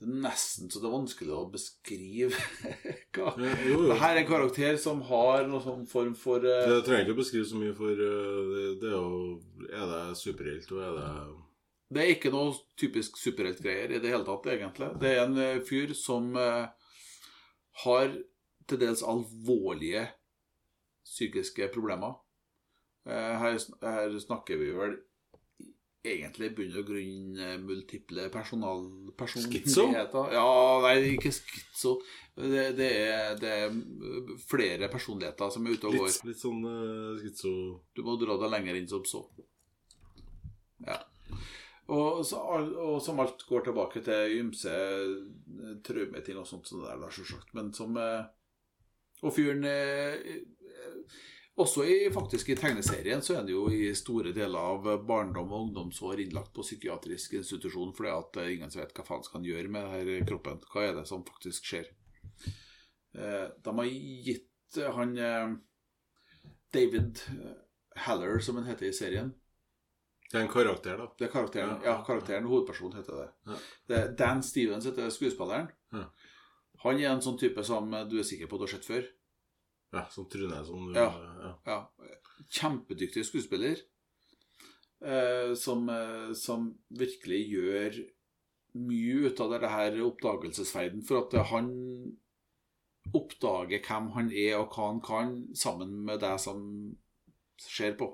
Det 0.00 0.08
er 0.08 0.20
nesten 0.24 0.70
så 0.72 0.80
det 0.80 0.88
er 0.88 0.94
vanskelig 0.96 1.32
å 1.36 1.46
beskrive 1.52 2.36
hva. 3.16 3.32
Det 3.36 3.96
her 4.00 4.14
er 4.14 4.22
en 4.22 4.28
karakter 4.30 4.78
som 4.80 5.02
har 5.08 5.44
noen 5.48 5.64
sånn 5.64 5.86
form 5.88 6.14
for 6.16 6.40
uh... 6.40 6.68
Det 6.68 6.78
trenger 6.86 7.04
ikke 7.04 7.16
å 7.16 7.20
beskrive 7.20 7.48
så 7.50 7.60
mye, 7.60 7.74
for 7.76 8.00
uh, 8.00 8.52
det, 8.52 8.62
det 8.80 8.88
er 8.88 8.96
jo 8.96 9.40
Er 9.68 9.90
det 9.90 10.04
superhelt, 10.20 10.70
og 10.72 10.84
er 10.86 10.96
det 10.96 11.10
Det 11.92 12.00
er 12.04 12.12
ikke 12.14 12.32
noe 12.32 12.56
typisk 12.80 13.20
superheltgreier 13.20 13.92
i 13.92 14.00
det 14.00 14.12
hele 14.12 14.24
tatt, 14.24 14.48
egentlig. 14.54 14.88
Det 15.02 15.10
er 15.10 15.24
en 15.26 15.36
eh, 15.42 15.60
fyr 15.68 15.92
som 15.98 16.32
eh, 16.38 16.68
har 17.84 18.16
til 18.68 18.80
dels 18.80 19.02
alvorlige 19.06 20.06
psykiske 21.06 21.70
problemer. 21.74 22.18
Eh, 23.08 23.36
her, 23.42 23.56
her 23.82 24.18
snakker 24.22 24.60
vi 24.60 24.72
vel 24.76 24.98
egentlig 26.04 26.48
i 26.48 26.54
bunn 26.56 26.76
og 26.80 26.86
grunn 26.88 27.40
eh, 27.40 27.56
multiple 27.60 28.28
personal... 28.32 28.86
personligheter. 29.18 30.32
Ja, 30.36 30.46
nei, 30.84 30.94
ikke 31.16 31.32
skitso. 31.34 31.98
Det, 32.36 32.70
det, 32.78 32.90
det 33.42 33.52
er 33.66 33.74
flere 34.48 34.88
personligheter 34.92 35.52
som 35.52 35.66
er 35.66 35.76
ute 35.76 35.90
og 35.90 35.98
går. 35.98 36.08
litt, 36.08 36.26
litt 36.30 36.40
sånn 36.40 36.64
uh, 36.64 37.18
skitso... 37.20 37.52
Du 37.96 38.04
må 38.06 38.16
dra 38.20 38.38
deg 38.40 38.54
lenger 38.54 38.80
inn 38.80 38.88
som 38.88 39.04
så. 39.08 39.24
Ja. 40.86 41.00
Og, 41.90 42.22
så, 42.26 42.38
og 42.38 43.00
som 43.02 43.18
alt 43.22 43.42
går 43.48 43.66
tilbake 43.66 44.02
til 44.06 44.36
ymse 44.38 44.70
eh, 44.70 45.74
traumeting 45.86 46.38
og 46.38 46.46
sånt 46.46 46.70
det 46.70 46.86
der, 46.86 47.10
selvsagt. 47.10 47.50
Men 47.58 47.72
som 47.74 47.98
eh, 47.98 48.28
Og 49.26 49.34
fyren 49.36 49.66
eh, 49.68 50.14
Også 51.60 51.84
i, 51.84 51.96
faktisk 52.14 52.52
i 52.52 52.56
tegneserien 52.56 53.20
så 53.20 53.34
er 53.34 53.40
han 53.42 53.50
jo 53.50 53.66
i 53.74 53.90
store 53.98 54.30
deler 54.32 54.70
av 54.70 54.86
barndom 55.04 55.50
og 55.50 55.66
ungdomsår 55.66 56.22
innlagt 56.22 56.54
på 56.56 56.64
psykiatrisk 56.64 57.34
institusjon 57.36 57.90
fordi 57.96 58.12
at 58.14 58.38
ingen 58.46 58.72
vet 58.72 58.94
hva 58.96 59.04
faen 59.04 59.26
skal 59.26 59.40
han 59.40 59.48
gjøre 59.50 59.72
med 59.74 59.90
denne 59.90 60.28
kroppen. 60.30 60.62
Hva 60.72 60.86
er 60.86 60.94
det 60.96 61.04
som 61.10 61.26
faktisk 61.26 61.68
skjer? 61.68 61.90
De 63.12 63.74
har 63.76 63.90
gitt 64.24 64.80
han 64.96 65.12
David 66.72 67.20
Haller, 68.06 68.38
som 68.38 68.56
han 68.56 68.70
heter 68.70 68.88
i 68.88 68.96
serien. 68.96 69.34
Det 70.30 70.38
er 70.38 70.44
en 70.44 70.52
karakter, 70.52 70.96
da. 71.00 71.06
Det 71.18 71.26
er 71.26 71.32
karakteren. 71.32 71.80
Ja. 71.82 71.96
Karakteren, 72.06 72.46
hovedpersonen 72.46 73.00
heter 73.00 73.16
det. 73.18 73.30
Ja. 73.50 73.56
det 73.90 73.96
er 73.98 74.12
Dan 74.18 74.42
Stevens 74.46 74.86
heter 74.86 75.10
skuespilleren. 75.10 75.70
Ja. 75.92 76.04
Han 76.84 77.00
er 77.00 77.10
en 77.10 77.24
sånn 77.24 77.38
type 77.40 77.64
som 77.66 77.90
du 78.08 78.14
er 78.20 78.26
sikker 78.26 78.46
på 78.48 78.56
at 78.56 78.62
du 78.62 78.66
har 78.68 78.74
sett 78.76 78.86
før. 78.86 79.08
Ja, 79.90 80.04
Som 80.14 80.28
Trune 80.30 80.64
som 80.64 80.92
Ja. 80.94 81.08
ja. 81.42 81.54
Ja. 81.66 81.80
Kjempedyktig 82.48 83.24
skuespiller. 83.26 83.82
Eh, 85.02 85.54
som, 85.54 85.88
eh, 85.88 86.32
som 86.32 86.74
virkelig 86.90 87.40
gjør 87.50 88.00
mye 88.74 89.26
ut 89.26 89.40
av 89.40 89.50
det 89.50 89.68
her 89.68 89.98
oppdagelsesferden. 90.04 91.02
For 91.02 91.24
at 91.24 91.46
han 91.50 91.70
oppdager 93.16 93.82
hvem 93.82 94.10
han 94.14 94.30
er 94.30 94.60
og 94.60 94.70
hva 94.76 94.90
han 94.92 95.00
kan, 95.00 95.54
sammen 95.56 96.04
med 96.04 96.20
det 96.20 96.36
som 96.40 96.96
skjer 97.58 97.96
på. 97.98 98.12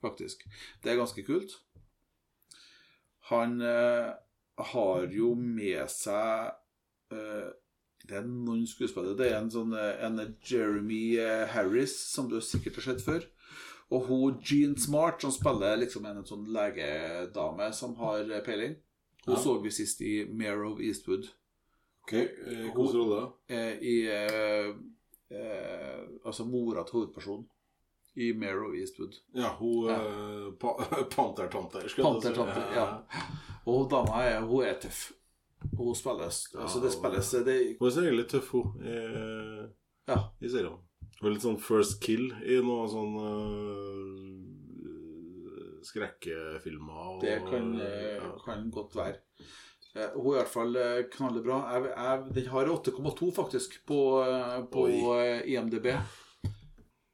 Faktisk. 0.00 0.46
Det 0.82 0.92
er 0.92 1.00
ganske 1.00 1.22
kult. 1.26 1.58
Han 3.30 3.60
eh, 3.62 4.10
har 4.72 5.10
jo 5.12 5.34
med 5.38 5.84
seg 5.92 6.50
eh, 7.14 7.50
Det 8.08 8.16
er 8.16 8.24
noen 8.26 8.64
skuespillere. 8.66 9.16
Det 9.18 9.28
er 9.28 9.36
en 9.42 9.50
sånn 9.52 9.74
eh, 9.76 10.00
en 10.06 10.18
Jeremy 10.42 11.02
eh, 11.20 11.44
Harris, 11.52 11.94
som 12.10 12.30
du 12.30 12.38
sikkert 12.42 12.80
har 12.80 12.88
sett 12.90 13.04
før. 13.04 13.26
Og 13.90 14.06
hun 14.08 14.38
Jean 14.46 14.76
Smart, 14.78 15.20
som 15.22 15.34
spiller 15.34 15.76
liksom 15.82 16.06
en, 16.06 16.22
sånn 16.26 16.48
legedame 16.54 17.68
som 17.76 17.94
har 18.00 18.24
eh, 18.24 18.42
peiling. 18.46 18.78
Hun 19.26 19.34
Ja. 19.36 19.42
så 19.42 19.58
vi 19.60 19.70
sist 19.70 20.00
i 20.00 20.24
Mare 20.32 20.64
of 20.66 20.80
Eastwood. 20.80 21.28
Ok, 22.06 22.14
Hvilken 22.16 22.92
rolle? 22.96 23.18
da? 23.20 23.58
I 23.84 23.96
eh, 24.08 24.70
eh, 25.30 25.98
Altså 26.24 26.46
mora 26.48 26.82
til 26.88 26.96
hovedpersonen 27.02 27.44
i 28.16 28.32
Mero 28.34 28.72
Eastwood. 28.74 29.14
Ja, 29.34 29.48
hun 29.58 29.86
Ja. 29.88 29.94
eh, 30.02 30.50
pa 30.58 30.68
Pantertanter. 31.16 31.88
skal 31.88 32.04
jeg 32.04 32.22
si. 32.22 32.28
Ja. 32.74 32.98
Og 33.66 33.74
hun 33.78 33.88
dama 33.90 34.22
er, 34.24 34.40
hun 34.40 34.64
er 34.64 34.74
tøff. 34.82 35.12
Hun 35.76 35.94
spilles 35.94 36.48
Altså, 36.56 36.80
det 36.80 36.90
spilles 36.92 37.30
det, 37.44 37.76
Hun 37.78 37.88
er 37.88 37.92
så 37.92 38.00
egentlig 38.02 38.28
tøff, 38.28 38.48
hun, 38.50 38.72
i, 38.80 38.82
Ja. 40.08 40.18
i 40.40 40.48
serien. 40.48 40.78
Hun 41.20 41.28
er 41.28 41.32
litt 41.34 41.42
sånn 41.44 41.58
first 41.60 42.00
kill 42.00 42.32
i 42.48 42.56
noen 42.64 42.88
sånn 42.88 43.16
uh, 43.20 44.40
skrekkefilmer. 45.84 46.92
og- 47.14 47.20
Det 47.20 47.42
kan, 47.50 47.80
eh, 47.80 48.16
ja. 48.16 48.30
kan 48.44 48.70
godt 48.70 48.94
være. 48.96 49.16
Uh, 49.96 50.22
Hun 50.22 50.34
er 50.34 50.38
i 50.38 50.42
hvert 50.42 50.48
fall 50.48 50.76
eh, 50.76 51.02
knallbra. 51.10 51.72
Jeg, 51.72 51.82
jeg, 51.96 52.34
den 52.34 52.46
har 52.46 52.64
8,2 52.66 53.32
faktisk 53.34 53.84
på, 53.86 54.20
uh, 54.22 54.62
på 54.70 54.86
eh, 55.20 55.42
IMDb. 55.52 55.86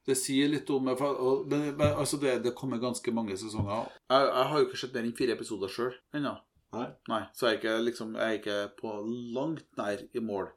Det 0.07 0.15
sier 0.15 0.47
litt 0.47 0.69
om 0.71 0.87
for, 0.95 1.17
og, 1.19 1.47
men, 1.51 1.73
men, 1.75 1.89
altså 1.99 2.19
det, 2.21 2.37
det 2.45 2.55
kommer 2.55 2.79
ganske 2.79 3.11
mange 3.11 3.35
sesonger. 3.39 3.89
Jeg, 4.07 4.27
jeg 4.29 4.51
har 4.51 4.61
jo 4.61 4.67
ikke 4.69 4.79
sett 4.79 4.93
mer 4.95 5.07
enn 5.07 5.17
fire 5.17 5.35
episoder 5.35 5.73
sjøl 5.73 5.91
ennå. 6.15 6.37
Nei. 6.75 6.85
Nei, 7.11 7.21
så 7.35 7.47
jeg 7.47 7.57
er 7.57 7.59
ikke, 7.59 7.73
liksom, 7.83 8.15
jeg 8.19 8.27
er 8.27 8.39
ikke 8.39 8.57
på 8.79 8.93
langt 9.35 9.67
nær 9.79 10.03
i 10.15 10.23
mål. 10.23 10.49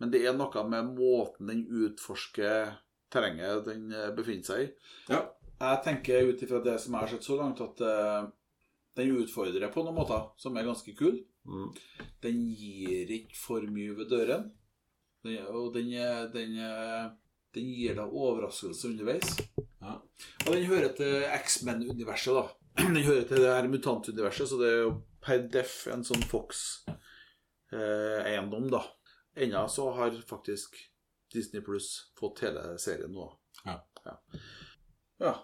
Men 0.00 0.12
det 0.12 0.24
er 0.26 0.34
noe 0.36 0.64
med 0.68 0.96
måten 0.96 1.52
den 1.52 1.62
utforsker 1.84 2.74
terrenget 3.12 3.66
den 3.68 3.92
eh, 3.94 4.10
befinner 4.16 4.48
seg 4.48 4.64
i. 4.64 4.70
Ja. 5.12 5.22
Jeg 5.62 5.82
tenker 5.84 6.30
ut 6.32 6.40
ifra 6.42 6.58
det 6.64 6.78
som 6.82 6.96
jeg 6.96 7.04
har 7.04 7.12
sett 7.12 7.26
så 7.28 7.36
langt, 7.38 7.60
at 7.62 7.82
uh, 7.86 8.24
den 8.98 9.12
utfordrer 9.14 9.70
på 9.70 9.84
noen 9.86 9.94
måter 9.94 10.24
som 10.40 10.56
er 10.58 10.66
ganske 10.66 10.94
kul. 10.98 11.20
Mm. 11.46 11.68
Den 12.24 12.40
gir 12.58 13.12
ikke 13.14 13.38
for 13.38 13.68
mye 13.70 13.94
ved 14.00 14.10
døren. 14.10 14.48
Den, 15.22 15.44
og 15.54 15.70
den, 15.76 15.92
den, 16.34 16.56
den 17.54 17.66
gir 17.68 17.94
deg 17.98 18.08
overraskelse 18.12 18.88
underveis. 18.88 19.28
Ja. 19.82 19.94
Og 20.46 20.50
den 20.54 20.64
hører 20.70 20.92
til 20.96 21.22
X-Men-universet, 21.42 22.34
da. 22.38 22.44
Den 22.82 22.96
hører 23.04 23.26
til 23.28 23.36
det 23.42 23.50
her 23.52 23.66
mutantuniverset, 23.68 24.48
så 24.48 24.56
det 24.62 24.68
er 24.72 24.78
jo 24.86 24.92
per 25.20 25.42
def 25.52 25.74
en 25.92 26.00
sånn 26.08 26.22
Fox-eiendom, 27.72 28.70
da. 28.72 28.80
Ennå 29.36 29.66
så 29.68 29.90
har 29.96 30.14
faktisk 30.28 30.76
Disney 31.32 31.62
Pluss 31.64 32.10
fått 32.20 32.40
hele 32.44 32.78
serien 32.80 33.12
nå. 33.12 33.26
Ja. 33.64 33.78
ja. 34.04 34.16
Ja. 35.22 35.34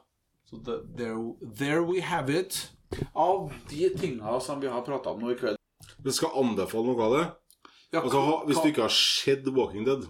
Så 0.49 0.57
det, 0.65 0.79
there, 0.97 1.17
there 1.61 1.81
we 1.85 2.01
have 2.01 2.33
it. 2.33 2.71
Av 3.13 3.53
de 3.71 3.89
tinga 4.01 4.39
som 4.41 4.61
vi 4.61 4.69
har 4.73 4.83
prata 4.87 5.11
om 5.13 5.21
nå 5.21 5.31
i 5.35 5.37
kveld 5.37 5.57
Vi 6.01 6.13
skal 6.17 6.33
anbefale 6.41 6.89
noe 6.89 7.05
av 7.05 7.13
det? 7.19 7.25
ja, 7.93 8.01
Altså, 8.01 8.21
ha- 8.25 8.45
Hvis 8.49 8.57
det 8.57 8.65
du 8.65 8.69
ikke 8.73 8.87
har 8.87 8.95
sett 8.97 9.45
Walking 9.53 9.85
Dead 9.85 10.07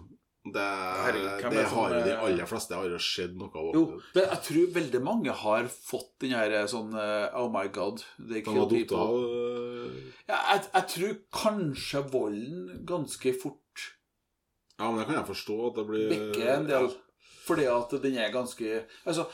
Det, 0.55 0.65
Herregud, 1.05 1.27
er 1.29 1.43
det 1.51 1.51
det 1.59 1.65
som 1.69 1.79
har 1.79 1.95
jo 1.95 2.01
de 2.05 2.11
er- 2.13 2.23
aller 2.29 2.47
fleste 2.51 2.75
har 2.79 2.89
jo 2.89 2.99
skjedd 3.03 3.37
noe 3.41 3.51
av 3.63 3.75
Jo, 3.77 3.83
det, 4.15 4.25
jeg 4.29 4.43
tror 4.49 4.73
veldig 4.79 5.03
mange 5.05 5.35
har 5.43 5.69
fått 5.73 6.11
den 6.25 6.35
her 6.37 6.55
sånn 6.71 6.95
eh, 6.95 7.29
Oh 7.39 7.49
my 7.53 7.67
God, 7.69 8.03
they 8.19 8.41
De 8.41 8.43
kill 8.47 8.59
har 8.59 8.67
datt 8.67 8.75
people. 8.75 9.07
Ja, 10.29 10.39
jeg, 10.55 10.65
jeg 10.75 10.89
tror 10.95 11.15
kanskje 11.43 12.03
volden 12.13 12.85
ganske 12.89 13.35
fort 13.43 13.87
Ja, 14.79 14.91
men 14.91 14.99
det 15.01 15.07
kan 15.09 15.21
jeg 15.21 15.29
forstå 15.33 15.59
at 15.71 15.79
det 15.81 15.87
blir 15.89 16.09
bikker 16.13 16.53
en 16.57 16.67
del. 16.69 16.91
Fordi 17.49 17.65
at 17.73 17.95
den 18.03 18.19
er 18.21 18.31
ganske 18.35 18.85
Altså, 19.07 19.25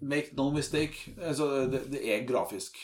make 0.00 0.32
no 0.38 0.50
mistake. 0.54 1.12
Altså, 1.20 1.66
det, 1.70 1.82
det 1.92 2.00
er 2.08 2.22
grafisk. 2.28 2.78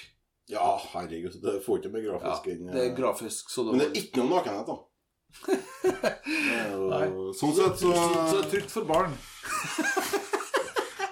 Ja, 0.50 0.76
herregud. 0.92 1.38
Det 1.42 1.62
får 1.64 1.80
ikke 1.80 1.92
mer 1.94 2.04
Ja, 2.06 2.34
enn 2.52 2.68
det 2.74 2.82
er 2.84 2.92
grafisk, 2.98 3.48
så 3.50 3.64
Men 3.70 3.80
det 3.80 3.86
er 3.88 3.96
ikke 4.02 4.20
noe 4.22 4.36
nakenhet, 4.36 4.68
da. 4.68 4.76
Det 5.46 6.86
Nei. 6.90 7.06
Sånn 7.36 7.54
sett 7.56 7.80
så 7.80 7.92
så, 7.92 8.06
det 8.32 8.38
er 8.40 8.48
trygt 8.50 8.72
for 8.72 8.86
barn. 8.88 9.14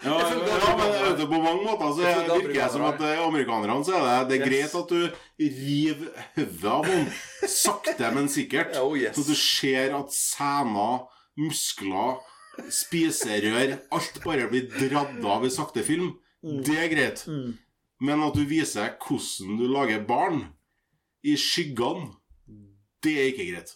Ja, 0.05 0.19
ja, 0.21 0.73
men 0.77 0.91
vet 0.93 1.17
du, 1.17 1.25
på 1.31 1.39
mange 1.41 1.63
måter 1.65 1.93
så 1.97 2.03
Jeg 2.05 2.17
føler 2.19 2.43
virker 2.43 2.59
det 2.59 2.67
som 2.75 2.83
at 2.85 3.03
eh, 3.07 3.21
amerikanerne 3.25 3.87
så 3.87 3.95
er 3.97 4.03
det 4.05 4.25
Det 4.29 4.37
er 4.37 4.51
greit 4.51 4.75
at 4.81 4.91
du 4.91 4.99
river 5.41 6.27
hodet 6.35 6.73
av 6.75 6.89
henne 6.91 7.49
sakte, 7.49 8.11
men 8.13 8.29
sikkert. 8.33 8.77
Oh, 8.85 8.93
yes. 8.99 9.17
Så 9.17 9.25
du 9.25 9.33
ser 9.39 9.95
at 9.97 10.13
sener, 10.13 11.07
muskler, 11.41 12.19
spiserør 12.69 13.79
Alt 13.97 14.21
bare 14.27 14.51
blir 14.53 14.69
dradd 14.75 15.25
av 15.25 15.47
i 15.49 15.53
sakte 15.53 15.85
film. 15.87 16.13
Mm. 16.45 16.61
Det 16.67 16.77
er 16.83 16.91
greit. 16.93 17.25
Men 18.05 18.27
at 18.27 18.37
du 18.37 18.45
viser 18.49 18.93
hvordan 19.01 19.57
du 19.63 19.65
lager 19.73 20.05
barn 20.05 20.43
i 21.25 21.39
skyggene, 21.41 22.11
det 23.05 23.17
er 23.17 23.33
ikke 23.33 23.49
greit. 23.55 23.73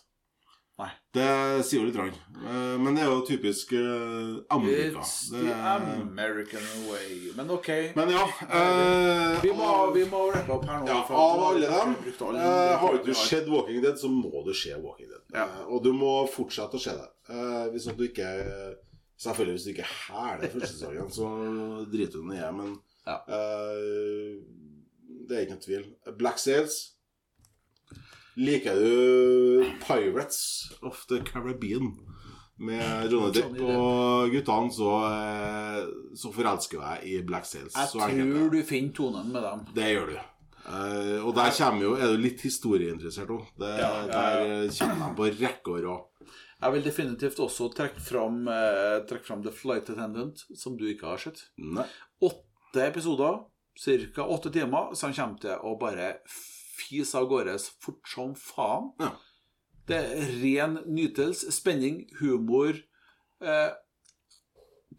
Nei. 0.79 0.91
Det 1.13 1.25
sier 1.67 1.81
jo 1.81 1.87
litt. 1.89 1.97
Rann. 1.99 2.13
Eh, 2.39 2.75
Men 2.79 2.95
det 2.95 3.03
er 3.03 3.09
jo 3.11 3.23
typisk 3.27 3.73
eh, 3.75 4.37
Amerika. 4.55 5.01
It's 5.03 5.31
the 5.33 5.41
er- 5.51 5.87
American 6.03 6.63
way. 6.87 7.33
Men 7.35 7.51
ok. 7.51 7.69
Men 7.97 8.13
ja 8.15 8.23
eh, 8.47 9.41
vi, 9.43 9.51
må, 9.59 9.71
vi 9.97 10.05
må 10.07 10.21
rappe 10.31 10.53
opp 10.55 10.69
her 10.71 10.85
nå. 10.85 10.87
ja, 10.87 11.01
Av 11.11 11.43
alle 11.49 11.67
dem 11.73 11.97
eh, 12.39 12.77
Har 12.85 13.01
du 13.05 13.11
sett 13.15 13.49
Walking 13.51 13.83
Dead, 13.83 13.99
så 13.99 14.09
må 14.13 14.45
du 14.47 14.53
se 14.55 14.77
Walking 14.79 15.09
Dead. 15.11 15.25
Ja. 15.35 15.49
Eh, 15.49 15.65
og 15.67 15.83
du 15.83 15.91
må 15.99 16.13
fortsette 16.31 16.79
å 16.79 16.85
se 16.87 16.95
det. 16.95 17.09
Eh, 17.29 17.65
hvis 17.75 17.89
du 17.91 18.05
ikke 18.07 18.31
Selvfølgelig 19.19 19.57
hvis 19.57 19.65
du 19.67 19.71
ikke 19.73 19.89
hæler 19.91 20.53
første 20.53 20.69
sesongen, 20.77 21.09
så 21.11 21.29
driter 21.91 22.21
du 22.21 22.29
den 22.29 22.37
i 22.37 22.39
det, 22.39 22.53
men 22.55 22.77
Ja. 23.09 23.17
eh, 23.27 24.37
det 25.27 25.35
er 25.37 25.43
ikke 25.43 25.57
noen 25.57 25.65
tvil. 25.65 25.89
Black 26.21 26.39
Sails 26.39 26.77
Liker 28.39 28.75
du 28.79 29.65
Pirates 29.83 30.71
of 30.83 31.07
the 31.11 31.19
Caribbean 31.27 31.93
med 32.59 33.13
Johnny 33.13 33.33
Depp 33.35 33.57
og 33.67 34.31
guttene, 34.31 34.73
så, 34.75 34.91
eh, 35.09 35.79
så 36.15 36.31
forelsker 36.35 36.83
jeg 36.83 37.11
i 37.11 37.23
Black 37.27 37.47
Sails. 37.47 37.75
Jeg 37.75 37.91
tror 37.91 38.51
du 38.53 38.59
finner 38.67 38.95
tonen 38.95 39.33
med 39.35 39.43
dem. 39.43 39.65
Det 39.75 39.89
gjør 39.91 40.13
du. 40.13 40.19
Uh, 40.69 41.25
og 41.25 41.33
der 41.33 41.55
kommer 41.57 41.83
jo, 41.87 41.95
er 41.97 42.13
du 42.13 42.21
litt 42.21 42.43
historieinteressert 42.45 43.31
òg. 43.33 43.47
Ja, 43.63 43.71
ja, 43.79 43.91
ja. 44.05 44.09
Der 44.13 44.75
kommer 44.77 45.07
de 45.07 45.17
på 45.17 45.29
rekke 45.39 45.75
og 45.75 45.87
rad. 45.87 46.35
Jeg 46.59 46.75
vil 46.75 46.85
definitivt 46.85 47.41
også 47.41 47.71
trekke 47.73 48.03
fram, 48.05 48.43
uh, 48.51 48.99
trekke 49.09 49.27
fram 49.31 49.43
The 49.47 49.55
Flight 49.55 49.89
Attendant, 49.95 50.45
som 50.59 50.77
du 50.77 50.85
ikke 50.91 51.09
har 51.09 51.23
sett. 51.23 51.47
Åtte 52.21 52.85
episoder, 52.85 53.41
ca. 53.79 54.29
åtte 54.29 54.53
timer, 54.53 54.93
som 54.99 55.15
kommer 55.17 55.43
til 55.43 55.57
å 55.65 55.75
bare 55.81 56.13
fise 56.79 57.19
av 57.19 57.29
gårde 57.31 57.59
fort 57.83 58.09
som 58.09 58.35
faen. 58.39 58.93
Ja. 59.03 59.13
Det 59.89 59.99
er 59.99 60.33
ren 60.43 60.81
nytelse, 60.87 61.53
spenning, 61.53 62.03
humor. 62.21 62.77
Eh, 63.41 63.71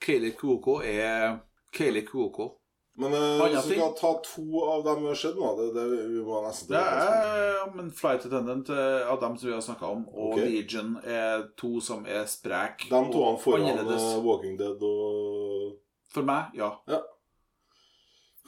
Kayleigh 0.01 0.37
Kuoko 0.39 0.79
er 0.81 1.39
Kayleigh 1.75 2.07
Kuoko. 2.07 2.55
Men 2.99 3.13
eh, 3.13 3.19
hvis 3.19 3.65
vi 3.69 3.75
ting? 3.75 3.79
skal 3.79 3.93
ta 3.95 4.09
to 4.25 4.63
av 4.65 4.81
dem 4.83 5.03
vi 5.03 5.07
har 5.07 5.19
sett 5.19 5.37
nå 5.39 5.51
det, 5.55 5.67
det, 5.75 5.83
Vi 6.09 6.23
må 6.25 6.41
nesten 6.43 6.73
Det 6.73 6.81
er 6.81 7.69
men 7.75 7.91
Flight 7.95 8.25
Attendant 8.27 8.71
av 8.73 9.21
dem 9.21 9.37
som 9.37 9.47
vi 9.47 9.53
har 9.55 9.61
snakka 9.63 9.91
om, 9.93 10.01
og 10.09 10.33
okay. 10.33 10.49
Legion 10.49 10.97
er 11.05 11.45
to 11.59 11.77
som 11.85 12.03
er 12.09 12.25
sprek. 12.27 12.89
De 12.89 13.03
to 13.13 13.23
foran 13.43 13.69
annerledes. 13.69 14.03
eh, 14.03 14.19
Walking 14.25 14.57
Dead 14.59 14.83
og 14.83 15.77
For 16.11 16.25
meg, 16.25 16.57
ja. 16.57 16.73
For 16.89 17.05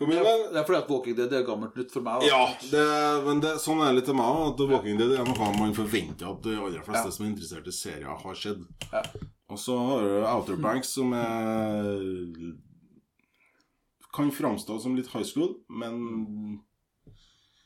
min 0.07 0.17
Det 0.17 0.25
er, 0.31 0.43
det 0.53 0.59
er 0.61 0.65
fordi 0.67 0.79
at 0.83 0.89
Walking 0.89 1.15
Dead 1.17 1.33
er 1.33 1.43
gammelt 1.47 1.75
nytt 1.75 1.91
for 1.91 2.01
meg. 2.01 2.21
da. 2.21 2.27
Ja, 2.27 2.55
det, 2.71 3.25
men 3.25 3.39
det, 3.43 3.53
sånn 3.61 3.81
er 3.81 3.91
det 3.91 3.95
litt 4.01 4.05
til 4.05 4.15
meg 4.15 4.25
òg. 4.25 4.63
Walking 4.71 4.97
Dead 4.97 5.11
er 5.19 5.25
noe 5.25 5.51
man 5.59 5.73
forventer 5.77 6.31
at 6.31 6.41
de 6.43 6.55
aller 6.57 6.81
fleste 6.83 7.05
Ja. 7.05 7.11
som 7.11 7.25
er 7.25 7.29
interessert 7.33 7.67
i 7.67 7.71
serier, 7.71 8.17
har 8.25 8.35
sett. 8.35 8.57
Ja. 8.91 9.03
Og 9.51 9.57
så 9.59 9.75
har 9.77 10.01
du 10.07 10.25
Outer 10.25 10.55
Banks, 10.57 10.93
som 10.95 11.11
er 11.13 12.55
kan 14.13 14.31
framstå 14.31 14.79
som 14.81 14.95
litt 14.95 15.07
high 15.13 15.23
school, 15.23 15.55
men 15.69 16.59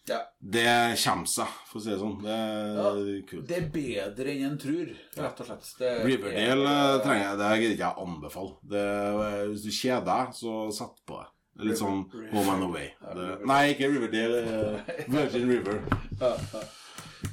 Ja. 0.07 0.20
det 0.40 0.66
kommer 1.02 1.26
seg, 1.26 1.48
for 1.66 1.80
å 1.80 1.82
si 1.82 1.90
det 1.90 1.98
sånn. 1.98 2.20
Det 2.22 2.30
er 2.30 3.22
kult. 3.26 3.48
Det 3.49 3.57
er 3.57 3.70
bedre 3.74 4.30
enn 4.36 4.52
en 4.52 4.57
tror, 4.62 4.91
rett 5.18 5.40
og 5.41 5.48
slett. 5.48 5.72
Det 5.80 5.88
er- 5.90 6.06
Riverdale 6.06 6.68
eh, 6.70 6.99
trenger 7.02 7.24
jeg, 7.26 7.38
det 7.40 7.49
gidder 7.62 7.74
ikke 7.74 7.88
jeg 7.90 8.06
anbefale. 8.06 9.49
Hvis 9.49 9.64
du 9.66 9.72
kjeder 9.72 10.06
deg, 10.06 10.34
så 10.38 10.72
sett 10.72 11.02
på 11.07 11.18
det. 11.24 11.28
Det 11.56 11.64
er 11.64 11.69
litt 11.69 11.80
sånn 11.80 12.02
Home 12.34 12.52
and 12.52 12.65
Away. 12.68 12.90
Det, 13.15 13.27
nei, 13.48 13.61
ikke 13.72 13.88
Riverdale. 13.94 14.40
eh, 14.44 15.06
Virgin 15.07 15.48
River. 15.49 15.80
Ja, 16.19 16.34
ja. 16.36 16.64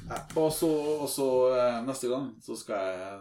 Ja, 0.09 0.17
Og 0.39 0.49
så, 0.55 0.69
og 1.03 1.09
så 1.11 1.27
eh, 1.53 1.81
neste 1.85 2.09
gang 2.09 2.29
så 2.41 2.55
skal 2.57 2.87
jeg 2.87 3.17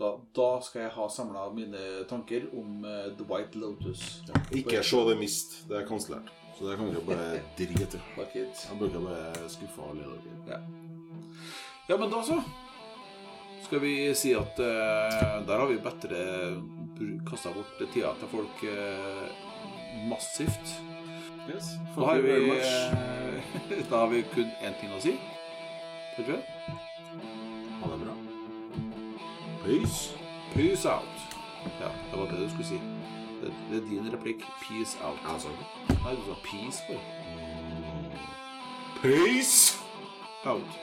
da, 0.00 0.10
da 0.36 0.48
skal 0.64 0.86
jeg 0.86 0.92
ha 0.96 1.06
samla 1.12 1.46
mine 1.52 1.80
tanker 2.08 2.46
om 2.56 2.86
uh, 2.86 3.10
The 3.18 3.26
White 3.28 3.58
Lotus. 3.60 4.22
Ikke 4.56 4.80
se 4.82 5.02
The 5.04 5.16
Mist. 5.20 5.58
Det 5.68 5.76
er 5.76 5.84
kansellert. 5.88 6.30
Så 6.56 6.70
det 6.70 6.78
kan 6.80 6.88
dere 6.88 7.04
bare 7.04 7.42
drite 7.58 8.00
i. 8.00 8.46
Jeg 8.46 8.78
bruker 8.80 9.04
bare 9.04 9.50
skuffe 9.52 9.84
alle 9.90 10.08
dere. 10.08 10.38
Ja. 10.48 10.60
ja, 11.92 11.98
men 12.00 12.08
da 12.12 12.22
så 12.24 12.40
skal 13.66 13.84
vi 13.84 13.92
si 14.16 14.32
at 14.34 14.56
uh, 14.56 15.36
der 15.46 15.60
har 15.60 15.68
vi 15.68 15.76
bedre 15.84 16.24
kasta 17.28 17.52
bort 17.52 17.76
tida 17.92 18.14
til 18.20 18.28
folk 18.32 18.64
eh, 18.68 19.28
massivt. 20.08 20.82
Yes. 21.54 21.64
Da 21.96 22.04
har 22.04 22.20
vi, 22.20 22.30
eh, 22.30 23.84
da 23.90 23.96
har 23.96 24.06
vi 24.06 24.22
kun 24.34 24.50
én 24.62 24.74
ting 24.80 24.92
å 24.94 25.00
si. 25.02 25.16
Tror 26.16 26.26
du? 26.26 26.36
Ha 27.80 27.90
det 27.92 27.98
bra. 28.04 28.14
Peace. 29.64 30.12
Peace 30.54 30.88
out. 30.88 31.26
Ja, 31.80 31.88
det 32.10 32.18
var 32.18 32.26
det 32.30 32.40
du 32.44 32.48
skulle 32.50 32.68
si. 32.68 32.80
Det, 33.40 33.52
det 33.70 33.76
er 33.82 33.88
din 33.88 34.12
replikk. 34.12 34.44
Peace 34.62 34.98
out. 35.04 35.18
Altså. 35.32 35.48
Nei, 35.88 36.14
du 36.16 36.22
sa 36.28 36.36
peace 36.44 36.84
bare. 36.88 37.00
Peace. 39.02 39.78
Out. 40.44 40.78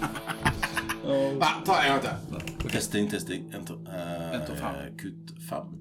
Nei, 1.40 1.52
ta 1.66 1.82
en 1.82 2.00
gang 2.00 2.02
til. 2.02 2.70
Testing, 2.70 3.10
testing. 3.10 3.54
En, 3.54 3.66
to, 3.66 3.74
eh, 3.74 4.34
En, 4.34 4.46
to, 4.46 4.54
fem. 4.54 4.74
Kutt 4.98 5.34
fem. 5.48 5.79